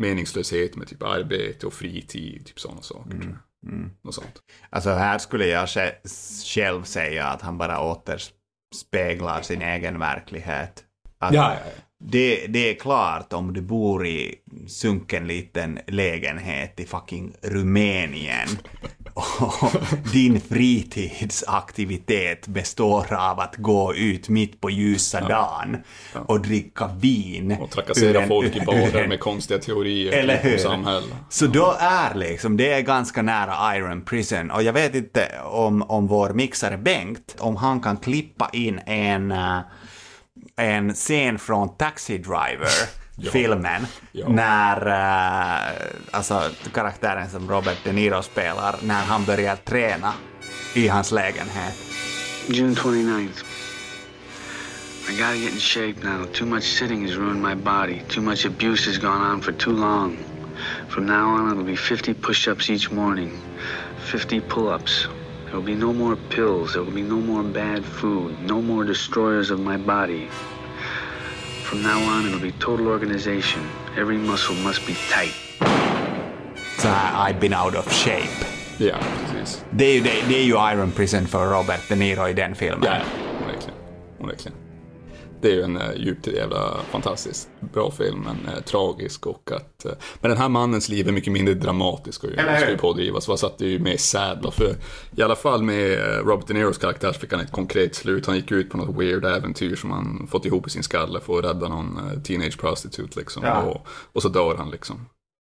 meningslöshet 0.00 0.76
med 0.76 0.88
typ 0.88 1.02
arbete 1.02 1.66
och 1.66 1.72
fritid, 1.72 2.46
typ 2.46 2.60
sådana 2.60 2.82
saker. 2.82 3.10
tror 3.10 3.22
jag. 3.62 3.90
Något 4.02 4.14
sånt. 4.14 4.42
Alltså 4.70 4.90
här 4.90 5.18
skulle 5.18 5.46
jag 5.46 5.64
sj- 5.66 6.44
själv 6.54 6.82
säga 6.82 7.26
att 7.26 7.42
han 7.42 7.58
bara 7.58 7.80
återspeglar 7.80 8.43
speglar 8.74 9.42
sin 9.42 9.62
egen 9.62 9.98
verklighet. 9.98 10.84
Att 11.18 11.34
Ja, 11.34 11.52
ja, 11.54 11.60
ja. 11.64 11.82
Det, 12.06 12.46
det 12.46 12.70
är 12.70 12.74
klart 12.74 13.32
om 13.32 13.52
du 13.52 13.60
bor 13.60 14.06
i 14.06 14.34
sunken 14.66 15.26
liten 15.26 15.78
lägenhet 15.86 16.80
i 16.80 16.84
fucking 16.86 17.32
Rumänien 17.42 18.48
och 19.14 19.70
din 20.12 20.40
fritidsaktivitet 20.40 22.46
består 22.46 23.12
av 23.14 23.40
att 23.40 23.56
gå 23.56 23.94
ut 23.94 24.28
mitt 24.28 24.60
på 24.60 24.70
ljusa 24.70 25.20
dagen 25.28 25.76
och 26.26 26.40
dricka 26.40 26.90
vin. 26.98 27.56
Och 27.60 27.70
trakassera 27.70 28.22
en- 28.22 28.28
folk 28.28 28.56
i 28.56 28.60
barer 28.60 29.08
med 29.08 29.20
konstiga 29.20 29.60
teorier 29.60 30.12
Eller 30.12 30.34
om 30.34 30.40
hur? 30.50 30.58
samhället. 30.58 31.10
Så 31.28 31.46
då 31.46 31.76
är 31.80 32.14
liksom, 32.14 32.56
det 32.56 32.72
är 32.72 32.80
ganska 32.80 33.22
nära 33.22 33.76
Iron 33.76 34.02
Prison. 34.02 34.50
Och 34.50 34.62
jag 34.62 34.72
vet 34.72 34.94
inte 34.94 35.28
om, 35.44 35.82
om 35.82 36.06
vår 36.06 36.30
mixare 36.30 36.78
Bengt, 36.78 37.36
om 37.38 37.56
han 37.56 37.80
kan 37.80 37.96
klippa 37.96 38.50
in 38.52 38.78
en, 38.86 39.32
eh, 39.32 39.58
en 40.56 40.94
scen 40.94 41.38
från 41.38 41.76
Taxi 41.76 42.18
Driver, 42.18 42.68
filmen, 43.32 43.86
Ja. 44.12 44.28
när 44.28 44.86
eh, 44.86 45.72
alltså 46.10 46.50
karaktären 46.74 47.30
som 47.30 47.50
Robert 47.50 47.78
De 47.84 47.92
Niro 47.92 48.22
spelar, 48.22 48.76
när 48.82 49.02
han 49.04 49.24
börjar 49.24 49.56
träna 49.56 50.12
i 50.74 50.88
hans 50.88 51.12
lägenhet. 51.12 51.74
June 52.48 52.74
29th. 52.74 53.44
I 55.10 55.16
gotta 55.18 55.34
get 55.34 55.52
in 55.52 55.58
shape 55.60 55.94
now. 56.02 56.24
Too 56.32 56.46
much 56.46 56.64
sitting 56.64 57.06
has 57.06 57.16
ruined 57.16 57.42
my 57.42 57.54
body. 57.54 58.02
Too 58.08 58.22
much 58.22 58.46
abuse 58.46 58.86
has 58.90 58.98
gone 58.98 59.32
on 59.32 59.40
for 59.42 59.52
too 59.52 59.72
long. 59.72 60.16
From 60.88 61.06
now 61.06 61.34
on, 61.34 61.50
it'll 61.52 61.64
be 61.64 61.76
50 61.76 62.14
push 62.14 62.48
ups 62.48 62.70
each 62.70 62.90
morning, 62.90 63.30
50 64.12 64.40
pull 64.40 64.68
ups. 64.68 65.08
There 65.54 65.60
will 65.60 65.74
be 65.74 65.80
no 65.86 65.92
more 65.92 66.16
pills. 66.30 66.72
There 66.72 66.82
will 66.82 66.90
be 66.90 67.02
no 67.02 67.20
more 67.20 67.44
bad 67.44 67.84
food. 67.84 68.34
No 68.42 68.60
more 68.60 68.82
destroyers 68.84 69.52
of 69.52 69.60
my 69.60 69.76
body. 69.76 70.28
From 71.62 71.80
now 71.80 72.00
on, 72.10 72.26
it'll 72.26 72.40
be 72.40 72.50
total 72.58 72.88
organization. 72.88 73.62
Every 73.96 74.18
muscle 74.18 74.56
must 74.56 74.84
be 74.84 74.94
tight. 75.12 75.34
Så 76.78 76.88
här, 76.88 77.28
I've 77.28 77.40
been 77.40 77.54
out 77.54 77.74
of 77.76 77.92
shape. 77.92 78.46
Ja, 78.78 78.96
precis. 79.20 79.64
Det 79.70 79.84
är 79.84 79.94
ju, 79.94 80.00
det, 80.00 80.10
det 80.28 80.38
är 80.38 80.44
ju 80.44 80.72
Iron 80.72 80.90
Prison 80.90 81.26
för 81.26 81.46
Robert 81.46 81.88
De 81.88 81.96
Niro 81.96 82.28
i 82.28 82.32
den 82.32 82.54
filmen. 82.54 82.80
Ja, 82.84 82.96
ja, 82.96 83.04
onekligen. 83.46 83.74
onekligen. 84.20 84.63
Det 85.44 85.50
är 85.50 85.54
ju 85.54 85.62
en 85.62 85.76
uh, 85.76 85.96
djupt 85.96 86.26
jävla 86.26 86.76
fantastiskt 86.90 87.48
bra 87.72 87.90
film, 87.90 88.20
men 88.20 88.54
eh, 88.54 88.62
tragisk 88.62 89.26
och 89.26 89.50
att... 89.52 89.84
eh, 89.84 89.92
men 90.20 90.30
den 90.30 90.38
här 90.38 90.48
mannens 90.48 90.88
liv 90.88 91.08
är 91.08 91.12
mycket 91.12 91.32
mindre 91.32 91.54
dramatisk 91.54 92.24
och 92.24 92.30
ju, 92.30 92.36
ska 92.36 92.70
ju 92.70 92.78
pådrivas. 92.78 93.28
Vad 93.28 93.38
satt 93.38 93.58
det 93.58 93.66
ju 93.66 93.78
med 93.78 94.00
Sadler 94.00 94.50
för 94.50 94.76
i 95.16 95.22
alla 95.22 95.36
fall 95.36 95.62
med 95.62 95.92
eh, 95.92 96.24
Robert 96.24 96.46
De 96.46 96.54
Niros 96.54 96.78
karaktär 96.78 97.12
så 97.12 97.20
fick 97.20 97.32
han 97.32 97.40
ett 97.40 97.52
konkret 97.52 97.94
slut. 97.94 98.26
Han 98.26 98.36
gick 98.36 98.52
ut 98.52 98.70
på 98.70 98.76
något 98.76 98.96
weird 98.96 99.24
äventyr 99.24 99.76
som 99.76 99.90
han 99.90 100.26
fått 100.30 100.44
ihop 100.46 100.66
i 100.66 100.70
sin 100.70 100.82
skalle 100.82 101.20
för 101.20 101.38
att 101.38 101.44
rädda 101.44 101.68
någon 101.68 101.96
eh, 101.98 102.22
teenage 102.22 102.60
prostitute 102.60 103.18
liksom. 103.18 103.42
Ja. 103.44 103.62
Och, 103.62 103.86
och 104.12 104.22
så 104.22 104.28
dör 104.28 104.54
han 104.56 104.70
liksom. 104.70 105.08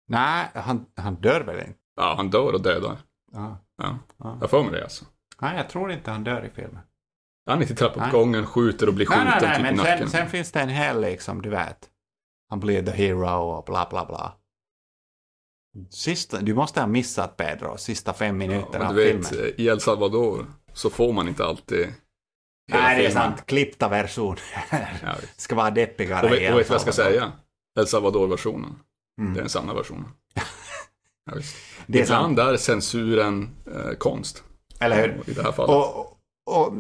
Nej, 0.07 0.47
han, 0.53 0.85
han 0.95 1.15
dör 1.15 1.41
väl 1.41 1.59
inte? 1.59 1.79
Ja, 1.95 2.13
han 2.17 2.29
dör 2.29 2.53
och 2.53 2.61
dödar. 2.61 2.97
Ja. 3.31 3.57
Ja, 3.77 3.97
Ja. 4.17 4.37
jag 4.41 4.49
för 4.49 4.63
mig 4.63 4.71
det 4.71 4.83
alltså. 4.83 5.05
Nej, 5.41 5.57
jag 5.57 5.69
tror 5.69 5.91
inte 5.91 6.11
han 6.11 6.23
dör 6.23 6.45
i 6.45 6.61
filmen. 6.61 6.79
Han 7.45 7.57
är 7.57 7.61
inte 7.61 7.73
Nej. 7.73 7.77
trappuppgången, 7.77 8.45
skjuter 8.45 8.87
och 8.87 8.93
blir 8.93 9.07
Nej, 9.09 9.17
skjuten 9.17 9.33
nej, 9.41 9.41
nej, 9.41 9.55
typ 9.55 9.59
i 9.59 9.63
men 9.63 9.75
nacken. 9.75 9.97
sen, 9.97 10.09
sen 10.09 10.29
finns 10.29 10.51
det 10.51 10.59
en 10.59 10.69
hel 10.69 11.01
liksom, 11.01 11.41
du 11.41 11.49
vet. 11.49 11.89
Han 12.49 12.59
blir 12.59 12.83
the 12.83 12.91
hero 12.91 13.27
och 13.29 13.65
bla 13.65 13.87
bla 13.89 14.05
bla. 14.05 14.33
Sista, 15.89 16.41
du 16.41 16.53
måste 16.53 16.79
ha 16.79 16.87
missat 16.87 17.37
Pedro, 17.37 17.77
sista 17.77 18.13
fem 18.13 18.37
minuter 18.37 18.79
Men 18.79 18.87
av 18.87 18.95
du 18.95 19.03
vet, 19.13 19.27
filmen. 19.27 19.53
i 19.57 19.67
El 19.67 19.81
Salvador 19.81 20.45
så 20.73 20.89
får 20.89 21.13
man 21.13 21.27
inte 21.27 21.45
alltid 21.45 21.93
Nej, 22.71 22.97
det 22.97 23.05
är 23.05 23.09
filmen. 23.09 23.11
sant. 23.11 23.45
Klippta 23.45 23.89
versioner. 23.89 24.41
Ja. 25.01 25.15
Ska 25.37 25.55
vara 25.55 25.71
deppigare 25.71 26.25
Och 26.25 26.31
vet, 26.33 26.53
och 26.53 26.59
vet 26.59 26.69
vad 26.69 26.75
jag 26.75 26.81
ska 26.81 26.91
säga? 26.91 27.31
El 27.79 27.87
Salvador-versionen. 27.87 28.75
Mm. 29.21 29.33
Det 29.33 29.39
är 29.39 29.41
den 29.41 29.49
sanna 29.49 29.73
versionen. 29.73 30.05
Ja. 31.31 31.41
Det 31.87 31.99
är 31.99 32.03
Ibland 32.03 32.39
är 32.39 32.57
censuren 32.57 33.49
eh, 33.75 33.91
konst. 33.97 34.43
Eller 34.79 35.01
hur? 35.01 35.29
I 35.29 35.33
det 35.33 35.43
här 35.43 35.51
fallet. 35.51 35.69
Och, 35.75 36.14
och 36.45 36.73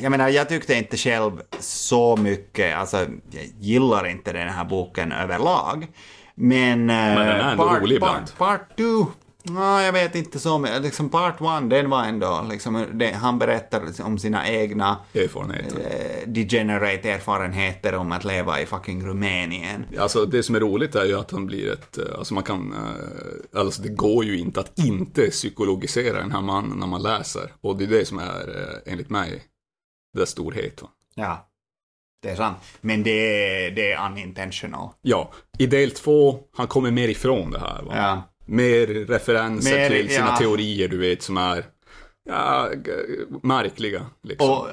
jag 0.00 0.10
menar, 0.10 0.28
jag 0.28 0.48
tyckte 0.48 0.74
inte 0.74 0.96
själv 0.96 1.40
så 1.58 2.16
mycket, 2.16 2.76
alltså 2.76 2.96
jag 3.30 3.44
gillar 3.60 4.06
inte 4.06 4.32
den 4.32 4.48
här 4.48 4.64
boken 4.64 5.12
överlag. 5.12 5.86
Men, 6.34 6.86
Men 6.86 7.16
den 7.16 7.40
är 7.40 7.50
ändå 7.52 7.64
rolig 7.64 7.96
ibland. 7.96 8.36
Part, 8.38 8.38
part 8.38 8.76
two, 8.76 9.04
ja, 9.44 9.82
jag 9.82 9.92
vet 9.92 10.14
inte 10.14 10.38
så. 10.40 10.58
Liksom 10.80 11.08
part 11.08 11.40
one, 11.40 11.68
den 11.76 11.90
var 11.90 12.04
ändå, 12.04 12.46
liksom, 12.50 12.86
det, 12.92 13.12
han 13.12 13.38
berättar 13.38 13.82
om 14.04 14.18
sina 14.18 14.48
egna 14.48 14.96
Erfarenheter. 15.14 15.78
eh, 15.78 16.28
degenerate 16.28 17.10
erfarenheter 17.10 17.94
om 17.94 18.12
att 18.12 18.24
leva 18.24 18.60
i 18.60 18.66
fucking 18.66 19.06
Rumänien. 19.06 19.86
Alltså 19.98 20.26
det 20.26 20.42
som 20.42 20.54
är 20.54 20.60
roligt 20.60 20.94
är 20.94 21.04
ju 21.04 21.18
att 21.18 21.30
han 21.30 21.46
blir 21.46 21.72
ett, 21.72 21.98
eh, 21.98 22.18
alltså 22.18 22.34
man 22.34 22.42
kan, 22.42 22.72
eh, 22.72 23.60
alltså 23.60 23.82
det 23.82 23.88
går 23.88 24.24
ju 24.24 24.38
inte 24.38 24.60
att 24.60 24.78
inte 24.78 25.30
psykologisera 25.30 26.18
den 26.20 26.32
här 26.32 26.40
mannen 26.42 26.78
när 26.78 26.86
man 26.86 27.02
läser. 27.02 27.52
Och 27.60 27.76
det 27.78 27.84
är 27.84 27.88
det 27.88 28.04
som 28.04 28.18
är, 28.18 28.48
eh, 28.48 28.92
enligt 28.92 29.10
mig, 29.10 29.42
dess 30.16 30.28
storhet. 30.30 30.82
Va? 30.82 30.88
Ja, 31.14 31.48
det 32.22 32.30
är 32.30 32.36
sant. 32.36 32.56
Men 32.80 33.02
det 33.02 33.10
är, 33.10 33.70
det 33.70 33.92
är 33.92 34.06
unintentional. 34.10 34.88
Ja, 35.02 35.32
i 35.58 35.66
del 35.66 35.90
två, 35.90 36.38
han 36.56 36.66
kommer 36.66 36.90
mer 36.90 37.08
ifrån 37.08 37.50
det 37.50 37.58
här. 37.58 37.82
Va? 37.82 37.92
Ja. 37.96 38.22
Mer 38.46 38.86
referenser 38.86 39.78
Mer, 39.78 39.90
till 39.90 40.08
sina 40.08 40.26
ja. 40.26 40.36
teorier, 40.36 40.88
du 40.88 40.98
vet, 40.98 41.22
som 41.22 41.36
är 41.36 41.64
ja, 42.28 42.70
märkliga. 43.42 44.06
Liksom. 44.22 44.50
Och 44.50 44.68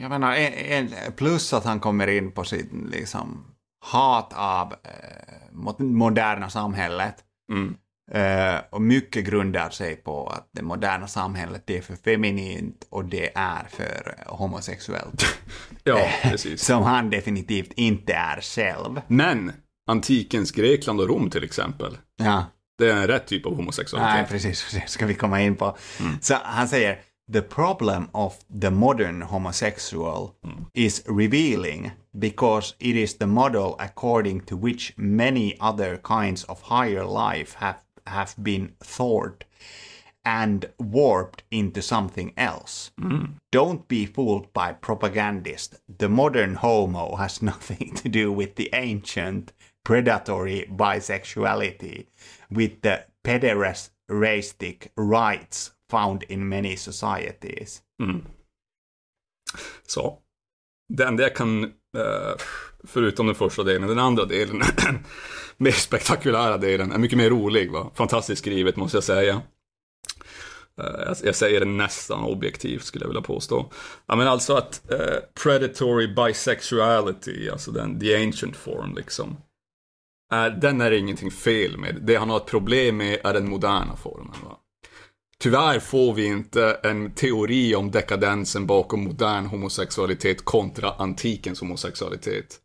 jag 0.00 0.10
menar, 0.10 0.34
en, 0.34 0.88
en, 0.92 1.12
plus 1.16 1.52
att 1.52 1.64
han 1.64 1.80
kommer 1.80 2.06
in 2.06 2.32
på 2.32 2.44
sitt 2.44 2.70
liksom, 2.90 3.44
hat 3.86 4.32
av 4.34 4.72
eh, 4.72 5.78
moderna 5.78 6.50
samhället. 6.50 7.14
Mm. 7.52 7.76
Eh, 8.12 8.60
och 8.70 8.82
mycket 8.82 9.24
grundar 9.24 9.70
sig 9.70 9.96
på 9.96 10.26
att 10.26 10.50
det 10.52 10.62
moderna 10.62 11.06
samhället 11.06 11.62
det 11.66 11.76
är 11.76 11.82
för 11.82 11.96
feminint 11.96 12.86
och 12.90 13.04
det 13.04 13.32
är 13.34 13.64
för 13.68 14.14
eh, 14.18 14.36
homosexuellt. 14.36 15.26
Ja, 15.88 16.08
precis. 16.22 16.64
Som 16.64 16.82
han 16.82 17.10
definitivt 17.10 17.72
inte 17.72 18.12
är 18.12 18.40
själv. 18.40 19.00
Men 19.08 19.52
antikens 19.86 20.50
Grekland 20.50 21.00
och 21.00 21.08
Rom 21.08 21.30
till 21.30 21.44
exempel, 21.44 21.98
Ja 22.16 22.44
det 22.78 22.90
är 22.90 23.06
rätt 23.06 23.26
typ 23.26 23.46
av 23.46 23.56
Nej, 23.98 24.26
precis. 24.28 24.72
Det 24.72 24.90
ska 24.90 25.06
vi 25.06 25.14
komma 25.14 25.42
in 25.42 25.56
på. 25.56 25.76
Så 26.20 26.34
han 26.44 26.68
säger 26.68 26.98
The 27.32 27.42
problem 27.42 28.08
of 28.12 28.34
the 28.60 28.70
modern 28.70 29.22
homosexual 29.22 30.30
is 30.74 31.02
revealing 31.06 31.90
because 32.12 32.74
it 32.78 32.96
is 32.96 33.18
the 33.18 33.26
model 33.26 33.74
according 33.78 34.40
to 34.40 34.56
which 34.56 34.92
many 34.96 35.56
other 35.60 35.96
kinds 35.96 36.44
of 36.44 36.62
higher 36.62 37.04
life 37.04 37.56
have, 37.56 37.78
have 38.06 38.30
been 38.36 38.72
thought 38.84 39.44
and 40.24 40.66
warped 40.78 41.42
into 41.50 41.82
something 41.82 42.32
else. 42.36 42.92
Don't 43.52 43.88
be 43.88 44.06
fooled 44.06 44.52
by 44.52 44.72
propagandists. 44.72 45.80
The 45.98 46.08
modern 46.08 46.54
homo 46.54 47.16
has 47.16 47.42
nothing 47.52 47.94
to 47.96 48.08
do 48.08 48.32
with 48.32 48.54
the 48.54 48.70
ancient 48.72 49.52
predatory 49.84 50.66
bisexuality, 50.70 52.06
with 52.48 52.80
the 52.82 52.98
pederastic 53.24 54.88
rights 54.96 55.70
found 55.90 56.22
in 56.22 56.48
many 56.48 56.76
societies. 56.76 57.82
Mm. 58.02 58.24
Så. 59.86 60.18
Det 60.88 61.04
enda 61.04 61.22
jag 61.22 61.36
kan, 61.36 61.64
eh, 61.64 62.34
förutom 62.84 63.26
den 63.26 63.34
första 63.34 63.62
delen, 63.62 63.88
den 63.88 63.98
andra 63.98 64.24
delen, 64.24 64.62
mer 65.56 65.70
spektakulära 65.70 66.58
delen, 66.58 66.92
är 66.92 66.98
mycket 66.98 67.18
mer 67.18 67.30
rolig. 67.30 67.72
Va? 67.72 67.90
Fantastiskt 67.94 68.42
skrivet 68.42 68.76
måste 68.76 68.96
jag 68.96 69.04
säga. 69.04 69.42
Eh, 70.80 71.12
jag, 71.22 71.34
säger 71.34 71.60
det 71.60 71.66
nästan 71.66 72.24
objektivt 72.24 72.84
skulle 72.84 73.04
jag 73.04 73.08
vilja 73.08 73.22
påstå. 73.22 73.72
Ja 74.06 74.16
men 74.16 74.28
alltså 74.28 74.54
att 74.54 74.92
eh, 74.92 75.16
predatory 75.42 76.14
bisexuality, 76.14 77.50
alltså 77.50 77.70
den 77.70 78.00
the 78.00 78.24
ancient 78.24 78.56
form 78.56 78.94
liksom. 78.96 79.36
Är, 80.32 80.50
den 80.50 80.80
är 80.80 80.90
det 80.90 80.98
ingenting 80.98 81.30
fel 81.30 81.78
med. 81.78 81.98
Det 82.02 82.16
han 82.16 82.30
har 82.30 82.36
ett 82.36 82.46
problem 82.46 82.96
med 82.96 83.18
är 83.24 83.32
den 83.34 83.48
moderna 83.50 83.96
formen. 83.96 84.34
Va? 84.44 84.56
Tyvärr 85.38 85.80
får 85.80 86.12
vi 86.14 86.26
inte 86.26 86.80
en 86.82 87.10
teori 87.14 87.74
om 87.74 87.90
dekadensen 87.90 88.66
bakom 88.66 89.04
modern 89.04 89.46
homosexualitet 89.46 90.44
kontra 90.44 90.90
antikens 90.98 91.60
homosexualitet. 91.60 92.56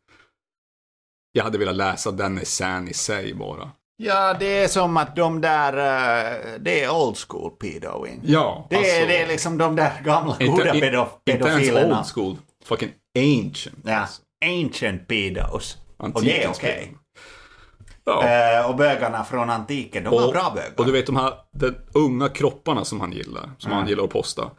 Jag 1.32 1.44
hade 1.44 1.58
velat 1.58 1.76
läsa 1.76 2.12
den 2.12 2.38
essän 2.38 2.88
i 2.88 2.94
sig 2.94 3.34
bara. 3.34 3.72
Ja, 3.98 4.34
det 4.40 4.46
är 4.64 4.68
som 4.68 4.98
att 4.98 5.16
de 5.16 5.42
där, 5.42 5.74
eh, 5.74 6.60
det 6.60 6.84
är 6.84 6.90
old 6.92 7.18
school 7.18 7.52
pedoing. 7.52 8.22
Ja, 8.24 8.68
Det, 8.70 8.76
är, 8.76 8.80
alltså- 8.80 9.08
det 9.08 9.18
är 9.22 9.28
liksom 9.28 9.58
de 9.58 9.76
där 9.76 10.02
gamla 10.04 10.38
goda 10.40 10.46
Inte, 10.46 10.80
pedo, 10.80 11.08
inte 11.26 11.32
ens 11.32 11.44
pedofilerna. 11.60 12.00
old 12.00 12.08
school, 12.14 12.38
fucking 12.66 12.92
ancient. 13.18 13.78
Ja, 13.84 14.08
ancient 14.46 15.08
pedos. 15.08 15.78
Och 15.98 16.24
det 16.24 16.32
är 16.32 16.48
Antikens 16.48 16.58
okej. 16.58 16.86
pedo. 16.88 16.98
Ja. 18.06 18.28
Eh, 18.28 18.70
och 18.70 18.76
bögarna 18.76 19.24
från 19.24 19.50
antiken, 19.50 20.04
de 20.04 20.10
var 20.10 20.32
bra 20.32 20.52
bögar. 20.56 20.72
och 20.78 20.86
du 20.86 20.92
vet 20.92 21.06
de 21.06 21.16
här 21.16 21.34
de 21.52 21.76
unga 21.94 22.30
kropparna 22.30 22.86
som 22.86 23.02
han 23.02 23.12
gillar, 23.12 23.50
som 23.58 23.72
han 23.72 23.88
gillar 23.88 24.04
att 24.04 24.10
posta. 24.10 24.52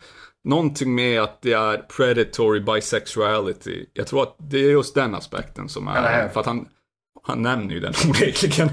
Någonting 0.45 0.95
med 0.95 1.21
att 1.23 1.43
det 1.43 1.53
är 1.53 1.77
predatory 1.79 2.61
bisexuality. 2.61 3.87
Jag 3.93 4.07
tror 4.07 4.23
att 4.23 4.37
det 4.39 4.59
är 4.59 4.71
just 4.71 4.95
den 4.95 5.15
aspekten 5.15 5.69
som 5.69 5.89
Eller 5.89 6.03
är, 6.09 6.23
hur? 6.23 6.29
för 6.29 6.41
att 6.41 6.47
han, 6.47 6.69
han 7.23 7.43
nämner 7.43 7.75
ju 7.75 7.81
den 7.81 7.93
onekligen. 8.07 8.71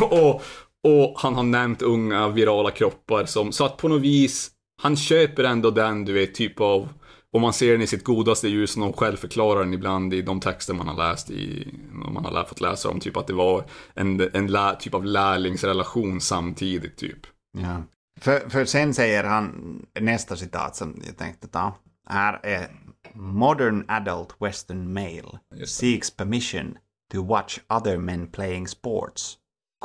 och, 0.00 0.42
och 0.84 1.14
han 1.16 1.34
har 1.34 1.42
nämnt 1.42 1.82
unga 1.82 2.28
virala 2.28 2.70
kroppar 2.70 3.24
som, 3.24 3.52
så 3.52 3.64
att 3.64 3.76
på 3.76 3.88
något 3.88 4.00
vis, 4.02 4.50
han 4.82 4.96
köper 4.96 5.44
ändå 5.44 5.70
den, 5.70 6.04
du 6.04 6.12
vet, 6.12 6.34
typ 6.34 6.60
av, 6.60 6.88
om 7.32 7.42
man 7.42 7.52
ser 7.52 7.72
den 7.72 7.82
i 7.82 7.86
sitt 7.86 8.04
godaste 8.04 8.48
ljus, 8.48 8.76
och 8.76 8.98
själv 8.98 9.16
förklarar 9.16 9.60
den 9.60 9.74
ibland 9.74 10.14
i 10.14 10.22
de 10.22 10.40
texter 10.40 10.74
man 10.74 10.88
har 10.88 11.10
läst 11.10 11.30
i, 11.30 11.74
om 12.06 12.14
man 12.14 12.24
har 12.24 12.44
fått 12.44 12.60
läsa 12.60 12.88
om, 12.88 13.00
typ 13.00 13.16
att 13.16 13.26
det 13.26 13.32
var 13.32 13.64
en, 13.94 14.30
en 14.32 14.46
lä, 14.46 14.76
typ 14.76 14.94
av 14.94 15.04
lärlingsrelation 15.04 16.20
samtidigt, 16.20 16.96
typ. 16.96 17.26
Ja. 17.58 17.82
För, 18.20 18.50
för 18.50 18.64
sen 18.64 18.94
säger 18.94 19.24
han 19.24 19.86
nästa 20.00 20.36
citat 20.36 20.76
som 20.76 21.02
jag 21.06 21.16
tänkte 21.16 21.48
ta. 21.48 21.74
Här 22.08 22.40
är 22.42 22.68
Modern 23.14 23.84
adult 23.88 24.36
western 24.38 24.92
male 24.92 25.38
seeks 25.66 26.10
permission 26.10 26.78
to 27.12 27.22
watch 27.22 27.58
other 27.68 27.98
men 27.98 28.26
playing 28.26 28.68
sports, 28.68 29.38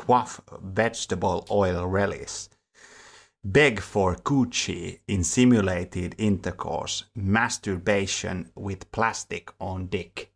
quaff 0.06 0.42
vegetable 0.62 1.44
oil 1.50 1.92
relish, 1.92 2.50
beg 3.46 3.80
for 3.80 4.16
coochie 4.16 5.00
in 5.08 5.24
simulated 5.24 6.16
intercourse, 6.18 7.06
masturbation 7.16 8.50
with 8.56 8.92
plastic 8.92 9.52
on 9.60 9.86
dick. 9.86 10.32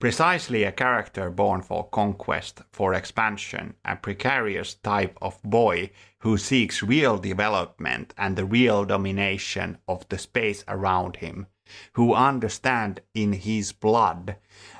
Precisely 0.00 0.64
a 0.64 0.72
character 0.72 1.30
born 1.30 1.60
for 1.60 1.86
conquest, 1.90 2.62
for 2.72 2.94
expansion, 2.94 3.74
a 3.84 3.96
precarious 3.96 4.74
type 4.74 5.18
of 5.20 5.42
boy 5.42 5.90
who 6.20 6.38
seeks 6.38 6.82
real 6.82 7.18
development 7.18 8.14
and 8.16 8.36
the 8.36 8.46
real 8.46 8.86
domination 8.86 9.76
of 9.86 10.08
the 10.08 10.18
space 10.18 10.64
around 10.66 11.16
him, 11.16 11.46
who 11.92 12.14
understand 12.14 13.02
in 13.12 13.34
his 13.34 13.72
blood 13.72 14.36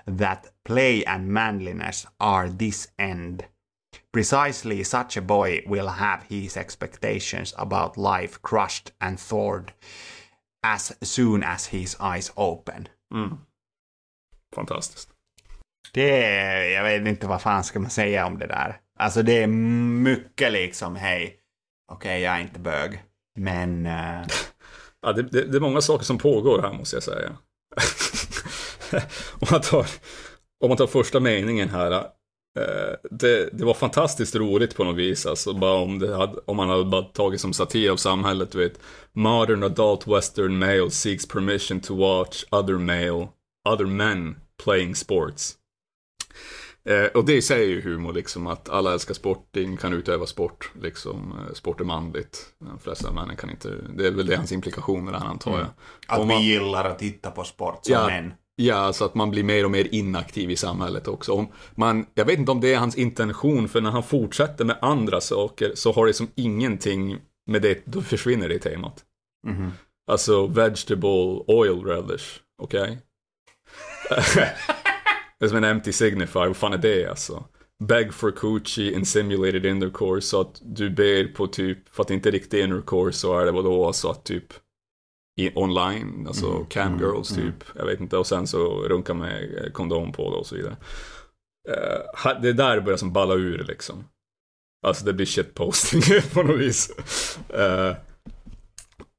that 0.06 0.50
play 0.64 1.04
and 1.04 1.28
manliness 1.28 2.06
are 2.18 2.48
this 2.48 2.88
end. 2.98 3.44
Precisely 4.14 4.84
such 4.84 5.16
a 5.16 5.20
boy 5.20 5.64
will 5.66 5.88
have 5.88 6.22
his 6.28 6.56
expectations 6.56 7.54
about 7.56 7.96
life 7.96 8.38
crushed 8.42 8.92
and 9.00 9.18
thwarted 9.18 9.72
as 10.62 10.92
soon 11.02 11.42
as 11.42 11.66
his 11.66 11.96
eyes 12.00 12.32
open. 12.36 12.88
Fantastiskt. 14.54 15.08
Det 15.92 16.24
är, 16.24 16.64
jag 16.64 16.84
vet 16.84 17.06
inte 17.06 17.26
vad 17.26 17.42
fan 17.42 17.64
ska 17.64 17.80
man 17.80 17.90
säga 17.90 18.26
om 18.26 18.38
det 18.38 18.46
där. 18.46 18.80
Alltså 18.98 19.22
det 19.22 19.42
är 19.42 19.46
mycket 19.46 20.52
liksom, 20.52 20.96
hej, 20.96 21.36
okej 21.92 22.20
jag 22.20 22.34
är 22.36 22.40
inte 22.40 22.60
bög, 22.60 23.02
men... 23.38 23.86
eh, 23.86 24.26
Ja, 25.02 25.12
det, 25.12 25.22
det, 25.22 25.44
det 25.44 25.56
är 25.56 25.60
många 25.60 25.80
saker 25.80 26.04
som 26.04 26.18
pågår 26.18 26.62
här 26.62 26.72
måste 26.72 26.96
jag 26.96 27.02
säga. 27.02 27.28
om, 29.40 29.48
man 29.50 29.60
tar, 29.60 29.86
om 30.60 30.68
man 30.68 30.76
tar 30.76 30.86
första 30.86 31.20
meningen 31.20 31.68
här. 31.68 32.06
Eh, 32.58 32.94
det, 33.10 33.48
det 33.52 33.64
var 33.64 33.74
fantastiskt 33.74 34.36
roligt 34.36 34.76
på 34.76 34.84
något 34.84 34.96
vis. 34.96 35.26
Alltså, 35.26 35.52
bara 35.54 35.74
om, 35.82 35.98
det 35.98 36.16
hade, 36.16 36.40
om 36.44 36.56
man 36.56 36.68
hade 36.68 36.84
bara 36.84 37.02
tagit 37.02 37.40
som 37.40 37.52
satir 37.52 37.90
av 37.90 37.96
samhället. 37.96 38.50
Du 38.52 38.58
vet. 38.58 38.80
Modern 39.12 39.62
adult 39.62 40.06
western 40.06 40.58
male 40.58 40.90
seeks 40.90 41.26
permission 41.28 41.80
to 41.80 41.96
watch 41.96 42.44
other 42.50 42.74
male, 42.78 43.28
other 43.68 43.86
men 43.86 44.36
playing 44.64 44.94
sports. 44.94 45.54
Eh, 46.88 47.04
och 47.04 47.24
det 47.24 47.42
säger 47.42 47.66
ju 47.68 47.80
humor, 47.82 48.12
liksom 48.12 48.46
att 48.46 48.68
alla 48.68 48.92
älskar 48.92 49.14
sport, 49.14 49.56
ingen 49.56 49.76
kan 49.76 49.92
utöva 49.92 50.26
sport, 50.26 50.70
liksom. 50.82 51.32
Eh, 51.48 51.54
sport 51.54 51.80
är 51.80 51.84
manligt. 51.84 52.46
De 52.60 52.78
flesta 52.78 53.12
männen 53.12 53.36
kan 53.36 53.50
inte, 53.50 53.68
det 53.96 54.06
är 54.06 54.10
väl 54.10 54.26
det 54.26 54.36
hans 54.36 54.52
implikationer 54.52 55.12
är, 55.12 55.16
antar 55.16 55.58
jag. 55.58 55.66
att 56.06 56.18
Om 56.18 56.28
vi 56.28 56.34
man- 56.34 56.42
gillar 56.42 56.84
att 56.84 56.98
titta 56.98 57.30
på 57.30 57.44
sport 57.44 57.78
som 57.82 57.92
Ja. 57.94 58.06
män. 58.06 58.34
Ja, 58.56 58.92
så 58.92 59.04
att 59.04 59.14
man 59.14 59.30
blir 59.30 59.44
mer 59.44 59.64
och 59.64 59.70
mer 59.70 59.94
inaktiv 59.94 60.50
i 60.50 60.56
samhället 60.56 61.08
också. 61.08 61.32
Om 61.32 61.48
man, 61.74 62.06
jag 62.14 62.24
vet 62.24 62.38
inte 62.38 62.52
om 62.52 62.60
det 62.60 62.74
är 62.74 62.78
hans 62.78 62.96
intention, 62.96 63.68
för 63.68 63.80
när 63.80 63.90
han 63.90 64.02
fortsätter 64.02 64.64
med 64.64 64.78
andra 64.80 65.20
saker 65.20 65.72
så 65.74 65.92
har 65.92 66.06
det 66.06 66.14
som 66.14 66.28
ingenting 66.34 67.18
med 67.46 67.62
det, 67.62 67.82
då 67.84 68.02
försvinner 68.02 68.48
det 68.48 68.58
temat. 68.58 69.04
Mhm. 69.46 69.72
Alltså 70.10 70.46
vegetable 70.46 71.44
oil 71.46 71.84
relish, 71.84 72.40
okej? 72.62 72.98
det 75.38 75.44
är 75.44 75.48
som 75.48 75.56
en 75.56 75.64
empty 75.64 75.92
signifier, 75.92 76.46
vad 76.46 76.56
fan 76.56 76.72
är 76.72 76.78
det 76.78 77.06
alltså? 77.06 77.44
Beg 77.84 78.14
for 78.14 78.30
coochie 78.30 78.92
in 78.92 79.06
simulated 79.06 79.66
intercourse, 79.66 80.26
så 80.26 80.40
att 80.40 80.60
du 80.62 80.90
ber 80.90 81.24
på 81.24 81.46
typ, 81.46 81.88
för 81.88 82.02
att 82.02 82.08
det 82.08 82.14
inte 82.14 82.28
är 82.28 82.32
riktig 82.32 82.64
intercourse 82.64 83.18
så 83.18 83.38
är 83.38 83.44
det 83.44 83.52
vadå, 83.52 83.86
alltså 83.86 84.08
att 84.08 84.24
typ 84.24 84.52
i, 85.40 85.52
online, 85.54 86.26
alltså 86.26 86.50
Mm, 86.50 86.66
camgirls 86.66 87.28
typ, 87.34 87.64
jag 87.74 87.86
vet 87.86 88.00
inte, 88.00 88.16
och 88.16 88.26
sen 88.26 88.46
så 88.46 88.82
runka 88.88 89.14
med 89.14 89.64
eh, 89.64 89.70
kondom 89.72 90.12
på 90.12 90.30
det 90.30 90.36
och 90.36 90.46
så 90.46 90.56
vidare. 90.56 90.76
Ha- 92.24 92.34
det 92.34 92.48
är 92.48 92.52
där 92.52 92.76
det 92.76 92.82
börjar 92.82 92.96
som 92.96 93.12
balla 93.12 93.34
ur 93.34 93.64
liksom. 93.64 94.04
Alltså 94.86 95.04
det 95.04 95.12
blir 95.12 95.26
shitposting 95.26 96.00
på 96.32 96.42
något 96.42 96.60
vis. 96.60 96.90
Eh, 97.48 97.96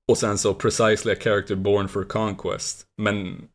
och 0.07 0.17
sen 0.17 0.37
så 0.37 0.53
precisely 0.53 1.13
a 1.13 1.17
character 1.21 1.55
born 1.55 1.87
for 1.87 2.03
conquest. 2.03 2.85
Men, 3.01 3.47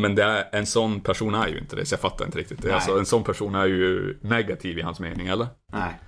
men 0.00 0.14
det 0.14 0.22
är, 0.22 0.48
en 0.52 0.66
sån 0.66 1.00
person 1.00 1.34
är 1.34 1.48
ju 1.48 1.58
inte 1.58 1.76
det, 1.76 1.86
så 1.86 1.92
jag 1.92 2.00
fattar 2.00 2.24
inte 2.24 2.38
riktigt. 2.38 2.62
Det. 2.62 2.74
Alltså, 2.74 2.98
en 2.98 3.06
sån 3.06 3.24
person 3.24 3.54
är 3.54 3.66
ju 3.66 4.18
negativ 4.22 4.78
i 4.78 4.82
hans 4.82 5.00
mening, 5.00 5.26
eller? 5.26 5.46
Nej. 5.72 6.00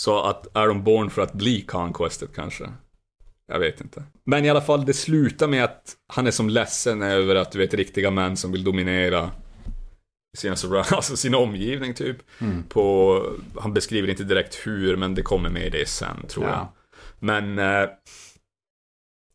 Så 0.00 0.22
att, 0.22 0.56
är 0.56 0.66
de 0.68 0.84
born 0.84 1.10
för 1.10 1.22
att 1.22 1.32
bli 1.32 1.62
conquested 1.62 2.28
kanske? 2.34 2.72
Jag 3.52 3.58
vet 3.58 3.80
inte. 3.80 4.02
Men 4.24 4.44
i 4.44 4.50
alla 4.50 4.60
fall, 4.60 4.84
det 4.84 4.92
slutar 4.94 5.48
med 5.48 5.64
att 5.64 5.96
han 6.12 6.26
är 6.26 6.30
som 6.30 6.48
ledsen 6.48 7.02
över 7.02 7.34
att 7.34 7.52
du 7.52 7.58
vet 7.58 7.74
riktiga 7.74 8.10
män 8.10 8.36
som 8.36 8.52
vill 8.52 8.64
dominera 8.64 9.30
sina, 10.38 10.54
surround- 10.54 10.94
alltså 10.94 11.16
sin 11.16 11.34
omgivning 11.34 11.94
typ. 11.94 12.16
På, 12.68 13.22
han 13.60 13.72
beskriver 13.74 14.08
inte 14.10 14.24
direkt 14.24 14.54
hur, 14.66 14.96
men 14.96 15.14
det 15.14 15.22
kommer 15.22 15.48
med 15.50 15.72
det 15.72 15.88
sen 15.88 16.26
tror 16.28 16.44
jag. 16.46 16.54
Ja. 16.54 16.72
Men 17.18 17.58
eh, 17.58 17.88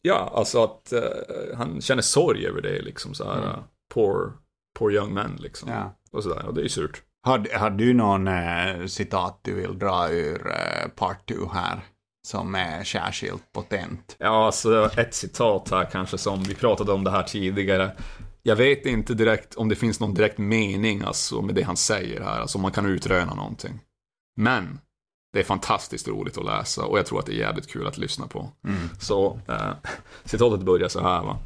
ja, 0.02 0.32
alltså 0.36 0.64
att 0.64 0.94
eh, 0.94 1.02
han 1.58 1.82
känner 1.82 2.02
sorg 2.02 2.46
över 2.48 2.62
det 2.62 2.82
liksom 2.82 3.14
så 3.14 3.24
här. 3.32 3.44
eh, 3.44 3.60
Poor, 3.94 4.34
poor 4.80 4.94
young 4.94 5.14
men 5.14 5.36
liksom. 5.36 5.70
Ja. 5.72 5.96
Och 6.12 6.24
sådär, 6.24 6.46
och 6.46 6.54
det 6.54 6.62
är 6.62 6.64
ju 6.64 6.70
surt. 6.70 7.02
Har, 7.24 7.58
har 7.60 7.70
du 7.70 7.94
någon 7.94 8.28
eh, 8.28 8.86
citat 8.86 9.40
du 9.44 9.54
vill 9.54 9.80
dra 9.80 10.10
ur 10.10 10.48
eh, 10.48 10.88
part 10.96 11.28
2 11.30 11.34
här? 11.54 11.80
Som 12.28 12.56
är 12.56 12.84
särskilt 12.84 13.52
potent. 13.54 14.16
Ja, 14.20 14.46
alltså 14.46 14.92
ett 14.98 15.14
citat 15.14 15.72
här 15.72 15.86
kanske 15.92 16.18
som 16.18 16.44
vi 16.44 16.56
pratade 16.56 16.92
om 16.92 17.04
det 17.04 17.12
här 17.12 17.24
tidigare. 17.24 17.92
Jag 18.44 18.56
vet 18.56 18.86
inte 18.86 19.14
direkt 19.14 19.56
om 19.56 19.70
det 19.70 19.76
finns 19.76 20.00
någon 20.00 20.14
direkt 20.14 20.38
mening 20.38 21.02
alltså 21.02 21.42
med 21.42 21.56
det 21.56 21.62
han 21.62 21.78
säger 21.78 22.22
här, 22.22 22.40
alltså 22.40 22.58
om 22.58 22.62
man 22.62 22.72
kan 22.72 22.86
utröna 22.86 23.34
någonting. 23.34 23.80
Men 24.36 24.80
det 25.34 25.40
är 25.40 25.44
fantastiskt 25.44 26.08
roligt 26.08 26.38
att 26.38 26.46
läsa 26.46 26.86
och 26.86 27.00
jag 27.00 27.06
tror 27.06 27.20
att 27.20 27.26
det 27.26 27.34
är 27.34 27.40
jävligt 27.40 27.72
kul 27.72 27.88
att 27.88 27.98
lyssna 27.98 28.28
på. 28.28 28.52
Så 29.00 29.40
eh, 29.48 29.72
citatet 30.24 30.66
börjar 30.66 30.90
så 30.90 31.02
här 31.02 31.24
va. 31.24 31.40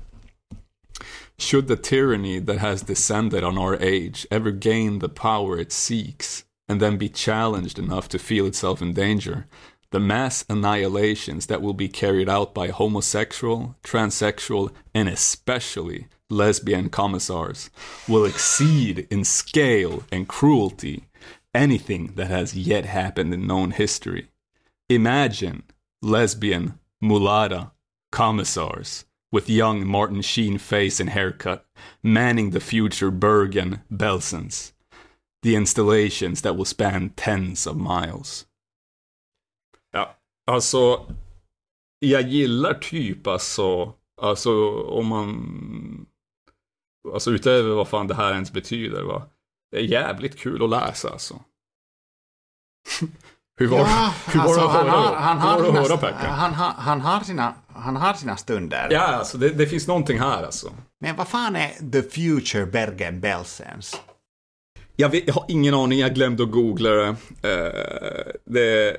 Should 1.37 1.67
the 1.67 1.77
tyranny 1.77 2.45
that 2.45 2.57
has 2.57 2.81
descended 2.81 3.43
on 3.43 3.57
our 3.57 3.75
age 3.75 4.27
ever 4.31 4.51
gain 4.51 4.99
the 4.99 5.09
power 5.09 5.59
it 5.59 5.71
seeks, 5.71 6.45
and 6.69 6.79
then 6.79 6.97
be 6.97 7.07
challenged 7.07 7.79
enough 7.79 8.07
to 8.07 8.17
feel 8.17 8.47
itself 8.47 8.81
in 8.81 8.93
danger, 8.93 9.43
the 9.91 9.99
mass 9.99 10.43
annihilations 10.49 11.47
that 11.47 11.61
will 11.61 11.73
be 11.73 11.87
carried 11.87 12.29
out 12.29 12.53
by 12.53 12.67
homosexual, 12.67 13.75
transsexual, 13.83 14.71
and 14.93 15.07
especially 15.07 16.07
lesbian 16.29 16.89
commissars 16.89 17.69
will 18.07 18.25
exceed 18.25 19.05
in 19.11 19.23
scale 19.23 20.03
and 20.11 20.27
cruelty 20.27 21.03
anything 21.53 22.13
that 22.15 22.27
has 22.27 22.55
yet 22.55 22.85
happened 22.85 23.33
in 23.33 23.45
known 23.45 23.71
history. 23.71 24.29
Imagine 24.89 25.63
lesbian 26.01 26.79
Mulata, 27.03 27.71
commissars, 28.11 29.05
with 29.31 29.49
young 29.49 29.85
Martin 29.85 30.21
Sheen 30.21 30.57
face 30.57 30.99
and 30.99 31.09
haircut, 31.09 31.65
manning 32.03 32.51
the 32.51 32.59
future 32.59 33.11
Bergen 33.11 33.81
Belsons. 33.89 34.73
The 35.41 35.55
installations 35.55 36.41
that 36.41 36.55
will 36.55 36.65
span 36.65 37.09
tens 37.15 37.65
of 37.65 37.75
miles. 37.75 38.45
Ja, 40.45 40.53
alltså, 40.53 41.05
jag 41.99 42.21
gillar 42.21 42.73
typ 42.73 43.27
alltså, 43.27 43.93
alltså 44.21 44.81
om 44.81 45.07
man, 45.07 46.05
alltså 47.13 47.31
utöver 47.31 47.75
vad 47.75 47.87
fan 47.87 48.07
det 48.07 48.15
här 48.15 48.33
ens 48.33 48.51
betyder 48.51 49.03
va. 49.03 49.27
Det 49.71 49.77
är 49.77 49.83
jävligt 49.83 50.39
kul 50.39 50.63
att 50.63 50.69
läsa 50.69 51.09
alltså. 51.09 51.39
Hur 53.57 53.67
var, 53.67 53.77
hur 54.27 54.39
var 54.39 54.55
det 54.57 54.63
att 54.65 54.71
han 54.71 54.89
höra, 54.89 54.91
har, 54.91 55.15
han 55.15 55.37
har, 55.37 55.59
att 55.59 55.73
höra 55.73 55.85
sina, 55.85 55.97
Pekka? 55.97 56.27
han, 56.27 56.53
har, 56.53 56.71
han, 56.71 57.01
har 57.01 57.19
sina, 57.21 57.53
han 57.67 57.95
har 57.95 58.13
sina 58.13 58.37
stunder. 58.37 58.87
Ja, 58.91 58.99
alltså 59.01 59.37
det, 59.37 59.49
det 59.49 59.67
finns 59.67 59.87
någonting 59.87 60.19
här 60.19 60.43
alltså. 60.43 60.71
Men 60.99 61.15
vad 61.15 61.27
fan 61.27 61.55
är 61.55 61.91
The 61.91 62.01
Future 62.01 62.65
Bergen-Belsens? 62.65 64.01
Jag, 64.95 65.15
jag 65.15 65.33
har 65.33 65.45
ingen 65.47 65.73
aning, 65.73 65.99
jag 65.99 66.15
glömde 66.15 66.43
att 66.43 66.51
googla 66.51 66.89
det. 66.89 67.07
Eh, 67.43 68.33
det 68.45 68.97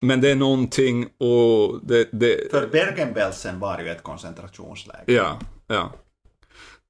men 0.00 0.20
det 0.20 0.30
är 0.30 0.36
någonting 0.36 1.06
och 1.18 1.80
det, 1.82 2.08
det 2.12 2.50
För 2.50 2.68
Bergen-Belsen 2.68 3.58
var 3.60 3.78
ju 3.80 3.88
ett 3.88 4.02
koncentrationsläger. 4.02 5.04
ja, 5.06 5.38
ja. 5.66 5.92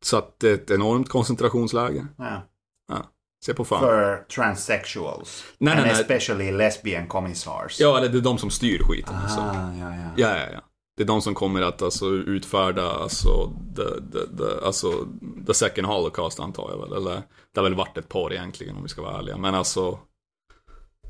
Så 0.05 0.16
att 0.16 0.40
det 0.40 0.51
är 0.51 0.55
ett 0.55 0.70
enormt 0.70 1.09
koncentrationsläge. 1.09 2.06
Ja. 2.18 2.43
Ja. 2.89 3.10
Se 3.44 3.55
på 3.55 3.64
fan. 3.64 3.80
För 3.80 4.16
transsexuals. 4.35 5.44
Nej, 5.59 5.72
And 5.72 5.82
nej, 5.82 5.93
nej. 5.93 6.01
especially 6.01 6.52
lesbian 6.52 7.06
commissars. 7.06 7.80
Ja, 7.80 7.98
eller 7.98 8.09
det 8.09 8.18
är 8.18 8.22
de 8.22 8.39
som 8.39 8.51
styr 8.51 8.82
skiten. 8.82 9.14
Alltså. 9.14 9.40
Ah, 9.40 9.72
ja, 9.80 9.94
ja. 9.94 10.10
Ja, 10.16 10.39
ja, 10.39 10.47
ja. 10.52 10.60
Det 10.97 11.02
är 11.02 11.06
de 11.06 11.22
som 11.22 11.35
kommer 11.35 11.62
att 11.62 11.82
alltså, 11.82 12.06
utfärda 12.06 12.90
alltså, 12.90 13.52
the, 13.76 13.82
the, 14.12 14.36
the, 14.36 14.66
alltså, 14.66 15.06
the 15.47 15.55
second 15.55 15.86
holocaust 15.86 16.40
antar 16.40 16.70
jag 16.70 16.78
väl. 16.78 16.93
Eller 16.93 17.22
det 17.55 17.60
har 17.60 17.62
väl 17.62 17.74
varit 17.74 17.98
ett 17.98 18.09
par 18.09 18.32
egentligen 18.32 18.76
om 18.76 18.82
vi 18.82 18.89
ska 18.89 19.02
vara 19.02 19.18
ärliga. 19.18 19.36
Men 19.36 19.55
alltså, 19.55 19.98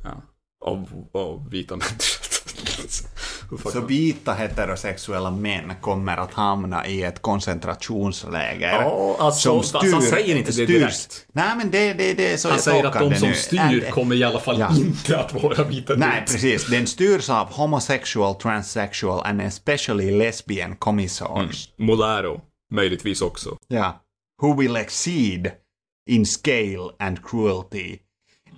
ja, 0.05 0.23
av, 0.65 1.07
av 1.15 1.51
vita 1.51 1.77
människor. 1.77 3.71
Så 3.73 3.81
vita 3.81 4.35
heterosexuella 4.35 5.31
män 5.31 5.73
kommer 5.81 6.17
att 6.17 6.33
hamna 6.35 6.87
i 6.87 7.03
ett 7.03 7.23
koncentrationsläger. 7.23 8.73
Ja, 8.83 9.17
alltså, 9.19 9.63
fast 9.63 9.75
han 9.93 10.03
säger 10.03 10.37
inte 10.37 10.53
det 10.53 10.67
direkt. 10.67 11.27
Nej, 11.33 11.57
men 11.57 11.71
det, 11.71 11.93
det, 11.93 12.15
det 12.15 12.33
är 12.33 12.37
så 12.37 12.49
Han 12.49 12.55
jag 12.57 12.65
säger 12.65 12.85
att 12.85 12.99
de 12.99 13.15
som 13.15 13.29
nu. 13.29 13.35
styr 13.35 13.91
kommer 13.91 14.17
i 14.17 14.25
alla 14.25 14.41
fall 14.41 14.59
Ja. 14.59 14.77
inte 14.77 15.19
att 15.21 15.43
vara 15.43 15.65
vita 15.65 15.95
Nej, 15.97 16.25
precis. 16.27 16.67
Den 16.67 16.87
styrs 16.87 17.31
av 17.31 17.47
homosexual, 17.53 18.35
transsexual 18.35 19.21
and 19.27 19.41
especially 19.43 20.11
lesbian 20.19 20.77
commissars. 20.77 21.69
Molaro, 21.77 22.41
möjligtvis 22.75 23.23
också. 23.23 23.57
Ja. 23.69 24.05
Who 24.43 24.55
will 24.61 24.77
exceed 24.77 25.51
in 26.11 26.27
scale 26.27 26.91
and 26.99 27.25
cruelty. 27.27 27.99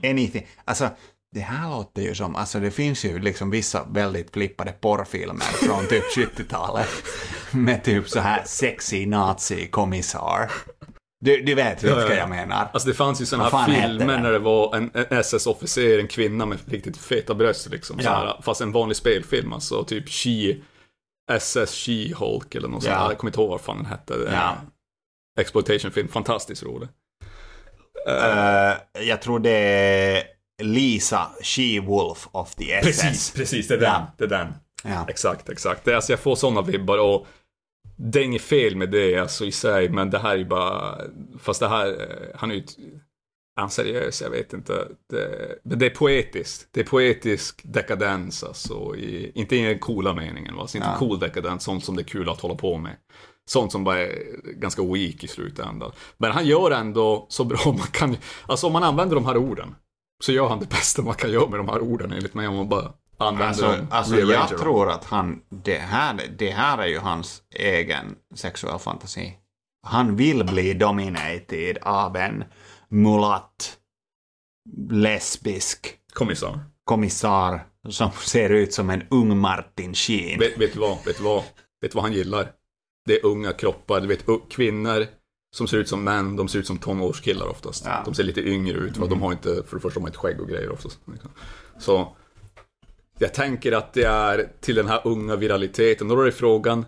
Anything. 0.04 0.46
Alltså, 0.64 0.88
det 1.34 1.40
här 1.40 1.70
låter 1.70 2.02
ju 2.02 2.14
som, 2.14 2.36
alltså 2.36 2.60
det 2.60 2.70
finns 2.70 3.04
ju 3.04 3.18
liksom 3.18 3.50
vissa 3.50 3.84
väldigt 3.84 4.30
flippade 4.32 4.72
porrfilmer 4.72 5.40
från 5.66 5.86
typ 5.86 6.04
70-talet. 6.16 6.88
Med 7.50 7.84
typ 7.84 8.08
så 8.08 8.20
här 8.20 8.42
sexy 8.46 9.06
nazi-kommissar. 9.06 10.50
Du, 11.24 11.42
du 11.42 11.54
vet 11.54 11.82
vilka 11.82 11.96
Ja, 11.96 12.02
ja, 12.02 12.08
ja. 12.10 12.16
jag 12.16 12.28
menar. 12.28 12.68
Alltså 12.72 12.88
det 12.88 12.94
fanns 12.94 13.20
ju 13.20 13.26
sådana 13.26 13.48
här 13.48 13.66
filmer 13.88 14.18
när 14.18 14.32
det 14.32 14.38
var 14.38 14.76
en, 14.76 14.90
en 14.94 15.04
SS-officer, 15.18 15.98
en 16.00 16.08
kvinna 16.08 16.46
med 16.46 16.58
riktigt 16.66 16.96
feta 16.96 17.34
bröst 17.34 17.70
liksom. 17.70 17.98
Så 17.98 18.04
Ja. 18.04 18.10
här, 18.10 18.40
fast 18.42 18.60
en 18.60 18.72
vanlig 18.72 18.96
spelfilm 18.96 19.52
alltså. 19.52 19.84
Typ 19.84 20.08
She, 20.08 20.56
SS 21.32 21.74
She-Hulk 21.74 22.56
eller 22.56 22.68
något 22.68 22.84
Ja. 22.84 22.90
sånt 22.90 23.00
där. 23.04 23.10
Jag 23.10 23.18
kommer 23.18 23.30
inte 23.30 23.40
ihåg 23.40 23.50
vad 23.50 23.60
fan 23.60 23.76
den 23.76 23.86
hette. 23.86 24.14
Ja. 24.32 24.56
Exploitation-film, 25.40 26.08
fantastiskt 26.08 26.62
rolig. 26.62 26.88
Eh, 28.08 29.02
jag 29.08 29.22
tror 29.22 29.38
det 29.38 29.50
är 29.50 30.22
Lisa 30.62 31.30
She-Wolf 31.42 32.28
of 32.32 32.54
the 32.54 32.72
SS. 32.72 33.02
Precis, 33.02 33.30
precis, 33.30 33.68
det 33.68 33.74
är 33.74 33.78
den. 33.78 33.88
Ja. 33.88 34.06
Det 34.18 34.24
är 34.24 34.28
den. 34.28 34.54
Ja. 34.84 35.06
Exakt, 35.08 35.48
exakt. 35.48 35.84
Det, 35.84 35.90
är, 35.90 35.94
alltså, 35.96 36.12
jag 36.12 36.20
får 36.20 36.36
sådana 36.36 36.62
vibbar 36.62 36.98
och 36.98 37.26
det 37.96 38.20
är 38.20 38.24
inget 38.24 38.42
fel 38.42 38.76
med 38.76 38.90
det 38.90 39.18
alltså 39.18 39.44
i 39.44 39.52
sig, 39.52 39.88
men 39.88 40.10
det 40.10 40.18
här 40.18 40.38
är 40.38 40.44
bara, 40.44 40.98
fast 41.40 41.60
det 41.60 41.68
här, 41.68 41.86
eh, 41.86 42.38
han 42.38 42.50
är 42.50 42.54
ju, 42.54 42.64
han 43.56 43.70
seriös? 43.70 44.22
Jag 44.22 44.30
vet 44.30 44.52
inte. 44.52 44.88
Det, 45.10 45.58
men 45.62 45.78
det 45.78 45.86
är 45.86 45.90
poetiskt. 45.90 46.68
Det 46.70 46.80
är 46.80 46.84
poetisk 46.84 47.60
dekadens 47.64 48.44
alltså, 48.44 48.96
i, 48.96 49.32
inte 49.34 49.56
i 49.56 49.62
den 49.64 49.78
coola 49.78 50.14
meningen, 50.14 50.56
va? 50.56 50.66
Så 50.66 50.76
inte 50.78 50.88
Ja. 50.88 50.98
cool 50.98 51.18
dekadens, 51.18 51.62
sånt 51.64 51.84
som 51.84 51.96
det 51.96 52.02
är 52.02 52.04
kul 52.04 52.28
att 52.28 52.40
hålla 52.40 52.54
på 52.54 52.78
med. 52.78 52.96
Sånt 53.50 53.72
som 53.72 53.84
bara 53.84 53.98
är 53.98 54.36
ganska 54.54 54.82
weak 54.82 55.24
i 55.24 55.28
slutändan. 55.28 55.92
Men 56.16 56.32
han 56.32 56.46
gör 56.46 56.70
ändå 56.70 57.26
så 57.28 57.44
bra 57.44 57.58
man 57.66 57.86
kan, 57.92 58.16
alltså 58.46 58.66
om 58.66 58.72
man 58.72 58.82
använder 58.82 59.14
de 59.14 59.26
här 59.26 59.36
orden, 59.36 59.74
så 60.20 60.32
gör 60.32 60.48
han 60.48 60.60
det 60.60 60.68
bästa 60.68 61.02
man 61.02 61.14
kan 61.14 61.30
göra 61.32 61.48
med 61.48 61.58
de 61.58 61.68
här 61.68 61.80
orden 61.80 62.12
enligt 62.12 62.34
mig, 62.34 62.48
om 62.48 62.56
man 62.56 62.68
bara 62.68 62.92
använder 63.18 63.46
Alltså, 63.46 63.66
dem. 63.66 63.86
alltså 63.90 64.16
jag 64.18 64.48
tror 64.48 64.90
att 64.90 65.04
han, 65.04 65.40
det 65.48 65.78
här, 65.78 66.20
det 66.38 66.50
här 66.50 66.78
är 66.78 66.86
ju 66.86 66.98
hans 66.98 67.42
egen 67.54 68.16
sexuell 68.34 68.78
fantasi. 68.78 69.36
Han 69.86 70.16
vill 70.16 70.44
bli 70.44 70.74
dominated 70.74 71.78
av 71.82 72.16
en 72.16 72.44
mulatt, 72.88 73.76
lesbisk 74.90 75.96
Kommissar. 76.12 76.60
kommissar 76.84 77.60
som 77.88 78.10
ser 78.12 78.50
ut 78.50 78.72
som 78.74 78.90
en 78.90 79.02
ung 79.10 79.38
Martin 79.38 79.94
Sheen. 79.94 80.38
Vet, 80.38 80.58
vet 80.58 80.72
du 80.72 80.80
vad? 80.80 81.04
Vet 81.04 81.16
du 81.18 81.22
vad? 81.24 81.42
Vet 81.80 81.94
vad 81.94 82.04
han 82.04 82.12
gillar? 82.12 82.52
Det 83.06 83.14
är 83.20 83.26
unga 83.26 83.52
kroppar, 83.52 84.00
du 84.00 84.06
vet 84.06 84.24
kvinnor 84.50 85.06
som 85.56 85.68
ser 85.68 85.76
ut 85.76 85.88
som 85.88 86.04
män, 86.04 86.36
de 86.36 86.48
ser 86.48 86.58
ut 86.58 86.66
som 86.66 86.78
tonårskillar 86.78 87.46
oftast. 87.46 87.84
Ja. 87.86 88.02
De 88.04 88.14
ser 88.14 88.22
lite 88.22 88.40
yngre 88.40 88.78
ut, 88.78 88.96
va? 88.96 89.06
de 89.06 89.22
har 89.22 89.32
inte, 89.32 89.62
för 89.66 89.76
det 89.76 89.82
första 89.82 90.00
de 90.00 90.00
har 90.00 90.08
inte 90.08 90.18
skägg 90.18 90.40
och 90.40 90.48
grejer 90.48 90.72
oftast. 90.72 90.98
liksom. 91.12 91.30
Så 91.78 92.16
jag 93.18 93.34
tänker 93.34 93.72
att 93.72 93.92
det 93.92 94.04
är 94.04 94.52
till 94.60 94.74
den 94.74 94.88
här 94.88 95.00
unga 95.04 95.36
viraliteten. 95.36 96.08
Då 96.08 96.20
är 96.20 96.24
det 96.24 96.32
frågan, 96.32 96.84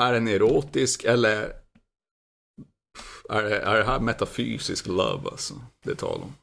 är 0.00 0.12
den 0.12 0.28
erotisk 0.28 1.04
eller 1.04 1.52
är 3.28 3.42
det, 3.42 3.58
är 3.58 3.76
det 3.76 3.84
här 3.84 4.00
metafysisk 4.00 4.86
love 4.86 5.30
alltså? 5.30 5.54
Det 5.84 5.90
är 5.90 5.94
tal 5.94 6.20
om. 6.22 6.34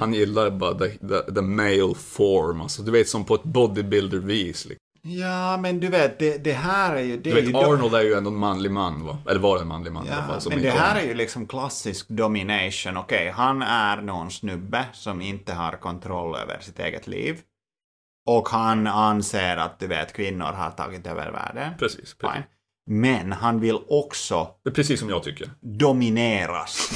Han 0.00 0.14
gillar 0.14 0.50
bara 0.50 0.78
the, 0.78 0.88
the, 0.88 1.34
the 1.34 1.42
male 1.42 1.94
form, 1.94 2.60
alltså 2.60 2.82
du 2.82 2.90
vet 2.90 3.08
som 3.08 3.24
på 3.24 3.34
ett 3.34 3.42
bodybuilder-vis. 3.42 4.66
Ja, 5.02 5.56
men 5.56 5.80
du 5.80 5.88
vet, 5.88 6.18
det, 6.18 6.44
det 6.44 6.52
här 6.52 6.96
är 6.96 7.00
ju... 7.02 7.16
Det 7.16 7.22
Du 7.22 7.30
är 7.30 7.34
vet, 7.42 7.50
ju 7.50 7.56
Arnold 7.56 7.94
är 7.94 8.00
ju 8.02 8.14
ändå 8.14 8.30
en 8.30 8.36
manlig 8.36 8.70
man, 8.72 9.04
va? 9.06 9.18
Eller 9.30 9.40
var 9.40 9.58
en 9.60 9.68
manlig 9.68 9.92
man 9.92 10.06
i 10.06 10.10
alla 10.10 10.20
Ja, 10.34 10.40
fall. 10.40 10.52
Men 10.52 10.62
det 10.62 10.70
här 10.70 11.00
är 11.00 11.06
ju 11.06 11.14
liksom 11.14 11.46
klassisk 11.46 12.08
domination. 12.08 12.96
Okej, 12.96 13.30
han 13.30 13.62
är 13.62 13.96
någon 14.02 14.30
snubbe 14.30 14.84
som 14.92 15.20
inte 15.22 15.52
har 15.52 15.72
kontroll 15.72 16.36
över 16.36 16.60
sitt 16.60 16.78
eget 16.78 17.06
liv. 17.06 17.40
Och 18.26 18.48
han 18.48 18.86
anser 18.86 19.56
att, 19.56 19.78
du 19.78 19.86
vet, 19.86 20.12
kvinnor 20.12 20.44
har 20.52 20.70
tagit 20.70 21.06
över 21.06 21.30
världen. 21.32 21.72
Precis, 21.78 21.96
precis. 22.14 22.16
Fine. 22.34 22.42
Men 22.90 23.32
han 23.32 23.60
vill 23.60 23.78
också 23.88 24.48
Det 24.64 24.70
är 24.70 24.74
precis 24.74 25.00
som 25.00 25.08
jag 25.08 25.22
tycker. 25.22 25.50
domineras 25.60 26.90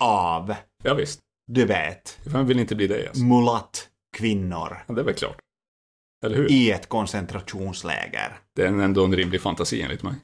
av, 0.00 0.54
Ja, 0.82 0.94
visst. 0.94 1.20
du 1.46 1.64
vet, 1.64 2.18
Vem 2.24 2.46
vill 2.46 2.60
inte 2.60 2.74
bli 2.74 2.86
det? 2.86 3.08
Alltså? 3.08 3.22
mulatt 3.24 3.88
kvinnor 4.16 4.84
Ja, 4.86 4.94
det 4.94 5.00
är 5.00 5.04
väl 5.04 5.14
klart. 5.14 5.36
Eller 6.22 6.36
hur? 6.36 6.50
i 6.50 6.70
ett 6.70 6.88
koncentrationsläger. 6.88 8.32
Det 8.56 8.62
är 8.62 8.66
ändå 8.66 9.04
en 9.04 9.16
rimlig 9.16 9.40
fantasi 9.42 9.82
enligt 9.82 10.02
mig. 10.02 10.14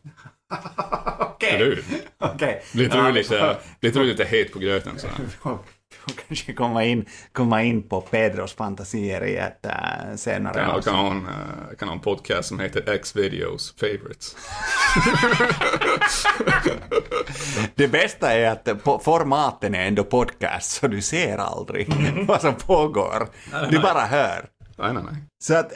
Okej. 1.18 1.50
Eller 1.54 1.64
hur? 1.64 1.84
Okej. 2.18 2.62
Blir 2.74 2.88
du 2.88 3.12
lite, 3.12 3.56
blir 3.80 3.92
du 3.92 4.04
lite 4.04 4.24
het 4.24 4.52
på 4.52 4.58
gröten? 4.58 4.98
Så. 4.98 5.06
Vi 5.18 5.26
får 5.30 5.58
kanske 6.28 6.52
komma 6.52 6.84
in, 6.84 7.04
komma 7.32 7.62
in 7.62 7.88
på 7.88 8.00
Pedros 8.00 8.52
fantasier 8.52 9.24
i 9.24 9.36
ett 9.36 9.66
äh, 9.66 9.72
senare 10.16 10.54
Kan, 10.54 10.70
avsnitt. 10.70 10.84
kan, 10.84 10.94
ha 10.94 11.10
en, 11.10 11.26
eh, 11.26 11.76
kan 11.78 11.88
ha 11.88 11.94
en 11.94 12.00
podcast 12.00 12.48
som 12.48 12.60
heter 12.60 12.92
X-videos 12.92 13.74
favorites. 13.80 14.36
Det 17.74 17.88
bästa 17.88 18.32
är 18.32 18.50
att 18.50 18.84
på, 18.84 18.98
formaten 18.98 19.74
är 19.74 19.86
ändå 19.86 20.04
podcast, 20.04 20.70
så 20.70 20.88
du 20.88 21.02
ser 21.02 21.38
aldrig 21.38 21.92
Mm. 21.92 22.26
vad 22.26 22.40
som 22.40 22.54
pågår. 22.54 23.28
Du 23.70 23.78
bara 23.78 24.00
hör. 24.00 24.46
Nej, 24.78 24.92
nej, 24.94 25.02
nej. 25.02 25.14
Så 25.42 25.54
att, 25.54 25.72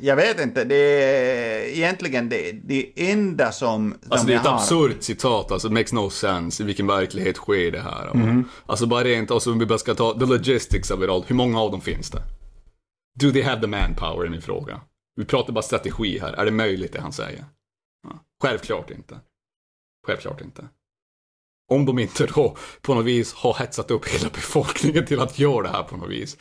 jag 0.00 0.16
vet 0.16 0.40
inte, 0.40 0.64
det 0.64 0.74
är 0.74 1.62
egentligen 1.62 2.28
det, 2.28 2.52
det 2.52 3.10
enda 3.10 3.52
som, 3.52 3.94
som 4.02 4.12
Alltså 4.12 4.26
det 4.26 4.34
är 4.34 4.36
ett 4.36 4.46
har... 4.46 4.54
absurt 4.54 5.02
citat, 5.02 5.52
alltså 5.52 5.70
makes 5.70 5.92
no 5.92 6.10
sense. 6.10 6.62
I 6.62 6.66
vilken 6.66 6.86
verklighet 6.86 7.36
sker 7.36 7.70
det 7.70 7.80
här? 7.80 8.14
Mhm. 8.14 8.48
Alltså 8.66 8.86
bara 8.86 9.04
rent, 9.04 9.30
alltså 9.30 9.52
om 9.52 9.58
vi 9.58 9.66
bara 9.66 9.78
ska 9.78 9.94
ta 9.94 10.18
the 10.18 10.26
logistics 10.26 10.90
of 10.90 11.02
it 11.02 11.10
all. 11.10 11.24
Hur 11.26 11.34
många 11.34 11.60
av 11.60 11.70
dem 11.70 11.80
finns 11.80 12.10
det? 12.10 12.22
Do 13.20 13.32
they 13.32 13.42
have 13.42 13.60
the 13.60 13.66
manpower 13.66 14.24
är 14.24 14.28
min 14.28 14.42
fråga. 14.42 14.80
Vi 15.16 15.24
pratar 15.24 15.52
bara 15.52 15.62
strategi 15.62 16.18
här. 16.18 16.32
Är 16.32 16.44
det 16.44 16.50
möjligt 16.50 16.92
det 16.92 17.00
han 17.00 17.12
säger? 17.12 17.44
Ja. 18.08 18.24
Självklart 18.42 18.90
inte. 18.90 19.20
Självklart 20.06 20.40
inte. 20.40 20.68
Om 21.70 21.86
de 21.86 21.98
inte 21.98 22.26
då 22.26 22.56
på 22.82 22.94
något 22.94 23.04
vis 23.04 23.32
har 23.34 23.54
hetsat 23.54 23.90
upp 23.90 24.08
hela 24.08 24.30
befolkningen 24.30 25.06
till 25.06 25.20
att 25.20 25.38
göra 25.38 25.62
det 25.62 25.68
här 25.68 25.82
på 25.82 25.96
något 25.96 26.10
vis. 26.10 26.36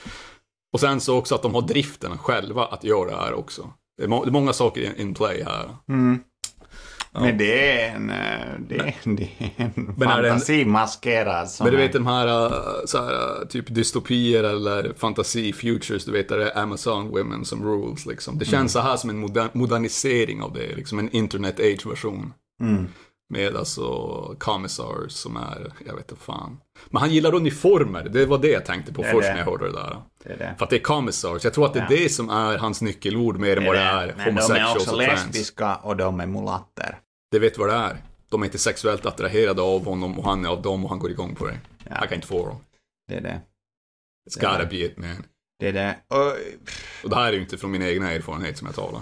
Och 0.73 0.79
sen 0.79 0.99
så 1.01 1.17
också 1.17 1.35
att 1.35 1.41
de 1.41 1.53
har 1.53 1.61
driften 1.61 2.17
själva 2.17 2.65
att 2.65 2.83
göra 2.83 3.09
det 3.09 3.15
här 3.17 3.33
också. 3.33 3.69
Det 3.97 4.03
är, 4.03 4.07
må- 4.07 4.23
det 4.25 4.29
är 4.29 4.31
många 4.31 4.53
saker 4.53 4.99
in, 5.01 5.13
play 5.13 5.43
här. 5.43 5.69
Men 7.13 7.37
det 7.37 7.81
är 7.81 7.95
en, 7.95 8.09
eh, 8.09 8.15
det 8.69 8.75
är, 8.77 8.95
det 9.03 9.23
är 9.39 9.51
en 9.57 9.93
Men 9.97 10.09
en- 10.09 10.23
fantasi 10.23 10.65
maskerad 10.65 11.49
som 11.49 11.63
Men 11.63 11.73
du 11.73 11.79
en- 11.81 11.85
vet 11.87 11.93
de 11.93 12.07
här, 12.07 12.27
äh, 12.27 12.61
så 12.85 12.97
här 13.03 13.13
äh, 13.41 13.47
typ 13.47 13.65
dystopier 13.75 14.43
eller 14.43 14.93
fantasi 14.97 15.53
futures, 15.53 16.05
du 16.05 16.11
vet 16.11 16.29
där 16.29 16.37
det 16.37 16.49
är 16.51 16.61
Amazon 16.63 17.09
women 17.09 17.45
som 17.45 17.63
rules 17.65 18.05
liksom. 18.05 18.37
Det 18.37 18.45
känns 18.45 18.71
så 18.71 18.79
här 18.79 18.97
som 18.97 19.09
en 19.09 19.17
moder- 19.19 19.49
modernisering 19.53 20.41
av 20.41 20.53
det, 20.53 20.75
liksom 20.75 20.99
en 20.99 21.09
internet 21.15 21.59
age-version. 21.59 22.33
Med 23.29 23.55
alltså 23.55 23.87
commissars 24.39 25.11
som 25.11 25.37
är, 25.37 25.73
jag 25.85 25.95
vet 25.95 26.11
inte 26.11 26.23
fan. 26.23 26.61
Men 26.89 26.99
han 26.99 27.11
gillar 27.11 27.35
uniformer, 27.35 28.03
det 28.03 28.25
var 28.25 28.37
det 28.37 28.47
jag 28.51 28.65
tänkte 28.65 28.93
på 28.93 29.03
först 29.03 29.27
det. 29.27 29.31
när 29.33 29.37
jag 29.37 29.45
hörde 29.45 29.65
det 29.65 29.73
där. 29.73 30.01
Det 30.23 30.35
det. 30.35 30.55
För 30.57 30.63
att 30.63 30.69
det 30.69 30.75
är 30.75 30.83
commissars, 30.83 31.43
jag 31.43 31.53
tror 31.53 31.65
att 31.65 31.73
det 31.73 31.79
är 31.79 31.87
Ja. 31.91 31.97
det 31.97 32.09
som 32.09 32.29
är 32.29 32.57
hans 32.57 32.81
nyckelord 32.81 33.37
mer 33.39 33.57
än 33.57 33.65
vad 33.65 33.75
det 33.75 33.81
är 33.81 34.07
Men 34.07 34.17
de 34.17 34.21
är 34.21 34.25
homosexuals 34.31 34.75
också 34.77 34.91
och 34.91 34.97
lesbiska 34.97 35.75
och 35.75 35.97
de 35.97 36.19
är 36.19 36.27
mulatter. 36.27 36.99
Det 37.31 37.39
vet 37.39 37.57
vad 37.57 37.69
det 37.69 37.75
är. 37.75 38.01
De 38.29 38.41
är 38.41 38.45
inte 38.45 38.57
sexuellt 38.57 39.05
attraherade 39.05 39.61
av 39.61 39.85
honom 39.85 40.19
och 40.19 40.25
han 40.25 40.45
är 40.45 40.49
av 40.49 40.61
dem 40.61 40.83
och 40.83 40.89
han 40.89 40.99
går 40.99 41.11
igång 41.11 41.35
på 41.35 41.45
det. 41.45 41.59
Ja. 41.89 42.05
I 42.05 42.07
kan 42.07 42.15
inte 42.15 42.27
få 42.27 42.45
dem. 42.45 42.57
Det 43.07 43.15
är 43.15 43.21
det. 43.21 43.41
It's 44.29 44.39
gotta 44.51 44.65
be 44.65 44.75
it 44.75 44.97
man. 44.97 45.25
Det 45.59 45.67
är 45.67 45.73
det. 45.73 45.97
Och, 46.07 46.31
Och 47.03 47.09
det 47.09 47.15
här 47.15 47.27
är 47.27 47.33
ju 47.33 47.41
inte 47.41 47.57
från 47.57 47.71
min 47.71 47.81
egna 47.83 48.11
erfarenhet 48.11 48.57
som 48.57 48.65
jag 48.67 48.75
talar. 48.75 49.01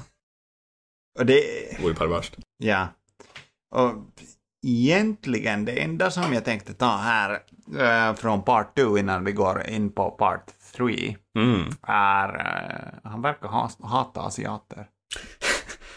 och 1.19 1.26
det... 1.26 1.34
Det 1.77 1.84
vore 1.84 1.93
perverst. 1.93 2.35
Ja. 2.57 2.88
Och 3.76 3.93
egentligen 4.68 5.65
det 5.65 5.81
enda 5.84 6.11
som 6.11 6.34
jag 6.34 6.45
tänkte 6.45 6.73
ta 6.73 6.97
här 6.97 7.39
eh, 7.80 8.15
från 8.15 8.43
part 8.43 8.76
2 8.77 8.97
innan 8.97 9.23
vi 9.26 9.31
går 9.31 9.68
in 9.69 9.91
på 9.91 10.11
part 10.11 10.52
3 10.76 11.15
Mm. 11.38 11.69
är... 11.88 12.30
eh, 12.39 13.10
han 13.11 13.22
verkar 13.22 13.47
ha, 13.47 13.69
hata 13.84 14.22
asiater. 14.22 14.88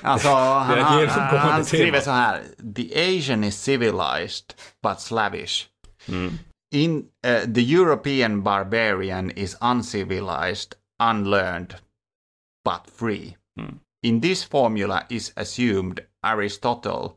Alltså, 0.02 0.28
han, 0.28 0.78
han, 1.08 1.38
han 1.38 1.64
skriver 1.64 2.00
så 2.00 2.10
här. 2.10 2.42
The 2.76 3.16
Asian 3.18 3.44
is 3.44 3.62
civilized 3.62 4.54
but 4.82 5.00
slavish. 5.00 5.66
In 6.74 6.98
uh, 7.26 7.52
the 7.54 7.60
European 7.76 8.42
barbarian 8.42 9.30
is 9.30 9.56
uncivilized, 9.60 10.74
unlearned, 11.02 11.74
but 12.64 12.80
free. 12.96 13.36
In 14.02 14.20
this 14.20 14.44
formula 14.44 15.02
is 15.08 15.32
assumed 15.36 16.00
Aristotle 16.22 17.10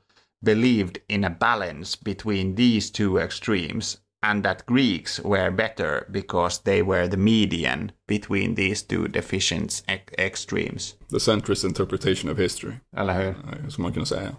believed 0.43 0.99
in 1.07 1.23
a 1.23 1.29
balance 1.29 1.95
between 2.03 2.55
these 2.55 2.91
two 2.91 3.17
extremes 3.19 3.97
and 4.25 4.43
that 4.43 4.65
Greeks 4.65 5.19
were 5.19 5.51
better 5.51 6.05
because 6.11 6.61
they 6.63 6.81
were 6.83 7.07
the 7.07 7.17
median 7.17 7.91
between 8.07 8.55
these 8.55 8.83
two 8.87 9.07
deficient 9.07 9.83
ex- 9.87 10.13
extremes. 10.17 10.95
The 11.09 11.17
centrist 11.19 11.65
interpretation 11.65 12.29
of 12.31 12.37
history, 12.37 12.73
Eller 12.97 13.13
hur? 13.13 13.35
som 13.69 13.81
man 13.83 13.93
kunde 13.93 14.07
säga. 14.07 14.35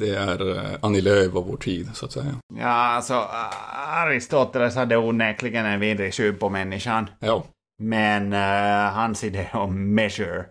Det 0.00 0.10
är 0.10 0.56
eh, 0.56 0.78
Annie 0.82 1.00
Lööf 1.00 1.34
av 1.36 1.46
vår 1.46 1.56
tid, 1.56 1.90
så 1.94 2.06
att 2.06 2.12
säga. 2.12 2.34
Ja, 2.54 2.66
alltså 2.68 3.14
Aristoteles 3.74 4.74
hade 4.74 4.96
onekligen 4.96 5.66
en 5.66 5.80
vidrig 5.80 6.14
syn 6.14 6.38
på 6.38 6.48
människan. 6.48 7.10
Ja. 7.20 7.44
Men 7.78 8.32
uh, 8.32 8.92
hans 8.94 9.24
idé 9.24 9.48
om 9.52 9.94
measure 9.94 10.44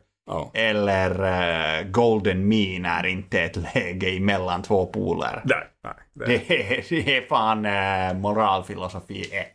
Eller 0.53 1.11
uh, 1.11 1.91
golden 1.91 2.47
mean 2.47 2.85
är 2.85 3.05
inte 3.05 3.39
ett 3.39 3.55
läge 3.75 4.19
mellan 4.19 4.61
två 4.61 4.85
poler. 4.85 5.41
Nej, 5.45 5.67
nej. 5.83 5.93
Det. 6.13 6.25
Det 6.25 6.77
är, 6.77 6.85
det 6.89 7.17
är 7.17 7.21
fan 7.21 7.65
uh, 7.65 8.21
moralfilosofi 8.21 9.21
1. 9.21 9.47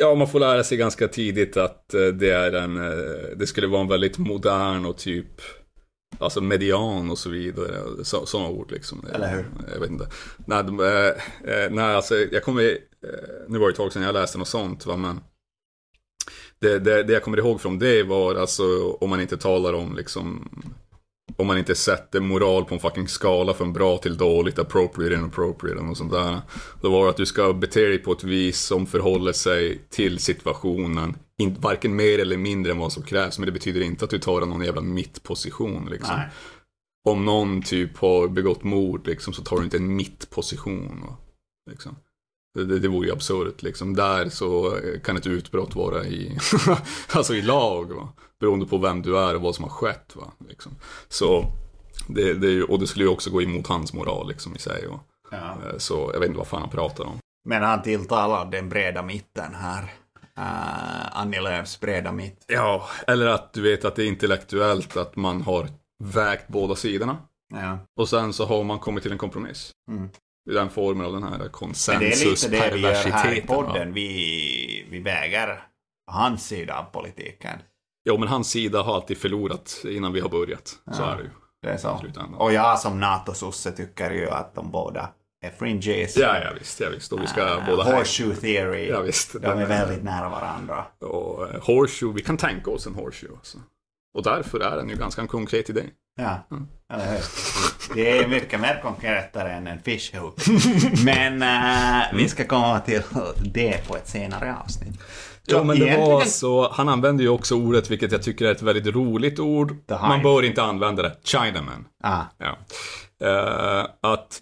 Ja, 0.00 0.14
man 0.14 0.28
får 0.28 0.40
lära 0.40 0.64
sig 0.64 0.78
ganska 0.78 1.08
tidigt 1.08 1.56
att 1.56 1.94
eh, 1.94 2.06
det 2.06 2.30
är 2.30 2.52
en, 2.52 2.74
det 3.38 3.46
skulle 3.46 3.66
vara 3.66 3.80
en 3.80 3.88
väldigt 3.88 4.18
modern 4.18 4.86
och 4.86 4.96
typ, 4.98 5.26
alltså 6.18 6.40
median 6.40 7.10
och 7.10 7.18
så 7.18 7.30
vidare. 7.30 8.04
Så, 8.04 8.26
sådana 8.26 8.48
ord 8.48 8.70
liksom. 8.70 9.06
Eller 9.14 9.28
hur? 9.28 9.46
Jag 9.74 9.80
vet 9.80 9.90
inte. 9.90 10.06
Nej, 10.46 10.64
de, 10.64 10.76
nej 11.70 11.94
alltså 11.94 12.14
jag 12.14 12.42
kommer, 12.42 12.78
nu 13.48 13.58
var 13.58 13.66
det 13.66 13.70
ett 13.70 13.76
tag 13.76 13.92
sedan 13.92 14.02
jag 14.02 14.12
läste 14.12 14.38
något 14.38 14.48
sånt 14.48 14.86
va, 14.86 14.96
men 14.96 15.20
det, 16.60 16.78
det, 16.78 17.02
det 17.02 17.12
jag 17.12 17.22
kommer 17.22 17.38
ihåg 17.38 17.60
från 17.60 17.78
det 17.78 18.02
var 18.02 18.34
alltså 18.34 18.92
om 18.92 19.10
man 19.10 19.20
inte 19.20 19.36
talar 19.36 19.72
om 19.72 19.96
liksom 19.96 20.48
om 21.36 21.46
man 21.46 21.58
inte 21.58 21.74
sätter 21.74 22.20
moral 22.20 22.64
på 22.64 22.74
en 22.74 22.80
fucking 22.80 23.08
skala 23.08 23.54
från 23.54 23.72
bra 23.72 23.98
till 23.98 24.16
dåligt, 24.16 24.58
appropriate, 24.58 25.14
inappropriate 25.14 25.80
och 25.80 25.96
sånt 25.96 26.12
där. 26.12 26.40
Då 26.80 26.90
var 26.90 27.04
det 27.04 27.10
att 27.10 27.16
du 27.16 27.26
ska 27.26 27.52
bete 27.52 27.80
dig 27.80 27.98
på 27.98 28.12
ett 28.12 28.24
vis 28.24 28.60
som 28.60 28.86
förhåller 28.86 29.32
sig 29.32 29.80
till 29.90 30.18
situationen. 30.18 31.16
In, 31.38 31.56
varken 31.60 31.96
mer 31.96 32.18
eller 32.18 32.36
mindre 32.36 32.72
än 32.72 32.78
vad 32.78 32.92
som 32.92 33.02
krävs, 33.02 33.38
men 33.38 33.46
det 33.46 33.52
betyder 33.52 33.80
inte 33.80 34.04
att 34.04 34.10
du 34.10 34.18
tar 34.18 34.40
någon 34.40 34.64
jävla 34.64 34.80
mittposition 34.80 35.88
liksom. 35.90 36.16
Nej. 36.16 36.28
Om 37.08 37.24
någon 37.24 37.62
typ 37.62 37.96
har 37.96 38.28
begått 38.28 38.62
mord 38.62 39.06
liksom, 39.06 39.32
så 39.32 39.42
tar 39.42 39.56
du 39.56 39.64
inte 39.64 39.76
en 39.76 39.96
mittposition. 39.96 41.04
Liksom. 41.70 41.96
Det, 42.54 42.78
det, 42.78 42.88
vore 42.88 43.06
ju 43.06 43.12
absurt 43.12 43.62
liksom. 43.62 43.96
Där 43.96 44.28
så 44.28 44.78
kan 45.04 45.16
ett 45.16 45.26
utbrott 45.26 45.74
vara 45.74 46.04
i, 46.04 46.38
alltså 47.12 47.34
i 47.34 47.42
lag. 47.42 47.92
Va? 47.92 48.08
Beroende 48.40 48.66
på 48.66 48.78
vem 48.78 49.02
du 49.02 49.18
är 49.18 49.34
och 49.34 49.42
vad 49.42 49.54
som 49.54 49.64
har 49.64 49.70
skett. 49.70 50.16
Va? 50.16 50.32
Liksom. 50.48 50.72
Så, 51.08 51.52
det, 52.06 52.34
det, 52.34 52.62
och 52.62 52.78
det 52.78 52.86
skulle 52.86 53.04
ju 53.04 53.10
också 53.10 53.30
gå 53.30 53.42
emot 53.42 53.66
hans 53.66 53.92
moral 53.92 54.28
liksom, 54.28 54.56
i 54.56 54.58
sig. 54.58 54.86
Va? 54.86 55.00
Ja. 55.30 55.36
Eh, 55.38 55.78
Så 55.78 56.10
jag 56.12 56.20
vet 56.20 56.26
inte 56.26 56.38
vad 56.38 56.46
fan 56.46 56.60
han 56.60 56.70
pratar 56.70 57.04
om. 57.04 57.18
Men 57.44 57.62
han 57.62 57.82
tilltalar 57.82 58.50
den 58.50 58.68
breda 58.68 59.02
mitten 59.02 59.54
här. 59.54 59.82
Uh, 60.38 61.18
Annie 61.18 61.40
Lööfs 61.40 61.80
breda 61.80 62.12
mitt. 62.12 62.44
Ja, 62.46 62.88
eller 63.06 63.26
att 63.26 63.52
du 63.52 63.62
vet 63.62 63.84
att 63.84 63.96
det 63.96 64.02
är 64.04 64.06
intellektuellt 64.06 64.96
att 64.96 65.16
man 65.16 65.42
har 65.42 65.68
vägt 66.04 66.48
båda 66.48 66.74
sidorna. 66.74 67.16
Ja. 67.54 67.78
Och 67.96 68.08
sen 68.08 68.32
så 68.32 68.46
har 68.46 68.64
man 68.64 68.78
kommit 68.78 69.02
till 69.02 69.12
en 69.12 69.18
kompromiss. 69.18 69.72
Mm. 69.90 70.08
I 70.50 70.54
den 70.54 70.70
formen 70.70 71.06
av 71.06 71.12
den 71.12 71.22
här 71.22 71.30
Men 71.30 72.00
det 72.00 72.12
är 72.12 72.30
lite 72.30 72.48
det 72.48 72.70
vi 72.74 72.80
gör 72.80 72.94
här 72.94 73.32
i 73.32 73.40
podden. 73.40 73.92
Vi, 73.92 74.86
vi 74.90 75.00
väger 75.00 75.62
hans 76.06 76.46
sida 76.46 76.78
av 76.78 76.84
politiken. 76.84 77.58
Jo, 78.08 78.18
men 78.18 78.28
hans 78.28 78.50
sida 78.50 78.82
har 78.82 78.94
alltid 78.94 79.18
förlorat 79.18 79.82
innan 79.84 80.12
vi 80.12 80.20
har 80.20 80.28
börjat. 80.28 80.68
Så 80.68 81.02
Ja. 81.02 81.12
är 81.12 81.16
det 81.16 81.22
ju. 81.22 81.30
Det 81.62 81.68
är 81.68 81.76
så. 81.76 82.00
Och 82.38 82.52
jag 82.52 82.78
som 82.78 83.00
NATO-sosse 83.00 83.72
tycker 83.72 84.10
ju 84.10 84.30
att 84.30 84.54
de 84.54 84.70
båda 84.70 85.08
är 85.46 85.50
fringes. 85.50 86.16
Ja, 86.16 86.38
ja 86.44 86.50
visst, 86.58 86.80
ja, 86.80 86.88
visst. 86.88 87.12
Och 87.12 87.22
vi 87.22 87.26
ska 87.26 87.56
Uh, 87.58 87.66
båda 87.66 87.82
här. 87.82 87.96
Horseshoe 87.96 88.36
theory. 88.36 88.88
Ja, 88.88 89.00
visst. 89.00 89.32
De 89.42 89.46
är 89.58 89.66
väldigt 89.66 90.02
nära 90.02 90.28
varandra. 90.28 90.84
Och 90.98 91.54
eh, 91.54 91.62
horseshoe, 91.62 92.12
vi 92.14 92.22
kan 92.22 92.36
tänka 92.36 92.70
oss 92.70 92.86
en 92.86 92.94
horseshoe. 92.94 93.36
Alltså. 93.36 93.58
Och 94.14 94.22
därför 94.22 94.60
är 94.60 94.76
den 94.76 94.88
ju 94.88 94.96
ganska 94.96 95.26
konkret 95.26 95.70
idé. 95.70 95.82
Ja, 96.20 96.46
Mm. 96.50 96.66
eller 96.92 97.12
hur? 97.12 97.20
Det 97.94 98.18
är 98.18 98.28
mycket 98.28 98.60
mer 98.60 98.80
konkretare 98.82 99.52
än 99.52 99.66
en 99.66 99.78
fish 99.82 100.14
hook. 100.20 100.34
Men 101.04 101.42
eh, 101.42 102.06
vi 102.14 102.28
ska 102.28 102.44
komma 102.44 102.80
till 102.80 103.02
det 103.54 103.88
på 103.88 103.96
ett 103.96 104.08
senare 104.08 104.56
avsnitt. 104.64 105.00
Ja, 105.46 105.58
Så 105.58 105.64
men 105.64 105.78
det 105.78 105.96
var 105.96 106.20
så, 106.24 106.70
han 106.72 106.88
använder 106.88 107.24
ju 107.24 107.30
också 107.30 107.54
ordet, 107.54 107.90
vilket 107.90 108.12
jag 108.12 108.22
tycker 108.22 108.44
är 108.46 108.50
ett 108.52 108.62
väldigt 108.62 108.94
roligt 108.94 109.38
ord. 109.38 109.76
Man 109.88 110.22
bör 110.22 110.44
inte 110.44 110.62
använda 110.62 111.02
det. 111.02 111.16
Chinaman. 111.24 111.84
Ah, 112.02 112.22
Ja. 112.38 112.58
Eh, 113.26 113.86
att 114.12 114.38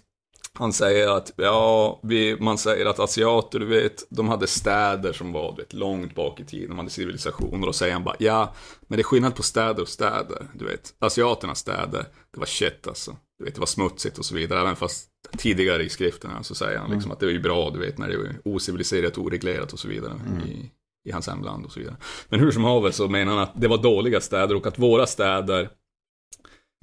han 0.59 0.73
säger 0.73 1.07
att, 1.07 1.33
ja, 1.35 1.99
vi, 2.03 2.37
man 2.39 2.57
säger 2.57 2.85
att 2.85 2.99
asiater, 2.99 3.59
du 3.59 3.65
vet, 3.65 4.03
de 4.09 4.27
hade 4.27 4.47
städer 4.47 5.13
som 5.13 5.31
var 5.31 5.51
du 5.51 5.61
vet, 5.61 5.73
långt 5.73 6.15
bak 6.15 6.39
i 6.39 6.45
tiden, 6.45 6.69
de 6.69 6.77
hade 6.77 6.89
civilisationer. 6.89 7.67
Och 7.67 7.75
säger 7.75 7.93
han 7.93 8.03
bara, 8.03 8.15
ja, 8.19 8.53
men 8.87 8.97
det 8.97 9.01
är 9.01 9.03
skillnad 9.03 9.35
på 9.35 9.43
städer 9.43 9.81
och 9.81 9.87
städer. 9.87 10.47
Du 10.53 10.65
vet, 10.65 10.93
asiaternas 10.99 11.59
städer, 11.59 12.05
det 12.33 12.39
var 12.39 12.45
shit 12.45 12.87
alltså. 12.87 13.15
Du 13.37 13.45
vet, 13.45 13.53
det 13.53 13.59
var 13.59 13.67
smutsigt 13.67 14.17
och 14.17 14.25
så 14.25 14.35
vidare. 14.35 14.61
Även 14.61 14.75
fast 14.75 15.09
tidigare 15.37 15.83
i 15.83 15.89
skrifterna 15.89 16.43
så 16.43 16.55
säger 16.55 16.79
han 16.79 16.91
liksom 16.91 17.11
att 17.11 17.19
det 17.19 17.25
är 17.25 17.29
ju 17.29 17.41
bra, 17.41 17.69
du 17.69 17.79
vet, 17.79 17.97
när 17.97 18.07
det 18.07 18.13
är 18.13 18.35
ociviliserat, 18.45 19.17
oreglerat 19.17 19.73
och 19.73 19.79
så 19.79 19.87
vidare. 19.87 20.13
I, 20.47 20.71
i 21.09 21.11
hans 21.11 21.27
hemland 21.27 21.65
och 21.65 21.71
så 21.71 21.79
vidare. 21.79 21.95
Men 22.29 22.39
hur 22.39 22.51
som 22.51 22.63
haver 22.63 22.91
så 22.91 23.07
menar 23.07 23.33
han 23.33 23.43
att 23.43 23.61
det 23.61 23.67
var 23.67 23.77
dåliga 23.77 24.21
städer 24.21 24.55
och 24.55 24.67
att 24.67 24.79
våra 24.79 25.05
städer, 25.07 25.69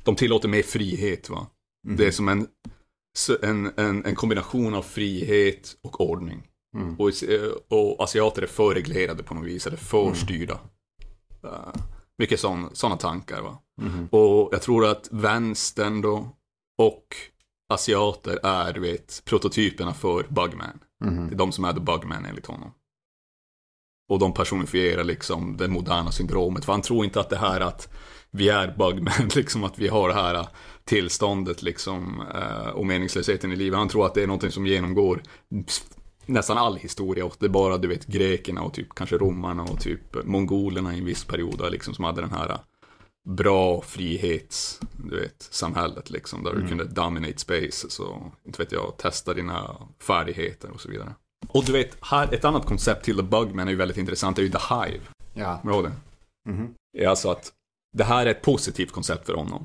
de 0.05 0.17
tillåter 0.17 0.49
mer 0.49 0.63
frihet 0.63 1.31
va. 1.31 1.47
Det 1.97 2.07
är 2.07 2.11
som 2.11 2.29
en, 2.29 2.47
en, 3.43 3.73
en, 3.77 4.05
en 4.05 4.15
kombination 4.15 4.75
av 4.75 4.83
frihet 4.83 5.77
och 5.83 6.01
ordning. 6.01 6.43
Mm. 6.77 6.97
Och, 6.99 7.23
eh, 7.23 7.53
och 7.69 8.05
asiater 8.05 8.43
är 8.43 8.47
för 8.47 8.75
reglerade 8.75 9.23
på 9.23 9.35
något 9.35 9.47
vis, 9.47 9.67
eller 9.67 9.77
för 9.77 10.15
styrda. 10.15 10.59
Uh, 11.45 11.75
mycket 12.19 12.41
sådana 12.41 12.97
tankar 12.97 13.43
va. 13.43 13.59
Mhm. 13.81 14.09
Och 14.11 14.49
jag 14.53 14.63
tror 14.63 14.87
att 14.87 15.09
vänstern 15.11 16.01
då, 16.01 16.29
och 16.79 17.17
asiater 17.69 18.39
är, 18.43 18.73
du 18.73 18.81
vet, 18.81 19.23
prototyperna 19.25 19.95
för 19.95 20.27
Bugman. 20.29 20.81
Mhm. 21.05 21.29
Det 21.29 21.35
är 21.35 21.39
de 21.39 21.53
som 21.53 21.65
är 21.65 21.73
the 21.73 21.81
Bugman 21.81 22.25
enligt 22.25 22.47
honom. 22.47 22.73
Och 24.09 24.19
de 24.19 24.33
personifierar 24.35 25.05
liksom 25.05 25.57
det 25.57 25.69
moderna 25.69 26.13
syndromet. 26.13 26.65
För 26.65 26.73
han 26.73 26.83
tror 26.83 27.05
inte 27.05 27.21
att 27.21 27.31
det 27.31 27.37
här 27.37 27.61
att 27.61 27.93
vi 28.31 28.49
är 28.49 28.75
Bugman, 28.79 29.29
liksom 29.35 29.65
att 29.65 29.79
vi 29.79 29.89
har 29.89 30.09
det 30.09 30.15
här 30.15 30.47
tillståndet 30.87 31.63
liksom 31.63 32.23
eh, 32.35 32.69
och 32.69 32.87
meningslösheten 32.87 33.53
i 33.53 33.57
livet. 33.57 33.79
Han 33.79 33.89
tror 33.89 34.07
att 34.07 34.15
det 34.15 34.23
är 34.23 34.27
någonting 34.27 34.51
som 34.51 34.67
genomgår 34.67 35.23
nästan 36.27 36.59
all 36.59 36.77
historia 36.77 37.25
och 37.25 37.37
det 37.39 37.47
är 37.47 37.51
bara 37.51 37.79
du 37.79 37.89
vet 37.89 38.07
grekerna 38.07 38.63
och 38.63 38.75
typ 38.75 38.95
kanske 38.95 39.19
romarna 39.19 39.63
och 39.63 39.81
typ 39.81 40.25
mongolerna 40.25 40.95
i 40.95 40.99
en 40.99 41.05
viss 41.05 41.25
period 41.25 41.73
liksom 41.73 41.95
som 41.95 42.05
hade 42.05 42.21
den 42.21 42.31
här 42.33 42.59
bra 43.29 43.83
frihets, 43.83 44.81
du 45.11 45.21
vet, 45.21 45.43
samhället 45.51 46.11
liksom, 46.11 46.43
där 46.45 46.51
Mm. 46.51 46.63
du 46.63 46.69
kunde 46.69 46.85
dominate 46.85 47.39
space, 47.39 47.91
så 47.91 48.33
inte 48.45 48.63
vet 48.63 48.73
jag, 48.73 48.95
testa 48.99 49.35
dina 49.35 49.77
färdigheter 50.03 50.71
och 50.71 50.81
så 50.81 50.89
vidare. 50.89 51.15
Och 51.49 51.65
du 51.65 51.73
vet, 51.73 51.97
här, 52.01 52.35
ett 52.35 52.45
annat 52.45 52.67
koncept 52.67 53.05
till 53.05 53.17
The 53.17 53.23
Bugman 53.23 53.69
är 53.69 53.73
ju 53.73 53.77
väldigt 53.79 53.97
intressant, 53.97 54.37
det 54.37 54.43
är 54.43 54.45
ju 54.45 54.51
The 54.51 54.75
Hive. 54.75 55.05
Ja. 55.35 55.59
Kommer 55.61 55.75
du 55.75 55.81
ihåg 55.81 55.91
det? 56.93 57.05
Är 57.05 57.09
alltså 57.09 57.31
att 57.31 57.53
det 57.97 58.05
här 58.05 58.27
är 58.27 58.31
ett 58.31 58.43
positivt 58.43 58.93
koncept 58.93 59.27
för 59.27 59.35
honom. 59.35 59.65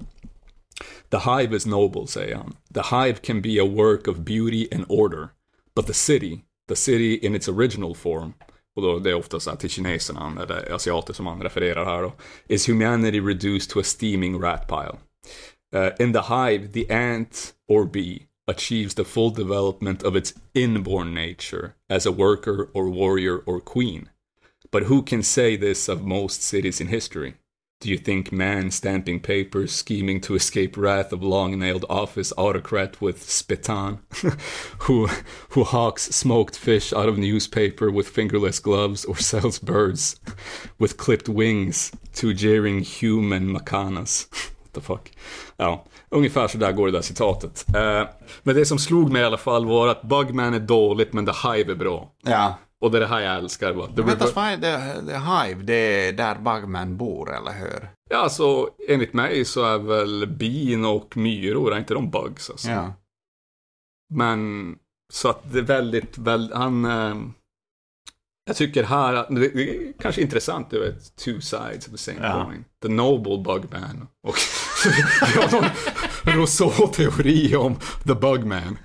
The 1.10 1.20
hive 1.20 1.56
is 1.56 1.66
noble, 1.66 2.08
say 2.08 2.34
han. 2.34 2.54
The 2.74 2.82
hive 2.82 3.22
can 3.22 3.42
be 3.42 3.60
a 3.60 3.66
work 3.66 4.08
of 4.08 4.24
beauty 4.26 4.68
and 4.72 4.86
order. 4.90 5.30
But 5.76 5.88
the 5.88 5.94
city, 5.94 6.44
the 6.68 6.76
city 6.76 7.14
in 7.14 7.36
its 7.36 7.50
original 7.50 7.94
form, 7.94 8.34
och 8.76 8.82
då 8.82 9.00
det 9.00 9.10
är 9.10 9.14
ofta 9.14 9.40
så 9.40 9.50
här 9.50 9.58
till 9.58 9.70
kineserna, 9.70 10.42
eller 10.42 10.72
asiater 10.74 11.14
som 11.14 11.28
han 11.28 11.42
refererar 11.42 11.86
här 11.86 12.02
då, 12.02 12.14
is 12.48 12.70
humanity 12.70 13.20
reduced 13.20 13.70
to 13.70 13.80
a 13.80 13.84
steaming 13.84 14.42
rat 14.42 14.68
pile. 14.68 14.98
Uh, 15.74 15.92
in 16.00 16.14
the 16.14 16.22
hive, 16.22 16.72
the 16.74 16.94
ant 16.94 17.54
or 17.68 17.86
bee 17.86 18.28
achieves 18.48 18.96
the 18.96 19.04
full 19.04 19.30
development 19.30 20.04
of 20.04 20.16
its 20.16 20.34
inborn 20.54 21.14
nature 21.14 21.74
as 21.90 22.06
a 22.06 22.12
worker 22.12 22.70
or 22.74 22.90
warrior 22.90 23.42
or 23.46 23.62
queen. 23.62 24.10
But 24.72 24.84
who 24.84 25.02
can 25.02 25.24
say 25.24 25.58
this 25.58 25.90
of 25.90 26.06
most 26.06 26.42
cities 26.42 26.82
in 26.82 26.88
history? 26.88 27.36
Do 27.82 27.90
you 27.90 27.98
think 27.98 28.32
man 28.32 28.70
stamping 28.70 29.20
papers, 29.20 29.72
scheming 29.72 30.22
to 30.22 30.36
escape 30.36 30.78
wrath 30.78 31.12
of 31.12 31.24
long-nailed 31.24 31.84
office 31.90 32.32
autocrat 32.38 33.02
with 33.02 33.28
spitan, 33.28 33.98
who 34.82 35.08
who 35.50 35.64
hawks 35.64 36.04
smoked 36.04 36.56
fish 36.56 36.94
out 36.94 37.10
of 37.10 37.18
newspaper 37.18 37.90
with 37.90 38.08
fingerless 38.08 38.60
gloves 38.60 39.04
or 39.06 39.18
sells 39.18 39.58
birds 39.58 40.20
with 40.78 40.98
clipped 40.98 41.28
wings 41.28 41.92
to 42.14 42.36
jeering 42.36 42.82
human 42.82 43.52
macanas? 43.52 44.28
What 44.62 44.74
the 44.74 44.82
fuck? 44.82 45.12
Ja, 45.58 45.86
ungefär 46.10 46.48
så 46.48 46.58
där 46.58 46.72
går 46.72 46.86
det 46.86 46.92
där 46.92 47.02
citatet. 47.02 47.66
Uh, 47.76 48.10
men 48.44 48.56
det 48.56 48.66
som 48.66 48.80
slog 48.80 49.12
mig 49.12 49.22
i 49.22 49.26
alla 49.26 49.38
fall 49.38 49.66
var 49.66 49.88
att 49.88 50.02
Bugman 50.02 50.54
är 50.54 50.60
dåligt 50.60 51.14
men 51.14 51.26
The 51.26 51.32
Hive 51.48 51.72
är 51.72 51.76
bra. 51.76 52.12
Ja. 52.24 52.56
Och 52.82 52.92
det 52.92 52.98
är 52.98 53.00
det 53.00 53.08
här 53.08 53.20
jag 53.20 53.36
älskar. 53.36 53.74
Va? 53.74 53.88
The 53.96 54.02
Vänta, 54.02 54.28
vad 54.36 54.46
är 54.46 54.58
det? 54.58 55.04
The 55.08 55.18
Hive, 55.18 55.64
det 55.64 55.74
är 56.08 56.14
där 56.14 56.36
Bugman 56.36 56.98
bor, 56.98 57.36
eller 57.36 57.52
hur? 57.52 57.90
Ja, 58.10 58.18
alltså 58.18 58.70
enligt 58.88 59.14
mig 59.14 59.46
så 59.46 59.66
är 59.66 59.78
väl 59.78 60.28
bin 60.28 60.86
och 60.86 61.18
myror, 61.18 61.74
är 61.74 61.78
inte 61.78 61.94
de 61.94 62.10
bugs 62.12 62.50
alltså? 62.50 62.70
Ja. 62.70 62.94
Men 64.14 64.76
så 65.14 65.30
att 65.30 65.52
det 65.54 65.60
är 65.60 65.64
väldigt, 65.64 66.18
väldigt, 66.18 66.58
han... 66.58 66.86
Eh, 66.86 67.16
jag 68.46 68.56
tycker 68.56 68.84
här, 68.84 69.14
att 69.14 69.28
det, 69.28 69.50
det 69.50 69.70
är 69.88 69.94
kanske 70.00 70.22
intressant, 70.22 70.70
du 70.70 70.80
vet, 70.80 71.16
two 71.16 71.40
sides 71.40 71.86
of 71.88 71.92
the 71.92 71.98
same 71.98 72.18
Ja. 72.22 72.46
coin. 72.46 72.66
The 72.82 72.88
noble 72.88 73.38
bugman. 73.44 74.08
Och 74.28 74.36
vi 74.86 75.42
har 75.42 75.52
någon 75.62 75.70
Rousseau-teori 76.36 77.56
om 77.56 77.76
the 78.08 78.14
bugman. 78.16 78.78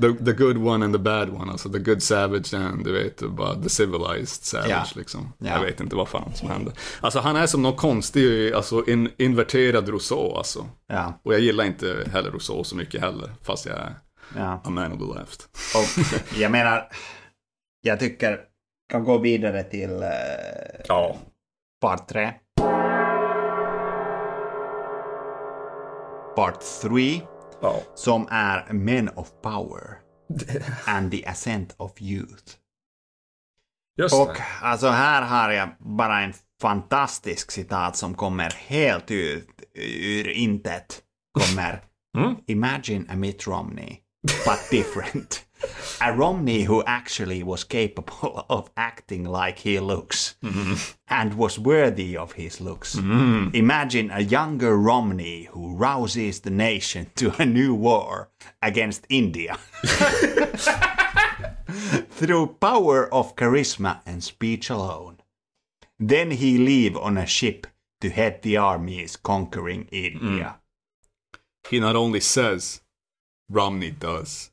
The, 0.00 0.24
the 0.24 0.32
good 0.32 0.56
one 0.56 0.84
and 0.84 0.94
the 0.94 0.98
bad 0.98 1.28
one, 1.30 1.50
alltså 1.52 1.68
the 1.68 1.78
good 1.78 2.02
savage 2.02 2.54
and 2.54 2.84
du 2.84 2.92
vet, 2.92 3.20
bara 3.20 3.62
the 3.62 3.68
civilized 3.68 4.44
savage 4.44 4.68
Ja. 4.70 4.84
liksom. 4.94 5.32
Ja. 5.38 5.48
Jag 5.48 5.60
vet 5.60 5.80
inte 5.80 5.96
vad 5.96 6.08
fan 6.08 6.34
som 6.34 6.48
hände. 6.50 6.72
Alltså 7.00 7.20
han 7.20 7.36
är 7.36 7.46
som 7.46 7.62
någon 7.62 7.76
konstig, 7.76 8.52
alltså 8.52 8.84
in, 8.90 9.10
inverterad 9.18 9.88
Rousseau 9.88 10.36
alltså. 10.36 10.66
Ja. 10.86 11.20
Och 11.22 11.34
jag 11.34 11.40
gillar 11.40 11.64
inte 11.64 12.04
heller 12.12 12.30
Rousseau 12.30 12.64
så 12.64 12.76
mycket 12.76 13.00
heller, 13.00 13.30
fast 13.42 13.66
jag 13.66 13.78
är 13.78 13.94
ja. 14.36 14.60
a 14.64 14.70
man 14.70 14.92
of 14.92 14.98
the 14.98 15.18
left. 15.18 15.48
Och 15.74 16.04
jag 16.40 16.52
menar, 16.52 16.88
jag 17.82 18.00
tycker, 18.00 18.40
kan 18.90 19.04
gå 19.04 19.18
vidare 19.18 19.62
till 19.62 20.02
eh, 20.02 20.08
Ja. 20.88 21.16
part 21.80 22.08
3. 22.08 22.32
Part 26.36 26.60
3, 26.82 27.20
Ja. 27.64 27.82
som 27.94 28.28
är 28.30 28.72
Men 28.72 29.08
of 29.08 29.28
Power 29.42 29.98
and 30.86 31.10
the 31.10 31.26
Ascent 31.26 31.74
of 31.76 31.92
Youth. 32.02 32.52
Just 33.98 34.14
Och 34.14 34.28
det. 34.28 34.44
alltså 34.62 34.88
här 34.88 35.22
har 35.22 35.50
jag 35.52 35.68
bara 35.78 36.20
en 36.20 36.32
fantastisk 36.62 37.50
citat 37.50 37.96
som 37.96 38.14
kommer 38.14 38.50
helt 38.50 39.10
ut 39.10 39.48
ur 39.74 40.28
intet. 40.28 41.02
Kommer 41.38 41.82
Mm. 42.18 42.36
Imagine 42.46 43.06
a 43.10 43.16
Mitt 43.16 43.46
Romney, 43.46 43.96
but 44.22 44.70
different. 44.70 45.44
A 46.00 46.12
Romney 46.12 46.64
who 46.64 46.82
actually 46.84 47.42
was 47.42 47.64
capable 47.64 48.44
of 48.50 48.70
acting 48.76 49.24
like 49.24 49.60
he 49.60 49.78
looks 49.80 50.36
mm-hmm. 50.42 50.74
and 51.08 51.34
was 51.34 51.58
worthy 51.58 52.16
of 52.16 52.32
his 52.32 52.60
looks. 52.60 52.96
Mm-hmm. 52.96 53.54
Imagine 53.54 54.10
a 54.10 54.20
younger 54.20 54.76
Romney 54.76 55.44
who 55.44 55.74
rouses 55.74 56.40
the 56.40 56.50
nation 56.50 57.10
to 57.16 57.32
a 57.40 57.46
new 57.46 57.74
war 57.74 58.30
against 58.62 59.06
India. 59.08 59.58
Through 62.10 62.58
power 62.60 63.12
of 63.12 63.36
charisma 63.36 64.00
and 64.06 64.22
speech 64.22 64.70
alone. 64.70 65.18
Then 65.98 66.30
he 66.32 66.58
leave 66.58 66.96
on 66.96 67.16
a 67.18 67.26
ship 67.26 67.66
to 68.00 68.10
head 68.10 68.42
the 68.42 68.56
armies 68.56 69.16
conquering 69.16 69.88
India. 69.90 70.58
Mm. 70.58 71.38
He 71.70 71.80
not 71.80 71.96
only 71.96 72.20
says, 72.20 72.82
Romney 73.48 73.90
does. 73.90 74.50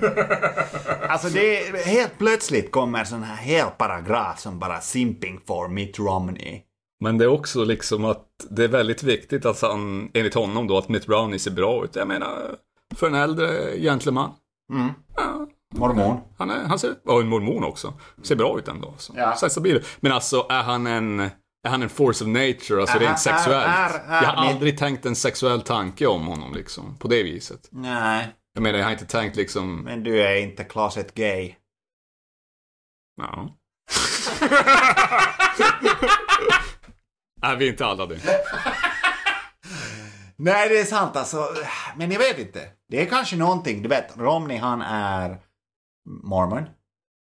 Alltså 1.08 1.28
det 1.28 1.58
är, 1.68 1.84
helt 1.86 2.18
plötsligt 2.18 2.70
kommer 2.70 3.04
sån 3.04 3.22
här 3.22 3.36
hel 3.36 3.66
paragraf 3.78 4.38
som 4.40 4.58
bara 4.58 4.80
simping 4.80 5.40
for 5.46 5.68
Mitt 5.68 5.98
Romney. 5.98 6.60
Men 7.00 7.18
det 7.18 7.24
är 7.24 7.28
också 7.28 7.64
liksom 7.64 8.04
att 8.04 8.26
det 8.50 8.64
är 8.64 8.68
väldigt 8.68 9.02
viktigt 9.02 9.46
att 9.46 9.62
han, 9.62 10.10
enligt 10.14 10.34
honom 10.34 10.66
då, 10.66 10.78
att 10.78 10.88
Mitt 10.88 11.08
Romney 11.08 11.38
ser 11.38 11.50
bra 11.50 11.84
ut. 11.84 11.96
Jag 11.96 12.08
menar, 12.08 12.56
för 12.96 13.06
en 13.06 13.14
äldre 13.14 13.78
gentleman. 13.80 14.30
Mm. 14.72 14.88
Ja, 15.16 15.46
Mormon. 15.74 16.20
han, 16.38 16.50
är, 16.50 16.64
han 16.64 16.78
ser, 16.78 16.94
och 17.04 17.20
en 17.20 17.28
mormon 17.28 17.64
också. 17.64 17.94
Ser 18.22 18.36
bra 18.36 18.58
ut 18.58 18.68
ändå. 18.68 18.94
Så. 18.98 19.12
Ja. 19.16 19.34
Så 19.36 19.48
stabil. 19.48 19.84
Men 20.00 20.12
alltså, 20.12 20.46
är 20.50 20.62
han 20.62 20.86
en, 20.86 21.20
är 21.20 21.68
han 21.68 21.82
en 21.82 21.88
force 21.88 22.24
of 22.24 22.28
nature, 22.28 22.80
alltså 22.80 22.96
Är- 22.96 23.00
rent 23.00 23.12
är- 23.12 23.20
sexuellt? 23.20 23.66
är- 23.66 24.12
är- 24.12 24.22
jag 24.22 24.28
har 24.30 24.46
aldrig 24.50 24.78
tänkt 24.78 25.06
en 25.06 25.16
sexuell 25.16 25.60
tanke 25.62 26.06
om 26.06 26.26
honom 26.26 26.54
liksom, 26.54 26.96
på 26.98 27.08
det 27.08 27.22
viset. 27.22 27.68
Nej, 27.70 28.28
Jag 28.56 28.62
menar, 28.62 28.78
jag 28.78 28.86
har 28.86 28.92
inte 28.92 29.06
tänkt 29.06 29.36
liksom, 29.36 29.80
men 29.80 30.02
du 30.02 30.22
är 30.22 30.36
inte 30.36 30.64
closet 30.64 31.14
gay. 31.14 31.54
ja. 33.16 33.56
är 37.42 37.56
vi 37.56 37.68
inte 37.68 37.86
alla 37.86 38.06
det? 38.06 38.20
Nej, 40.36 40.68
det 40.68 40.80
är 40.80 40.84
sant 40.84 41.16
alltså. 41.16 41.48
Men 41.96 42.10
jag 42.10 42.18
vet 42.18 42.38
inte. 42.38 42.70
Det 42.88 43.02
är 43.02 43.06
kanske 43.06 43.36
någonting. 43.36 43.82
Du 43.82 43.88
vet, 43.88 44.16
Romney 44.16 44.58
han 44.58 44.82
är 44.82 45.38
mormon. 46.22 46.64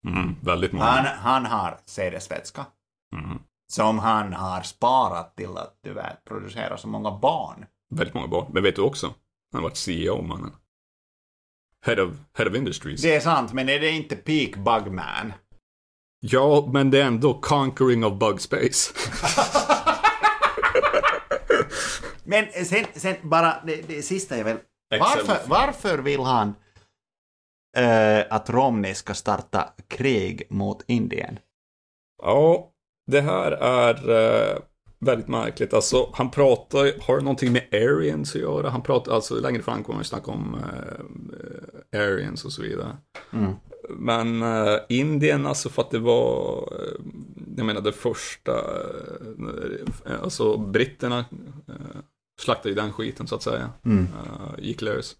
Mm, 0.07 0.35
väldigt 0.41 0.71
många. 0.71 0.85
Han, 0.85 1.05
han 1.05 1.45
har 1.45 1.79
sädesvätska. 1.85 2.65
Mm. 3.15 3.39
Som 3.73 3.99
han 3.99 4.33
har 4.33 4.61
sparat 4.61 5.35
till 5.35 5.57
att, 5.57 5.79
du 5.83 5.93
vet, 5.93 6.25
producera 6.25 6.77
så 6.77 6.87
många 6.87 7.11
barn. 7.11 7.65
Väldigt 7.95 8.15
många 8.15 8.27
barn. 8.27 8.51
Men 8.53 8.63
vet 8.63 8.75
du 8.75 8.81
också? 8.81 9.07
Han 9.51 9.61
har 9.61 9.69
varit 9.69 9.77
CEO, 9.77 10.21
mannen. 10.21 10.51
Head 11.85 11.99
of, 11.99 12.13
head 12.37 12.47
of 12.47 12.55
Industries. 12.55 13.01
Det 13.01 13.15
är 13.15 13.19
sant, 13.19 13.53
men 13.53 13.69
är 13.69 13.79
det 13.79 13.89
inte 13.89 14.15
peak 14.15 14.55
bugman? 14.55 15.33
Ja, 16.19 16.69
men 16.73 16.91
det 16.91 17.01
är 17.01 17.05
ändå 17.05 17.33
conquering 17.41 18.05
of 18.05 18.19
bug 18.19 18.41
space. 18.41 18.93
Men 22.27 22.65
sen, 22.65 22.85
sen 22.93 23.15
bara, 23.21 23.63
det, 23.65 23.87
det 23.87 24.01
sista 24.01 24.35
är 24.35 24.43
väl, 24.43 24.57
varför, 24.99 25.37
varför 25.47 25.97
vill 25.97 26.19
han 26.19 26.55
eh, 27.77 28.23
att 28.29 28.49
Romney 28.49 28.93
ska 28.93 29.13
starta 29.13 29.73
krig 29.87 30.47
mot 30.49 30.83
Indien? 30.87 31.39
ja, 32.23 32.71
det 33.11 33.21
här 33.21 33.51
är 33.51 34.09
eh, 34.09 34.57
väldigt 35.05 35.27
märkligt. 35.27 35.73
Alltså, 35.73 36.09
han 36.13 36.31
pratar, 36.31 37.01
har 37.01 37.19
någonting 37.19 37.51
med 37.51 37.63
Aryans 37.71 38.35
att 38.35 38.41
göra? 38.41 38.69
Han 38.69 38.81
pratar, 38.81 39.13
alltså 39.13 39.35
längre 39.35 39.61
fram 39.61 39.83
kommer 39.83 39.97
han 39.97 40.05
snacka 40.05 40.31
om 40.31 40.57
eh, 41.93 41.99
Aryans 42.01 42.45
och 42.45 42.51
så 42.51 42.61
vidare. 42.61 42.97
Mm. 43.33 43.53
Men 43.89 44.41
eh, 44.41 44.79
Indien, 44.89 45.45
alltså 45.45 45.69
för 45.69 45.81
att 45.81 45.91
det 45.91 45.99
var, 45.99 46.69
eh, 46.79 47.01
jag 47.57 47.65
menar 47.65 47.81
det 47.81 47.91
första, 47.91 48.51
eh, 50.05 50.21
alltså 50.23 50.57
britterna 50.57 51.19
eh, 51.67 51.99
slaktade 52.41 52.69
ju 52.69 52.75
den 52.75 52.93
skiten 52.93 53.27
så 53.27 53.35
att 53.35 53.43
säga. 53.43 53.69
Mm. 53.85 54.03
Uh, 54.03 54.55
gick 54.57 54.81
lös. 54.81 55.15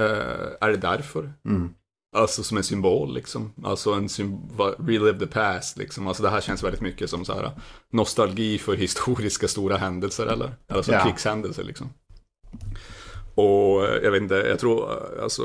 Eh, 0.00 0.48
är 0.60 0.70
det 0.70 0.76
därför? 0.76 1.32
Mm. 1.44 1.74
Alltså 2.16 2.42
som 2.42 2.56
en 2.56 2.64
symbol 2.64 3.14
liksom. 3.14 3.52
Alltså 3.64 3.92
en 3.92 4.08
symbol, 4.08 4.74
relive 4.78 5.18
the 5.18 5.26
past 5.26 5.76
liksom. 5.76 6.06
Alltså 6.06 6.22
det 6.22 6.30
här 6.30 6.40
känns 6.40 6.62
väldigt 6.64 6.80
mycket 6.80 7.10
som 7.10 7.24
så 7.24 7.32
här 7.34 7.50
nostalgi 7.92 8.58
för 8.58 8.76
historiska 8.76 9.48
stora 9.48 9.76
händelser 9.76 10.26
eller? 10.26 10.54
Alltså 10.68 10.92
Ja. 10.92 11.04
krigshändelser 11.04 11.64
liksom. 11.64 11.92
Och 13.34 13.84
eh, 13.86 14.02
jag 14.02 14.10
vet 14.10 14.22
inte, 14.22 14.34
jag 14.34 14.58
tror 14.58 14.90
eh, 14.92 15.22
alltså 15.22 15.44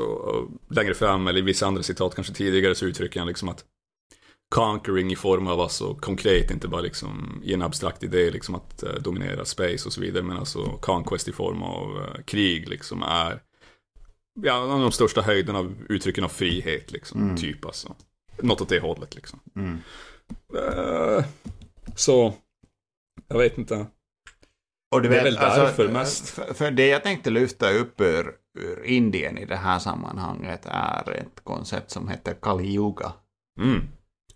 längre 0.70 0.94
fram 0.94 1.26
eller 1.26 1.38
i 1.38 1.42
vissa 1.42 1.66
andra 1.66 1.82
citat 1.82 2.14
kanske 2.14 2.32
tidigare 2.34 2.74
så 2.74 2.86
uttrycker 2.86 3.20
han 3.20 3.28
liksom 3.28 3.48
att 3.48 3.64
conquering 4.48 5.12
i 5.12 5.16
form 5.16 5.46
av 5.46 5.60
alltså 5.60 5.94
konkret, 5.94 6.50
inte 6.50 6.68
bara 6.68 6.80
liksom 6.80 7.40
i 7.44 7.54
en 7.54 7.62
abstrakt 7.62 8.02
idé 8.02 8.30
liksom 8.30 8.54
att 8.54 8.84
dominera 9.00 9.44
space 9.44 9.86
och 9.86 9.92
så 9.92 10.00
vidare, 10.00 10.22
men 10.22 10.36
alltså 10.36 10.62
conquest 10.80 11.28
i 11.28 11.32
form 11.32 11.62
av 11.62 12.06
krig 12.26 12.68
liksom 12.68 13.02
är 13.02 13.42
ja, 14.42 14.64
en 14.64 14.70
av 14.70 14.80
de 14.80 14.92
största 14.92 15.20
höjderna 15.20 15.58
av 15.58 15.74
uttrycken 15.88 16.24
av 16.24 16.28
frihet 16.28 16.92
liksom, 16.92 17.36
typ 17.36 17.66
alltså. 17.66 17.94
Något 18.40 18.60
åt 18.60 18.68
det 18.68 18.80
hållet 18.80 19.14
liksom. 19.14 19.40
Mm. 19.56 19.78
Eh, 20.54 21.24
så, 21.96 22.34
jag 23.28 23.38
vet 23.38 23.58
inte. 23.58 23.86
Och 24.94 25.02
du 25.02 25.08
Det 25.08 25.18
är 25.18 25.24
vet, 25.24 25.32
väl 25.32 25.38
alltså, 25.38 25.60
därför 25.60 25.88
mest. 25.88 26.28
För, 26.28 26.54
för 26.54 26.70
det 26.70 26.86
jag 26.86 27.02
tänkte 27.02 27.30
lyfta 27.30 27.70
upp 27.70 28.00
ur, 28.00 28.32
ur 28.58 28.84
Indien 28.84 29.38
i 29.38 29.44
det 29.44 29.56
här 29.56 29.78
sammanhanget 29.78 30.66
är 30.66 31.12
ett 31.12 31.44
koncept 31.44 31.90
som 31.90 32.08
heter 32.08 32.34
Kali 32.42 32.74
Yuga. 32.74 33.12
Mm. 33.60 33.88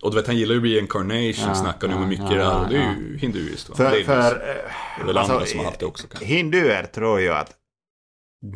Och 0.03 0.11
du 0.11 0.17
vet, 0.17 0.27
han 0.27 0.37
gillar 0.37 0.55
ju 0.55 0.61
reincarnation, 0.61 1.49
Ja, 1.49 1.55
snackar 1.55 1.89
nu 1.89 1.95
ja, 1.95 2.01
med 2.01 2.09
mycket 2.09 2.31
ja, 2.31 2.37
där. 2.37 2.61
Och 2.61 2.69
det 2.69 2.77
är 2.77 2.95
ju 2.95 3.19
hinduiskt 3.19 3.69
va? 3.69 3.75
För, 3.77 3.91
för 3.91 4.17
det 4.17 4.47
är 4.47 4.67
eh, 5.01 5.07
väl 5.07 5.19
andra 5.19 5.35
alltså, 5.35 5.51
som 5.51 5.59
har 5.59 5.67
haft 5.67 5.81
det 5.81 5.87
också 5.87 6.09
kanske. 6.09 6.27
hinduer 6.27 6.87
tror 6.87 7.21
ju 7.21 7.31
att 7.31 7.57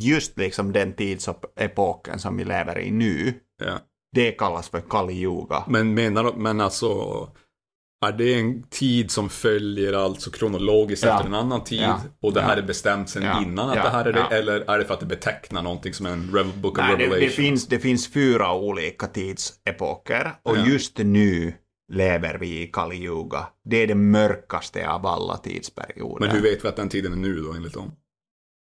just 0.00 0.38
liksom 0.38 0.72
den 0.72 0.92
tidsepoken 0.92 2.18
som 2.18 2.36
vi 2.36 2.44
lever 2.44 2.78
i 2.78 2.90
nu, 2.90 3.34
Ja. 3.64 3.78
det 4.14 4.32
kallas 4.32 4.68
för 4.68 4.80
Kali 4.80 5.14
Yuga. 5.22 5.64
Men 5.68 5.94
menar 5.94 6.32
men 6.36 6.60
alltså, 6.60 6.88
är 8.06 8.12
det 8.12 8.34
en 8.34 8.62
tid 8.62 9.10
som 9.10 9.28
följer 9.28 9.92
alltså 9.92 10.30
kronologiskt 10.30 11.04
Ja. 11.04 11.14
efter 11.14 11.26
en 11.26 11.34
annan 11.34 11.64
tid? 11.64 11.80
Ja. 11.80 12.00
Och 12.22 12.32
det 12.32 12.40
här 12.40 12.56
är 12.56 12.62
bestämt 12.62 13.08
sedan 13.08 13.42
innan 13.44 13.68
att 13.68 13.74
det 13.74 13.80
här 13.90 14.04
är 14.04 14.12
det? 14.12 14.36
Eller 14.36 14.60
är 14.70 14.78
det 14.78 14.84
för 14.84 14.94
att 14.94 15.00
det 15.00 15.06
betecknar 15.06 15.62
någonting 15.62 15.94
som 15.94 16.06
en 16.06 16.30
Book 16.60 16.78
of 16.78 16.84
Nej, 16.84 16.96
det, 16.96 17.02
Revelation? 17.04 17.20
det, 17.20 17.30
finns, 17.30 17.66
det 17.66 17.78
finns 17.78 18.12
fyra 18.12 18.54
olika 18.54 19.06
tidsepoker 19.06 20.32
och 20.42 20.56
just 20.58 20.98
nu 20.98 21.54
lever 21.92 22.38
vi 22.38 22.62
i 22.62 22.66
Kali 22.66 22.96
Yuga. 22.96 23.46
Det 23.64 23.76
är 23.76 23.86
det 23.86 23.94
mörkaste 23.94 24.88
av 24.88 25.06
alla 25.06 25.36
tidsperioder. 25.36 26.26
Men 26.26 26.36
hur 26.36 26.42
vet 26.42 26.64
vi 26.64 26.68
att 26.68 26.76
den 26.76 26.88
tiden 26.88 27.12
är 27.12 27.16
nu 27.16 27.34
då 27.40 27.52
enligt 27.52 27.74
dem? 27.74 27.92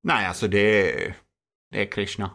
Nej, 0.06 0.26
alltså 0.26 0.48
det 0.48 0.60
är, 1.04 1.14
det 1.72 1.82
är 1.82 1.86
Krishna 1.86 2.30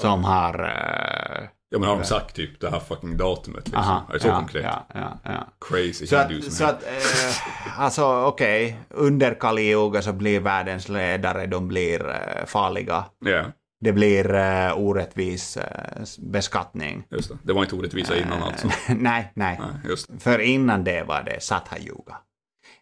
som 0.00 0.24
har... 0.24 0.58
eh, 0.64 1.48
Ja 1.68 1.78
men 1.78 1.88
har 1.88 1.96
de 1.96 2.04
sagt 2.04 2.34
typ 2.36 2.60
det 2.60 2.70
här 2.70 2.80
fucking 2.80 3.16
datumet 3.16 3.64
liksom? 3.68 3.82
aha, 3.82 4.06
är 4.08 4.12
det 4.12 4.20
så 4.20 4.28
ja, 4.28 4.36
konkret? 4.36 4.64
Ja, 4.64 4.86
ja, 4.94 5.18
ja. 5.24 5.46
Crazy 5.68 6.06
Så 6.06 6.16
att, 6.16 6.44
så 6.52 6.64
att 6.64 6.82
eh, 6.82 7.80
alltså 7.80 8.04
okej, 8.24 8.78
under 8.88 9.34
Kali 9.34 9.70
Yuga 9.70 10.02
så 10.02 10.12
blir 10.12 10.40
världens 10.40 10.88
ledare, 10.88 11.46
de 11.46 11.68
blir 11.68 12.08
eh, 12.08 12.44
farliga. 12.46 13.04
Ja, 13.24 13.44
Det 13.80 13.92
blir 13.92 14.34
eh, 14.34 14.78
orättvis 14.78 15.56
eh, 15.56 16.04
beskattning. 16.18 17.04
just 17.10 17.28
det. 17.28 17.38
Det 17.42 17.52
var 17.52 17.62
inte 17.62 17.74
orättvisa 17.76 18.16
innan 18.16 18.42
alltså. 18.42 18.68
nej, 18.88 19.32
nej. 19.34 19.60
Nej, 19.60 19.96
det. 20.08 20.20
För 20.22 20.38
innan 20.38 20.84
det 20.84 21.02
var 21.02 21.22
det 21.22 21.42
Satha 21.42 21.78
Yuga. 21.78 22.16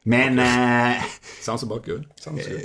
Men 0.05 0.39
eh, 0.39 1.03
Sounds 1.41 1.63
about 1.63 1.87
good. 1.87 2.05
Sounds 2.17 2.49
good. 2.49 2.61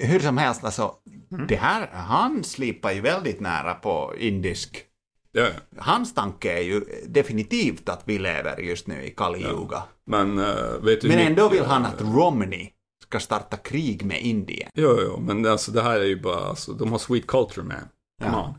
hur 0.00 0.20
som 0.20 0.38
helst, 0.38 0.64
alltså, 0.64 0.94
Mm. 1.32 1.46
det 1.46 1.56
här, 1.56 1.86
han 1.92 2.44
slipar 2.44 2.92
ju 2.92 3.00
väldigt 3.00 3.40
nära 3.40 3.74
på 3.74 4.14
indisk. 4.18 4.84
Ja, 5.32 5.42
ja. 5.42 5.82
Hans 5.82 6.14
tanke 6.14 6.52
är 6.58 6.62
ju 6.62 6.80
definitivt 7.06 7.88
att 7.88 8.02
vi 8.04 8.18
lever 8.18 8.56
just 8.58 8.86
nu 8.86 9.02
i 9.04 9.10
Kali 9.10 9.42
Yuga. 9.44 9.82
Men 10.06 10.38
uh, 10.38 10.78
vet 10.82 11.00
du 11.00 11.08
Men 11.08 11.18
ändå 11.18 11.48
vill 11.48 11.64
han 11.64 11.84
att 11.84 12.00
Romney 12.00 12.68
ska 13.02 13.20
starta 13.20 13.56
krig 13.56 14.04
med 14.04 14.20
Indien. 14.22 14.70
Jo, 14.74 14.98
jo, 15.02 15.20
men 15.20 15.46
alltså 15.46 15.72
det 15.72 15.82
här 15.82 16.00
är 16.00 16.04
ju 16.04 16.20
bara, 16.20 16.44
alltså, 16.48 16.72
de 16.72 16.92
har 16.92 16.98
sweet 16.98 17.26
culture 17.26 17.66
man. 17.66 17.76
Come 18.22 18.32
Ja. 18.36 18.44
on. 18.48 18.54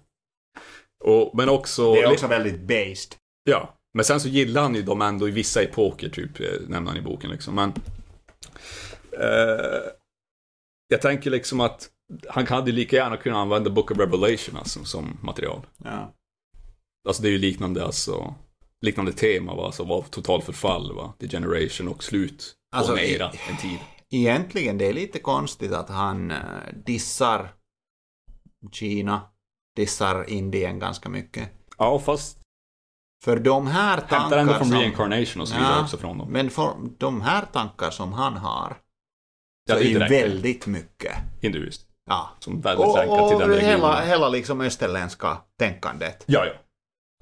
Och, 1.14 1.38
men 1.38 1.50
också... 1.50 1.94
Det 1.94 2.00
är 2.02 2.12
också 2.12 2.28
väldigt 2.28 2.62
based. 2.62 3.16
Ja, 3.44 3.78
men 3.94 4.06
sen 4.06 4.20
så 4.20 4.28
gillar 4.28 4.62
han 4.62 4.76
ju 4.76 4.82
dem 4.82 5.02
ändå 5.02 5.28
i 5.28 5.32
vissa 5.32 5.62
epoker, 5.62 6.10
typ, 6.10 6.40
eh, 6.40 6.46
nämner 6.68 6.92
han 6.92 7.00
i 7.00 7.02
boken 7.04 7.30
liksom. 7.30 7.56
Men... 7.56 7.74
Eh, 9.14 9.92
jag 10.88 11.02
tänker 11.02 11.30
liksom 11.32 11.60
att 11.62 11.90
han 12.30 12.48
hade 12.48 12.72
lika 12.72 12.96
gärna 12.96 13.18
kunnat 13.18 13.38
använda 13.38 13.70
Book 13.70 13.92
of 13.92 13.98
Revelation 13.98 14.58
alltså, 14.58 14.84
som 14.84 15.18
material. 15.22 15.66
Ja. 15.78 16.14
Alltså 17.08 17.22
det 17.24 17.30
är 17.30 17.32
ju 17.32 17.38
liknande, 17.38 17.86
alltså, 17.86 18.36
liknande 18.82 19.14
tema, 19.14 19.56
va? 19.56 19.66
Alltså, 19.66 19.84
av 19.84 20.02
total 20.02 20.42
förfall, 20.42 20.96
va? 20.96 21.14
Degeneration 21.20 21.88
och 21.88 22.04
slut 22.04 22.56
Alltså, 22.76 22.94
en 22.98 23.00
i- 23.00 23.12
era, 23.14 23.32
en 23.50 23.58
tid. 23.58 23.80
Egentligen, 24.12 24.78
det 24.78 24.86
är 24.86 24.94
lite 24.94 25.20
konstigt 25.20 25.72
att 25.72 25.90
han 25.90 26.32
eh, 26.32 26.38
dissar 26.86 27.54
Kina, 28.72 29.22
dissar 29.76 30.30
Indien 30.30 30.80
ganska 30.80 31.10
mycket. 31.10 31.50
Ja, 31.78 32.00
fast 32.00 32.38
För 33.24 33.40
de 33.40 33.68
här 33.68 33.98
tankar 33.98 34.18
hämtar 34.20 34.38
ändå 34.38 34.54
från 34.54 34.68
som... 34.68 34.78
reincarnation 34.78 35.42
och 35.42 35.48
så 35.48 35.56
vidare 35.56 35.74
Ja, 35.76 35.84
också 35.84 35.98
från 35.98 36.18
dem. 36.18 36.32
Men 36.32 36.50
för 36.50 36.74
de 36.98 37.22
här 37.22 37.46
tankar 37.46 37.90
som 37.92 38.14
han 38.14 38.38
har, 38.38 38.78
Ja, 39.70 39.76
det 39.76 39.86
är 39.86 39.90
ju 39.90 40.00
väldigt 40.00 40.68
mycket. 40.68 41.12
hinduiskt. 41.42 41.86
Ja. 42.10 42.30
Som 42.40 42.62
väldigt 42.62 42.88
Och, 42.88 42.98
länkat 42.98 43.30
till 43.30 43.38
den 43.38 43.50
och 43.50 43.56
regionen. 43.56 43.76
hela, 43.76 44.02
hela 44.02 44.30
liksom 44.30 44.62
österländska 44.62 45.38
tänkandet. 45.60 46.24
Ja, 46.26 46.46
ja. 46.46 46.52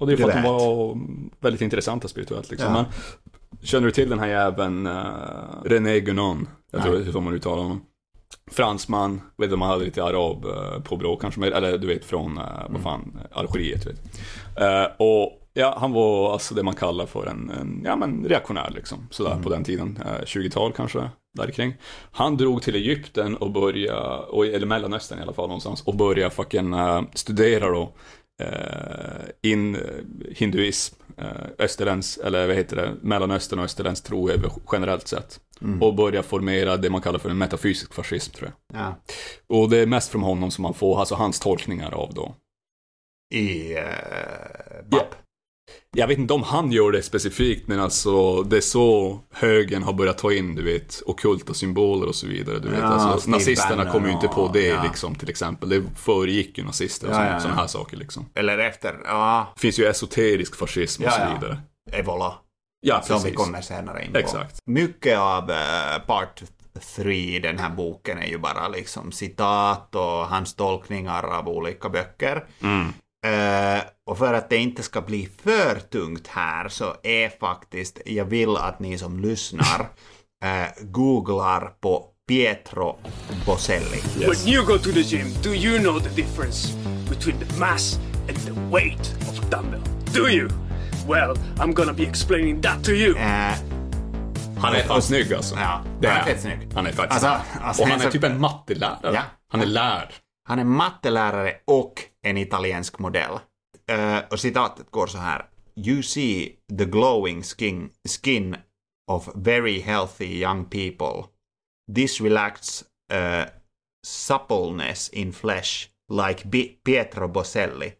Och 0.00 0.06
det 0.06 0.12
är 0.12 0.16
för 0.16 0.28
att 0.28 0.34
de 0.34 0.42
var 0.42 0.98
väldigt 1.40 1.62
intressanta 1.62 2.08
spirituellt 2.08 2.50
liksom. 2.50 2.74
Ja. 2.74 2.82
Men, 2.82 2.84
känner 3.62 3.86
du 3.86 3.92
till 3.92 4.10
den 4.10 4.18
här 4.18 4.28
jäveln 4.28 4.86
uh, 4.86 5.62
René 5.64 6.00
Guénon? 6.00 6.48
Jag 6.70 6.82
tror 6.82 7.04
så 7.12 7.20
man 7.20 7.34
uttalar 7.34 7.62
honom. 7.62 7.84
Fransman, 8.50 9.20
vet 9.36 9.50
du, 9.50 9.56
man 9.56 9.68
hade 9.68 9.84
lite 9.84 10.04
arab 10.04 10.44
uh, 10.44 10.80
påbrå 10.82 11.16
kanske, 11.16 11.46
eller 11.46 11.78
du 11.78 11.86
vet 11.86 12.04
från, 12.04 12.38
uh, 12.38 12.44
Mm. 12.60 12.72
vad 12.72 12.82
fan, 12.82 13.18
Algeriet. 13.32 13.86
Vet. 13.86 14.20
Uh, 14.60 14.86
och 14.98 15.37
ja, 15.58 15.76
han 15.80 15.92
var 15.92 16.32
alltså 16.32 16.54
det 16.54 16.62
man 16.62 16.74
kallar 16.74 17.06
för 17.06 17.26
en, 17.26 17.50
en 17.50 17.82
ja 17.84 17.96
men 17.96 18.24
reaktionär 18.24 18.70
liksom, 18.74 19.06
sådär 19.10 19.30
Mm. 19.30 19.42
på 19.42 19.50
den 19.50 19.64
tiden, 19.64 19.98
uh, 20.06 20.24
20-tal 20.24 20.72
kanske, 20.72 21.10
där 21.38 21.50
kring. 21.50 21.74
Han 22.12 22.36
drog 22.36 22.62
till 22.62 22.74
Egypten 22.74 23.36
och 23.36 23.50
började, 23.50 24.56
eller 24.56 24.66
Mellanöstern 24.66 25.18
i 25.18 25.22
alla 25.22 25.32
fall 25.32 25.48
någonstans, 25.48 25.82
och 25.82 25.94
började 25.94 26.30
fucking 26.34 26.74
uh, 26.74 27.02
studera 27.14 27.70
då 27.70 27.92
eh, 28.42 29.50
in 29.50 29.74
eh, 29.74 29.80
hinduism, 30.30 30.94
eh, 31.16 31.26
österländsk, 31.58 32.18
eller 32.24 32.46
vad 32.46 32.56
heter 32.56 32.76
det, 32.76 32.94
Mellanöstern 33.02 33.58
och 33.58 33.64
österländsk 33.64 34.04
tro 34.04 34.30
generellt 34.72 35.08
sett. 35.08 35.40
Mm. 35.60 35.82
Och 35.82 35.94
börja 35.94 36.22
formera 36.22 36.76
det 36.76 36.90
man 36.90 37.00
kallar 37.00 37.18
för 37.18 37.30
en 37.30 37.38
metafysisk 37.38 37.94
fascism 37.94 38.32
tror 38.32 38.52
jag. 38.72 38.80
Ja. 38.80 38.94
Och 39.46 39.70
det 39.70 39.78
är 39.78 39.86
mest 39.86 40.10
från 40.10 40.22
honom 40.22 40.50
som 40.50 40.62
man 40.62 40.74
får, 40.74 41.00
alltså 41.00 41.14
hans 41.14 41.40
tolkningar 41.40 41.94
av 41.94 42.14
då. 42.14 42.34
I 43.34 43.74
uh, 43.74 43.82
BAP. 44.90 45.14
Jag 45.96 46.06
vet 46.06 46.18
inte 46.18 46.34
om 46.34 46.42
han 46.42 46.72
gör 46.72 46.92
det 46.92 47.02
specifikt, 47.02 47.68
men 47.68 47.80
alltså 47.80 48.42
det 48.42 48.56
är 48.56 48.60
så 48.60 49.18
högern 49.32 49.82
har 49.82 49.92
börjat 49.92 50.18
ta 50.18 50.32
in, 50.32 50.54
du 50.54 50.62
vet, 50.62 51.02
ockulta 51.06 51.54
symboler 51.54 52.06
och 52.06 52.14
så 52.14 52.26
vidare. 52.26 52.58
Du 52.58 52.68
vet, 52.68 52.78
Ja, 52.78 52.86
alltså, 52.86 53.30
nazisterna 53.30 53.92
kom 53.92 54.06
ju 54.06 54.12
inte 54.12 54.28
på 54.28 54.50
det 54.52 54.66
ja. 54.66 54.82
liksom, 54.82 55.14
till 55.14 55.30
exempel. 55.30 55.68
Det 55.68 55.82
föregick 55.96 56.58
ju 56.58 56.64
nazister 56.64 57.08
och 57.08 57.14
Ja, 57.14 57.30
ja, 57.30 57.40
såna 57.40 57.54
här 57.54 57.66
saker 57.66 57.96
liksom. 57.96 58.26
Eller 58.34 58.58
efter, 58.58 59.00
ja, 59.04 59.52
Det 59.54 59.60
finns 59.60 59.78
ju 59.78 59.86
esoterisk 59.86 60.56
fascism 60.56 61.04
och 61.04 61.12
så 61.12 61.20
vidare. 61.34 61.58
Evola. 61.92 62.34
Ja, 62.80 63.02
Som 63.02 63.16
vi 63.16 63.22
precis. 63.22 63.36
kommer 63.36 63.60
senare 63.60 64.04
in 64.04 64.12
på. 64.12 64.18
Exakt. 64.18 64.58
Mycket 64.66 65.18
av 65.18 65.50
eh, 65.50 65.98
part 66.06 66.42
3 66.96 67.14
i 67.36 67.38
den 67.38 67.58
här 67.58 67.70
boken 67.70 68.18
är 68.18 68.26
ju 68.26 68.38
bara 68.38 68.68
liksom 68.68 69.12
citat 69.12 69.94
och 69.94 70.02
hans 70.02 70.54
tolkningar 70.54 71.22
av 71.22 71.48
olika 71.48 71.88
böcker. 71.88 72.44
Mm. 72.62 72.92
Eh, 73.26 73.82
och 74.06 74.18
för 74.18 74.34
att 74.34 74.50
det 74.50 74.56
inte 74.56 74.82
ska 74.82 75.00
bli 75.00 75.28
för 75.44 75.80
tungt 75.80 76.26
här 76.26 76.68
så 76.68 76.94
är 77.02 77.28
faktiskt, 77.40 77.98
jag 78.06 78.24
vill 78.24 78.56
att 78.56 78.80
ni 78.80 78.98
som 78.98 79.20
lyssnar 79.20 79.80
eh, 80.44 80.68
googlar 80.82 81.72
på 81.80 82.04
Pietro 82.28 82.98
Boselli. 83.46 84.00
When 84.18 84.48
you 84.54 84.66
go 84.66 84.78
to 84.78 84.92
the 84.92 85.00
gym, 85.00 85.26
do 85.42 85.48
you 85.54 85.78
know 85.78 86.00
the 86.00 86.08
difference 86.22 86.68
between 87.08 87.38
the 87.38 87.58
mass 87.58 87.98
and 88.28 88.36
the 88.46 88.52
weight 88.76 89.14
of 89.30 89.38
a 89.40 89.46
dumbbell? 89.50 89.80
Do 90.14 90.28
you? 90.28 90.48
Well, 91.08 91.36
I'm 91.56 91.72
gonna 91.72 91.92
be 91.92 92.02
explaining 92.02 92.62
that 92.62 92.84
to 92.84 92.90
you. 92.90 93.16
Eh, 93.18 93.54
Han 94.60 94.74
är 94.74 94.82
fan 94.82 95.02
snygg 95.02 95.34
alltså. 95.34 95.54
Ja, 95.54 95.80
det 96.00 96.08
han 96.08 96.16
är 96.20 96.24
fett 96.24 96.40
snygg. 96.42 96.68
Han 96.74 96.86
är 96.86 96.92
faktiskt 96.92 97.24
Alltså, 97.24 97.60
alltså, 97.62 97.82
Och 97.82 97.88
han 97.88 97.98
är 98.00 98.02
är 98.02 98.06
så- 98.06 98.12
typ 98.12 98.24
en 98.24 98.40
mattelärare. 98.40 99.14
Ja. 99.14 99.22
Han 99.52 99.60
är 99.60 99.66
lärd. 99.66 100.08
Han 100.48 100.58
är 100.58 100.64
mattelärare 100.64 101.56
och 101.64 102.02
en 102.22 102.36
italiensk 102.36 102.98
modell. 102.98 103.38
Eh, 103.90 104.18
och 104.30 104.40
citatet 104.40 104.90
går 104.90 105.06
så 105.06 105.18
här. 105.18 105.46
You 105.76 106.02
see 106.02 106.56
the 106.78 106.84
glowing 106.84 107.42
skin, 107.42 107.90
skin 108.08 108.56
of 109.10 109.28
very 109.34 109.80
healthy 109.80 110.40
young 110.42 110.64
people. 110.64 111.30
This 111.94 112.20
relaxed 112.20 112.86
uh, 113.12 113.44
suppleness 114.06 115.08
in 115.08 115.32
flesh 115.32 115.88
like 116.08 116.72
Pietro 116.84 117.28
Boselli. 117.28 117.92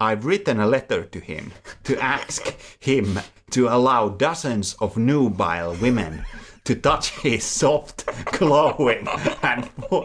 I've 0.00 0.26
written 0.26 0.60
a 0.60 0.66
letter 0.66 1.02
to 1.02 1.18
him 1.18 1.52
to 1.82 1.92
ask 2.00 2.54
him 2.80 3.18
to 3.50 3.68
allow 3.68 4.08
dozens 4.08 4.74
of 4.74 4.96
nubile 4.96 5.74
women 5.82 6.24
to 6.68 6.74
touch 6.74 7.08
his 7.22 7.44
soft, 7.44 8.04
glowing, 8.38 9.08
and 9.42 9.64
fu- 9.88 10.04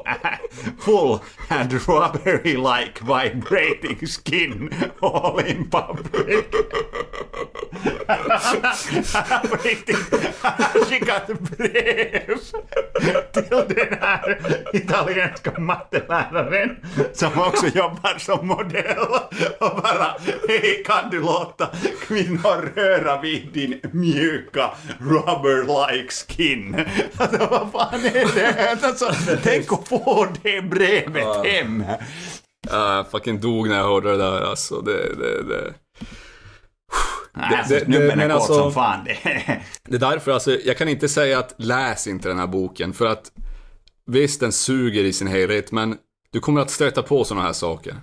full 0.80 1.22
and 1.50 1.70
rubbery-like 1.74 3.00
vibrating 3.00 4.06
skin 4.08 4.74
all 5.02 5.40
in 5.40 5.70
public. 5.70 6.46
Han 8.08 8.18
skickat 10.90 11.28
brev 11.28 12.38
till 13.34 13.76
den 13.76 13.98
här 14.02 14.40
italienska 14.74 15.52
matteläraren 15.60 16.78
som 17.14 17.32
också 17.40 17.68
jobbar 17.68 18.18
som 18.20 18.48
modell 18.48 18.98
och 19.60 19.82
bara 19.82 20.16
hej 20.48 20.84
kan 20.86 21.10
du 21.12 21.20
låta 21.20 21.70
kvinnor 22.08 22.72
röra 22.76 23.22
vid 23.22 23.48
din 23.54 23.80
mjuka 23.92 24.72
rubber-like 25.00 26.12
skin. 26.28 26.53
Alltså 27.18 27.38
vad 27.48 27.72
fan 27.72 28.06
är 28.06 28.36
det? 28.36 28.80
Alltså, 28.88 29.12
tänk 29.44 29.74
att 29.74 29.88
få 29.88 30.28
det 30.44 30.62
brevet 30.62 31.46
hem. 31.46 31.84
Jag 32.72 33.12
fucking 33.12 33.40
dog 33.40 33.70
när 33.70 33.78
jag 33.78 33.84
hörde 33.84 34.12
det 34.12 34.18
där 34.18 34.42
alltså. 34.42 34.82
Det, 34.82 35.16
det, 35.16 35.44
det. 35.44 35.74
Nej, 37.36 37.58
alltså, 37.58 37.74
det- 37.74 37.86
snubben 37.86 38.18
men 38.18 38.32
alltså- 38.32 38.54
som 38.54 38.74
fan. 38.74 39.06
Det. 39.06 39.18
Det 39.84 39.96
är 39.96 40.00
därför, 40.00 40.32
alltså, 40.32 40.58
jag 40.66 40.78
kan 40.78 40.90
inte 40.90 41.10
säga 41.10 41.40
att 41.40 41.54
läs 41.58 42.08
inte 42.08 42.28
den 42.30 42.40
här 42.40 42.48
boken, 42.48 42.94
för 42.94 43.06
att 43.06 43.32
visst, 44.06 44.40
den 44.40 44.52
suger 44.52 45.04
i 45.04 45.14
sin 45.14 45.28
helhet, 45.28 45.72
men 45.72 45.98
du 46.32 46.40
kommer 46.40 46.62
att 46.62 46.70
stöta 46.72 47.02
på 47.04 47.24
sådana 47.24 47.46
här 47.46 47.54
saker. 47.54 47.96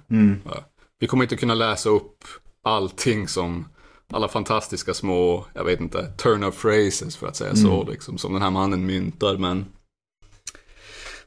Ja. 0.45 0.65
Vi 1.01 1.07
kommer 1.07 1.25
inte 1.25 1.37
kunna 1.37 1.55
läsa 1.55 1.89
upp 1.89 2.25
allting 2.65 3.29
som 3.29 3.69
alla 4.11 4.29
fantastiska 4.29 4.95
små, 4.95 5.47
jag 5.55 5.65
vet 5.65 5.81
inte, 5.81 6.07
turn 6.17 6.45
of 6.45 6.63
phrases 6.63 7.17
för 7.17 7.27
att 7.27 7.37
säga 7.37 7.55
så, 7.55 7.85
liksom, 7.91 8.19
som 8.19 8.33
den 8.33 8.43
här 8.43 8.51
mannen 8.51 8.87
myntar, 8.87 9.37
men 9.37 9.65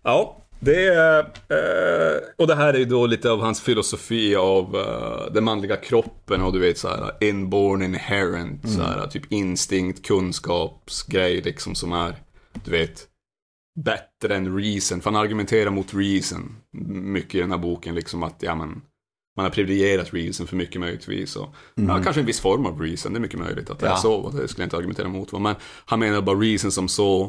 ja, 0.01 0.43
det 0.59 0.87
är, 0.87 1.19
eh, 1.49 2.21
och 2.37 2.47
det 2.47 2.55
här 2.55 2.73
är 2.73 2.77
ju 2.77 2.85
då 2.85 3.05
lite 3.05 3.31
av 3.31 3.39
hans 3.39 3.61
filosofi 3.61 4.35
av 4.35 4.75
eh, 4.75 5.33
den 5.33 5.43
manliga 5.43 5.77
kroppen 5.77 6.41
och 6.41 6.53
du 6.53 6.59
vet 6.59 6.77
så 6.77 6.87
här 6.87 7.11
inborn 7.21 7.81
inherent, 7.81 8.69
så 8.69 8.81
här, 8.81 9.07
typ 9.07 9.31
instinkt, 9.31 10.05
kunskapsgrej 10.05 11.41
liksom 11.41 11.75
som 11.75 11.93
är, 11.93 12.15
du 12.63 12.71
vet, 12.71 13.07
bättre 13.75 14.35
än 14.35 14.57
reason. 14.57 15.01
För 15.01 15.11
han 15.11 15.21
argumenterar 15.21 15.69
mot 15.69 15.93
reason 15.93 16.55
mycket 16.87 17.35
i 17.35 17.39
den 17.39 17.51
här 17.51 17.57
boken, 17.57 17.95
liksom 17.95 18.23
att 18.23 18.35
ja 18.39 18.55
men 18.55 18.81
man 19.37 19.43
har 19.45 19.51
privilegierat 19.51 20.13
reason 20.13 20.47
för 20.47 20.55
mycket 20.55 20.81
möjligtvis. 20.81 21.35
Och, 21.35 21.55
ja, 21.75 22.01
kanske 22.03 22.19
en 22.21 22.25
viss 22.25 22.39
form 22.41 22.65
av 22.65 22.81
reason, 22.81 23.13
det 23.13 23.17
är 23.17 23.21
mycket 23.21 23.39
möjligt 23.39 23.69
att 23.69 23.79
det 23.79 23.85
Ja. 23.85 23.91
är 23.93 23.97
så. 23.97 24.13
och 24.15 24.33
Det 24.33 24.47
skulle 24.47 24.63
jag 24.63 24.65
inte 24.67 24.77
argumentera 24.77 25.07
emot. 25.07 25.31
Men 25.31 25.55
han 25.85 25.99
menar 25.99 26.21
bara 26.21 26.37
reason 26.39 26.71
som 26.71 26.87
så. 26.87 27.23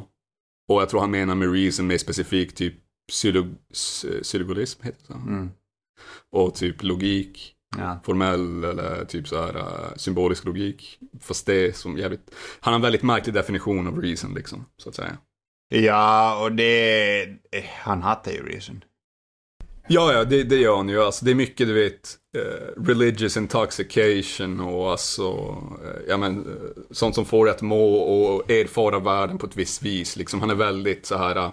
Och 0.68 0.82
jag 0.82 0.89
tror 0.89 1.01
han 1.01 1.10
menar 1.10 1.35
med 1.35 1.52
reason 1.52 1.86
mer 1.86 1.98
specifikt 1.98 2.56
typ 2.56 2.74
psylo- 3.12 3.55
sy- 3.72 4.22
syllogism, 4.24 4.82
heter 4.82 4.98
det 5.01 5.06
så? 5.06 5.12
Mm. 5.12 5.51
Och 6.32 6.55
typ 6.55 6.82
logik, 6.82 7.51
Ja. 7.78 8.01
formell 8.05 8.64
eller 8.64 9.05
typ 9.05 9.28
så 9.28 9.43
här 9.44 9.56
uh, 9.56 9.97
symbolisk 9.97 10.44
logik. 10.44 10.98
Fast 11.20 11.47
det 11.47 11.76
som 11.76 11.98
jävligt, 11.98 12.31
han 12.60 12.72
har 12.72 12.78
en 12.78 12.82
väldigt 12.82 13.02
märklig 13.02 13.35
definition 13.35 13.86
av 13.86 14.01
reason 14.02 14.35
liksom, 14.35 14.64
så 14.76 14.89
att 14.89 14.94
säga. 14.94 15.18
ja, 15.68 16.39
och 16.43 16.52
det... 16.52 17.22
eh, 17.22 17.64
Han 17.78 18.02
hatar 18.02 18.32
ju 18.32 18.43
Reason. 18.47 18.85
Ja, 19.89 20.12
ja, 20.12 20.24
det, 20.24 20.43
det 20.43 20.56
gör 20.56 20.77
han 20.77 20.89
ju. 20.89 21.02
Alltså, 21.02 21.24
det 21.24 21.31
är 21.31 21.35
mycket, 21.35 21.66
du 21.66 21.74
vet, 21.74 22.16
eh, 22.36 22.82
religious 22.82 23.36
intoxication 23.36 24.61
och 24.61 24.90
alltså, 24.90 25.23
eh, 25.85 26.02
ja 26.09 26.16
men, 26.16 26.39
eh, 26.47 26.82
sånt 26.90 27.15
som 27.15 27.24
får 27.24 27.44
dig 27.44 27.55
att 27.55 27.62
må 27.62 27.94
och 27.94 28.51
erfara 28.51 28.98
världen 28.98 29.39
på 29.39 29.47
ett 29.47 29.56
visst 29.56 29.82
vis. 29.82 30.16
Liksom, 30.16 30.40
han 30.40 30.51
är 30.51 30.55
väldigt 30.55 31.06
så 31.06 31.16
här, 31.16 31.52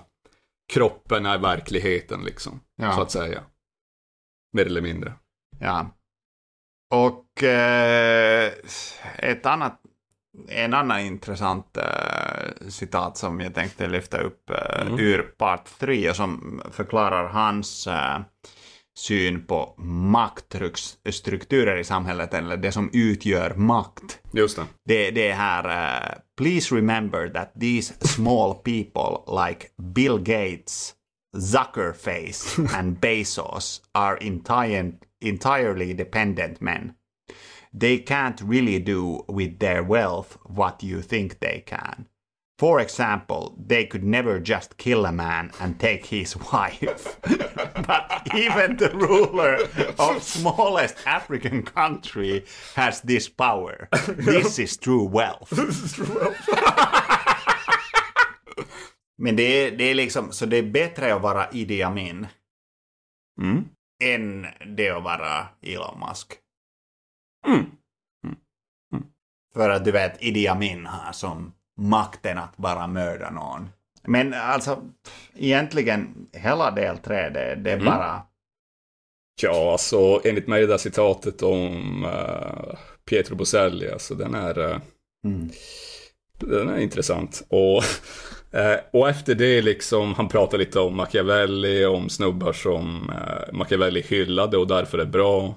kroppen 0.74 1.26
är 1.26 1.38
verkligheten 1.38 2.24
liksom, 2.24 2.60
Ja. 2.82 2.96
så 2.96 3.02
att 3.02 3.12
säga. 3.12 3.44
Mer 4.54 4.66
eller 4.66 4.82
mindre. 4.82 5.14
Ja. 5.60 5.98
Och 6.94 7.44
eh, 7.44 8.52
ett 9.18 9.46
annat, 9.46 9.82
en 10.50 10.74
annan 10.74 11.00
intressant 11.00 11.78
eh, 11.78 11.84
citat 12.70 13.18
som 13.18 13.40
jag 13.40 13.56
tänkte 13.56 13.88
lyfta 13.88 14.18
upp 14.18 14.50
eh, 14.50 14.82
Mm. 14.88 15.00
ur 15.00 15.22
part 15.22 15.70
3 15.80 16.10
och 16.10 16.16
som 16.16 16.62
förklarar 16.72 17.28
hans 17.28 17.88
eh, 17.88 18.20
syn 18.98 19.46
på 19.46 19.74
maktstrukturer 19.78 21.78
i 21.78 21.84
samhället, 21.84 22.34
eller 22.34 22.58
det 22.58 22.72
som 22.72 22.90
utgör 22.94 23.54
makt. 23.56 24.20
Just 24.34 24.56
det. 24.56 24.66
Det, 24.86 25.12
det 25.12 25.28
är 25.28 25.34
här, 25.36 25.96
eh, 25.96 26.02
please 26.38 26.76
remember 26.76 27.30
that 27.30 27.54
these 27.60 27.94
small 28.08 28.54
people 28.54 29.46
like 29.48 29.68
Bill 29.96 30.18
Gates, 30.18 30.94
Zuckerface 31.38 32.62
and 32.78 33.00
Bezos 33.00 33.82
are 33.94 34.18
entire, 34.22 34.92
entirely 35.26 35.94
dependent 35.94 36.62
men. 36.62 36.92
They 37.74 38.00
can't 38.00 38.42
really 38.42 38.80
do 38.80 39.24
with 39.28 39.60
their 39.60 39.84
wealth 39.84 40.38
what 40.46 40.84
you 40.84 41.02
think 41.02 41.40
they 41.40 41.64
can. 41.66 42.08
For 42.60 42.80
example, 42.80 43.56
they 43.68 43.86
could 43.86 44.04
never 44.04 44.40
just 44.40 44.78
kill 44.78 45.06
a 45.06 45.12
man 45.12 45.52
and 45.60 45.80
take 45.80 46.06
his 46.06 46.36
wife. 46.54 47.18
but 47.88 48.28
even 48.36 48.78
the 48.78 48.90
ruler 48.94 49.58
of 49.98 50.22
smallest 50.38 50.96
African 51.06 51.64
country 51.64 52.44
has 52.76 53.02
this 53.02 53.30
power. 53.30 53.88
This 54.08 54.60
is 54.60 54.78
true 54.78 55.08
wealth. 55.10 55.52
Men 59.18 59.36
det 59.36 59.44
är, 59.44 59.72
det 59.72 59.84
är 59.84 59.96
liksom, 59.96 60.32
så 60.32 60.46
det 60.46 60.58
är 60.58 60.64
bättre 60.64 61.14
att 61.16 61.22
vara 61.22 61.50
Idi 61.52 61.84
Amin 61.84 62.28
Mm. 63.42 63.66
än 64.04 64.46
det 64.76 64.90
att 64.90 65.04
vara 65.04 65.48
Elon 65.62 66.00
Musk. 66.10 66.34
Mm. 67.48 67.66
För 69.54 69.70
att 69.70 69.86
du 69.86 69.92
vet, 69.92 70.24
Idi 70.24 70.48
Amin 70.48 70.86
har 70.86 71.14
som 71.14 71.54
makten 71.78 72.38
att 72.38 72.58
bara 72.58 72.88
mörda 72.88 73.30
någon. 73.30 73.70
Men 74.04 74.34
alltså, 74.34 74.82
egentligen, 75.36 76.28
hela 76.34 76.72
del 76.72 76.98
3, 76.98 77.30
det, 77.30 77.56
det 77.56 77.72
är 77.72 77.76
Mm. 77.76 77.86
bara... 77.86 78.22
Ja, 79.42 79.72
alltså 79.72 80.22
enligt 80.24 80.48
mig 80.48 80.62
det 80.62 80.68
där 80.68 80.78
citatet 80.78 81.42
om 81.44 82.06
uh, 82.06 82.76
Pietro 83.10 83.36
Boselli, 83.36 83.92
alltså 83.92 84.16
den 84.16 84.36
är, 84.36 84.82
Mm. 85.26 85.50
den 86.40 86.70
är 86.70 86.78
intressant. 86.78 87.44
Och, 87.50 87.84
eh, 88.60 88.80
och 88.94 89.10
efter 89.10 89.36
det 89.36 89.62
liksom, 89.62 90.14
han 90.14 90.28
pratar 90.28 90.58
lite 90.58 90.80
om 90.80 90.96
Machiavelli, 90.96 91.86
om 91.86 92.10
snubbar 92.10 92.54
som 92.54 93.10
uh, 93.10 93.54
Machiavelli 93.58 94.02
hyllade 94.02 94.58
och 94.58 94.68
därför 94.68 94.98
är 94.98 95.06
bra. 95.06 95.56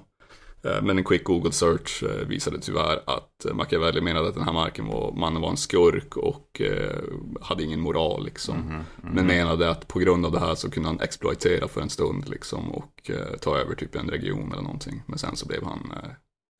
Eh, 0.65 0.81
Men 0.81 0.97
en 0.97 1.03
quick 1.03 1.23
Google 1.23 1.51
search 1.51 2.03
eh, 2.03 2.27
visade 2.27 2.59
tyvärr 2.59 2.99
att 3.05 3.45
Machiavelli 3.53 4.01
menade 4.01 4.27
att 4.27 4.35
den 4.35 4.43
här 4.43 4.53
marken 4.53 4.87
var, 4.87 5.11
mannen 5.11 5.41
var 5.41 5.49
en 5.49 5.57
skurk 5.57 6.17
och 6.17 6.61
eh, 6.61 7.03
hade 7.41 7.63
ingen 7.63 7.79
moral 7.79 8.25
liksom. 8.25 8.83
Men 9.01 9.27
menade 9.27 9.69
att 9.69 9.87
på 9.87 9.99
grund 9.99 10.25
av 10.25 10.31
det 10.31 10.39
här 10.39 10.55
så 10.55 10.71
kunde 10.71 10.89
han 10.89 10.99
exploatera 10.99 11.67
för 11.67 11.81
en 11.81 11.89
stund 11.89 12.29
liksom 12.29 12.71
och 12.71 13.11
ta 13.41 13.57
över 13.57 13.75
typ 13.75 13.95
en 13.95 14.09
region 14.09 14.51
eller 14.51 14.61
någonting. 14.61 15.03
Men 15.05 15.19
sen 15.19 15.35
så 15.35 15.47
blev 15.47 15.63
han, 15.63 15.93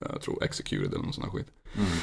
jag 0.10 0.22
tror, 0.22 0.44
executed 0.44 0.94
eller 0.94 1.04
någon 1.04 1.14
sån 1.14 1.24
här 1.24 1.32
skit. 1.32 1.48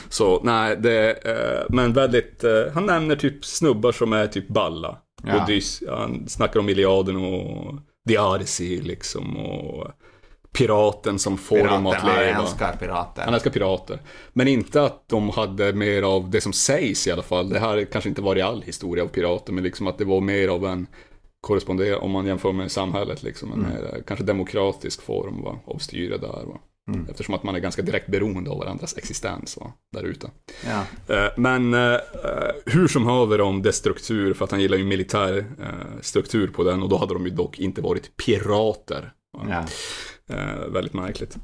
Så 0.09 0.41
nej, 0.43 0.77
det, 0.77 1.13
eh, 1.13 1.65
men 1.69 1.93
väldigt, 1.93 2.45
eh, 2.45 2.63
han 2.75 2.87
nämner 2.87 3.17
typ 3.17 3.45
snubbar 3.45 3.93
som 3.93 4.13
är 4.13 4.27
typ 4.27 4.49
balla. 4.49 4.99
Ja. 5.23 5.45
Odys, 5.45 5.83
han 5.89 6.29
snackar 6.29 6.61
om 6.61 6.69
Iliaden 6.69 7.17
och 7.17 7.75
Odyssey 8.19 8.81
liksom 8.81 9.37
och 9.37 9.87
piraten 10.59 11.19
som 11.19 11.39
får 11.39 11.57
dem 11.69 11.87
att 11.87 11.93
Pirater, 11.95 12.17
han 12.17 12.25
leva. 12.27 12.43
älskar 12.43 12.77
pirater. 12.77 13.23
Han 13.23 13.35
älskar 13.35 13.51
pirater. 13.51 13.99
Men 14.33 14.49
inte 14.49 14.83
att 14.83 15.05
de 15.09 15.31
hade 15.31 15.73
mer 15.73 16.03
av 16.03 16.31
det 16.31 16.41
som 16.41 16.53
sägs 16.53 17.07
i 17.07 17.11
alla 17.11 17.23
fall. 17.23 17.49
Det 17.49 17.59
här 17.59 17.85
kanske 17.85 18.09
inte 18.09 18.23
var 18.23 18.37
i 18.37 18.43
all 18.43 18.63
historia 18.63 19.05
av 19.05 19.09
pirater, 19.09 19.53
men 19.53 19.65
liksom 19.65 19.87
att 19.87 19.99
det 19.99 20.05
var 20.05 20.21
mer 20.21 20.49
av 20.49 20.67
en 20.67 20.87
korrespondera, 21.41 21.99
om 21.99 22.11
man 22.11 22.27
jämför 22.27 22.53
med 22.53 22.73
samhället, 22.73 23.23
liksom 23.23 23.53
en 23.53 23.61
mer, 23.63 24.03
kanske 24.07 24.25
demokratisk 24.25 25.03
form 25.03 25.43
va, 25.43 25.59
av 25.65 25.79
styre 25.79 26.17
där. 26.17 26.29
Va. 26.47 26.59
Eftersom 27.11 27.35
att 27.35 27.43
man 27.43 27.55
är 27.55 27.59
ganska 27.59 27.83
direkt 27.83 28.07
beroende 28.07 28.51
av 28.51 28.59
varandras 28.59 28.97
existens 28.97 29.57
va, 29.57 29.73
där 29.93 30.03
ute. 30.03 30.31
Ja. 30.67 31.15
Eh, 31.15 31.31
Men 31.37 31.75
eh, 31.75 31.99
hur 32.67 32.89
som 32.89 33.07
haver 33.07 33.41
om 33.41 33.63
dess 33.63 33.77
struktur, 33.77 34.35
för 34.35 34.45
att 34.45 34.51
han 34.51 34.61
gillar 34.61 34.77
ju 34.77 34.85
militär 34.85 35.39
eh, 35.61 36.01
struktur 36.01 36.49
på 36.49 36.65
den 36.65 36.83
och 36.83 36.89
då 36.89 36.97
hade 36.97 37.15
de 37.15 37.25
ju 37.25 37.31
dock 37.31 37.59
inte 37.59 37.81
varit 37.81 38.17
pirater. 38.17 39.13
Ja. 39.49 39.65
Eh, 40.33 40.69
väldigt 40.69 40.95
märkligt. 40.95 41.37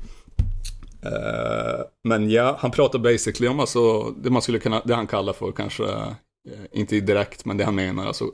Eh, 1.02 1.80
men 2.04 2.30
ja, 2.30 2.56
han 2.60 2.70
pratar 2.70 2.98
basically 2.98 3.48
om 3.48 3.60
alltså, 3.60 4.10
det 4.10 4.30
man 4.30 4.42
skulle 4.42 4.58
kunna, 4.58 4.82
det 4.84 4.94
han 4.94 5.06
kallar 5.06 5.32
för 5.32 5.52
kanske, 5.52 5.84
eh, 5.84 6.12
inte 6.72 7.00
direkt, 7.00 7.44
men 7.44 7.56
det 7.56 7.64
han 7.64 7.74
menar, 7.74 8.06
alltså 8.06 8.24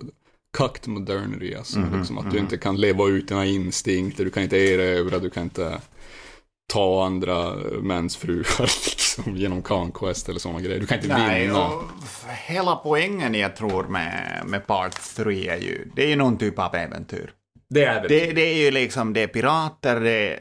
cucked 0.57 0.89
modernity, 0.89 1.55
alltså 1.55 1.79
liksom 1.97 2.19
att 2.19 2.31
du 2.31 2.39
inte 2.39 2.57
kan 2.59 2.77
leva 2.77 3.09
ut 3.09 3.29
dina 3.29 3.47
instinkter, 3.47 4.25
du 4.25 4.31
kan 4.31 4.43
inte 4.43 4.57
erövra, 4.57 5.19
du 5.19 5.31
kan 5.31 5.43
inte 5.43 5.81
ta 6.73 7.07
andra 7.07 7.55
mäns 7.83 8.17
fruar 8.17 8.63
liksom, 8.91 9.37
genom 9.37 9.63
conquest 9.63 10.29
eller 10.29 10.39
sådana 10.39 10.61
grejer. 10.61 10.81
Du 10.81 10.87
kan 10.87 10.99
inte 10.99 11.19
Nej, 11.19 11.47
vinna. 11.47 11.71
hela 12.47 12.77
poängen 12.77 13.35
jag 13.35 13.57
tror 13.57 13.85
med, 13.85 14.43
med 14.47 14.67
Part 14.67 15.15
3 15.17 15.49
är 15.49 15.57
ju, 15.57 15.91
det 15.97 16.03
är 16.05 16.09
ju 16.09 16.17
någon 16.17 16.37
typ 16.37 16.59
av 16.59 16.75
äventyr. 16.75 17.33
Det 17.75 17.85
är 17.85 18.09
Det, 18.09 18.33
det 18.33 18.43
är 18.43 18.65
ju 18.65 18.71
liksom, 18.71 19.13
det 19.13 19.21
är 19.21 19.27
pirater, 19.27 20.01
det 20.01 20.11
är 20.11 20.39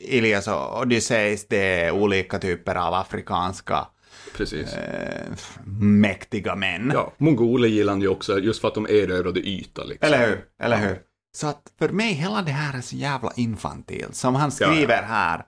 Ilias 0.00 0.48
och 0.48 0.80
Odysseus, 0.80 1.46
det 1.48 1.80
är 1.80 1.90
olika 1.90 2.38
typer 2.38 2.74
av 2.74 2.94
afrikanska 2.94 3.86
precis. 4.36 4.74
eh, 4.74 5.32
mäktiga 5.76 6.54
män. 6.54 6.90
Ja, 6.94 7.12
mongoler 7.18 7.68
gillar 7.68 7.96
ju 7.96 8.08
också, 8.08 8.38
just 8.38 8.60
för 8.60 8.68
att 8.68 8.74
de 8.74 8.86
erövrade 8.86 9.40
yta 9.40 9.84
liksom. 9.84 10.06
Eller 10.06 10.26
hur? 10.28 10.44
Eller 10.62 10.76
hur? 10.76 10.98
Så 11.36 11.46
att 11.46 11.72
för 11.78 11.88
mig, 11.88 12.12
hela 12.12 12.42
det 12.42 12.50
här 12.50 12.78
är 12.78 12.80
så 12.80 12.96
jävla 12.96 13.32
infantilt. 13.36 14.14
Som 14.14 14.34
han 14.34 14.52
skriver 14.52 15.02
här. 15.02 15.44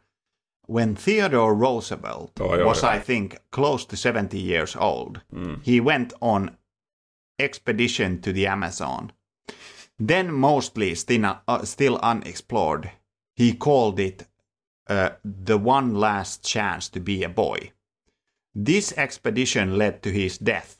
When 0.68 0.96
Theodore 0.96 1.54
Roosevelt 1.54 2.32
Ja, 2.34 2.56
ja, 2.58 2.64
was, 2.64 2.82
ja. 2.82 2.96
I 2.96 3.00
think, 3.00 3.34
close 3.52 3.90
to 3.90 3.96
70 3.96 4.38
years 4.38 4.76
old, 4.76 5.20
he 5.64 5.80
went 5.80 6.12
on 6.20 6.50
expedition 7.42 8.22
to 8.22 8.32
the 8.32 8.46
Amazon. 8.46 9.10
Then 9.98 10.32
mostly 10.32 10.94
still, 10.94 11.24
uh, 11.48 11.64
still 11.64 11.98
unexplored, 12.02 12.90
he 13.36 13.52
called 13.54 14.00
it 14.00 14.26
uh, 14.90 15.08
the 15.24 15.56
one 15.58 15.94
last 15.94 16.42
chance 16.44 16.90
to 16.90 17.00
be 17.00 17.24
a 17.24 17.28
boy. 17.28 17.72
This 18.64 18.92
expedition 18.96 19.78
led 19.78 20.02
to 20.02 20.10
his 20.10 20.38
death, 20.38 20.78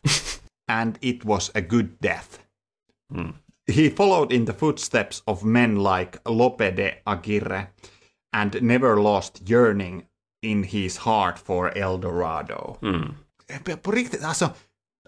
and 0.69 0.99
it 1.01 1.25
was 1.25 1.51
a 1.55 1.61
good 1.61 1.99
death. 2.01 2.39
He 3.67 3.89
followed 3.91 4.33
in 4.33 4.45
the 4.45 4.53
footsteps 4.53 5.23
of 5.27 5.45
men 5.45 5.77
like 5.77 6.19
Lope 6.29 6.59
de 6.77 6.95
Aguirre 7.07 7.67
and 8.33 8.63
never 8.63 8.97
lost 9.01 9.41
yearning 9.49 10.03
in 10.43 10.65
his 10.65 10.97
heart 10.99 11.39
for 11.39 11.71
El 11.79 11.99
Dorado. 11.99 12.77
På- 13.65 13.77
På 13.77 13.91
riktigt, 13.93 14.25
alltså 14.25 14.51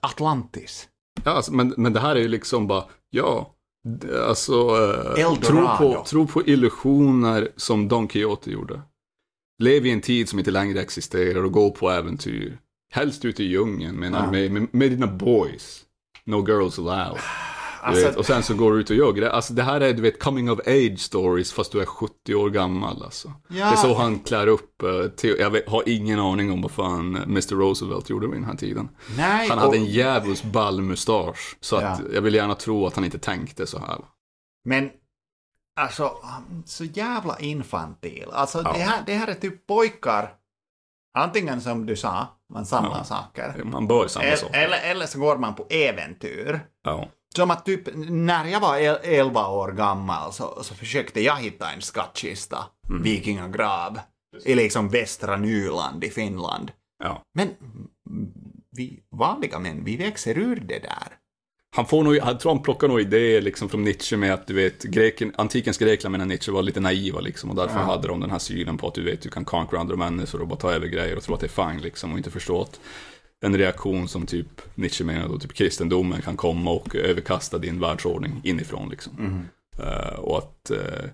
Atlantis. 0.03 0.89
Ja, 1.25 1.31
alltså, 1.31 1.53
men, 1.53 1.75
men 1.77 1.93
det 1.93 2.01
här 2.01 2.17
är 2.17 2.21
ju 2.21 2.29
liksom 2.29 2.67
bara, 2.67 2.85
ja, 3.11 3.55
alltså, 4.29 4.53
eh, 5.19 5.35
tro, 5.35 5.67
på, 5.79 6.05
tro 6.07 6.27
på 6.27 6.43
illusioner 6.47 7.49
som 7.57 7.89
Don 7.89 8.09
Quixote 8.09 8.51
gjorde. 8.51 8.81
Lev 9.63 9.87
i 9.87 9.91
en 9.91 10.01
tid 10.01 10.29
som 10.29 10.39
inte 10.39 10.51
längre 10.51 10.81
existerar 10.81 11.45
och 11.45 11.53
gå 11.53 11.71
på 11.71 11.91
äventyr. 11.91 12.59
Helst 12.93 13.25
ute 13.25 13.43
i 13.43 13.47
djungeln 13.47 13.97
menar 13.97 14.25
Ja. 14.25 14.31
med, 14.31 14.51
med, 14.53 14.69
med 14.75 14.91
dina 14.91 15.07
boys. 15.07 15.83
No 16.25 16.49
girls 16.49 16.79
allowed. 16.79 17.21
Alltså- 17.87 18.07
vet, 18.07 18.17
och 18.17 18.27
sen 18.27 18.43
så 18.43 18.55
går 18.55 18.73
du 18.73 18.81
ut 18.81 18.91
och 18.91 18.97
gör 18.97 19.13
grejer. 19.13 19.31
Alltså 19.31 19.53
det 19.55 19.63
här 19.63 19.81
är 19.81 19.93
du 19.93 20.03
vet 20.03 20.23
coming 20.23 20.51
of 20.51 20.59
age 20.67 20.99
stories 20.99 21.53
fast 21.53 21.73
du 21.73 21.81
är 21.81 21.87
70 21.87 22.35
år 22.35 22.51
gammal 22.51 23.03
alltså. 23.03 23.33
Ja. 23.49 23.55
Det 23.55 23.63
är 23.73 23.77
så 23.77 23.95
han 23.95 24.19
klär 24.19 24.47
upp, 24.47 24.83
eh, 24.83 25.07
till, 25.17 25.37
jag 25.39 25.51
vet, 25.51 25.69
har 25.69 25.83
ingen 25.89 26.19
aning 26.21 26.53
om 26.53 26.63
vad 26.63 26.71
fan 26.71 27.17
Mr 27.17 27.55
Roosevelt 27.57 28.11
gjorde 28.11 28.27
vid 28.27 28.37
den 28.37 28.45
här 28.45 28.57
tiden. 28.57 28.89
Nej, 29.17 29.49
Han 29.49 29.59
hade 29.59 29.69
och- 29.71 29.77
en 29.77 29.85
djävulskt 29.85 30.45
ball 30.45 30.83
mustasch. 30.83 31.57
Så 31.61 31.77
att 31.77 31.83
Ja. 31.83 31.99
jag 32.15 32.23
vill 32.23 32.35
gärna 32.35 32.55
tro 32.55 32.87
att 32.87 32.95
han 32.95 33.05
inte 33.05 33.19
tänkte 33.19 33.67
så 33.67 33.79
här. 33.79 33.99
Men 34.65 34.91
alltså, 35.81 36.13
så 36.65 36.85
jävla 36.85 37.39
infantil. 37.39 38.29
Alltså 38.33 38.63
det, 38.63 38.69
här, 38.79 39.03
det 39.07 39.15
här 39.15 39.27
är 39.29 39.35
typ 39.35 39.67
pojkar, 39.67 40.35
antingen 41.19 41.61
som 41.61 41.87
du 41.87 41.97
sa, 41.97 42.27
man 42.53 42.67
samlar 42.67 42.99
Ja. 42.99 43.05
saker. 43.05 43.63
Man 43.65 43.87
bör 43.87 44.07
samma 44.09 44.25
Eller, 44.25 44.37
sak. 44.37 44.51
eller, 44.53 44.79
eller 44.91 45.07
så 45.07 45.19
går 45.19 45.37
man 45.39 45.55
på 45.55 45.67
äventyr. 45.71 46.61
Ja. 46.85 47.09
Som 47.37 47.51
att 47.51 47.65
typ 47.67 47.83
när 48.09 48.45
jag 48.45 48.61
var 48.61 48.77
el- 48.79 48.99
11 49.03 49.49
år 49.49 49.73
gammal 49.73 50.33
så, 50.33 50.59
så 50.63 50.75
försökte 50.75 51.21
jag 51.21 51.37
hitta 51.37 51.71
en 51.71 51.83
skattkista, 51.83 52.59
Mm. 52.91 53.03
vikingagrav, 53.03 53.99
i 54.45 54.55
liksom 54.55 54.89
västra 54.89 55.37
Nyland 55.37 56.05
i 56.05 56.11
Finland. 56.11 56.71
ja. 57.05 57.23
Men 57.35 57.49
vi 58.77 59.01
vanliga 59.11 59.59
män, 59.59 59.85
vi 59.85 59.97
växer 59.97 60.39
ur 60.39 60.57
det 60.57 60.79
där. 60.79 61.09
Han 61.77 61.87
får 61.87 62.05
nog, 62.05 62.17
jag 62.17 62.41
tror 62.41 62.53
han 62.55 62.63
plockar 62.63 62.89
nog 62.89 63.01
idéer 63.01 63.41
liksom 63.43 63.69
från 63.69 63.85
Nietzsche 63.85 64.17
med 64.17 64.35
att 64.35 64.47
du 64.47 64.55
vet, 64.55 64.83
greken, 64.83 65.33
antikens 65.37 65.79
Grekland 65.79 66.13
menar 66.13 66.25
Nietzsche 66.27 66.53
var 66.53 66.63
lite 66.63 66.81
naiva 66.81 67.21
liksom 67.21 67.51
och 67.51 67.57
därför 67.57 67.79
hade 67.79 68.09
de 68.09 68.21
den 68.21 68.31
här 68.31 68.39
synen 68.39 68.79
på 68.79 68.89
att 68.89 68.95
du 68.95 69.05
vet, 69.05 69.23
du 69.23 69.29
kan 69.31 69.45
conquer 69.45 69.77
andra 69.79 69.97
människor 69.97 70.41
och 70.41 70.49
bara 70.49 70.59
ta 70.59 70.73
över 70.73 70.87
grejer 70.87 71.17
och 71.17 71.23
tro 71.23 71.35
att 71.35 71.41
det 71.41 71.47
är 71.47 71.69
fine 71.71 71.81
liksom 71.83 72.13
och 72.13 72.19
inte 72.19 72.31
förstå 72.31 72.63
att 72.63 72.81
en 73.45 73.59
reaktion 73.59 74.09
som 74.09 74.27
typ 74.27 74.63
Nietzsche 74.75 75.05
menar 75.05 75.29
då, 75.29 75.39
typ 75.39 75.53
kristendomen 75.53 76.23
kan 76.23 76.37
komma 76.37 76.71
och 76.71 76.97
överkasta 76.97 77.59
din 77.59 77.81
världsordning 77.81 78.41
inifrån 78.45 78.89
liksom. 78.89 79.43
Eh, 79.79 80.19
och 80.19 80.39
att, 80.39 80.71
eh, 80.71 81.05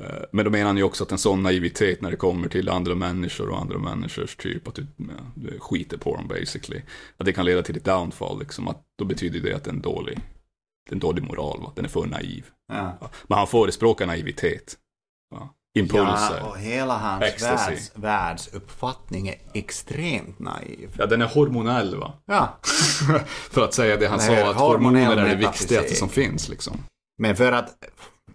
eh, 0.00 0.22
men 0.32 0.44
då 0.44 0.50
menar 0.50 0.66
han 0.66 0.76
ju 0.76 0.82
också 0.82 1.04
att 1.04 1.12
en 1.12 1.18
sån 1.18 1.42
naivitet 1.42 2.00
när 2.00 2.10
det 2.10 2.16
kommer 2.16 2.48
till 2.48 2.68
andra 2.68 2.94
människor 2.94 3.48
och 3.48 3.60
andra 3.60 3.78
människors 3.78 4.36
typ, 4.36 4.68
att 4.68 4.74
du, 4.74 4.86
du 5.34 5.58
skiter 5.58 5.96
på 5.96 6.16
dem 6.16 6.28
basically. 6.28 6.82
Att 7.16 7.26
det 7.26 7.32
kan 7.32 7.44
leda 7.44 7.62
till 7.62 7.76
ett 7.76 7.84
downfall 7.84 8.38
liksom, 8.38 8.68
att 8.68 8.84
då 8.98 9.04
betyder 9.04 9.40
det 9.40 9.56
att 9.56 9.64
det 9.64 9.70
är 9.70 9.74
en 9.74 9.82
dålig, 9.82 10.20
det 10.86 10.92
är 10.92 10.94
en 10.94 11.00
dålig 11.00 11.22
moral, 11.22 11.60
va? 11.60 11.72
den 11.76 11.84
är 11.84 11.88
för 11.88 12.06
naiv. 12.06 12.46
Ja. 12.68 13.10
Men 13.26 13.38
han 13.38 13.46
förespråkar 13.46 14.06
naivitet. 14.06 14.78
Ja. 15.30 15.54
Impulser. 15.78 16.38
Ja, 16.40 16.46
och 16.46 16.58
hela 16.58 16.98
hans 16.98 17.24
Ecstasy. 17.24 17.70
världs, 17.70 17.92
världsuppfattning 17.94 19.28
är 19.28 19.36
extremt 19.54 20.38
naiv. 20.38 20.94
Ja, 20.98 21.06
den 21.06 21.22
är 21.22 21.26
hormonell 21.26 21.96
va? 21.96 22.12
Ja. 22.26 22.58
För 23.50 23.64
att 23.64 23.74
säga 23.74 23.96
det 23.96 24.06
han 24.08 24.18
Det 24.18 24.24
sa, 24.24 24.50
att 24.50 24.56
hormoner 24.56 25.16
är 25.16 25.28
det 25.28 25.34
viktigaste 25.34 25.94
som 25.94 26.08
finns 26.08 26.48
liksom. 26.48 26.76
Men 27.18 27.36
för 27.36 27.52
att, 27.52 27.84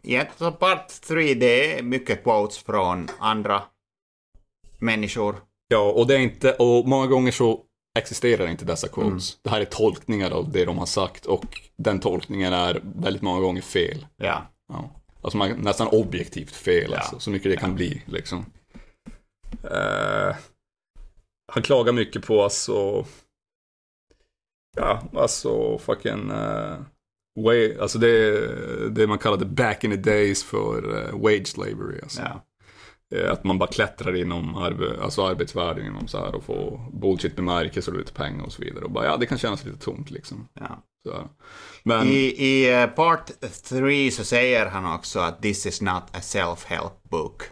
ja, 0.01 0.23
så 0.37 0.51
part 0.51 0.87
3, 1.07 1.33
det 1.33 1.79
är 1.79 1.83
mycket 1.83 2.23
quotes 2.23 2.57
från 2.57 3.07
andra 3.19 3.61
människor. 4.79 5.35
Ja, 5.67 5.91
och 5.91 6.07
det 6.07 6.15
är 6.15 6.19
inte, 6.19 6.51
och 6.53 6.87
många 6.87 7.07
gånger 7.07 7.31
så 7.31 7.59
existerar 7.99 8.47
inte 8.47 8.65
dessa 8.65 8.87
quotes. 8.87 9.37
Det 9.41 9.49
här 9.49 9.61
är 9.61 9.65
tolkningar 9.65 10.31
av 10.31 10.51
det 10.51 10.65
de 10.65 10.77
har 10.77 10.85
sagt 10.85 11.25
och 11.25 11.61
den 11.77 11.99
tolkningen 11.99 12.53
är 12.53 12.81
väldigt 12.83 13.21
många 13.21 13.39
gånger 13.39 13.61
fel. 13.61 14.05
Ja. 14.17 14.41
Ja. 14.73 14.89
Alltså 15.25 15.37
man, 15.37 15.49
nästan 15.49 15.87
objektivt 15.87 16.55
fel 16.55 16.91
Ja. 16.91 16.97
alltså, 16.97 17.19
så 17.19 17.29
mycket 17.29 17.51
det 17.51 17.57
kan 17.57 17.75
bli 17.75 18.01
liksom. 18.05 18.45
Eh, 19.63 20.35
han 21.53 21.63
klagar 21.63 21.93
mycket 21.93 22.25
på 22.25 22.43
alltså, 22.43 23.05
ja, 24.77 25.03
alltså 25.13 25.77
fucking, 25.77 26.31
uh, 26.31 26.77
way, 27.39 27.77
alltså 27.77 27.99
det, 27.99 28.89
det 28.89 29.07
man 29.07 29.17
kallade 29.17 29.45
back 29.45 29.83
in 29.83 29.91
the 29.91 29.97
days 29.97 30.43
för 30.43 30.97
eh, 30.97 31.19
wage 31.19 31.47
slavery 31.47 31.99
alltså. 32.03 32.21
Ja. 32.21 32.41
Att 33.31 33.43
man 33.43 33.57
bara 33.57 33.69
klättrar 33.69 34.15
inom 34.15 34.55
arbe, 34.55 35.01
alltså 35.01 35.25
arbetsvärlden 35.25 35.85
inom 35.85 36.07
så 36.07 36.17
här 36.17 36.35
och 36.35 36.43
får 36.43 36.91
bullshit-bemärkelse 36.93 37.91
och 37.91 37.97
lite 37.97 38.13
pengar 38.13 38.45
och 38.45 38.51
så 38.51 38.61
vidare. 38.61 38.85
Och 38.85 38.91
bara, 38.91 39.05
ja, 39.05 39.17
det 39.17 39.25
kan 39.25 39.37
kännas 39.37 39.65
lite 39.65 39.77
tomt 39.77 40.11
liksom. 40.11 40.47
Ja. 40.53 40.83
Men, 41.83 42.07
I, 42.07 42.35
I 42.37 42.81
eh, 42.81 42.87
part 42.87 43.31
3 43.63 44.11
så 44.11 44.23
säger 44.23 44.65
han 44.65 44.95
också 44.95 45.19
att 45.19 45.41
this 45.41 45.65
is 45.65 45.81
not 45.81 46.03
a 46.11 46.19
self-help 46.21 47.09
book. 47.09 47.43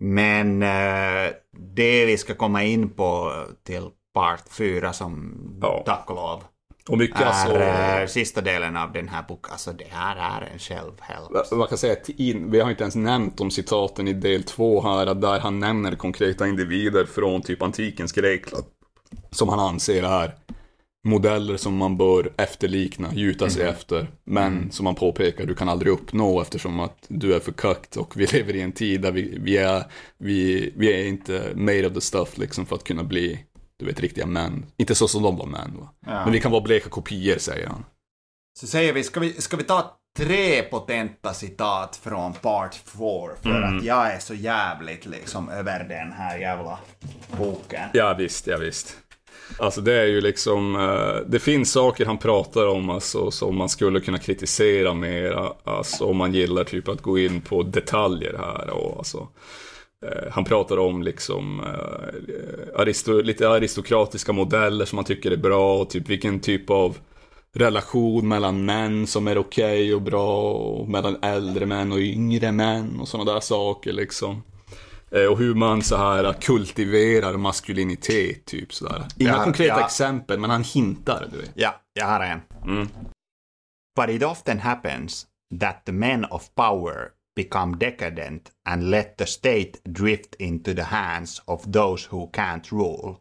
Men 0.00 0.62
eh, 0.62 1.32
det 1.76 2.06
vi 2.06 2.18
ska 2.18 2.34
komma 2.34 2.64
in 2.64 2.90
på 2.90 3.32
till 3.64 3.88
part 4.14 4.42
4 4.50 4.92
som 4.92 5.34
Ja. 5.62 5.82
tack 5.86 6.10
och 6.10 6.16
lov 6.16 6.44
och 6.88 6.98
mycket 6.98 7.20
är 7.20 7.24
alltså, 7.24 7.56
eh, 7.56 8.06
sista 8.06 8.40
delen 8.40 8.76
av 8.76 8.92
den 8.92 9.08
här 9.08 9.24
boken. 9.28 9.52
Alltså 9.52 9.72
det 9.72 9.86
här 9.90 10.16
är 10.16 10.46
en 10.52 10.58
self-help. 10.58 11.56
man 11.56 11.68
kan 11.68 11.78
säga 11.78 11.92
att 11.92 12.08
in, 12.08 12.50
vi 12.50 12.60
har 12.60 12.70
inte 12.70 12.82
ens 12.84 12.96
nämnt 12.96 13.40
om 13.40 13.50
citaten 13.50 14.08
i 14.08 14.12
del 14.12 14.42
två 14.42 14.82
här, 14.82 15.14
där 15.14 15.40
han 15.40 15.60
nämner 15.60 15.96
konkreta 15.96 16.46
individer 16.46 17.04
från 17.04 17.42
typ 17.42 17.62
antikens 17.62 18.12
Grekland. 18.12 18.64
Som 19.30 19.48
han 19.48 19.60
anser 19.60 20.02
är 20.02 20.34
modeller 21.06 21.56
som 21.56 21.76
man 21.76 21.96
bör 21.96 22.32
efterlikna, 22.36 23.14
gjuta 23.14 23.50
sig 23.50 23.62
efter. 23.62 24.06
Men 24.24 24.70
som 24.70 24.84
man 24.84 24.94
påpekar, 24.94 25.46
du 25.46 25.54
kan 25.54 25.68
aldrig 25.68 25.92
uppnå 25.92 26.40
eftersom 26.40 26.80
att 26.80 27.04
du 27.08 27.34
är 27.34 27.40
för 27.40 27.52
kökt 27.52 27.96
och 27.96 28.16
vi 28.16 28.26
lever 28.32 28.56
i 28.56 28.60
en 28.60 28.72
tid 28.72 29.00
där 29.00 29.12
vi, 29.12 29.38
vi, 29.40 29.56
är, 29.56 29.84
vi, 30.18 30.72
vi 30.76 30.92
är 31.00 31.06
inte 31.06 31.52
made 31.54 31.86
of 31.86 31.94
the 31.94 32.00
stuff 32.00 32.38
liksom 32.38 32.66
för 32.66 32.76
att 32.76 32.84
kunna 32.84 33.04
bli, 33.04 33.44
du 33.78 33.86
vet, 33.86 34.00
riktiga 34.00 34.26
män. 34.26 34.66
Inte 34.76 34.94
så 34.94 35.08
som 35.08 35.22
de 35.22 35.36
var 35.36 35.46
män 35.46 35.76
va. 35.80 35.88
Ja. 36.06 36.24
Men 36.24 36.32
vi 36.32 36.40
kan 36.40 36.52
vara 36.52 36.62
bleka 36.62 36.88
kopior 36.88 37.38
säger 37.38 37.66
han. 37.66 37.84
Så 38.60 38.66
säger 38.66 38.92
vi, 38.92 39.02
ska 39.02 39.20
vi, 39.20 39.32
ska 39.32 39.56
vi 39.56 39.64
ta 39.64 39.96
tre 40.16 40.62
potenta 40.62 41.34
citat 41.34 42.00
från 42.02 42.32
part 42.32 42.74
4 42.74 42.90
för 43.42 43.50
Mm. 43.50 43.76
att 43.78 43.84
jag 43.84 44.12
är 44.12 44.18
så 44.18 44.34
jävligt 44.34 45.06
liksom 45.06 45.48
över 45.48 45.84
den 45.88 46.12
här 46.12 46.38
jävla 46.38 46.78
boken. 47.38 47.88
Ja 47.92 48.14
visst, 48.18 48.46
ja 48.46 48.56
visst. 48.56 48.96
Alltså 49.58 49.80
det 49.80 49.94
är 49.94 50.06
ju 50.06 50.20
liksom, 50.20 50.76
eh, 50.76 51.30
det 51.30 51.38
finns 51.38 51.72
saker 51.72 52.06
han 52.06 52.18
pratar 52.18 52.66
om 52.66 52.90
alltså, 52.90 53.30
som 53.30 53.56
man 53.56 53.68
skulle 53.68 54.00
kunna 54.00 54.18
kritisera 54.18 54.94
mer, 54.94 55.52
alltså 55.64 56.04
om 56.04 56.16
man 56.16 56.34
gillar 56.34 56.64
typ 56.64 56.88
att 56.88 57.02
gå 57.02 57.18
in 57.18 57.40
på 57.40 57.62
detaljer 57.62 58.38
här 58.38 58.70
och 58.70 58.98
alltså. 58.98 59.28
Eh, 60.06 60.30
han 60.32 60.44
pratar 60.44 60.78
om 60.78 61.02
liksom 61.02 61.60
eh, 61.60 62.80
aristo, 62.80 63.20
lite 63.22 63.48
aristokratiska 63.48 64.32
modeller 64.32 64.84
som 64.84 64.96
man 64.96 65.04
tycker 65.04 65.30
är 65.30 65.36
bra 65.36 65.78
och 65.78 65.90
typ 65.90 66.08
vilken 66.08 66.40
typ 66.40 66.70
av 66.70 66.98
relation 67.54 68.28
mellan 68.28 68.64
män 68.64 69.06
som 69.06 69.28
är 69.28 69.38
okej 69.38 69.94
och 69.94 70.02
bra 70.02 70.52
och 70.52 70.88
mellan 70.88 71.16
äldre 71.22 71.66
män 71.66 71.92
och 71.92 71.98
yngre 71.98 72.52
män 72.52 73.00
och 73.00 73.08
sådana 73.08 73.32
där 73.32 73.40
saker 73.40 73.92
liksom. 73.92 74.42
Eh, 75.10 75.24
Och 75.24 75.38
hur 75.38 75.54
man 75.54 75.82
så 75.82 75.96
här 75.96 76.32
kultiverar 76.32 77.36
maskulinitet, 77.36 78.44
typ 78.44 78.72
sådär. 78.74 79.04
Inga 79.18 79.30
Ja, 79.30 79.44
konkreta 79.44 79.80
ja. 79.80 79.86
exempel, 79.86 80.38
men 80.40 80.50
han 80.50 80.64
hintar, 80.64 81.28
du 81.32 81.38
vet. 81.38 81.52
Ja, 81.54 81.80
jag 81.94 82.06
har 82.06 82.20
en. 82.20 82.40
Mm. 82.64 82.88
But 84.00 84.08
it 84.10 84.22
often 84.22 84.58
happens 84.58 85.26
that 85.60 85.84
the 85.84 85.92
men 85.92 86.24
of 86.24 86.54
power 86.54 87.08
become 87.36 87.76
decadent 87.78 88.50
and 88.68 88.90
let 88.90 89.16
the 89.18 89.26
state 89.26 89.72
drift 89.84 90.34
into 90.38 90.74
the 90.74 90.82
hands 90.82 91.42
of 91.44 91.72
those 91.72 92.08
who 92.10 92.30
can't 92.32 92.72
rule 92.72 93.16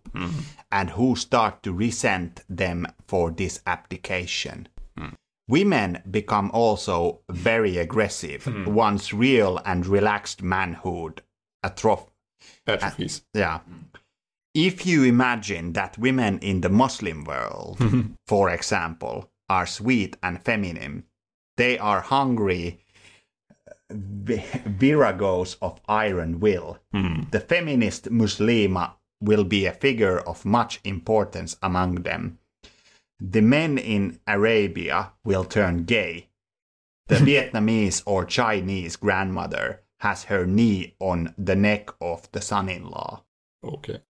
and 0.72 0.90
who 0.90 1.16
start 1.16 1.62
to 1.62 1.78
resent 1.80 2.44
them 2.58 2.86
for 3.08 3.32
this 3.36 3.62
abdication. 3.66 4.68
Women 5.52 5.98
become 6.12 6.50
also 6.54 7.20
very 7.32 7.78
aggressive 7.78 8.48
once 8.68 9.14
real 9.14 9.60
and 9.66 9.86
relaxed 9.86 10.42
manhood 10.42 11.22
atroph- 11.70 12.10
uh, 12.68 12.74
Atrophies. 12.74 13.24
yeah. 13.34 13.60
If 14.54 14.86
you 14.86 15.04
imagine 15.04 15.74
that 15.74 15.98
women 15.98 16.40
in 16.40 16.62
the 16.62 16.70
Muslim 16.70 17.26
world, 17.26 17.78
mm-hmm. 17.80 18.14
for 18.26 18.50
example, 18.50 19.30
are 19.50 19.66
sweet 19.66 20.16
and 20.24 20.42
feminine, 20.42 21.04
they 21.58 21.78
are 21.78 22.02
hungry 22.02 22.80
uh, 23.70 23.74
viragos 23.92 25.58
of 25.62 25.82
iron 25.88 26.40
will. 26.40 26.78
Mm-hmm. 26.94 27.30
The 27.32 27.40
feminist 27.42 28.06
Muslima 28.06 28.94
will 29.22 29.44
be 29.44 29.66
a 29.66 29.74
figure 29.74 30.20
of 30.20 30.46
much 30.46 30.80
importance 30.84 31.58
among 31.62 32.04
them. 32.04 32.40
The 33.20 33.42
men 33.42 33.78
in 33.78 34.20
Arabia 34.28 35.12
will 35.24 35.46
turn 35.46 35.84
gay. 35.86 36.30
The 37.08 37.16
Vietnamese 37.30 38.04
or 38.06 38.26
Chinese 38.26 38.96
grandmother 38.96 39.82
has 40.00 40.26
her 40.26 40.44
knee 40.44 40.96
on 41.00 41.30
the 41.46 41.56
neck 41.56 41.86
of 42.00 42.28
the 42.28 42.42
son-in-law. 42.42 43.20
Okej. 43.68 44.02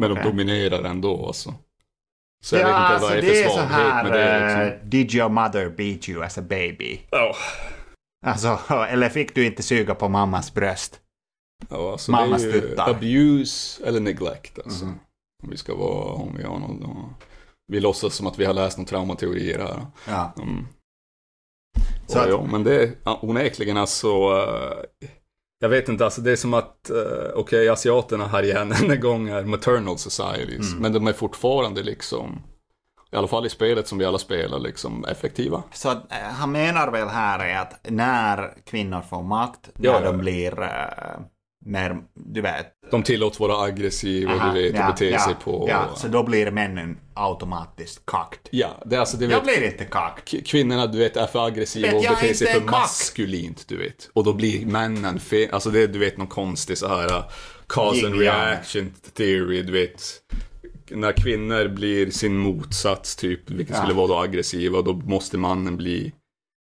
Men 0.00 0.10
de 0.10 0.18
Okej. 0.18 0.30
dominerar 0.30 0.84
ändå 0.84 1.26
alltså. 1.26 1.54
Så 2.44 2.56
jag 2.56 2.62
ja, 2.62 2.66
vet 2.66 2.74
inte 2.76 2.86
alltså 2.86 3.06
vad 3.08 3.16
det 3.16 3.20
det 3.20 3.40
är 3.40 3.44
är 3.44 3.48
för 3.48 3.54
svaghet 3.54 4.04
med 4.04 4.12
det. 4.12 4.18
här, 4.18 4.64
Liksom. 4.64 4.80
eh, 4.80 4.88
did 4.88 5.14
your 5.14 5.28
mother 5.28 5.68
beat 5.70 6.08
you 6.08 6.24
as 6.24 6.38
a 6.38 6.42
baby? 6.42 7.00
Ja. 7.10 7.34
Alltså, 8.26 8.58
eller 8.88 9.08
fick 9.08 9.34
du 9.34 9.46
inte 9.46 9.62
suga 9.62 9.94
på 9.94 10.08
mammas 10.08 10.54
bröst? 10.54 11.00
Ja, 11.70 11.92
alltså 11.92 12.10
Mammas 12.10 12.42
det 12.42 12.50
är 12.50 12.54
ju 12.54 12.60
tuttar. 12.60 12.90
Abuse 12.90 13.86
eller 13.86 14.00
neglect 14.00 14.58
alltså. 14.64 14.84
Om 15.42 15.50
vi 15.50 15.56
ska 15.56 15.74
vara, 15.74 16.12
om 16.14 16.36
vi 16.36 16.42
har 16.42 16.58
någon, 16.58 17.14
vi 17.66 17.80
låtsas 17.80 18.14
som 18.14 18.26
att 18.26 18.38
vi 18.38 18.44
har 18.44 18.54
läst 18.54 18.78
någon 18.78 18.86
traumateorier 18.86 19.58
här. 19.58 19.86
Ja. 20.08 20.32
Mm. 20.42 20.66
Så 22.06 22.18
att- 22.18 22.28
ja, 22.28 22.46
men 22.52 22.64
det 22.64 22.82
är 22.82 22.90
ja, 23.04 23.18
onekligen 23.22 23.76
alltså. 23.76 24.08
eh, 24.08 25.08
jag 25.62 25.68
vet 25.68 25.88
inte, 25.88 26.04
alltså 26.04 26.20
det 26.20 26.32
är 26.32 26.36
som 26.36 26.54
att, 26.54 26.90
uh, 26.90 27.30
okej, 27.34 27.68
asiaterna 27.68 28.26
här 28.26 28.42
igen 28.42 28.72
en 28.90 29.00
gång 29.00 29.28
är 29.28 29.44
maternal 29.44 29.98
societies. 29.98 30.70
Mm. 30.70 30.82
Men 30.82 30.92
de 30.92 31.06
är 31.06 31.12
fortfarande 31.12 31.82
liksom, 31.82 32.42
i 33.12 33.16
alla 33.16 33.28
fall 33.28 33.46
i 33.46 33.48
spelet 33.48 33.88
som 33.88 33.98
vi 33.98 34.04
alla 34.04 34.18
spelar, 34.18 34.58
liksom 34.58 35.04
effektiva. 35.04 35.62
Så 35.72 35.88
att, 35.88 36.12
eh, 36.12 36.18
han 36.18 36.52
menar 36.52 36.90
väl 36.90 37.08
här 37.08 37.38
är 37.38 37.58
att 37.58 37.80
när 37.90 38.54
kvinnor 38.66 39.00
får 39.10 39.22
makt, 39.22 39.68
Ja, 39.78 39.92
när 39.92 40.06
ja. 40.06 40.12
de 40.12 40.18
blir 40.18 40.50
mer, 41.64 41.96
du 42.14 42.40
vet. 42.40 42.66
De 42.90 43.02
tillåts 43.02 43.40
vara 43.40 43.64
aggressiva, 43.64 44.32
aha, 44.32 44.52
du 44.52 44.62
vet, 44.62 44.80
och 44.80 44.86
bete 44.86 45.04
ja, 45.04 45.18
sig 45.18 45.34
på... 45.44 45.66
Ja, 45.68 45.94
så 45.96 46.08
då 46.08 46.22
blir 46.22 46.50
männen 46.50 46.98
automatiskt 47.14 48.06
kakt. 48.06 48.48
Ja, 48.50 48.82
det 48.86 48.96
är 48.96 49.00
alltså, 49.00 49.16
Jag 49.16 49.28
vet, 49.28 49.42
blir 49.42 49.64
inte 49.64 49.84
kakt. 49.84 50.46
kvinnorna 50.46 50.86
du 50.86 50.98
vet 50.98 51.16
är 51.16 51.26
för 51.26 51.46
aggressiva 51.46 51.86
Vet 51.86 51.96
och 51.96 52.04
jag 52.04 52.14
beter 52.14 52.34
sig 52.34 52.46
för 52.46 52.60
maskulint, 52.60 53.68
du 53.68 53.76
vet. 53.76 54.10
Och 54.12 54.24
då 54.24 54.32
blir 54.32 54.66
männen 54.66 55.20
fel, 55.20 55.50
alltså 55.52 55.70
det 55.70 55.80
är 55.80 55.88
du 55.88 55.98
vet 55.98 56.16
någon 56.16 56.26
konstig 56.26 56.78
så 56.78 56.88
här 56.88 57.06
uh, 57.16 57.24
cause 57.66 58.06
and 58.06 58.14
reaction 58.14 58.92
theory, 59.14 59.62
du 59.62 59.72
vet. 59.72 60.02
När 60.90 61.12
kvinnor 61.12 61.68
blir 61.68 62.10
sin 62.10 62.36
motsats 62.36 63.16
typ, 63.16 63.50
vilket 63.50 63.76
Ja. 63.76 63.82
skulle 63.82 63.94
vara 63.94 64.06
då 64.06 64.18
aggressiva, 64.18 64.82
då 64.82 64.92
måste 64.92 65.38
mannen 65.38 65.76
bli, 65.76 66.12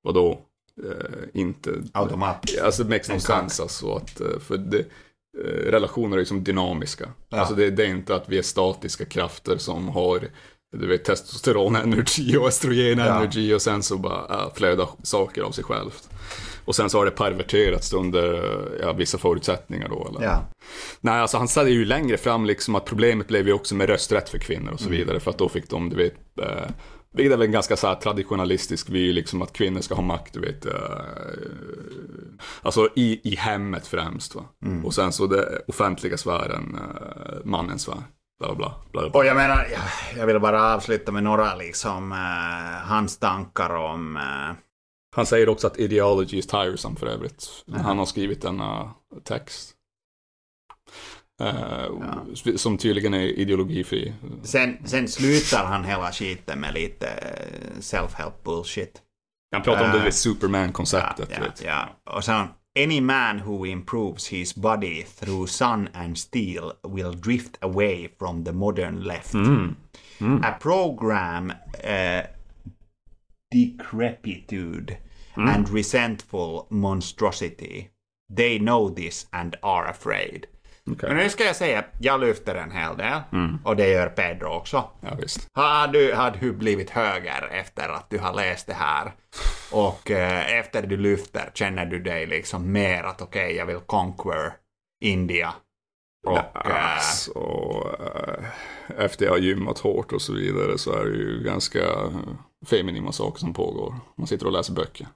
vadå, 0.03 0.39
eh, 0.83 1.23
inte... 1.41 1.71
Automat. 1.93 2.45
Alltså 2.63 2.83
det 2.83 2.89
makes 2.89 3.09
no 3.09 3.19
sense 3.19 3.61
alltså 3.63 3.95
att, 3.95 4.21
eh, 4.21 4.39
för 4.39 4.57
det, 4.57 4.79
eh, 4.79 5.71
relationer 5.71 6.15
är 6.15 6.19
liksom 6.19 6.43
dynamiska. 6.43 7.09
Ja. 7.29 7.37
Alltså 7.39 7.55
det, 7.55 7.69
det 7.71 7.83
är 7.83 7.87
inte 7.89 8.15
att 8.15 8.29
vi 8.29 8.37
är 8.37 8.41
statiska 8.41 9.05
krafter 9.05 9.57
som 9.57 9.87
har 9.89 10.27
du 10.77 10.87
vet, 10.87 11.03
testosteron 11.05 11.75
energy 11.75 12.37
och 12.37 12.47
östrogen 12.47 12.97
Ja. 12.97 13.05
energy 13.05 13.53
och 13.53 13.61
sen 13.61 13.83
så 13.83 13.97
bara 13.97 14.35
äh, 14.43 14.53
flödar 14.53 14.87
saker 15.03 15.41
av 15.41 15.51
sig 15.51 15.63
självt. 15.63 16.09
Och 16.65 16.75
sen 16.75 16.89
så 16.89 16.97
har 16.97 17.05
det 17.05 17.11
perverterats 17.11 17.93
under 17.93 18.33
eh, 18.33 18.81
ja, 18.81 18.93
vissa 18.93 19.17
förutsättningar 19.17 19.89
då. 19.89 20.07
Eller? 20.09 20.23
Ja. 20.27 20.43
Nej, 21.01 21.19
alltså 21.19 21.37
han 21.37 21.47
ställde 21.47 21.71
ju 21.71 21.85
längre 21.85 22.17
fram 22.17 22.45
liksom 22.45 22.75
att 22.75 22.85
problemet 22.85 23.27
blev 23.27 23.47
ju 23.47 23.53
också 23.53 23.75
med 23.75 23.89
rösträtt 23.89 24.29
för 24.29 24.37
kvinnor 24.37 24.71
och 24.71 24.79
så 24.79 24.87
Mm. 24.87 24.97
vidare. 24.99 25.19
För 25.19 25.31
att 25.31 25.37
då 25.37 25.49
fick 25.49 25.69
de, 25.69 25.89
du 25.89 25.95
vet, 25.95 26.13
eh, 26.41 26.69
vilket 27.15 27.33
är 27.33 27.37
väl 27.37 27.45
en 27.47 27.51
ganska 27.51 27.75
så 27.75 27.87
här 27.87 27.95
traditionalistisk 27.95 28.89
vy, 28.89 29.13
liksom 29.13 29.41
att 29.41 29.53
kvinnor 29.53 29.81
ska 29.81 29.95
ha 29.95 30.01
makt, 30.01 30.33
du 30.33 30.39
vet. 30.39 30.65
Eh, 30.65 30.73
alltså 32.61 32.89
i, 32.95 33.31
i 33.31 33.35
hemmet 33.35 33.87
främst 33.87 34.35
va. 34.35 34.43
Mm. 34.65 34.85
Och 34.85 34.93
sen 34.93 35.11
så 35.13 35.27
det 35.27 35.61
offentliga 35.67 36.17
sfären, 36.17 36.75
eh, 36.75 37.37
mannens 37.43 37.81
sfär. 37.81 38.03
Bla, 38.39 38.55
bla, 38.55 38.73
bla, 38.91 39.09
bla. 39.09 39.19
Och 39.19 39.25
jag 39.25 39.35
menar, 39.35 39.67
jag- 39.71 40.19
jag 40.19 40.25
vill 40.27 40.39
bara 40.39 40.73
avsluta 40.75 41.11
med 41.11 41.23
några 41.23 41.55
liksom 41.55 42.11
eh, 42.11 42.87
hans 42.87 43.17
tankar 43.19 43.69
om 43.75 44.17
eh, 44.17 44.55
Han 45.15 45.25
säger 45.25 45.49
också 45.49 45.67
att 45.67 45.77
ideology 45.79 46.37
is 46.37 46.47
tiresome 46.47 46.95
för 46.95 47.07
övrigt. 47.07 47.47
Han 47.83 47.97
har 47.97 48.05
skrivit 48.05 48.41
denna 48.41 48.91
text. 49.23 49.71
Eh, 51.41 52.55
Som 52.55 52.77
tydligen 52.77 53.13
är 53.13 53.19
ideologifri. 53.39 54.13
Sen, 54.43 54.77
sen 54.85 55.07
slutar 55.07 55.65
han 55.65 55.83
hela 55.83 56.11
skiten 56.11 56.59
med 56.59 56.73
lite 56.73 57.07
eh, 57.07 57.79
self-help 57.79 58.43
bullshit. 58.43 59.01
Han 59.51 59.63
pratar 59.63 59.83
om 59.93 59.97
Eh, 59.99 60.03
det 60.05 60.11
Superman-konceptet. 60.11 61.29
ja, 61.31 61.39
vet. 61.41 61.63
ja. 61.65 61.89
Och 62.03 62.23
sen, 62.23 62.47
any 62.79 63.01
man 63.01 63.39
who 63.39 63.65
improves 63.65 64.27
his 64.27 64.55
body 64.55 65.03
through 65.03 65.45
sun 65.47 65.89
and 65.93 66.17
steel 66.17 66.71
will 66.87 67.21
drift 67.21 67.57
away 67.63 68.09
from 68.19 68.45
the 68.45 68.51
modern 68.51 68.99
left. 69.03 69.33
Mm. 69.33 69.75
A 70.43 70.51
program 70.61 71.49
uh, 71.83 72.25
decrepitude 73.51 74.97
and 75.35 75.69
resentful 75.69 76.67
monstrosity. 76.69 77.89
They 78.35 78.57
know 78.59 78.89
this 78.89 79.27
and 79.31 79.55
are 79.61 79.85
afraid. 79.89 80.47
Okej. 80.91 81.09
Men 81.09 81.17
nu 81.17 81.29
ska 81.29 81.43
jag 81.43 81.55
säga, 81.55 81.83
jag 81.99 82.19
lyfter 82.19 82.55
en 82.55 82.71
hel 82.71 82.97
del. 82.97 83.21
Och 83.63 83.75
det 83.75 83.87
gör 83.89 84.07
Pedro 84.09 84.47
också. 84.49 84.89
Ja, 85.01 85.09
visst. 85.21 85.47
Har 85.53 85.87
du, 85.87 86.13
har 86.13 86.37
du 86.39 86.53
blivit 86.53 86.89
höger 86.89 87.47
efter 87.51 87.89
att 87.89 88.09
du 88.09 88.19
har 88.19 88.33
läst 88.33 88.67
det 88.67 88.73
här? 88.73 89.11
Och 89.71 90.11
eh, 90.11 90.59
efter 90.59 90.81
du 90.87 90.97
lyfter 90.97 91.51
känner 91.53 91.85
du 91.85 91.99
dig 91.99 92.25
liksom 92.25 92.71
mer 92.71 93.03
att 93.03 93.21
okej, 93.21 93.55
jag 93.55 93.65
vill 93.65 93.79
conquer 93.79 94.53
India. 95.03 95.53
Och 96.27 96.37
eh, 96.67 96.95
Alltså, 96.95 97.39
eh, 97.99 98.45
efter 99.03 99.25
jag 99.25 99.31
har 99.31 99.39
gymmat 99.39 99.79
hårt 99.79 100.11
och 100.11 100.21
så 100.21 100.33
vidare 100.33 100.77
så 100.77 100.91
är 100.93 101.05
det 101.05 101.17
ju 101.17 101.43
ganska 101.43 101.79
eh, 101.79 102.09
feminina 102.69 103.11
saker 103.11 103.39
som 103.39 103.53
pågår. 103.53 103.95
Man 104.17 104.27
sitter 104.27 104.45
och 104.45 104.51
läser 104.51 104.73
böcker. 104.73 105.07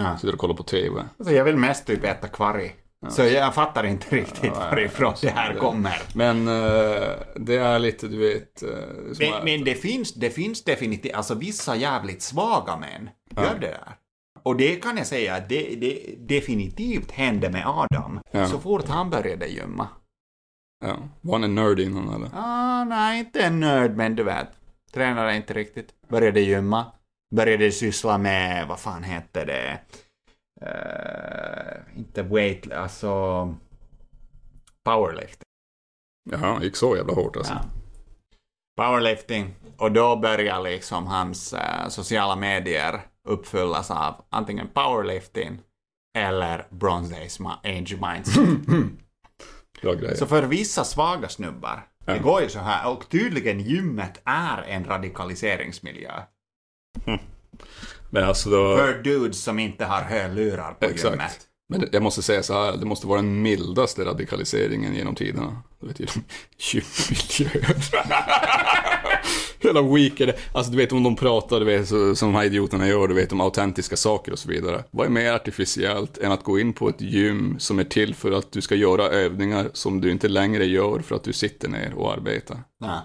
ja. 0.00 0.16
Sitter 0.16 0.32
och 0.34 0.40
kollar 0.40 0.54
på 0.54 0.62
TV. 0.62 1.02
alltså, 1.18 1.34
jag 1.34 1.44
vill 1.44 1.56
mest 1.56 1.86
typ 1.86 2.04
äta 2.04 2.28
kvarg. 2.28 2.76
Så 3.10 3.22
jag 3.22 3.54
fattar 3.54 3.84
inte 3.84 4.16
riktigt 4.16 4.56
varifrån 4.56 5.14
det 5.22 5.30
här 5.30 5.54
kommer. 5.54 6.02
Men 6.14 6.48
eh, 6.48 7.10
det 7.36 7.56
är 7.56 7.78
lite, 7.78 8.08
du 8.08 8.18
vet... 8.18 8.58
som 9.16 9.30
Men, 9.30 9.44
men 9.44 9.64
det 9.64 9.74
finns, 9.74 10.14
det 10.14 10.30
finns 10.30 10.64
definitivt, 10.64 11.14
alltså 11.14 11.34
vissa 11.34 11.76
jävligt 11.76 12.22
svaga 12.22 12.76
män 12.76 13.10
gör 13.36 13.54
det 13.54 13.66
där. 13.66 13.96
Och 14.42 14.56
det 14.56 14.76
kan 14.76 14.96
jag 14.96 15.06
säga, 15.06 15.40
det, 15.48 15.74
det 15.80 16.14
definitivt 16.18 17.10
hände 17.10 17.50
med 17.50 17.66
Adam. 17.66 18.20
Ja. 18.30 18.46
Så 18.46 18.58
fort 18.58 18.88
han 18.88 19.10
började 19.10 19.46
gymma. 19.46 19.88
Ja. 20.84 20.96
Var 21.20 21.34
han 21.34 21.44
en 21.44 21.54
nörd 21.54 21.80
innan 21.80 22.14
eller? 22.14 22.28
Ah, 22.34 22.84
nej, 22.84 23.18
inte 23.18 23.40
en 23.42 23.60
nörd, 23.60 23.96
men 23.96 24.16
du 24.16 24.22
vet. 24.22 24.48
Tränade 24.94 25.36
inte 25.36 25.54
riktigt. 25.54 25.88
Började 26.08 26.40
gymma. 26.40 26.86
Började 27.34 27.72
syssla 27.72 28.18
med, 28.18 28.68
vad 28.68 28.80
fan 28.80 29.02
hette 29.02 29.44
det? 29.44 29.78
Eh, 30.66 31.98
inte 31.98 32.22
weight, 32.22 32.72
alltså... 32.72 33.54
Powerlifting. 34.84 35.46
Jaha, 36.30 36.62
gick 36.62 36.76
så 36.76 36.96
jävla 36.96 37.14
hårt 37.14 37.36
alltså. 37.36 37.52
Ja. 37.52 38.84
Powerlifting. 38.84 39.54
Och 39.76 39.92
då 39.92 40.16
börjar 40.16 40.62
liksom 40.62 41.06
hans 41.06 41.52
eh, 41.52 41.88
sociala 41.88 42.36
medier 42.36 43.00
uppfyllas 43.28 43.90
av 43.90 44.24
antingen 44.30 44.68
powerlifting 44.68 45.60
eller 46.18 46.66
Bronze 46.70 47.14
Age 47.16 47.40
Age 47.64 47.96
Mindset. 48.00 48.48
Så 50.18 50.26
för 50.26 50.42
vissa 50.42 50.84
svaga 50.84 51.28
snubbar, 51.28 51.86
det 52.06 52.16
Ja. 52.16 52.22
går 52.22 52.42
ju 52.42 52.48
så 52.48 52.58
här, 52.58 52.90
och 52.92 53.08
tydligen 53.08 53.60
gymmet 53.60 54.20
är 54.24 54.62
en 54.62 54.84
radikaliseringsmiljö. 54.84 56.22
Men 58.12 58.24
alltså 58.24 58.50
då... 58.50 58.76
För 58.76 59.02
dudes 59.02 59.42
som 59.42 59.58
inte 59.58 59.84
har 59.84 60.00
hörlurar 60.00 60.72
på 60.72 60.84
Exakt. 60.84 61.12
gymmet. 61.12 61.40
Men 61.68 61.88
jag 61.92 62.02
måste 62.02 62.22
säga 62.22 62.42
så 62.42 62.52
här, 62.54 62.76
det 62.76 62.86
måste 62.86 63.06
vara 63.06 63.16
den 63.16 63.42
mildaste 63.42 64.04
radikaliseringen 64.04 64.94
genom 64.94 65.14
tiderna. 65.14 65.62
Du 65.80 65.86
vet 65.86 66.00
ju, 66.00 66.06
gymmiljöer. 66.58 67.76
jävla 69.64 69.82
weaker. 69.82 70.34
Alltså 70.52 70.72
du 70.72 70.78
vet 70.78 70.92
om 70.92 71.02
de 71.02 71.16
pratar, 71.16 71.60
du 71.60 71.66
vet, 71.66 71.88
så, 71.88 72.14
som 72.14 72.32
de 72.32 72.38
här 72.38 72.44
idioterna 72.44 72.88
gör, 72.88 73.08
du 73.08 73.14
vet 73.14 73.32
om 73.32 73.40
autentiska 73.40 73.96
saker 73.96 74.32
och 74.32 74.38
så 74.38 74.48
vidare. 74.48 74.84
Vad 74.90 75.06
är 75.06 75.10
mer 75.10 75.32
artificiellt 75.32 76.18
än 76.18 76.32
att 76.32 76.42
gå 76.42 76.58
in 76.58 76.72
på 76.72 76.88
ett 76.88 77.00
gym 77.00 77.56
som 77.58 77.78
är 77.78 77.84
till 77.84 78.14
för 78.14 78.32
att 78.32 78.52
du 78.52 78.60
ska 78.60 78.74
göra 78.74 79.08
övningar 79.08 79.70
som 79.72 80.00
du 80.00 80.10
inte 80.10 80.28
längre 80.28 80.64
gör 80.64 80.98
för 80.98 81.14
att 81.14 81.24
du 81.24 81.32
sitter 81.32 81.68
ner 81.68 81.94
och 81.94 82.12
arbetar? 82.12 82.58
Nej. 82.80 83.00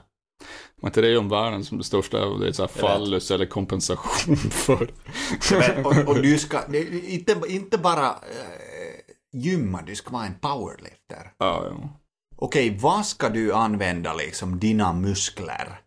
Var 0.82 0.90
inte 0.90 1.02
det 1.02 1.18
om 1.18 1.30
världen 1.30 1.64
som 1.66 1.78
det 1.78 1.84
största, 1.84 2.30
det 2.30 2.48
är 2.48 2.52
så 2.52 2.64
här 2.64 2.68
fallus 2.68 3.32
eller 3.32 3.45
kompensation 3.45 4.36
för? 4.52 4.91
Men, 5.52 5.86
och, 5.86 6.08
och 6.08 6.22
du 6.22 6.38
ska, 6.38 6.76
inte, 7.08 7.41
inte 7.48 7.78
bara 7.78 8.06
äh, 8.10 9.40
gymma, 9.40 9.82
du 9.82 9.95
ska 9.95 10.10
vara 10.10 10.26
en 10.26 10.40
powerlifter. 10.40 11.32
Ja, 11.38 11.66
ja. 11.70 11.90
Okej, 12.36 12.78
vad 12.82 13.06
ska 13.06 13.30
du 13.30 13.54
använda 13.54 14.14
liksom 14.14 14.60
dina 14.60 14.94
muskler? 14.94 15.80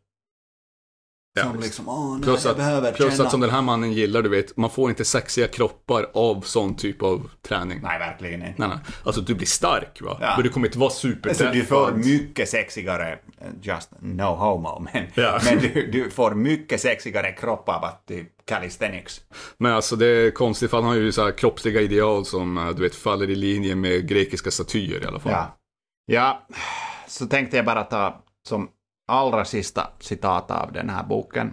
Ja, 1.34 1.42
som 1.42 1.52
visst. 1.52 1.64
liksom, 1.64 1.88
åh 1.88 2.12
nej, 2.12 2.22
Plus, 2.22 2.44
jag 2.44 2.56
behöver 2.56 2.88
att, 2.88 2.96
plus 2.96 3.20
att 3.20 3.30
som 3.30 3.40
den 3.40 3.50
här 3.50 3.62
mannen 3.62 3.92
gillar, 3.92 4.22
du 4.22 4.28
vet, 4.28 4.56
man 4.56 4.70
får 4.70 4.90
inte 4.90 5.04
sexiga 5.04 5.48
kroppar 5.48 6.06
av 6.14 6.40
sån 6.40 6.76
typ 6.76 7.02
av 7.02 7.30
träning. 7.48 7.80
Nej, 7.82 7.98
verkligen 7.98 8.42
inte. 8.46 8.54
Nej, 8.56 8.68
nej. 8.68 8.78
Alltså 9.04 9.20
du 9.20 9.34
blir 9.34 9.46
stark 9.46 10.00
va? 10.02 10.18
Ja. 10.20 10.32
Men 10.36 10.42
du 10.44 10.48
kommer 10.48 10.66
inte 10.66 10.78
vara 10.78 10.90
super 10.90 11.28
Alltså, 11.28 11.44
du 11.52 11.64
får 11.64 11.92
mycket 11.92 12.48
sexigare, 12.48 13.12
eh, 13.12 13.46
just 13.62 13.90
no 14.00 14.22
homo, 14.22 14.86
men, 14.92 15.06
Ja. 15.14 15.40
men 15.44 15.58
du, 15.58 15.90
du 15.92 16.10
får 16.10 16.34
mycket 16.34 16.80
sexigare 16.80 17.32
kropp 17.32 17.68
av 17.68 17.84
att 17.84 18.06
typ 18.06 18.28
calisthenics. 18.46 19.20
Men 19.58 19.72
alltså 19.72 19.96
det 19.96 20.06
är 20.06 20.30
konstigt 20.30 20.70
för 20.70 20.76
han 20.76 20.86
har 20.86 20.94
ju 20.94 21.12
så 21.12 21.24
här 21.24 21.32
kroppsliga 21.32 21.80
ideal 21.80 22.24
som 22.26 22.58
eh, 22.58 22.68
du 22.68 22.82
vet 22.82 22.94
faller 22.94 23.30
i 23.30 23.34
linje 23.34 23.74
med 23.74 24.08
grekiska 24.08 24.50
statyer 24.50 25.02
i 25.02 25.06
alla 25.06 25.20
fall. 25.20 25.32
Ja. 25.32 25.56
ja, 26.06 26.46
så 27.08 27.26
tänkte 27.26 27.56
jag 27.56 27.66
bara 27.66 27.82
ta 27.84 28.22
som 28.48 28.68
allra 29.10 29.44
sista 29.44 29.90
citat 30.00 30.50
av 30.50 30.72
den 30.72 30.90
här 30.90 31.02
boken, 31.04 31.52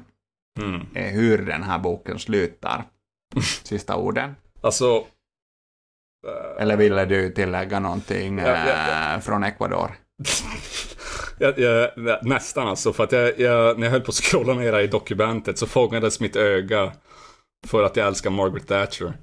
Mm. 0.59 0.81
är 0.95 1.11
hur 1.11 1.45
den 1.45 1.63
här 1.63 1.79
boken 1.79 2.19
slutar. 2.19 2.83
Sista 3.63 3.95
orden. 3.95 4.35
Alltså, 4.61 5.03
Eller 6.59 6.77
ville 6.77 7.05
du 7.05 7.29
tillägga 7.31 7.79
någonting 7.79 8.37
Ja, 8.39 8.47
ja, 8.47 8.67
ja. 8.67 9.13
eh, 9.13 9.19
från 9.19 9.43
Ecuador? 9.43 9.91
jag, 11.39 11.59
jag, 11.59 11.89
nästan 12.21 12.67
alltså. 12.67 12.93
För 12.93 13.03
att 13.03 13.11
jag, 13.11 13.39
jag, 13.39 13.79
när 13.79 13.85
jag 13.85 13.91
höll 13.91 14.01
på 14.01 14.09
att 14.09 14.15
scrolla 14.15 14.53
ner 14.53 14.79
i 14.79 14.87
dokumentet 14.87 15.57
så 15.57 15.67
fångades 15.67 16.19
mitt 16.19 16.35
öga 16.35 16.91
för 17.67 17.83
att 17.83 17.95
jag 17.95 18.07
älskar 18.07 18.29
Margaret 18.29 18.67
Thatcher. 18.67 19.13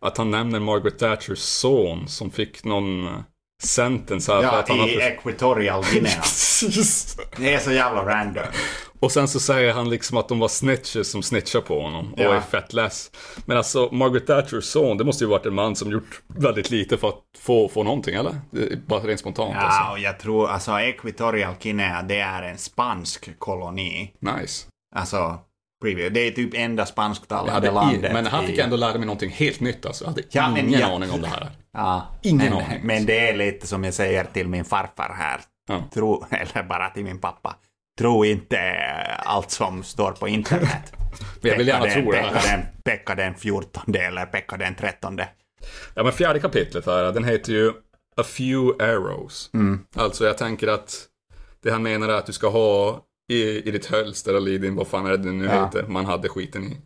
Att 0.00 0.18
han 0.18 0.30
nämner 0.30 0.60
Margaret 0.60 0.98
Thatchers 0.98 1.38
son 1.38 2.08
som 2.08 2.30
fick 2.30 2.64
någon 2.64 3.06
eh, 3.06 3.20
sentence 3.62 4.32
här 4.32 4.38
för 4.40 4.46
Ja, 4.48 4.58
att 4.58 4.68
han 4.68 4.78
har 4.80 4.88
i 4.88 4.94
för... 4.94 5.00
Equatorial 5.00 5.84
Guinea. 5.92 6.10
Det 7.36 7.54
är 7.54 7.58
så 7.58 7.72
jävla 7.72 8.04
random. 8.06 8.44
Och 9.00 9.12
sen 9.12 9.28
så 9.28 9.40
säger 9.40 9.72
han 9.72 9.90
liksom 9.90 10.16
att 10.16 10.28
de 10.28 10.38
var 10.38 10.48
snitches 10.48 11.10
som 11.10 11.22
snitchar 11.22 11.60
på 11.60 11.82
honom 11.82 12.12
och 12.12 12.20
Ja. 12.20 12.34
är 12.34 12.40
fett 12.40 12.72
less. 12.72 13.10
Men 13.46 13.56
alltså 13.56 13.88
Margaret 13.92 14.26
Thatchers 14.26 14.64
son, 14.64 14.98
det 14.98 15.04
måste 15.04 15.24
ju 15.24 15.30
varit 15.30 15.46
en 15.46 15.54
man 15.54 15.76
som 15.76 15.90
gjort 15.90 16.20
väldigt 16.26 16.70
lite 16.70 16.96
för 16.98 17.08
att 17.08 17.18
få, 17.38 17.68
få 17.68 17.82
någonting, 17.82 18.14
eller? 18.14 18.34
Bara 18.86 19.00
rent 19.00 19.20
spontant 19.20 19.54
Ja, 19.54 19.60
alltså. 19.60 19.92
och 19.92 19.98
jag 19.98 20.20
tror, 20.20 20.48
alltså 20.48 20.72
Equatorial 20.80 21.54
Guinea, 21.62 22.02
det 22.02 22.20
är 22.20 22.42
en 22.42 22.58
spansk 22.58 23.38
koloni. 23.38 24.12
Nice. 24.20 24.66
Alltså, 24.96 25.38
preview. 25.82 26.10
det 26.20 26.26
är 26.26 26.30
typ 26.30 26.54
enda 26.54 26.86
spansktalande 26.86 27.70
landet. 27.70 28.10
i, 28.10 28.12
men 28.14 28.26
han 28.26 28.44
i- 28.44 28.46
fick 28.46 28.58
ändå 28.58 28.76
lära 28.76 28.92
mig 28.98 29.06
någonting 29.06 29.30
helt 29.30 29.60
nytt 29.60 29.86
alltså. 29.86 30.04
Jag 30.04 30.10
hade 30.10 30.22
Ja, 30.30 30.50
men 30.50 30.68
ingen 30.68 30.80
ja. 30.80 30.94
aning 30.94 31.10
om 31.10 31.20
det 31.20 31.28
här. 31.28 31.50
Ja, 31.72 32.06
Ingen 32.22 32.38
men, 32.50 32.52
aning. 32.64 32.80
Men 32.82 33.06
det 33.06 33.28
är 33.28 33.36
lite 33.36 33.66
som 33.66 33.84
jag 33.84 33.94
säger 33.94 34.24
till 34.24 34.48
min 34.48 34.64
farfar 34.64 35.14
här. 35.18 35.40
Ja. 35.68 35.82
Tro, 35.94 36.24
eller 36.30 36.62
bara 36.62 36.90
till 36.90 37.04
min 37.04 37.20
pappa. 37.20 37.56
Tro 37.98 38.24
inte 38.24 38.58
allt 39.24 39.50
som 39.50 39.82
står 39.82 40.12
på 40.12 40.28
internet. 40.28 40.92
Men 41.40 41.50
jag 41.50 41.58
vill 41.58 41.68
gärna 41.68 41.84
den- 41.84 42.02
tro 42.02 42.12
det 42.12 42.18
Pekka 42.22 42.40
den, 42.50 42.60
Pekka 42.84 43.14
den 43.14 43.34
14 43.34 43.94
eller 43.94 44.26
Pekka 44.26 44.56
den 44.56 44.74
13. 44.74 45.20
Ja 45.94 46.02
men 46.02 46.12
fjärde 46.12 46.40
kapitlet 46.40 46.86
här, 46.86 47.12
den 47.12 47.24
heter 47.24 47.52
ju 47.52 47.72
A 48.16 48.22
few 48.24 48.84
arrows. 48.84 49.50
Mm. 49.54 49.84
Alltså 49.96 50.24
jag 50.26 50.38
tänker 50.38 50.68
att 50.68 51.04
det 51.62 51.70
han 51.70 51.82
menar 51.82 52.08
är 52.08 52.14
att 52.14 52.26
du 52.26 52.32
ska 52.32 52.48
ha 52.48 53.00
i, 53.28 53.68
i 53.68 53.70
ditt 53.70 53.86
hölster 53.86 54.34
eller 54.34 54.50
i 54.50 54.58
din, 54.58 54.74
vad 54.74 54.86
fan 54.86 55.06
är 55.06 55.16
det 55.16 55.32
nu 55.32 55.44
Ja. 55.44 55.64
heter, 55.64 55.86
man 55.88 56.04
hade 56.06 56.28
skiten 56.28 56.64
i. 56.64 56.76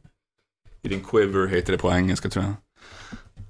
I 0.82 0.88
din 0.88 1.00
quiver 1.04 1.46
heter 1.46 1.72
det 1.72 1.78
på 1.78 1.90
engelska 1.90 2.28
tror 2.28 2.44
jag. 2.44 2.54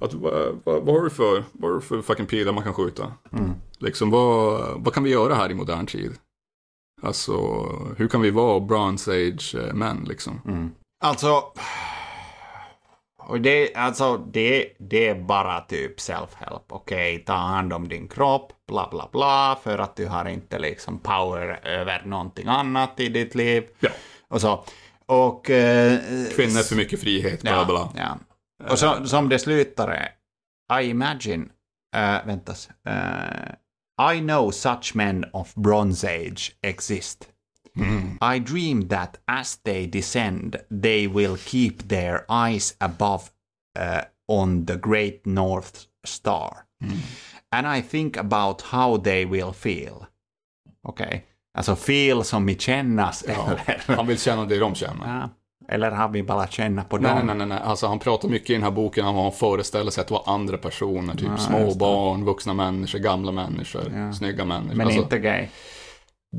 Att, 0.01 0.15
vad, 0.15 0.61
vad, 0.65 0.83
vad 0.83 0.95
har 0.95 1.03
du 1.05 1.11
för, 1.11 1.45
vad 1.53 1.71
har 1.71 1.75
du 1.75 1.81
för 1.81 2.03
fucking 2.03 2.27
pilar 2.27 2.53
man 2.53 2.65
kan 2.65 2.75
skjuta? 2.75 3.13
Mm. 3.33 3.51
Liksom 3.79 4.11
vad, 4.11 4.61
vad 4.85 4.95
kan 4.95 5.03
vi 5.03 5.11
göra 5.11 5.35
här 5.35 5.51
i 5.51 5.55
modern 5.55 5.87
tid? 5.87 6.13
Alltså, 7.03 7.33
hur 7.97 8.09
kan 8.09 8.21
vi 8.21 8.31
vara 8.31 8.61
Bronze 8.61 9.11
Age-män 9.13 10.05
liksom? 10.09 10.41
Mm. 10.47 10.71
Alltså, 11.05 11.43
och 13.29 13.41
det, 13.41 13.75
alltså 13.75 14.17
det, 14.17 14.73
det 14.79 15.09
är 15.09 15.15
bara 15.15 15.61
typ 15.61 15.99
self-help. 15.99 16.63
Okej, 16.69 17.19
ta 17.19 17.33
hand 17.33 17.73
om 17.73 17.89
din 17.89 18.09
kropp, 18.09 18.53
bla 18.69 18.89
bla 18.91 19.09
bla, 19.13 19.59
för 19.63 19.79
att 19.79 19.97
du 19.97 20.07
har 20.07 20.29
inte 20.29 20.59
liksom 20.59 20.99
power 20.99 21.67
över 21.67 22.03
någonting 22.05 22.49
annat 22.49 23.01
i 23.01 23.09
ditt 23.09 23.35
liv. 23.35 23.65
Ja. 23.81 23.91
Och 24.29 24.41
så. 24.41 24.65
Och... 25.07 25.51
Eh, 25.51 25.99
Kvinnor 26.37 26.63
för 26.63 26.77
mycket 26.77 27.01
frihet, 27.01 27.43
bla 27.43 27.65
bla. 27.65 27.89
Ja. 27.97 28.19
Och 28.71 28.79
så, 28.79 29.07
som 29.07 29.29
det 29.29 29.39
slutar 29.39 29.89
är, 29.89 30.09
I 30.81 30.91
imagine, 30.91 31.49
uh, 31.97 32.27
väntas, 32.27 32.69
uh, 32.89 34.15
I 34.15 34.21
know 34.21 34.51
such 34.51 34.93
men 34.95 35.25
of 35.33 35.55
bronze 35.55 36.09
age 36.09 36.57
exist. 36.63 37.29
I 38.37 38.39
dream 38.39 38.89
that 38.89 39.17
as 39.27 39.57
they 39.57 39.87
descend, 39.87 40.57
they 40.83 41.09
will 41.09 41.37
keep 41.37 41.89
their 41.89 42.25
eyes 42.29 42.77
above 42.79 43.23
uh, 43.79 44.03
on 44.29 44.67
the 44.67 44.77
great 44.77 45.27
North 45.27 45.81
Star. 46.07 46.51
And 47.51 47.79
I 47.79 47.83
think 47.83 48.17
about 48.17 48.63
how 48.63 48.99
they 48.99 49.25
will 49.25 49.53
feel. 49.53 50.07
Okej. 50.89 51.27
Alltså 51.55 51.77
feel 51.77 52.25
som 52.25 52.49
i 52.49 52.55
kännas, 52.55 53.23
eller? 53.23 53.83
Han 53.97 54.07
vill 54.07 54.19
känna 54.19 54.45
det 54.45 54.59
de 54.59 54.75
känner. 54.75 55.21
Ja. 55.21 55.29
Eller 55.69 55.91
har 55.91 56.09
vi 56.09 56.23
bara 56.23 56.47
känna 56.47 56.85
på 56.85 56.99
Nej, 56.99 57.15
dem? 57.15 57.27
nej, 57.27 57.37
nej, 57.37 57.47
nej. 57.47 57.59
Alltså 57.65 57.87
han 57.87 57.99
pratar 57.99 58.29
mycket 58.29 58.51
i 58.51 58.53
den 58.53 58.63
här 58.63 58.71
boken 58.71 59.07
om 59.07 59.15
vad 59.15 59.25
han 59.25 59.33
föreställer 59.33 59.91
sig 59.91 60.01
att 60.01 60.09
det 60.09 60.15
var 60.15 60.35
andra 60.35 60.59
personer. 60.59 61.15
Typ 61.15 61.39
små 61.39 61.75
barn, 61.75 62.25
vuxna 62.25 62.55
människor, 62.55 62.99
gamla 62.99 63.33
människor, 63.33 64.13
snygga 64.13 64.45
människor. 64.45 64.77
Men 64.77 64.87
alltså, 64.87 65.03
inte 65.03 65.19
gay. 65.19 65.49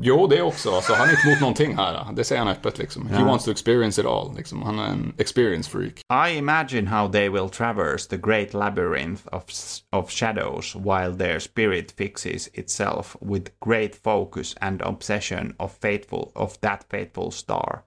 Jo, 0.00 0.26
det 0.26 0.42
också. 0.42 0.70
Alltså, 0.70 0.92
han 0.92 1.08
är 1.08 1.12
inte 1.12 1.28
emot 1.28 1.40
någonting 1.40 1.76
här. 1.76 2.12
Det 2.12 2.24
säger 2.24 2.42
han 2.42 2.48
öppet 2.48 2.78
liksom. 2.78 3.06
He 3.06 3.24
wants 3.24 3.44
to 3.44 3.50
experience 3.50 4.00
it 4.00 4.06
all. 4.06 4.36
Liksom. 4.36 4.62
Han 4.62 4.78
är 4.78 4.88
en 4.88 5.12
experience 5.18 5.70
freak. 5.70 6.00
I 6.28 6.38
imagine 6.38 6.86
how 6.86 7.08
they 7.08 7.28
will 7.28 7.48
traverse 7.48 8.08
the 8.08 8.16
great 8.16 8.54
labyrinth 8.54 9.22
of, 9.32 9.44
of 9.92 10.10
shadows 10.10 10.74
while 10.74 11.16
their 11.16 11.38
spirit 11.38 11.92
fixes 11.96 12.48
itself 12.54 13.16
with 13.20 13.50
great 13.60 13.94
focus 13.94 14.54
and 14.60 14.82
obsession 14.82 15.54
of 15.58 15.72
faithful 15.80 16.32
of 16.34 16.60
that 16.60 16.84
faithful 16.90 17.30
star, 17.30 17.84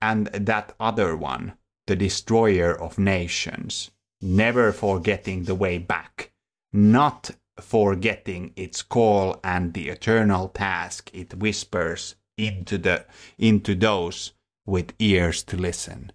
and 0.00 0.46
that 0.46 0.74
other 0.78 1.16
one, 1.16 1.52
the 1.86 1.96
destroyer 1.96 2.72
of 2.80 2.98
nations, 2.98 3.90
never 4.20 4.72
forgetting 4.72 5.44
the 5.44 5.54
way 5.54 5.78
back, 5.78 6.30
not 6.72 7.30
forgetting 7.62 8.52
its 8.56 8.82
call 8.82 9.34
and 9.42 9.74
the 9.74 9.88
eternal 9.90 10.48
task 10.48 11.10
it 11.12 11.34
whispers 11.34 12.16
into 12.40 12.78
the 12.82 12.98
into 13.36 13.74
those 13.80 14.32
with 14.70 14.94
ears 14.98 15.44
to 15.44 15.56
listen. 15.56 16.12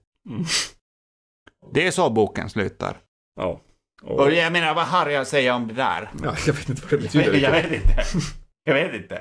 Det 1.73 1.87
är 1.87 1.91
så 1.91 2.09
boken 2.09 2.49
slutar. 2.49 2.97
Ja. 3.35 3.61
Och, 4.03 4.19
Och 4.19 4.31
jag 4.31 4.51
menar, 4.53 4.73
vad 4.75 4.85
har 4.87 5.09
jag 5.09 5.21
att 5.21 5.27
säga 5.27 5.55
om 5.55 5.67
det 5.67 5.73
där? 5.73 6.09
ja, 6.23 6.35
jag 6.47 6.53
vet 6.53 6.69
inte 6.69 6.81
vad 6.81 6.91
det 6.91 6.97
betyder. 7.01 7.33
Jag 7.37 7.51
vet 7.51 7.71
inte. 7.71 8.03
Jag 8.63 8.73
vet 8.73 8.93
inte. 8.93 9.15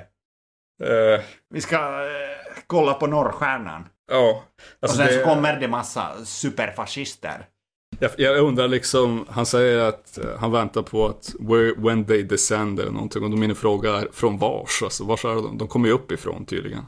Eh, 0.84 1.24
Vi 1.50 1.60
ska 1.60 1.76
eh, 1.76 2.62
kolla 2.66 2.94
på 2.94 3.06
Norrstjärnan. 3.06 3.88
ja. 4.12 4.30
Och 4.30 4.44
Alltså, 4.82 4.96
sen 4.98 5.06
det, 5.06 5.12
så 5.18 5.24
kommer 5.24 5.60
det 5.60 5.68
massa 5.68 6.24
superfascister. 6.24 7.46
Jag, 7.98 8.10
jag 8.18 8.38
undrar 8.38 8.68
liksom, 8.68 9.24
han 9.28 9.46
säger 9.46 9.78
att 9.78 10.18
eh, 10.18 10.38
han 10.38 10.52
väntar 10.52 10.82
på 10.82 11.06
att 11.06 11.34
where, 11.40 11.74
when 11.78 12.04
they 12.04 12.22
descend 12.22 12.80
eller 12.80 12.92
någonting. 12.92 13.24
Och 13.24 13.30
då 13.30 13.36
min 13.36 13.54
fråga 13.54 13.96
är, 13.96 14.08
från 14.12 14.38
vars? 14.38 14.82
Alltså, 14.82 15.04
vars 15.04 15.24
är 15.24 15.34
de? 15.34 15.58
De 15.58 15.68
kommer 15.68 15.88
ju 15.88 15.94
uppifrån 15.94 16.44
tydligen. 16.46 16.86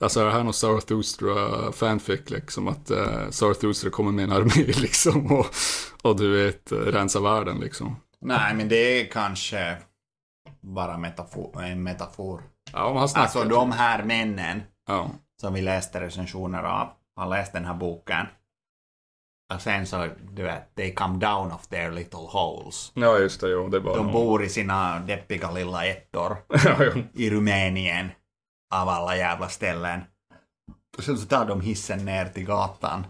Alltså 0.00 0.20
är 0.20 0.24
det 0.24 0.30
här 0.32 0.44
någon 0.44 0.54
Zarathustra 0.54 1.72
fanfic 1.72 2.30
liksom 2.30 2.68
att 2.68 2.90
uh, 2.90 3.30
Zarathustra 3.30 3.90
kommer 3.90 4.12
med 4.12 4.24
en 4.24 4.32
armé 4.32 4.64
liksom 4.76 5.32
och, 5.32 5.46
och 6.02 6.16
du 6.16 6.44
vet 6.44 6.72
uh, 6.72 6.78
rensa 6.78 7.20
världen 7.20 7.58
liksom. 7.60 7.96
Nej, 8.20 8.54
men 8.54 8.68
det 8.68 8.76
är 9.00 9.10
kanske 9.10 9.76
bara 10.60 10.98
metafor, 10.98 11.62
en 11.62 11.82
metafor. 11.82 12.42
Ja, 12.72 13.08
snackar. 13.08 13.22
Alltså 13.22 13.44
de 13.44 13.72
här 13.72 14.04
männen 14.04 14.62
Ja. 14.88 15.10
som 15.40 15.54
vi 15.54 15.62
läste 15.62 16.00
recensioner 16.00 16.62
av 16.62 16.88
har 17.16 17.28
läst 17.28 17.52
den 17.52 17.64
här 17.64 17.74
boken. 17.74 18.26
Och 19.54 19.62
sen 19.62 19.86
så, 19.86 20.08
du 20.32 20.42
vet, 20.42 20.74
they 20.74 20.94
come 20.94 21.18
down 21.18 21.52
of 21.52 21.66
their 21.66 21.90
little 21.90 22.18
holes. 22.20 22.92
ja, 22.94 23.18
just 23.18 23.40
det, 23.40 23.48
jo, 23.48 23.68
det 23.68 23.78
var 23.80 23.96
De 23.96 24.12
bor 24.12 24.44
i 24.44 24.48
sina 24.48 24.98
deppiga 24.98 25.50
lilla 25.50 25.86
ettor 25.86 26.36
i 27.14 27.30
Rumänien. 27.30 28.10
Av 28.74 28.88
alla 28.88 29.16
jävla 29.16 29.48
ställen. 29.48 30.00
Sen 30.98 31.18
så 31.18 31.26
tar 31.26 31.46
de 31.46 31.60
hissen 31.60 32.04
ner 32.04 32.26
till 32.26 32.44
gatan. 32.44 33.06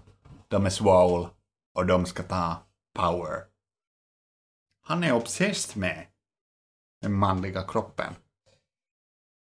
De 0.49 0.67
är 0.67 0.71
swole 0.71 1.29
och 1.75 1.87
de 1.87 2.07
ska 2.07 2.23
ta 2.23 2.57
power. 2.99 3.43
Han 4.87 5.05
är 5.05 5.13
obsessed 5.13 5.77
med 5.77 6.07
den 7.03 7.13
manliga 7.13 7.63
kroppen. 7.63 8.15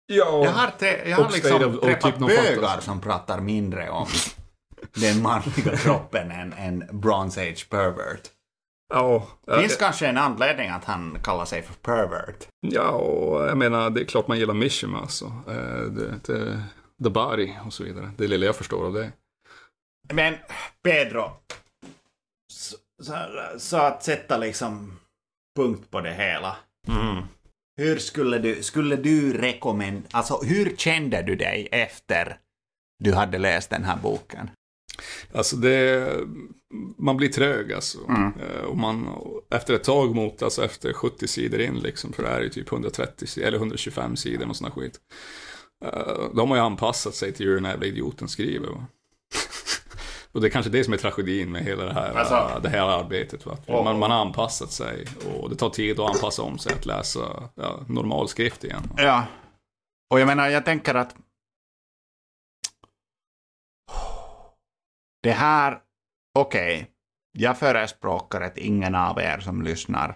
Ja, 0.05 0.43
Jag 0.43 0.51
har, 0.51 0.71
jag 1.05 1.17
har 1.17 1.31
liksom 1.31 1.79
träffat 1.79 2.11
typ 2.11 2.19
någon 2.19 2.29
bögar 2.29 2.79
som 2.79 3.01
pratar 3.01 3.39
mindre 3.39 3.89
om 3.89 4.07
den 4.93 5.21
manliga 5.21 5.77
kroppen 5.83 6.31
än 6.31 6.53
en 6.53 6.99
Bronze 6.99 7.41
Age 7.41 7.69
pervert. 7.69 8.27
ja, 8.93 9.27
Finns 9.59 9.75
kanske 9.77 10.07
en 10.07 10.17
anledning 10.17 10.69
att 10.69 10.85
han 10.85 11.17
kallar 11.23 11.45
sig 11.45 11.61
för 11.61 11.73
pervert. 11.73 12.47
ja, 12.67 12.89
och 12.91 13.47
jag 13.47 13.57
menar, 13.57 13.89
det 13.89 14.01
är 14.01 14.05
klart 14.05 14.27
man 14.27 14.39
gillar 14.39 14.53
Mishima 14.53 14.99
alltså. 14.99 15.25
Eh, 15.47 15.81
Det, 15.81 16.19
det, 16.25 16.63
the 17.03 17.09
body 17.09 17.53
och 17.65 17.73
så 17.73 17.83
vidare. 17.83 18.11
Det 18.17 18.27
lilla 18.27 18.45
jag 18.45 18.55
förstår 18.55 18.85
av 18.85 18.93
det. 18.93 19.11
Men 20.13 20.35
Pedro, 20.83 21.31
så, 22.53 22.77
så, 23.03 23.13
så 23.57 23.77
att 23.77 24.03
sätta 24.03 24.37
liksom 24.37 24.99
punkt 25.57 25.91
på 25.91 26.01
det 26.01 26.13
hela. 26.13 26.55
Hur 27.77 27.97
skulle 27.97 28.37
du, 28.39 28.63
skulle 28.63 28.95
du 28.95 29.37
rekommendera, 29.37 30.03
alltså 30.11 30.39
hur 30.43 30.75
kände 30.77 31.21
du 31.21 31.35
dig 31.35 31.67
efter 31.71 32.37
du 33.03 33.13
hade 33.13 33.37
läst 33.37 33.69
den 33.69 33.83
här 33.83 33.97
boken? 33.97 34.49
Alltså 35.33 35.55
det, 35.55 36.13
man 36.97 37.17
blir 37.17 37.29
trög 37.29 37.73
alltså. 37.73 37.97
Mm. 38.09 38.33
Eh, 38.39 38.61
Och 38.63 38.77
man, 38.77 39.07
efter 39.51 39.73
ett 39.73 39.83
tag 39.83 40.15
mot, 40.15 40.41
alltså 40.43 40.65
efter 40.65 40.93
70 40.93 41.27
sidor 41.27 41.61
in 41.61 41.79
liksom, 41.79 42.13
för 42.13 42.23
det 42.23 42.29
här 42.29 42.37
är 42.37 42.41
ju 42.43 42.49
typ 42.49 42.71
130 42.71 43.27
si- 43.27 43.43
eller 43.43 43.57
125 43.57 44.15
sidor 44.15 44.49
och 44.49 44.55
sån 44.55 44.65
här 44.67 44.81
skit. 44.81 44.99
Uh, 45.85 46.35
de 46.35 46.49
har 46.49 46.57
ju 46.57 46.63
anpassat 46.63 47.15
sig 47.15 47.33
till 47.33 47.45
hur 47.47 47.55
den 47.55 47.65
här 47.65 47.71
jävla 47.71 47.85
idioten 47.87 48.27
skriver. 48.27 48.67
Va? 48.67 48.85
och 50.31 50.41
det 50.41 50.47
är 50.47 50.51
kanske 50.51 50.71
det 50.71 50.83
som 50.83 50.93
är 50.93 50.97
tragedin 50.97 51.51
med 51.51 51.63
hela 51.63 51.85
det 51.85 51.93
här, 51.93 52.13
Alltså- 52.15 52.35
eh, 52.55 52.61
det 52.61 52.69
här 52.69 52.87
arbetet. 52.99 53.45
Va? 53.45 53.57
Man, 53.67 53.99
man 53.99 54.11
har 54.11 54.17
anpassat 54.21 54.71
sig 54.71 55.05
och 55.39 55.49
det 55.49 55.55
tar 55.55 55.69
tid 55.69 55.99
att 55.99 56.15
anpassa 56.15 56.41
om 56.41 56.57
sig 56.57 56.73
att 56.73 56.85
läsa 56.85 57.49
ja, 57.55 57.79
normal 57.87 58.27
skrift 58.27 58.63
igen. 58.63 58.81
Va? 58.89 58.95
Ja. 59.03 59.23
Och 60.11 60.19
jag 60.19 60.27
menar, 60.27 60.49
jag 60.49 60.65
tänker 60.65 60.95
att 60.95 61.15
det 65.23 65.31
här, 65.31 65.79
okej, 66.39 66.87
jag 67.31 67.57
förespråkar 67.57 68.41
att 68.41 68.57
ingen 68.57 68.95
av 68.95 69.19
er 69.19 69.39
som 69.39 69.61
lyssnar 69.61 70.15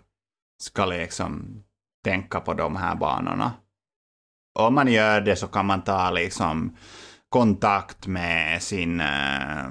ska 0.62 0.86
liksom 0.86 1.64
tänka 2.04 2.40
på 2.40 2.54
de 2.54 2.76
här 2.76 2.96
banorna. 2.96 3.52
Om 4.60 4.76
man 4.76 4.88
gör 4.88 5.22
det 5.22 5.36
så 5.36 5.48
kan 5.48 5.66
man 5.66 5.84
ta 5.84 6.12
liksom 6.12 6.78
kontakt 7.30 8.08
med 8.08 8.62
sin 8.62 9.00
eh, 9.00 9.70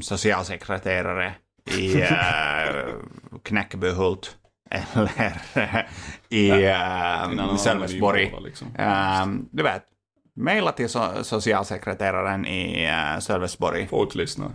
socialsekreterare 0.00 1.34
i 1.64 2.02
uh, 2.02 2.08
Knäckebyhult 3.42 4.36
eller 4.70 5.36
i 6.28 6.70
annan 6.70 7.58
Sölvesborg. 7.58 8.34
liksom. 8.40 8.68
Ehm, 8.78 9.48
du 9.50 9.62
vet, 9.62 9.82
mejla 10.34 10.72
till 10.72 10.88
so 10.88 11.24
socialsekreteraren 11.24 12.46
i 12.46 12.90
uh, 12.90 13.20
Sölvesborg. 13.20 13.86
Folk 13.86 14.14
lyssnar. 14.14 14.50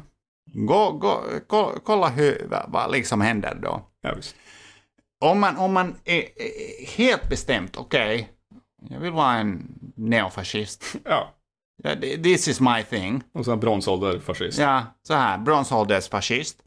Gå, 0.54 0.92
gå, 0.92 1.24
ko- 1.48 1.80
kolla 1.84 2.10
hur, 2.10 2.48
vad, 2.50 2.66
vad 2.68 2.92
liksom 2.92 3.22
händer 3.22 3.56
då. 3.64 3.82
Ja. 4.02 4.14
Om 5.26 5.40
man, 5.40 5.58
om 5.58 5.74
man 5.74 5.96
är, 6.06 6.18
är 6.20 6.88
helt 6.98 7.30
bestämt, 7.30 7.78
okej, 7.78 8.30
jag 8.90 9.00
vill 9.00 9.12
vara 9.12 9.34
en 9.34 9.68
neofascist. 9.96 10.96
Ja, 11.04 11.34
This 12.24 12.48
is 12.48 12.60
my 12.60 12.84
thing. 12.90 13.24
och 13.34 13.46
sen 13.46 13.60
bronsålder-fascist. 13.60 14.60
Ja, 14.60 14.84
så 15.08 15.14
här, 15.14 15.38
bronsåldersfascist. 15.38 16.64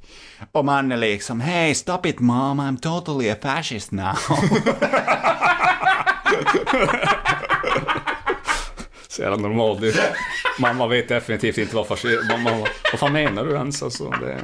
Och 0.52 0.64
man 0.64 0.92
är 0.92 0.96
liksom, 0.96 1.40
hey, 1.40 1.74
stop 1.74 2.00
it 2.06 2.20
mom, 2.20 2.60
I'm 2.60 2.76
totally 2.80 3.30
a 3.30 3.36
fascist 3.42 3.92
now. 3.92 4.14
Så 9.20 9.24
jävla 9.24 9.38
normalt. 9.48 9.80
Det- 9.80 10.14
Mamma 10.58 10.86
vet 10.86 11.08
definitivt 11.08 11.58
inte 11.58 11.76
vad 11.76 11.86
fascist... 11.86 12.28
Mamma, 12.30 12.50
vad 12.92 13.00
fan 13.00 13.12
menar 13.12 13.44
du 13.44 13.54
ens 13.54 13.82
alltså? 13.82 14.10
Det, 14.10 14.38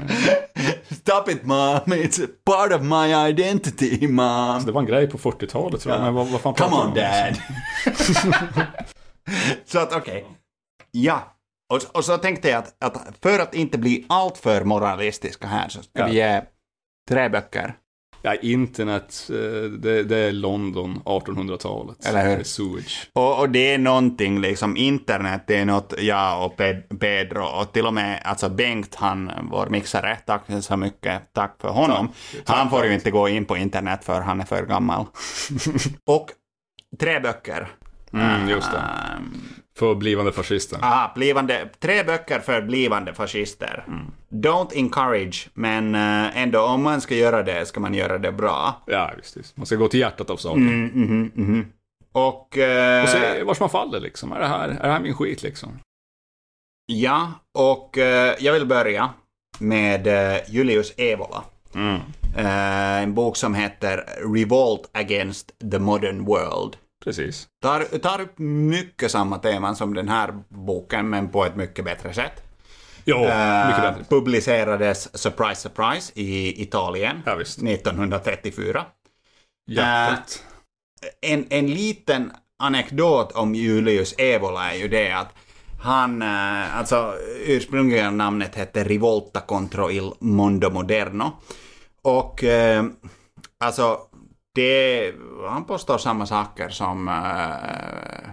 stop 0.95 1.31
it 1.31 1.43
mom, 1.45 1.77
it's 1.87 2.25
a 2.25 2.29
part 2.45 2.73
of 2.73 2.83
my 2.83 3.29
identity 3.31 4.09
mom. 4.09 4.63
det 4.67 4.73
var 4.73 4.81
en 4.81 4.87
grej 4.87 5.07
på 5.11 5.19
40-talet 5.19 5.81
tror 5.81 5.95
jag, 5.95 6.03
men 6.05 6.15
vad, 6.15 6.27
vad 6.27 6.41
fan 6.41 6.55
Come 6.55 6.77
on 6.77 6.95
du 6.95 7.01
alltså? 7.03 7.43
dad. 8.55 8.67
så 9.67 9.79
att 9.79 9.93
okej. 9.97 10.27
Ja. 10.91 11.33
Och, 11.73 11.97
och 11.97 12.05
så 12.05 12.19
tänkte 12.19 12.49
jag 12.49 12.59
att, 12.59 12.85
att 12.85 13.17
för 13.23 13.39
att 13.39 13.55
inte 13.55 13.79
bli 13.79 14.07
alltför 14.09 14.65
moralistiska 14.65 15.47
här 15.47 15.69
så 15.69 15.83
ska 15.83 15.91
Ja. 16.01 16.07
vi 16.07 16.13
ge 16.15 16.43
tre 17.09 17.29
böcker. 17.29 17.75
Ja, 18.27 18.35
internet, 18.35 19.31
eh, 19.31 19.71
det, 19.71 20.03
det 20.03 20.17
är 20.17 20.33
London, 20.33 21.03
1800-talet. 21.05 22.07
Eller 22.07 22.23
hur? 22.23 22.31
Det 22.31 22.41
är 22.41 22.45
sewage. 22.45 23.11
Och, 23.13 23.41
och 23.41 23.51
det 23.51 23.75
är 23.75 23.79
någonting, 23.79 24.41
liksom 24.41 24.77
internet, 24.77 25.45
det 25.47 25.57
är 25.57 25.65
något 25.65 25.95
jag 25.99 26.47
och 26.47 26.57
Ped- 26.59 26.99
Pedro 26.99 27.45
och 27.45 27.73
till 27.73 27.87
och 27.87 27.95
med 27.95 28.23
alltså 28.25 28.49
Bengt, 28.49 28.95
han, 28.95 29.31
vår 29.51 29.67
mixare, 29.67 30.17
tack 30.27 30.43
så 30.61 30.77
mycket, 30.77 31.33
tack 31.33 31.57
för 31.61 31.69
honom. 31.69 32.09
han 32.47 32.71
får 32.71 32.87
ju 32.87 32.95
inte 32.95 33.11
gå 33.11 33.29
in 33.29 33.45
på 33.45 33.57
internet 33.57 34.05
för 34.05 34.21
han 34.21 34.41
är 34.41 34.45
för 34.45 34.67
gammal. 34.67 35.07
och 36.07 36.31
tre 37.01 37.21
böcker. 37.21 37.69
Mm, 38.13 38.49
just 38.49 38.71
det. 38.73 38.79
Ehm, 38.79 39.41
För 39.79 39.95
blivande 39.95 40.33
fascister. 40.33 40.79
Aha, 40.83 41.13
blivande, 41.15 41.69
tre 41.79 42.03
böcker 42.05 42.41
för 42.41 42.63
blivande 42.63 43.15
fascister. 43.15 43.85
Don't 44.31 44.73
encourage, 44.75 45.49
men 45.55 45.95
eh, 45.95 46.43
ändå 46.43 46.61
om 46.61 46.83
man 46.83 47.01
ska 47.01 47.15
göra 47.15 47.43
det 47.43 47.67
ska 47.67 47.81
man 47.81 47.95
göra 47.95 48.19
det 48.19 48.33
bra. 48.33 48.83
Ja, 48.87 49.13
visst, 49.17 49.37
visst. 49.37 49.57
Man 49.57 49.67
ska 49.67 49.77
gå 49.77 49.89
till 49.89 50.01
hjärtat 50.01 50.31
av 50.31 50.37
saken. 50.37 50.91
Mm. 51.37 51.67
Och... 52.13 52.59
eh, 52.59 53.03
Och 53.03 53.09
se 53.09 53.43
vars 53.43 53.61
man 53.61 53.71
faller 53.71 54.01
liksom. 54.01 54.33
Är 54.33 54.39
det 54.41 54.47
här, 54.47 54.69
är 54.69 54.83
det 54.87 54.93
här 54.93 55.01
min 55.01 55.15
skit 55.15 55.43
liksom? 55.43 55.79
ja, 56.93 57.33
och 57.59 57.99
eh, 57.99 58.35
jag 58.39 58.53
vill 58.53 58.67
börja 58.67 59.11
med 59.59 60.07
eh, 60.07 60.39
Julius 60.49 60.93
Evola. 60.97 61.45
Eh, 62.37 63.03
en 63.03 63.15
bok 63.15 63.37
som 63.37 63.55
heter 63.55 64.05
Revolt 64.35 64.91
Against 64.93 65.53
the 65.71 65.79
Modern 65.79 66.25
World. 66.25 66.77
Precis. 67.07 67.49
Tar, 67.63 67.99
tar 67.99 68.21
upp 68.21 68.39
mycket 68.39 69.11
samma 69.11 69.39
teman 69.39 69.77
som 69.77 69.95
den 69.95 70.09
här 70.09 70.35
boken, 70.49 71.11
men 71.11 71.29
på 71.29 71.45
ett 71.45 71.57
mycket 71.57 71.85
bättre 71.85 72.15
sätt. 72.15 72.43
Ja, 73.05 73.17
Eh, 73.17 73.67
mycket 73.69 73.83
bättre. 73.83 74.05
Publicerades, 74.17 75.19
surprise 75.19 75.61
surprise, 75.61 76.13
i 76.15 76.63
Italien 76.63 77.23
Ja, 77.27 77.35
visst. 77.35 77.63
1934. 77.63 78.85
Hjärtat. 79.71 80.43
En, 81.21 81.47
en 81.51 81.67
liten 81.67 82.33
anekdot 82.59 83.33
om 83.33 83.55
Julius 83.55 84.15
Evola 84.19 84.73
är 84.73 84.77
ju 84.77 84.89
det 84.89 85.13
att 85.13 85.35
han, 85.81 86.23
eh, 86.23 86.77
alltså 86.79 87.15
ursprungligen 87.47 88.17
namnet 88.17 88.55
hette 88.55 88.85
Rivolta 88.85 89.41
contro 89.41 89.91
il 89.91 90.13
mondo 90.21 90.71
moderno. 90.71 91.33
Och 92.03 92.45
eh, 92.45 92.85
alltså, 93.61 93.99
det, 94.57 95.15
han 95.49 95.65
påstår 95.65 95.99
samma 95.99 96.27
saker 96.27 96.69
som 96.69 97.09
eh, 97.09 98.31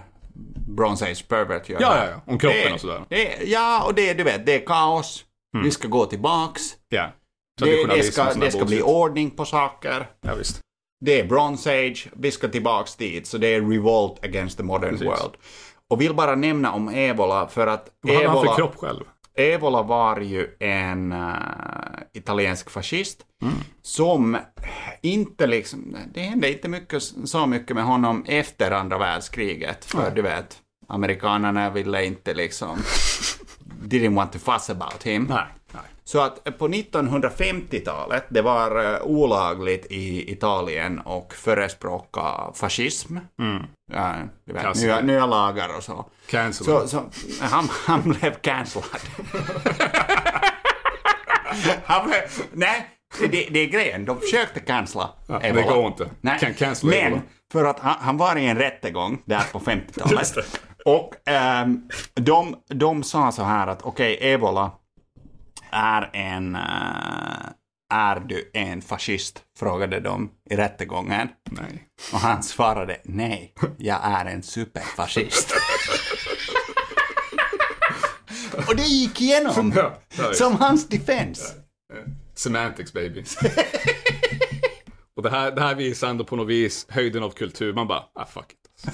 Bronze 0.76 1.06
Age 1.12 1.28
Pervert 1.28 1.70
gör. 1.70 1.82
Ja, 1.82 1.98
ja, 1.98 2.06
ja. 2.12 2.22
Om 2.34 2.40
kroppen 2.40 2.60
Det- 2.68 2.74
och 2.74 2.80
sådär. 2.80 3.06
Det, 3.10 3.38
ja, 3.44 3.84
och 3.86 3.94
det, 3.94 4.14
du 4.14 4.24
vet, 4.24 4.46
det 4.46 4.56
är 4.56 4.66
kaos. 4.66 5.26
Vi 5.64 5.72
ska 5.72 5.88
gå 5.88 6.06
tillbaks. 6.06 6.62
Ja. 6.90 7.10
Det, 7.62 7.86
det 7.86 8.04
ska, 8.04 8.34
det 8.34 8.52
ska 8.52 8.66
bli 8.66 8.82
ordning 8.82 9.32
på 9.32 9.46
saker. 9.46 10.10
Ja, 10.22 10.36
visst. 10.36 10.60
Det 11.06 11.20
är 11.20 11.26
Bronze 11.26 11.72
Age, 11.88 12.08
vi 12.16 12.32
ska 12.32 12.48
tillbaks 12.48 12.96
dit, 12.96 13.28
så 13.28 13.38
det 13.38 13.48
är 13.48 13.62
Revolt 13.62 14.26
against 14.26 14.58
the 14.58 14.64
modern 14.64 14.90
Precis. 14.90 15.08
world. 15.08 15.34
Och 15.90 16.02
vill 16.02 16.14
bara 16.14 16.36
nämna 16.36 16.72
om 16.74 16.90
Evola 16.90 17.48
för 17.48 17.68
att 17.68 17.90
Vad 18.02 18.16
hade 18.16 18.28
han 18.30 18.46
för 18.46 18.56
kropp 18.56 18.76
själv? 18.76 19.04
Evola 19.36 19.82
var 19.84 20.20
ju 20.20 20.48
en 20.60 21.12
uh, 21.12 21.36
italiensk 22.14 22.70
fascist 22.70 23.26
som 23.82 24.38
inte 25.02 25.48
liksom, 25.48 25.98
det 26.14 26.22
hände 26.22 26.52
inte 26.52 26.70
mycket, 26.70 27.04
så 27.26 27.46
mycket 27.46 27.76
med 27.76 27.86
honom 27.86 28.26
efter 28.28 28.72
andra 28.72 28.98
världskriget. 28.98 29.86
För 29.86 30.12
du 30.12 30.22
vet, 30.22 30.58
amerikanerna 30.88 31.70
ville 31.70 32.06
inte 32.06 32.34
liksom, 32.34 32.78
didn't 33.84 34.16
want 34.16 34.32
to 34.32 34.40
fuss 34.40 34.70
about 34.70 35.04
him. 35.04 35.24
Nej. 35.30 35.46
Så 36.06 36.20
att 36.22 36.58
på 36.58 36.68
1950-talet, 36.68 38.26
det 38.30 38.42
var 38.42 38.94
eh, 38.94 39.02
olagligt 39.02 39.86
i 39.92 40.32
Italien 40.32 41.00
och 41.00 41.34
förespråka 41.34 42.22
fascism. 42.56 43.18
Ja, 43.94 44.16
du 44.46 44.54
vet, 44.54 44.76
nya, 44.76 45.02
nya 45.02 45.26
lagar 45.26 45.78
och 45.78 45.84
så. 45.84 46.06
Cancel. 46.30 46.66
Så, 46.66 46.88
så 46.88 47.04
han, 47.42 47.68
han 47.86 48.02
blev 48.02 48.34
cancellad. 48.42 48.88
han 51.86 52.08
blev, 52.08 52.22
nej, 52.54 52.90
det, 53.20 53.48
det 53.52 53.60
är 53.60 53.68
grejen. 53.68 54.06
De 54.06 54.20
försökte 54.20 54.60
cancella 54.60 55.10
Ja, 55.28 55.40
det 55.40 55.48
Evola. 55.48 55.76
går 55.76 55.88
inte. 55.88 56.10
Nej, 56.22 56.40
Kan 56.40 56.54
cancella 56.54 56.90
men 56.92 57.08
Evola. 57.08 57.22
för 57.52 57.66
att 57.66 57.80
han, 57.80 57.96
han 58.00 58.18
var 58.18 58.36
i 58.36 58.46
en 58.46 58.58
rättegång 58.58 59.22
där 59.26 59.44
på 59.52 59.60
50-talet. 59.60 60.62
Och 60.86 61.14
ehm, 61.26 61.82
de, 62.14 62.56
de 62.68 63.04
sa 63.04 63.32
så 63.32 63.44
här 63.44 63.68
att 63.68 63.82
okej, 63.82 64.18
Evola 64.22 64.72
är 65.74 66.10
en... 66.14 66.56
eh, 66.56 67.50
är 67.94 68.20
du 68.20 68.52
en 68.54 68.82
fascist? 68.82 69.44
Frågade 69.60 70.00
de 70.00 70.32
i 70.50 70.56
rättegången. 70.56 71.28
Nej. 71.52 71.88
Och 72.14 72.20
han 72.20 72.44
svarade 72.44 72.98
nej, 73.04 73.54
jag 73.78 74.00
är 74.04 74.26
en 74.26 74.44
superfascist. 74.44 75.54
Och 78.68 78.76
det 78.76 78.84
gick 78.84 79.22
igenom 79.22 79.74
Ja, 79.76 79.98
ja. 80.18 80.34
som 80.34 80.56
hans 80.56 80.88
defense. 80.88 81.54
Semantics 82.36 82.94
baby. 82.94 83.24
Och 85.16 85.24
det 85.24 85.30
här, 85.30 85.52
det 85.52 85.62
här 85.62 85.76
visar 85.76 86.10
ändå 86.10 86.24
på 86.24 86.36
något 86.36 86.48
vis 86.48 86.86
höjden 86.90 87.24
av 87.24 87.30
kultur. 87.32 87.74
Man 87.74 87.88
bara, 87.88 88.04
ah 88.16 88.26
fuck 88.26 88.52
it. 88.52 88.94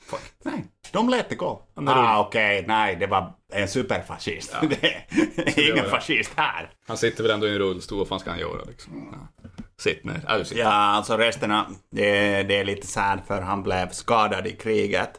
fuck 0.00 0.20
it. 0.20 0.34
Nej, 0.44 0.64
de 0.94 1.08
lät 1.08 1.28
det 1.28 1.34
gå. 1.34 1.62
Ah, 1.86 2.20
okej, 2.20 2.64
nej, 2.68 2.96
det 2.96 3.06
var 3.06 3.32
en 3.52 3.68
superfascist. 3.68 4.56
Det 4.62 5.58
är 5.58 5.72
ingen 5.72 5.90
fascist 5.90 6.32
här. 6.36 6.70
Han 6.86 6.96
sitter 6.96 7.22
väl 7.22 7.32
ändå 7.32 7.46
i 7.46 7.50
en 7.52 7.58
rullstol, 7.58 7.98
vad 7.98 8.08
fan 8.08 8.20
ska 8.20 8.30
han 8.30 8.38
göra 8.38 8.64
liksom? 8.64 9.08
Ja. 9.12 9.48
Sitt 9.78 10.04
ner. 10.04 10.20
Ja, 10.28 10.38
du 10.38 10.44
sitter. 10.44 10.62
Ja, 10.62 10.70
alltså 10.70 11.16
resterna, 11.16 11.66
det, 11.90 12.42
det 12.42 12.56
är 12.56 12.64
lite 12.64 12.86
sad 12.86 13.20
för 13.26 13.40
han 13.40 13.62
blev 13.62 13.88
skadad 13.90 14.46
i 14.46 14.52
kriget. 14.56 15.10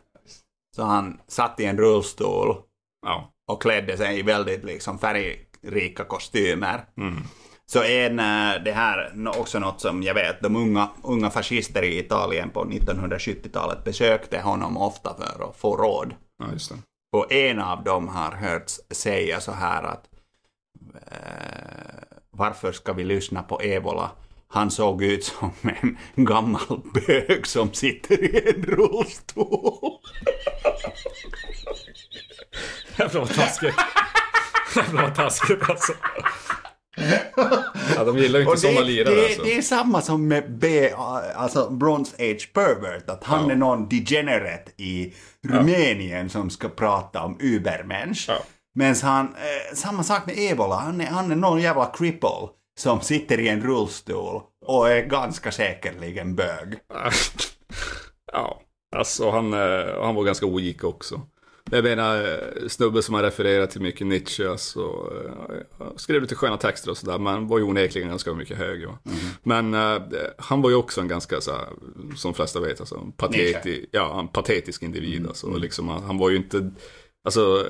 Så 0.76 0.84
han 0.84 1.20
satt 1.28 1.60
i 1.60 1.66
en 1.66 1.78
rullstol 1.78 2.56
Ja. 3.06 3.32
och 3.48 3.62
klädde 3.62 3.98
sig 3.98 4.20
i 4.20 4.22
väldigt 4.22 4.64
liksom 4.64 5.00
färgrika 5.00 6.04
kostymer. 6.04 6.86
Mm. 6.98 7.24
Så 7.68 7.84
en, 7.84 8.20
eh, 8.20 8.64
det 8.66 8.72
här 8.72 8.98
är 8.98 9.40
också 9.40 9.60
något 9.60 9.82
som 9.82 10.04
jag 10.04 10.14
vet, 10.14 10.42
de 10.42 10.56
unga, 10.56 10.90
unga 11.04 11.30
fascister 11.30 11.84
i 11.84 12.00
Italien 12.00 12.50
på 12.50 12.66
1970-talet 12.66 13.84
besökte 13.84 14.40
honom 14.40 14.78
ofta 14.78 15.16
för 15.16 15.50
att 15.50 15.58
få 15.58 15.76
råd. 15.76 16.14
ja, 16.40 16.46
just 16.54 16.70
det. 16.70 16.78
Och 17.12 17.32
en 17.32 17.60
av 17.60 17.84
dem 17.84 18.08
har 18.08 18.32
hörts 18.32 18.80
säga 18.92 19.40
så 19.40 19.52
här 19.52 19.84
att 19.84 20.04
eh, 20.96 22.04
varför 22.32 22.72
ska 22.72 22.94
vi 22.94 23.04
lyssna 23.04 23.44
på 23.44 23.62
Evola? 23.62 24.12
Han 24.48 24.72
såg 24.72 25.04
ut 25.04 25.24
som 25.24 25.52
en 25.64 25.98
gammal 26.26 26.82
bög 27.08 27.48
som 27.48 27.74
sitter 27.74 28.24
i 28.24 28.50
en 28.50 28.64
rullstol. 28.64 30.00
Jävlar 32.98 33.22
vad 33.22 33.36
taskigt. 33.36 33.76
Jävlar 34.76 35.02
vad 35.02 35.16
taskigt 35.16 35.70
alltså. 35.70 35.94
Ja, 37.96 38.04
de 38.04 38.18
gillar 38.18 38.40
ju 38.40 38.46
inte 38.46 38.58
sådana 38.58 38.80
lirare 38.80 39.16
det, 39.16 39.26
alltså. 39.26 39.44
det 39.44 39.58
är 39.58 39.62
samma 39.62 40.02
som 40.02 40.28
med 40.28 40.58
B, 40.58 40.90
alltså 41.36 41.70
Bronze 41.70 42.16
Age 42.20 42.54
Pervert, 42.54 43.10
att 43.10 43.24
han 43.24 43.46
Ja. 43.48 43.52
är 43.52 43.56
någon 43.56 43.90
degenerate 43.90 44.72
i 44.78 45.14
Rumänien 45.48 46.30
som 46.30 46.50
ska 46.50 46.70
prata 46.70 47.24
om 47.24 47.38
Übermensch. 47.40 48.26
Ja. 48.28 48.38
Men 48.76 48.96
han, 49.04 49.26
eh, 49.26 49.76
samma 49.76 50.04
sak 50.04 50.26
med 50.26 50.36
Evola, 50.38 50.76
han 50.76 51.02
är, 51.02 51.06
han 51.06 51.32
är 51.32 51.36
någon 51.36 51.62
jävla 51.62 51.86
cripple 51.86 52.30
som 52.80 53.02
sitter 53.02 53.40
i 53.40 53.48
en 53.48 53.62
rullstol 53.62 54.42
och 54.66 54.90
är 54.92 55.02
ganska 55.06 55.52
säkerligen 55.52 56.36
bög. 56.36 56.74
Ja, 58.34 58.62
alltså 58.96 59.32
han, 59.32 59.54
eh, 59.54 60.04
han 60.04 60.16
var 60.16 60.24
ganska 60.24 60.48
weak 60.48 60.84
också. 60.84 61.22
Jag 61.72 61.84
menar, 61.84 62.18
eh, 62.18 62.68
snubbe 62.68 63.02
som 63.02 63.16
har 63.16 63.24
refererat 63.24 63.72
till 63.72 63.82
mycket 63.82 64.08
Nietzsche, 64.08 64.50
alltså, 64.50 65.14
eh, 65.80 65.86
skrev 65.96 66.22
lite 66.22 66.36
sköna 66.36 66.58
texter 66.58 66.92
och 66.92 66.98
sådär, 66.98 67.20
men 67.20 67.48
var 67.48 67.58
ju 67.58 67.64
onekligen 67.64 68.10
ganska 68.10 68.34
mycket 68.34 68.58
hög. 68.58 68.88
Va? 68.88 68.98
Men 69.44 69.74
eh, 69.74 70.02
han 70.38 70.62
var 70.62 70.70
ju 70.70 70.76
också 70.76 71.02
en 71.02 71.08
ganska, 71.08 71.42
så 71.42 71.52
här, 71.52 71.68
som 72.16 72.32
de 72.32 72.34
flesta 72.34 72.60
vet, 72.60 72.80
alltså, 72.80 73.12
pateti, 73.18 73.86
ja, 73.92 74.20
en 74.20 74.28
patetisk 74.28 74.84
individ. 74.84 75.28
Alltså, 75.28 75.48
och 75.48 75.60
liksom, 75.60 75.90
han 75.90 76.18
var 76.18 76.30
ju 76.30 76.36
inte, 76.36 76.72
alltså, 77.24 77.66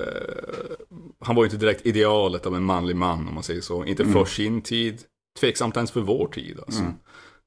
han 1.20 1.36
var 1.36 1.42
ju 1.42 1.46
inte 1.46 1.56
direkt 1.56 1.86
idealet 1.86 2.46
av 2.46 2.54
en 2.54 2.64
manlig 2.64 2.96
man, 2.96 3.28
om 3.28 3.34
man 3.34 3.42
säger 3.42 3.60
så. 3.60 3.84
Inte 3.84 4.04
för 4.04 4.24
sin 4.24 4.62
tid, 4.62 5.02
tveksamt 5.40 5.76
ens 5.76 5.90
för 5.90 6.00
vår 6.00 6.28
tid. 6.28 6.60
Alltså. 6.66 6.82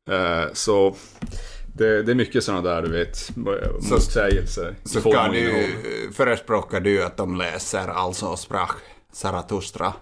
Eh, 0.09 0.53
så 0.53 0.95
det, 1.73 2.03
det 2.03 2.11
är 2.11 2.15
mycket 2.15 2.43
sådana 2.43 2.61
där, 2.61 2.81
du 2.81 2.91
vet, 2.91 3.35
motsägelser. 3.91 4.75
Så 4.83 5.01
form 5.01 5.13
ska 5.13 5.27
du, 5.27 5.77
förespråkar 6.13 6.79
du 6.79 7.03
att 7.03 7.17
de 7.17 7.35
läser 7.35 7.87
alltså 7.87 8.35
Sprach 8.35 8.75
Zarathustra? 9.11 9.93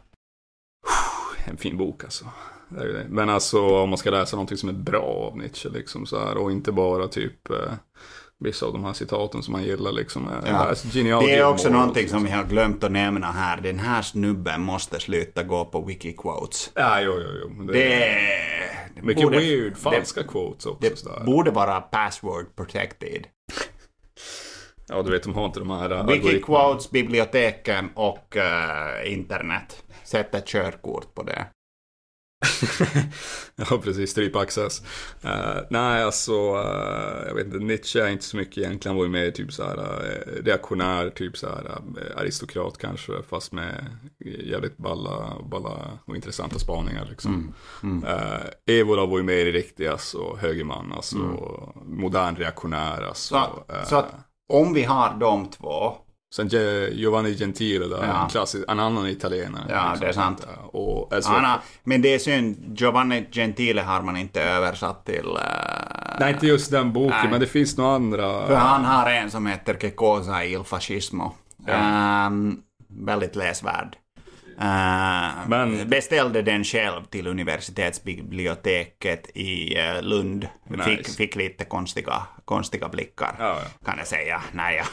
En 1.45 1.57
fin 1.57 1.77
bok 1.77 2.03
alltså. 2.03 2.25
Men 3.09 3.29
alltså 3.29 3.67
om 3.77 3.89
man 3.89 3.97
ska 3.97 4.09
läsa 4.09 4.35
någonting 4.35 4.57
som 4.57 4.69
är 4.69 4.73
bra 4.73 5.03
av 5.03 5.37
Nietzsche 5.37 5.69
liksom 5.69 6.05
så 6.05 6.19
här 6.19 6.37
och 6.37 6.51
inte 6.51 6.71
bara 6.71 7.07
typ 7.07 7.49
eh, 7.49 7.73
vissa 8.39 8.65
av 8.65 8.73
de 8.73 8.83
här 8.83 8.93
citaten 8.93 9.43
som 9.43 9.51
man 9.51 9.63
gillar 9.63 9.91
liksom. 9.91 10.27
Eh, 10.27 10.33
Ja. 10.51 10.75
Genealogy 10.75 11.27
Det 11.27 11.35
är 11.35 11.47
också 11.49 11.69
någonting 11.69 12.01
liksom. 12.01 12.19
som 12.19 12.25
vi 12.25 12.31
har 12.31 12.43
glömt 12.43 12.83
att 12.83 12.91
nämna 12.91 13.31
här. 13.31 13.61
Den 13.61 13.79
här 13.79 14.01
snubben 14.01 14.61
måste 14.61 14.99
sluta 14.99 15.43
gå 15.43 15.65
på 15.65 15.81
Wikiquotes. 15.85 16.71
Ja, 16.75 17.01
jo, 17.01 17.13
jo, 17.19 17.29
jo. 17.57 17.63
Det, 17.63 17.73
Det, 17.73 18.09
det 18.95 19.01
mycket 19.01 19.23
borde- 19.23 19.37
weird, 19.39 19.77
falska 19.77 20.23
quotes 20.23 20.65
också. 20.65 20.77
Det 20.89 20.99
sådär. 20.99 21.23
borde 21.25 21.51
vara 21.51 21.81
password 21.81 22.55
protected. 22.55 23.27
Ja, 24.89 25.01
du 25.01 25.11
vet, 25.11 25.23
de 25.23 25.33
har 25.35 25.45
inte 25.45 25.59
de 25.59 25.69
här... 25.69 25.89
eh. 25.91 26.05
Wikiquotes, 26.07 26.91
biblioteken 26.91 27.89
och 27.95 28.37
eh, 28.37 29.13
internet. 29.13 29.83
Sätt 30.03 30.35
ett 30.35 30.47
körkort 30.47 31.13
på 31.15 31.23
det. 31.23 31.45
ja, 33.55 33.77
precis. 33.83 34.11
Stryp 34.11 34.35
access. 34.35 34.81
Eh, 35.21 35.57
nej, 35.69 36.03
alltså, 36.03 36.33
eh, 36.33 37.27
jag 37.27 37.35
vet 37.35 37.45
inte, 37.45 37.57
Nietzsche 37.57 37.99
är 37.99 38.07
inte 38.09 38.23
så 38.23 38.37
mycket 38.37 38.57
egentligen. 38.57 38.95
Han 38.95 38.97
var 38.97 39.03
ju 39.03 39.11
mer 39.11 39.31
typ 39.31 39.53
så 39.53 39.63
här 39.63 39.77
uh, 39.77 40.43
reaktionär, 40.43 41.09
typ 41.09 41.37
så 41.37 41.47
här 41.47 41.65
eh, 41.65 42.21
aristokrat 42.21 42.77
kanske, 42.77 43.11
fast 43.29 43.51
med 43.51 43.85
jävligt 44.43 44.77
balla, 44.77 45.37
balla 45.51 45.99
och 46.05 46.15
intressanta 46.15 46.59
spaningar 46.59 47.07
liksom. 47.09 47.53
Eh, 48.07 48.75
Evola 48.75 49.05
var 49.05 49.17
ju 49.17 49.23
mer 49.23 49.45
riktig, 49.45 49.87
alltså, 49.87 50.35
högerman, 50.35 50.93
alltså, 50.93 51.17
modern 51.85 52.35
reaktionär, 52.35 53.01
alltså. 53.01 53.35
Så, 53.35 53.85
så 53.85 53.95
att 53.95 54.13
om 54.49 54.73
vi 54.73 54.83
har 54.83 55.19
de 55.19 55.49
två. 55.49 55.97
Sen 56.35 56.47
Giovanni 56.91 57.33
Gentile 57.35 57.85
där, 57.87 58.07
Ja. 58.07 58.23
en, 58.23 58.29
klassisk, 58.29 58.65
en 58.67 58.79
annan 58.79 59.07
italienare. 59.07 59.63
Ja, 59.69 59.89
liksom, 59.89 59.99
det 59.99 60.07
är 60.09 60.13
sant. 60.13 60.47
Och, 60.71 61.13
alltså, 61.13 61.31
Anna, 61.31 61.61
men 61.83 62.01
det 62.01 62.13
är 62.13 62.19
synd, 62.19 62.75
Giovanni 62.79 63.27
Gentile 63.31 63.81
har 63.81 64.01
man 64.01 64.17
inte 64.17 64.41
översatt 64.43 65.05
till... 65.05 65.25
eh, 65.25 66.19
Nej, 66.19 66.33
inte 66.33 66.47
just 66.47 66.71
den 66.71 66.93
boken, 66.93 67.17
Nej. 67.21 67.31
men 67.31 67.39
det 67.39 67.47
finns 67.47 67.77
några 67.77 67.95
andra. 67.95 68.47
För 68.47 68.55
han 68.55 68.85
har 68.85 69.09
en 69.11 69.31
som 69.31 69.47
heter 69.47 69.73
Che 69.73 69.89
cosa 69.89 70.43
il 70.45 70.63
fascismo. 70.63 71.33
Ehm, 71.67 72.57
väldigt 72.89 73.35
läsvärd. 73.35 73.95
Ehm, 74.59 75.49
Men- 75.49 75.89
Beställde 75.89 76.41
den 76.41 76.63
själv 76.63 77.03
till 77.03 77.27
universitetsbiblioteket 77.27 79.29
i 79.33 79.77
eh, 79.79 80.01
Lund. 80.01 80.47
Nice. 80.69 80.83
Fick, 80.83 81.07
fick 81.09 81.35
lite 81.35 81.65
konstiga, 81.65 82.21
konstiga 82.45 82.89
blickar. 82.89 83.35
Ja, 83.39 83.61
Kan 83.85 83.97
jag 83.97 84.07
säga. 84.07 84.41
Nej, 84.51 84.75
jag 84.75 84.85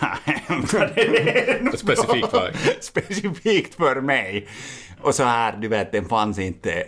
specifikt 1.78 2.34
verk. 2.34 2.56
Specifikt 2.80 3.74
för 3.74 4.00
mig. 4.00 4.48
Och 5.00 5.14
så 5.14 5.24
här, 5.24 5.56
du 5.60 5.68
vet, 5.68 5.92
den 5.92 6.04
fanns 6.04 6.38
inte 6.38 6.84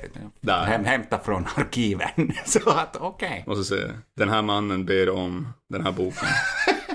hem, 0.67 0.85
hämta 0.85 1.19
från 1.19 1.47
arkiven. 1.57 2.33
Så 2.45 2.71
att 2.71 2.97
okej. 2.97 3.45
Måste 3.47 3.65
se. 3.65 3.83
Den 4.17 4.29
här 4.29 4.43
mannen 4.43 4.85
ber 4.85 5.11
om 5.11 5.49
den 5.69 5.85
här 5.85 5.93
boken. 5.93 6.29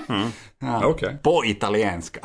Ja. 0.58 0.86
Okej. 0.86 1.16
På 1.22 1.44
italienska. 1.44 2.20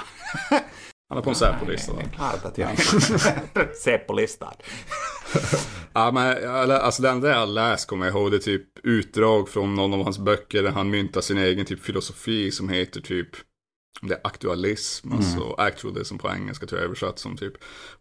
Han 1.10 1.18
är 1.18 1.22
på 1.22 1.30
en 1.30 1.36
Säpo-lista 1.36 1.92
Säpo-listad. 3.84 4.54
Ja, 5.94 6.12
men 6.12 6.26
jag- 6.44 6.72
alltså 6.72 7.02
det 7.02 7.10
enda 7.10 7.30
jag 7.30 7.50
läst 7.50 7.88
kommer 7.90 8.06
jag 8.06 8.16
ihåg 8.16 8.32
det 8.32 8.38
är 8.38 8.40
typ 8.40 8.64
utdrag 8.84 9.50
från 9.50 9.76
någon 9.76 9.94
av 9.94 10.04
hans 10.04 10.20
böcker 10.20 10.64
där 10.64 10.72
han 10.72 10.90
myntar 10.90 11.22
sin 11.22 11.38
egen 11.38 11.66
typ 11.66 11.84
filosofi 11.84 12.52
som 12.52 12.70
heter 12.70 13.02
typ 13.02 13.28
om 14.02 14.08
det 14.08 14.16
är 14.16 14.22
aktualism, 14.24 15.14
alltså 15.14 15.56
actualism 15.58 16.18
på 16.18 16.30
engelska 16.30 16.66
tror 16.66 16.82
jag 16.82 16.86
översatt 16.86 17.20
som 17.20 17.38
typ. 17.38 17.54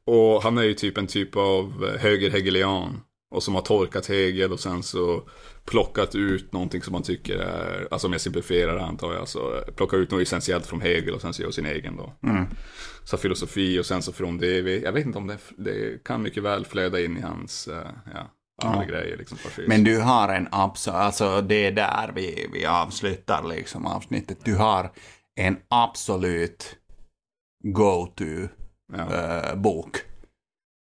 Och 0.04 0.42
han 0.42 0.58
är 0.58 0.62
ju 0.62 0.74
typ 0.74 0.98
en 0.98 1.06
typ 1.06 1.36
av 1.36 1.84
eh, 1.94 2.00
högerhegelian. 2.00 3.00
Och 3.30 3.42
som 3.42 3.54
har 3.54 3.62
tolkat 3.62 4.06
Hegel 4.06 4.52
och 4.52 4.60
sen 4.60 4.82
så 4.82 5.28
plockat 5.64 6.14
ut 6.14 6.52
någonting 6.52 6.82
som 6.82 6.92
man 6.92 7.02
tycker 7.02 7.38
är, 7.38 7.88
alltså 7.90 8.06
om 8.06 8.12
jag 8.12 8.20
simplifierar 8.20 8.78
antar 8.78 9.14
jag, 9.14 9.28
så 9.28 9.62
plocka 9.76 9.96
ut 9.96 10.10
något 10.10 10.22
essentiellt 10.22 10.66
från 10.66 10.80
Hegel 10.80 11.14
och 11.14 11.20
sen 11.20 11.34
så 11.34 11.42
gör 11.42 11.50
sin 11.50 11.66
egen 11.66 11.96
då. 11.96 12.12
Så 13.04 13.16
filosofi 13.16 13.80
och 13.80 13.86
sen 13.86 14.02
så 14.02 14.12
från 14.12 14.38
det, 14.38 14.58
jag 14.58 14.92
vet 14.92 15.06
inte 15.06 15.18
om 15.18 15.26
det, 15.26 15.38
det 15.56 16.04
kan 16.04 16.22
mycket 16.22 16.42
väl 16.42 16.64
flöda 16.66 17.00
in 17.00 17.16
i 17.16 17.20
hans, 17.20 17.68
eh, 17.68 17.90
ja, 18.14 18.30
andra 18.62 18.84
grejer 18.84 19.16
liksom. 19.16 19.38
fascism. 19.38 19.68
Men 19.68 19.84
du 19.84 20.00
har 20.00 20.28
en 20.28 20.48
absolut, 20.52 20.96
alltså 20.96 21.40
det 21.40 21.66
är 21.66 21.72
där 21.72 22.12
vi, 22.14 22.48
vi 22.52 22.66
avslutar 22.66 23.48
liksom 23.48 23.86
avsnittet. 23.86 24.38
Du 24.44 24.54
har 24.54 24.92
en 25.36 25.56
absolut 25.68 26.76
go-to 27.64 28.48
ja. 28.92 29.14
eh, 29.14 29.56
bok 29.56 29.96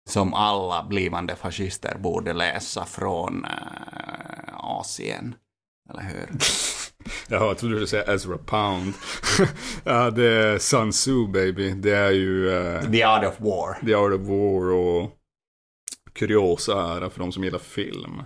som 0.09 0.33
alla 0.33 0.83
blivande 0.83 1.35
fascister 1.35 1.97
borde 1.97 2.33
läsa 2.33 2.85
från 2.85 3.45
eh, 3.45 4.53
Asien. 4.53 5.35
Eller 5.89 6.03
hur? 6.03 6.29
Ja, 7.27 7.47
jag 7.47 7.57
trodde 7.57 7.79
du 7.79 7.87
skulle 7.87 8.03
säga 8.03 8.15
Ezra 8.15 8.37
Pound. 8.37 8.93
ja, 9.83 10.11
det 10.11 10.27
är 10.27 10.57
Sun 10.57 10.91
Tzu 10.91 11.27
baby. 11.27 11.69
Det 11.69 11.95
är 11.95 12.11
ju 12.11 12.47
uh, 12.49 12.91
The 12.91 13.03
Art 13.03 13.25
of 13.25 13.39
War. 13.39 13.85
The 13.85 13.93
Art 13.93 14.13
of 14.13 14.21
War 14.21 14.71
och 14.71 15.11
kuriosa 16.13 16.95
är 16.95 17.09
för 17.09 17.19
de 17.19 17.31
som 17.31 17.43
gillar 17.43 17.59
film. 17.59 18.23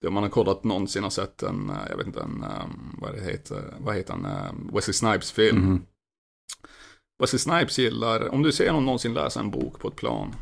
Det 0.00 0.08
om 0.08 0.14
man 0.14 0.22
har 0.22 0.30
kollat 0.30 0.64
någonsin 0.64 1.02
har 1.02 1.10
sett 1.10 1.42
en, 1.42 1.72
jag 1.90 1.96
vet 1.96 2.06
inte, 2.06 2.20
en, 2.20 2.44
um, 2.44 2.96
vad 3.00 3.14
det 3.14 3.22
heter, 3.22 3.74
vad 3.78 3.96
heter 3.96 4.12
han, 4.12 4.26
um, 4.26 4.70
Wesley 4.74 4.94
Snipes 4.94 5.32
film. 5.32 5.58
Mhm. 5.58 5.82
Wesley 7.22 7.38
Snipes 7.38 7.78
gillar, 7.78 8.34
om 8.34 8.42
du 8.42 8.52
ser 8.52 8.72
någon 8.72 8.84
någonsin 8.84 9.14
läsa 9.14 9.40
en 9.40 9.50
bok 9.50 9.78
på 9.78 9.88
ett 9.88 9.96
plan. 9.96 10.34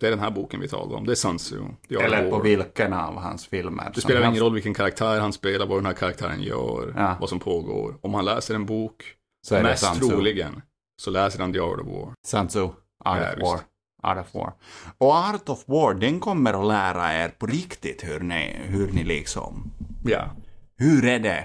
Det 0.00 0.06
är 0.06 0.10
den 0.10 0.20
här 0.20 0.30
boken 0.30 0.60
vi 0.60 0.68
talar 0.68 0.96
om, 0.96 1.06
det 1.06 1.12
är 1.12 1.16
of 1.16 1.76
Eller 2.04 2.30
på 2.30 2.38
vilken 2.40 2.92
av 2.92 3.16
hans 3.16 3.46
filmer. 3.46 3.92
Det 3.94 4.00
spelar 4.00 4.20
ingen 4.20 4.30
helst. 4.32 4.42
roll 4.42 4.54
vilken 4.54 4.74
karaktär 4.74 5.20
han 5.20 5.32
spelar, 5.32 5.66
vad 5.66 5.78
den 5.78 5.86
här 5.86 5.92
karaktären 5.92 6.42
gör, 6.42 6.94
Ja. 6.96 7.16
vad 7.20 7.28
som 7.28 7.40
pågår. 7.40 7.98
Om 8.00 8.14
han 8.14 8.24
läser 8.24 8.54
en 8.54 8.66
bok, 8.66 9.04
Så 9.46 9.54
är 9.54 9.58
det 9.62 9.68
mest 9.68 9.84
Tzu. 9.94 10.08
troligen, 10.08 10.62
så 11.02 11.10
läser 11.10 11.40
han 11.40 11.52
The 11.52 11.60
Art 11.60 11.80
of 11.80 11.86
War. 11.86 12.12
Sun 12.26 12.48
Tzu, 12.48 12.60
Art 12.60 12.74
Ja, 13.04 13.32
of 13.32 13.38
visst. 13.38 13.42
War. 13.42 13.60
Art 14.02 14.18
of 14.26 14.34
War. 14.34 14.52
Och 14.98 15.14
Art 15.14 15.48
of 15.48 15.64
War, 15.68 15.94
den 15.94 16.20
kommer 16.20 16.60
att 16.60 16.66
lära 16.66 17.12
er 17.12 17.28
på 17.28 17.46
riktigt 17.46 18.04
hur 18.04 18.20
ni, 18.20 18.56
hur 18.64 18.92
ni 18.92 19.04
liksom... 19.04 19.70
Ja, 20.04 20.30
Hur 20.76 21.04
är 21.04 21.18
det 21.18 21.44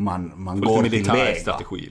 man, 0.00 0.32
man 0.36 0.60
går 0.60 0.82
tillväga? 0.82 1.34
strategi. 1.40 1.90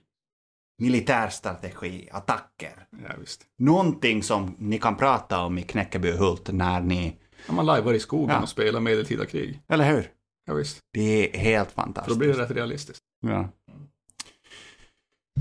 Militär 0.80 1.30
strategi, 1.30 2.10
attacker. 2.12 2.72
Ja, 3.08 3.14
visst. 3.20 3.42
Någonting 3.58 4.24
som 4.24 4.56
ni 4.60 4.78
kan 4.80 4.96
prata 4.98 5.40
om 5.42 5.58
i 5.58 5.64
Knäckebyhult 5.64 6.50
när 6.52 6.82
ni... 6.82 7.16
När 7.48 7.56
man 7.56 7.66
lajvar 7.66 7.94
i 7.94 8.00
skogen 8.00 8.36
Ja. 8.36 8.42
och 8.42 8.50
spelar 8.50 8.80
medeltida 8.80 9.26
krig. 9.26 9.62
Eller 9.70 9.86
hur? 9.92 10.12
Ja, 10.46 10.54
visst. 10.54 10.78
Det 10.94 11.36
är 11.36 11.40
helt 11.40 11.72
För 11.72 11.76
då 11.78 11.82
fantastiskt. 11.82 12.18
blir 12.20 12.34
det 12.34 12.44
rätt 12.44 12.52
realistiskt. 12.52 13.04
Ja. 13.28 13.50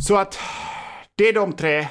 Så 0.07 0.17
att 0.17 0.39
det 1.15 1.29
är 1.29 1.33
de 1.33 1.53
tre. 1.53 1.89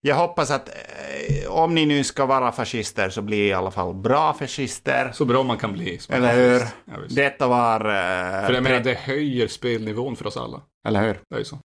Jag 0.00 0.16
hoppas 0.16 0.50
att 0.50 0.68
eh, 0.68 1.50
om 1.50 1.74
ni 1.74 1.86
nu 1.86 2.04
ska 2.04 2.26
vara 2.26 2.52
fascister 2.52 3.10
så 3.10 3.22
blir 3.22 3.42
i 3.48 3.52
alla 3.52 3.70
fall 3.70 3.94
bra 3.94 4.32
fascister. 4.34 5.12
Så 5.12 5.24
bra 5.24 5.42
man 5.42 5.58
kan 5.58 5.72
bli. 5.72 6.00
Eller 6.08 6.34
hur? 6.36 6.60
Ja. 6.84 6.92
Detta 7.08 7.48
var... 7.48 7.80
eh, 7.80 8.46
För 8.46 8.52
jag 8.52 8.62
menar, 8.62 8.80
det 8.80 8.94
höjer 8.94 9.48
spelnivån 9.48 10.16
för 10.16 10.26
oss 10.26 10.36
alla. 10.36 10.62
Eller 10.88 11.02
hur? 11.06 11.18
Det 11.28 11.34
är 11.34 11.38
ju 11.38 11.44
så. 11.44 11.58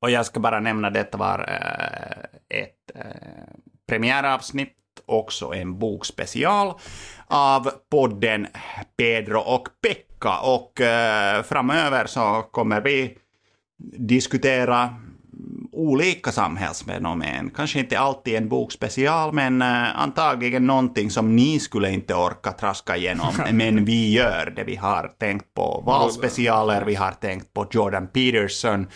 Och 0.00 0.10
jag 0.10 0.26
ska 0.26 0.40
bara 0.40 0.60
nämna, 0.60 0.90
detta 0.90 1.18
var 1.18 1.38
eh, 1.38 2.58
ett 2.60 2.90
eh, 2.94 3.54
premiäravsnitt, 3.88 4.74
också 5.06 5.54
en 5.54 5.78
bokspecial 5.78 6.74
av 7.26 7.70
podden 7.90 8.46
Pedro 8.96 9.38
och 9.38 9.68
Pekka. 9.82 10.38
Och 10.40 10.80
eh, 10.80 11.42
framöver 11.42 12.06
så 12.06 12.42
kommer 12.50 12.80
vi 12.80 13.18
diskutera 13.98 14.94
olika 15.78 16.32
samhällsfenomen. 16.32 17.50
Kanske 17.50 17.78
inte 17.78 17.98
alltid 17.98 18.34
en 18.34 18.48
bokspecial, 18.48 19.32
men 19.32 19.62
eh, 19.62 20.00
antagligen 20.00 20.66
någonting 20.66 21.10
som 21.10 21.36
ni 21.36 21.60
skulle 21.60 21.90
inte 21.90 22.14
orka 22.14 22.52
traska 22.52 22.96
igenom. 22.96 23.34
men 23.52 23.84
vi 23.84 24.12
gör 24.12 24.52
det. 24.56 24.64
Vi 24.64 24.76
har 24.76 25.10
tänkt 25.18 25.54
på 25.54 25.82
valspecialer, 25.86 26.84
vi 26.84 26.94
har 26.94 27.12
tänkt 27.12 27.54
på 27.54 27.66
Jordan 27.70 28.06
Peterson, 28.06 28.86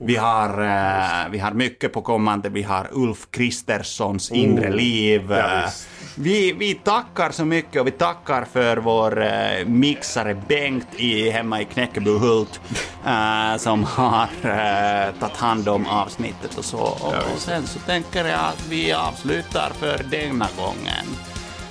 vi 0.00 0.16
har, 0.16 0.48
eh, 0.48 1.30
vi 1.30 1.38
har 1.38 1.52
mycket 1.52 1.92
på 1.92 2.02
kommande. 2.02 2.48
Vi 2.48 2.62
har 2.62 2.88
Ulf 2.92 3.30
Kristerssons 3.30 4.30
inre 4.30 4.72
liv. 4.72 5.32
Ja, 6.16 6.22
vi, 6.22 6.52
vi 6.52 6.74
tackar 6.74 7.30
så 7.30 7.44
mycket 7.44 7.80
och 7.80 7.86
vi 7.86 7.90
tackar 7.90 8.44
för 8.52 8.76
vår 8.76 9.22
eh, 9.22 9.66
mixare 9.66 10.34
Bengt 10.48 10.86
i, 10.96 11.30
hemma 11.30 11.60
i 11.60 11.64
Knäckebyhult 11.64 12.60
eh, 13.06 13.56
som 13.58 13.84
har 13.84 14.28
eh, 14.42 15.14
tagit 15.20 15.36
hand 15.36 15.68
om 15.68 15.86
avsnittet 15.86 16.58
och 16.58 16.64
så. 16.64 16.78
Och, 16.78 17.14
och 17.34 17.38
sen 17.38 17.66
så 17.66 17.78
tänker 17.78 18.24
jag 18.24 18.40
att 18.40 18.66
vi 18.68 18.92
avslutar 18.92 19.72
för 19.78 20.02
denna 20.10 20.48
gången. 20.58 21.06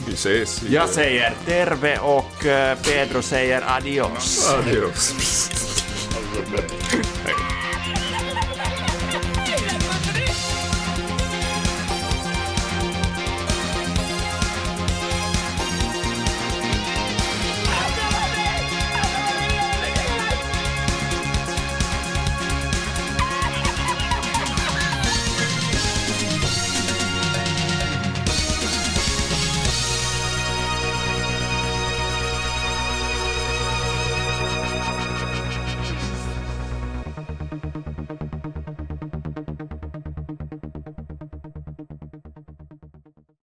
Vi 0.07 0.13
ses. 0.13 0.63
i- 0.63 0.73
Jag 0.73 0.89
säger 0.89 1.33
terve 1.45 1.97
och 1.97 2.45
eh, 2.45 2.77
Pedro 2.77 3.21
säger 3.21 3.63
adios. 3.77 4.53
Adios. 4.53 5.13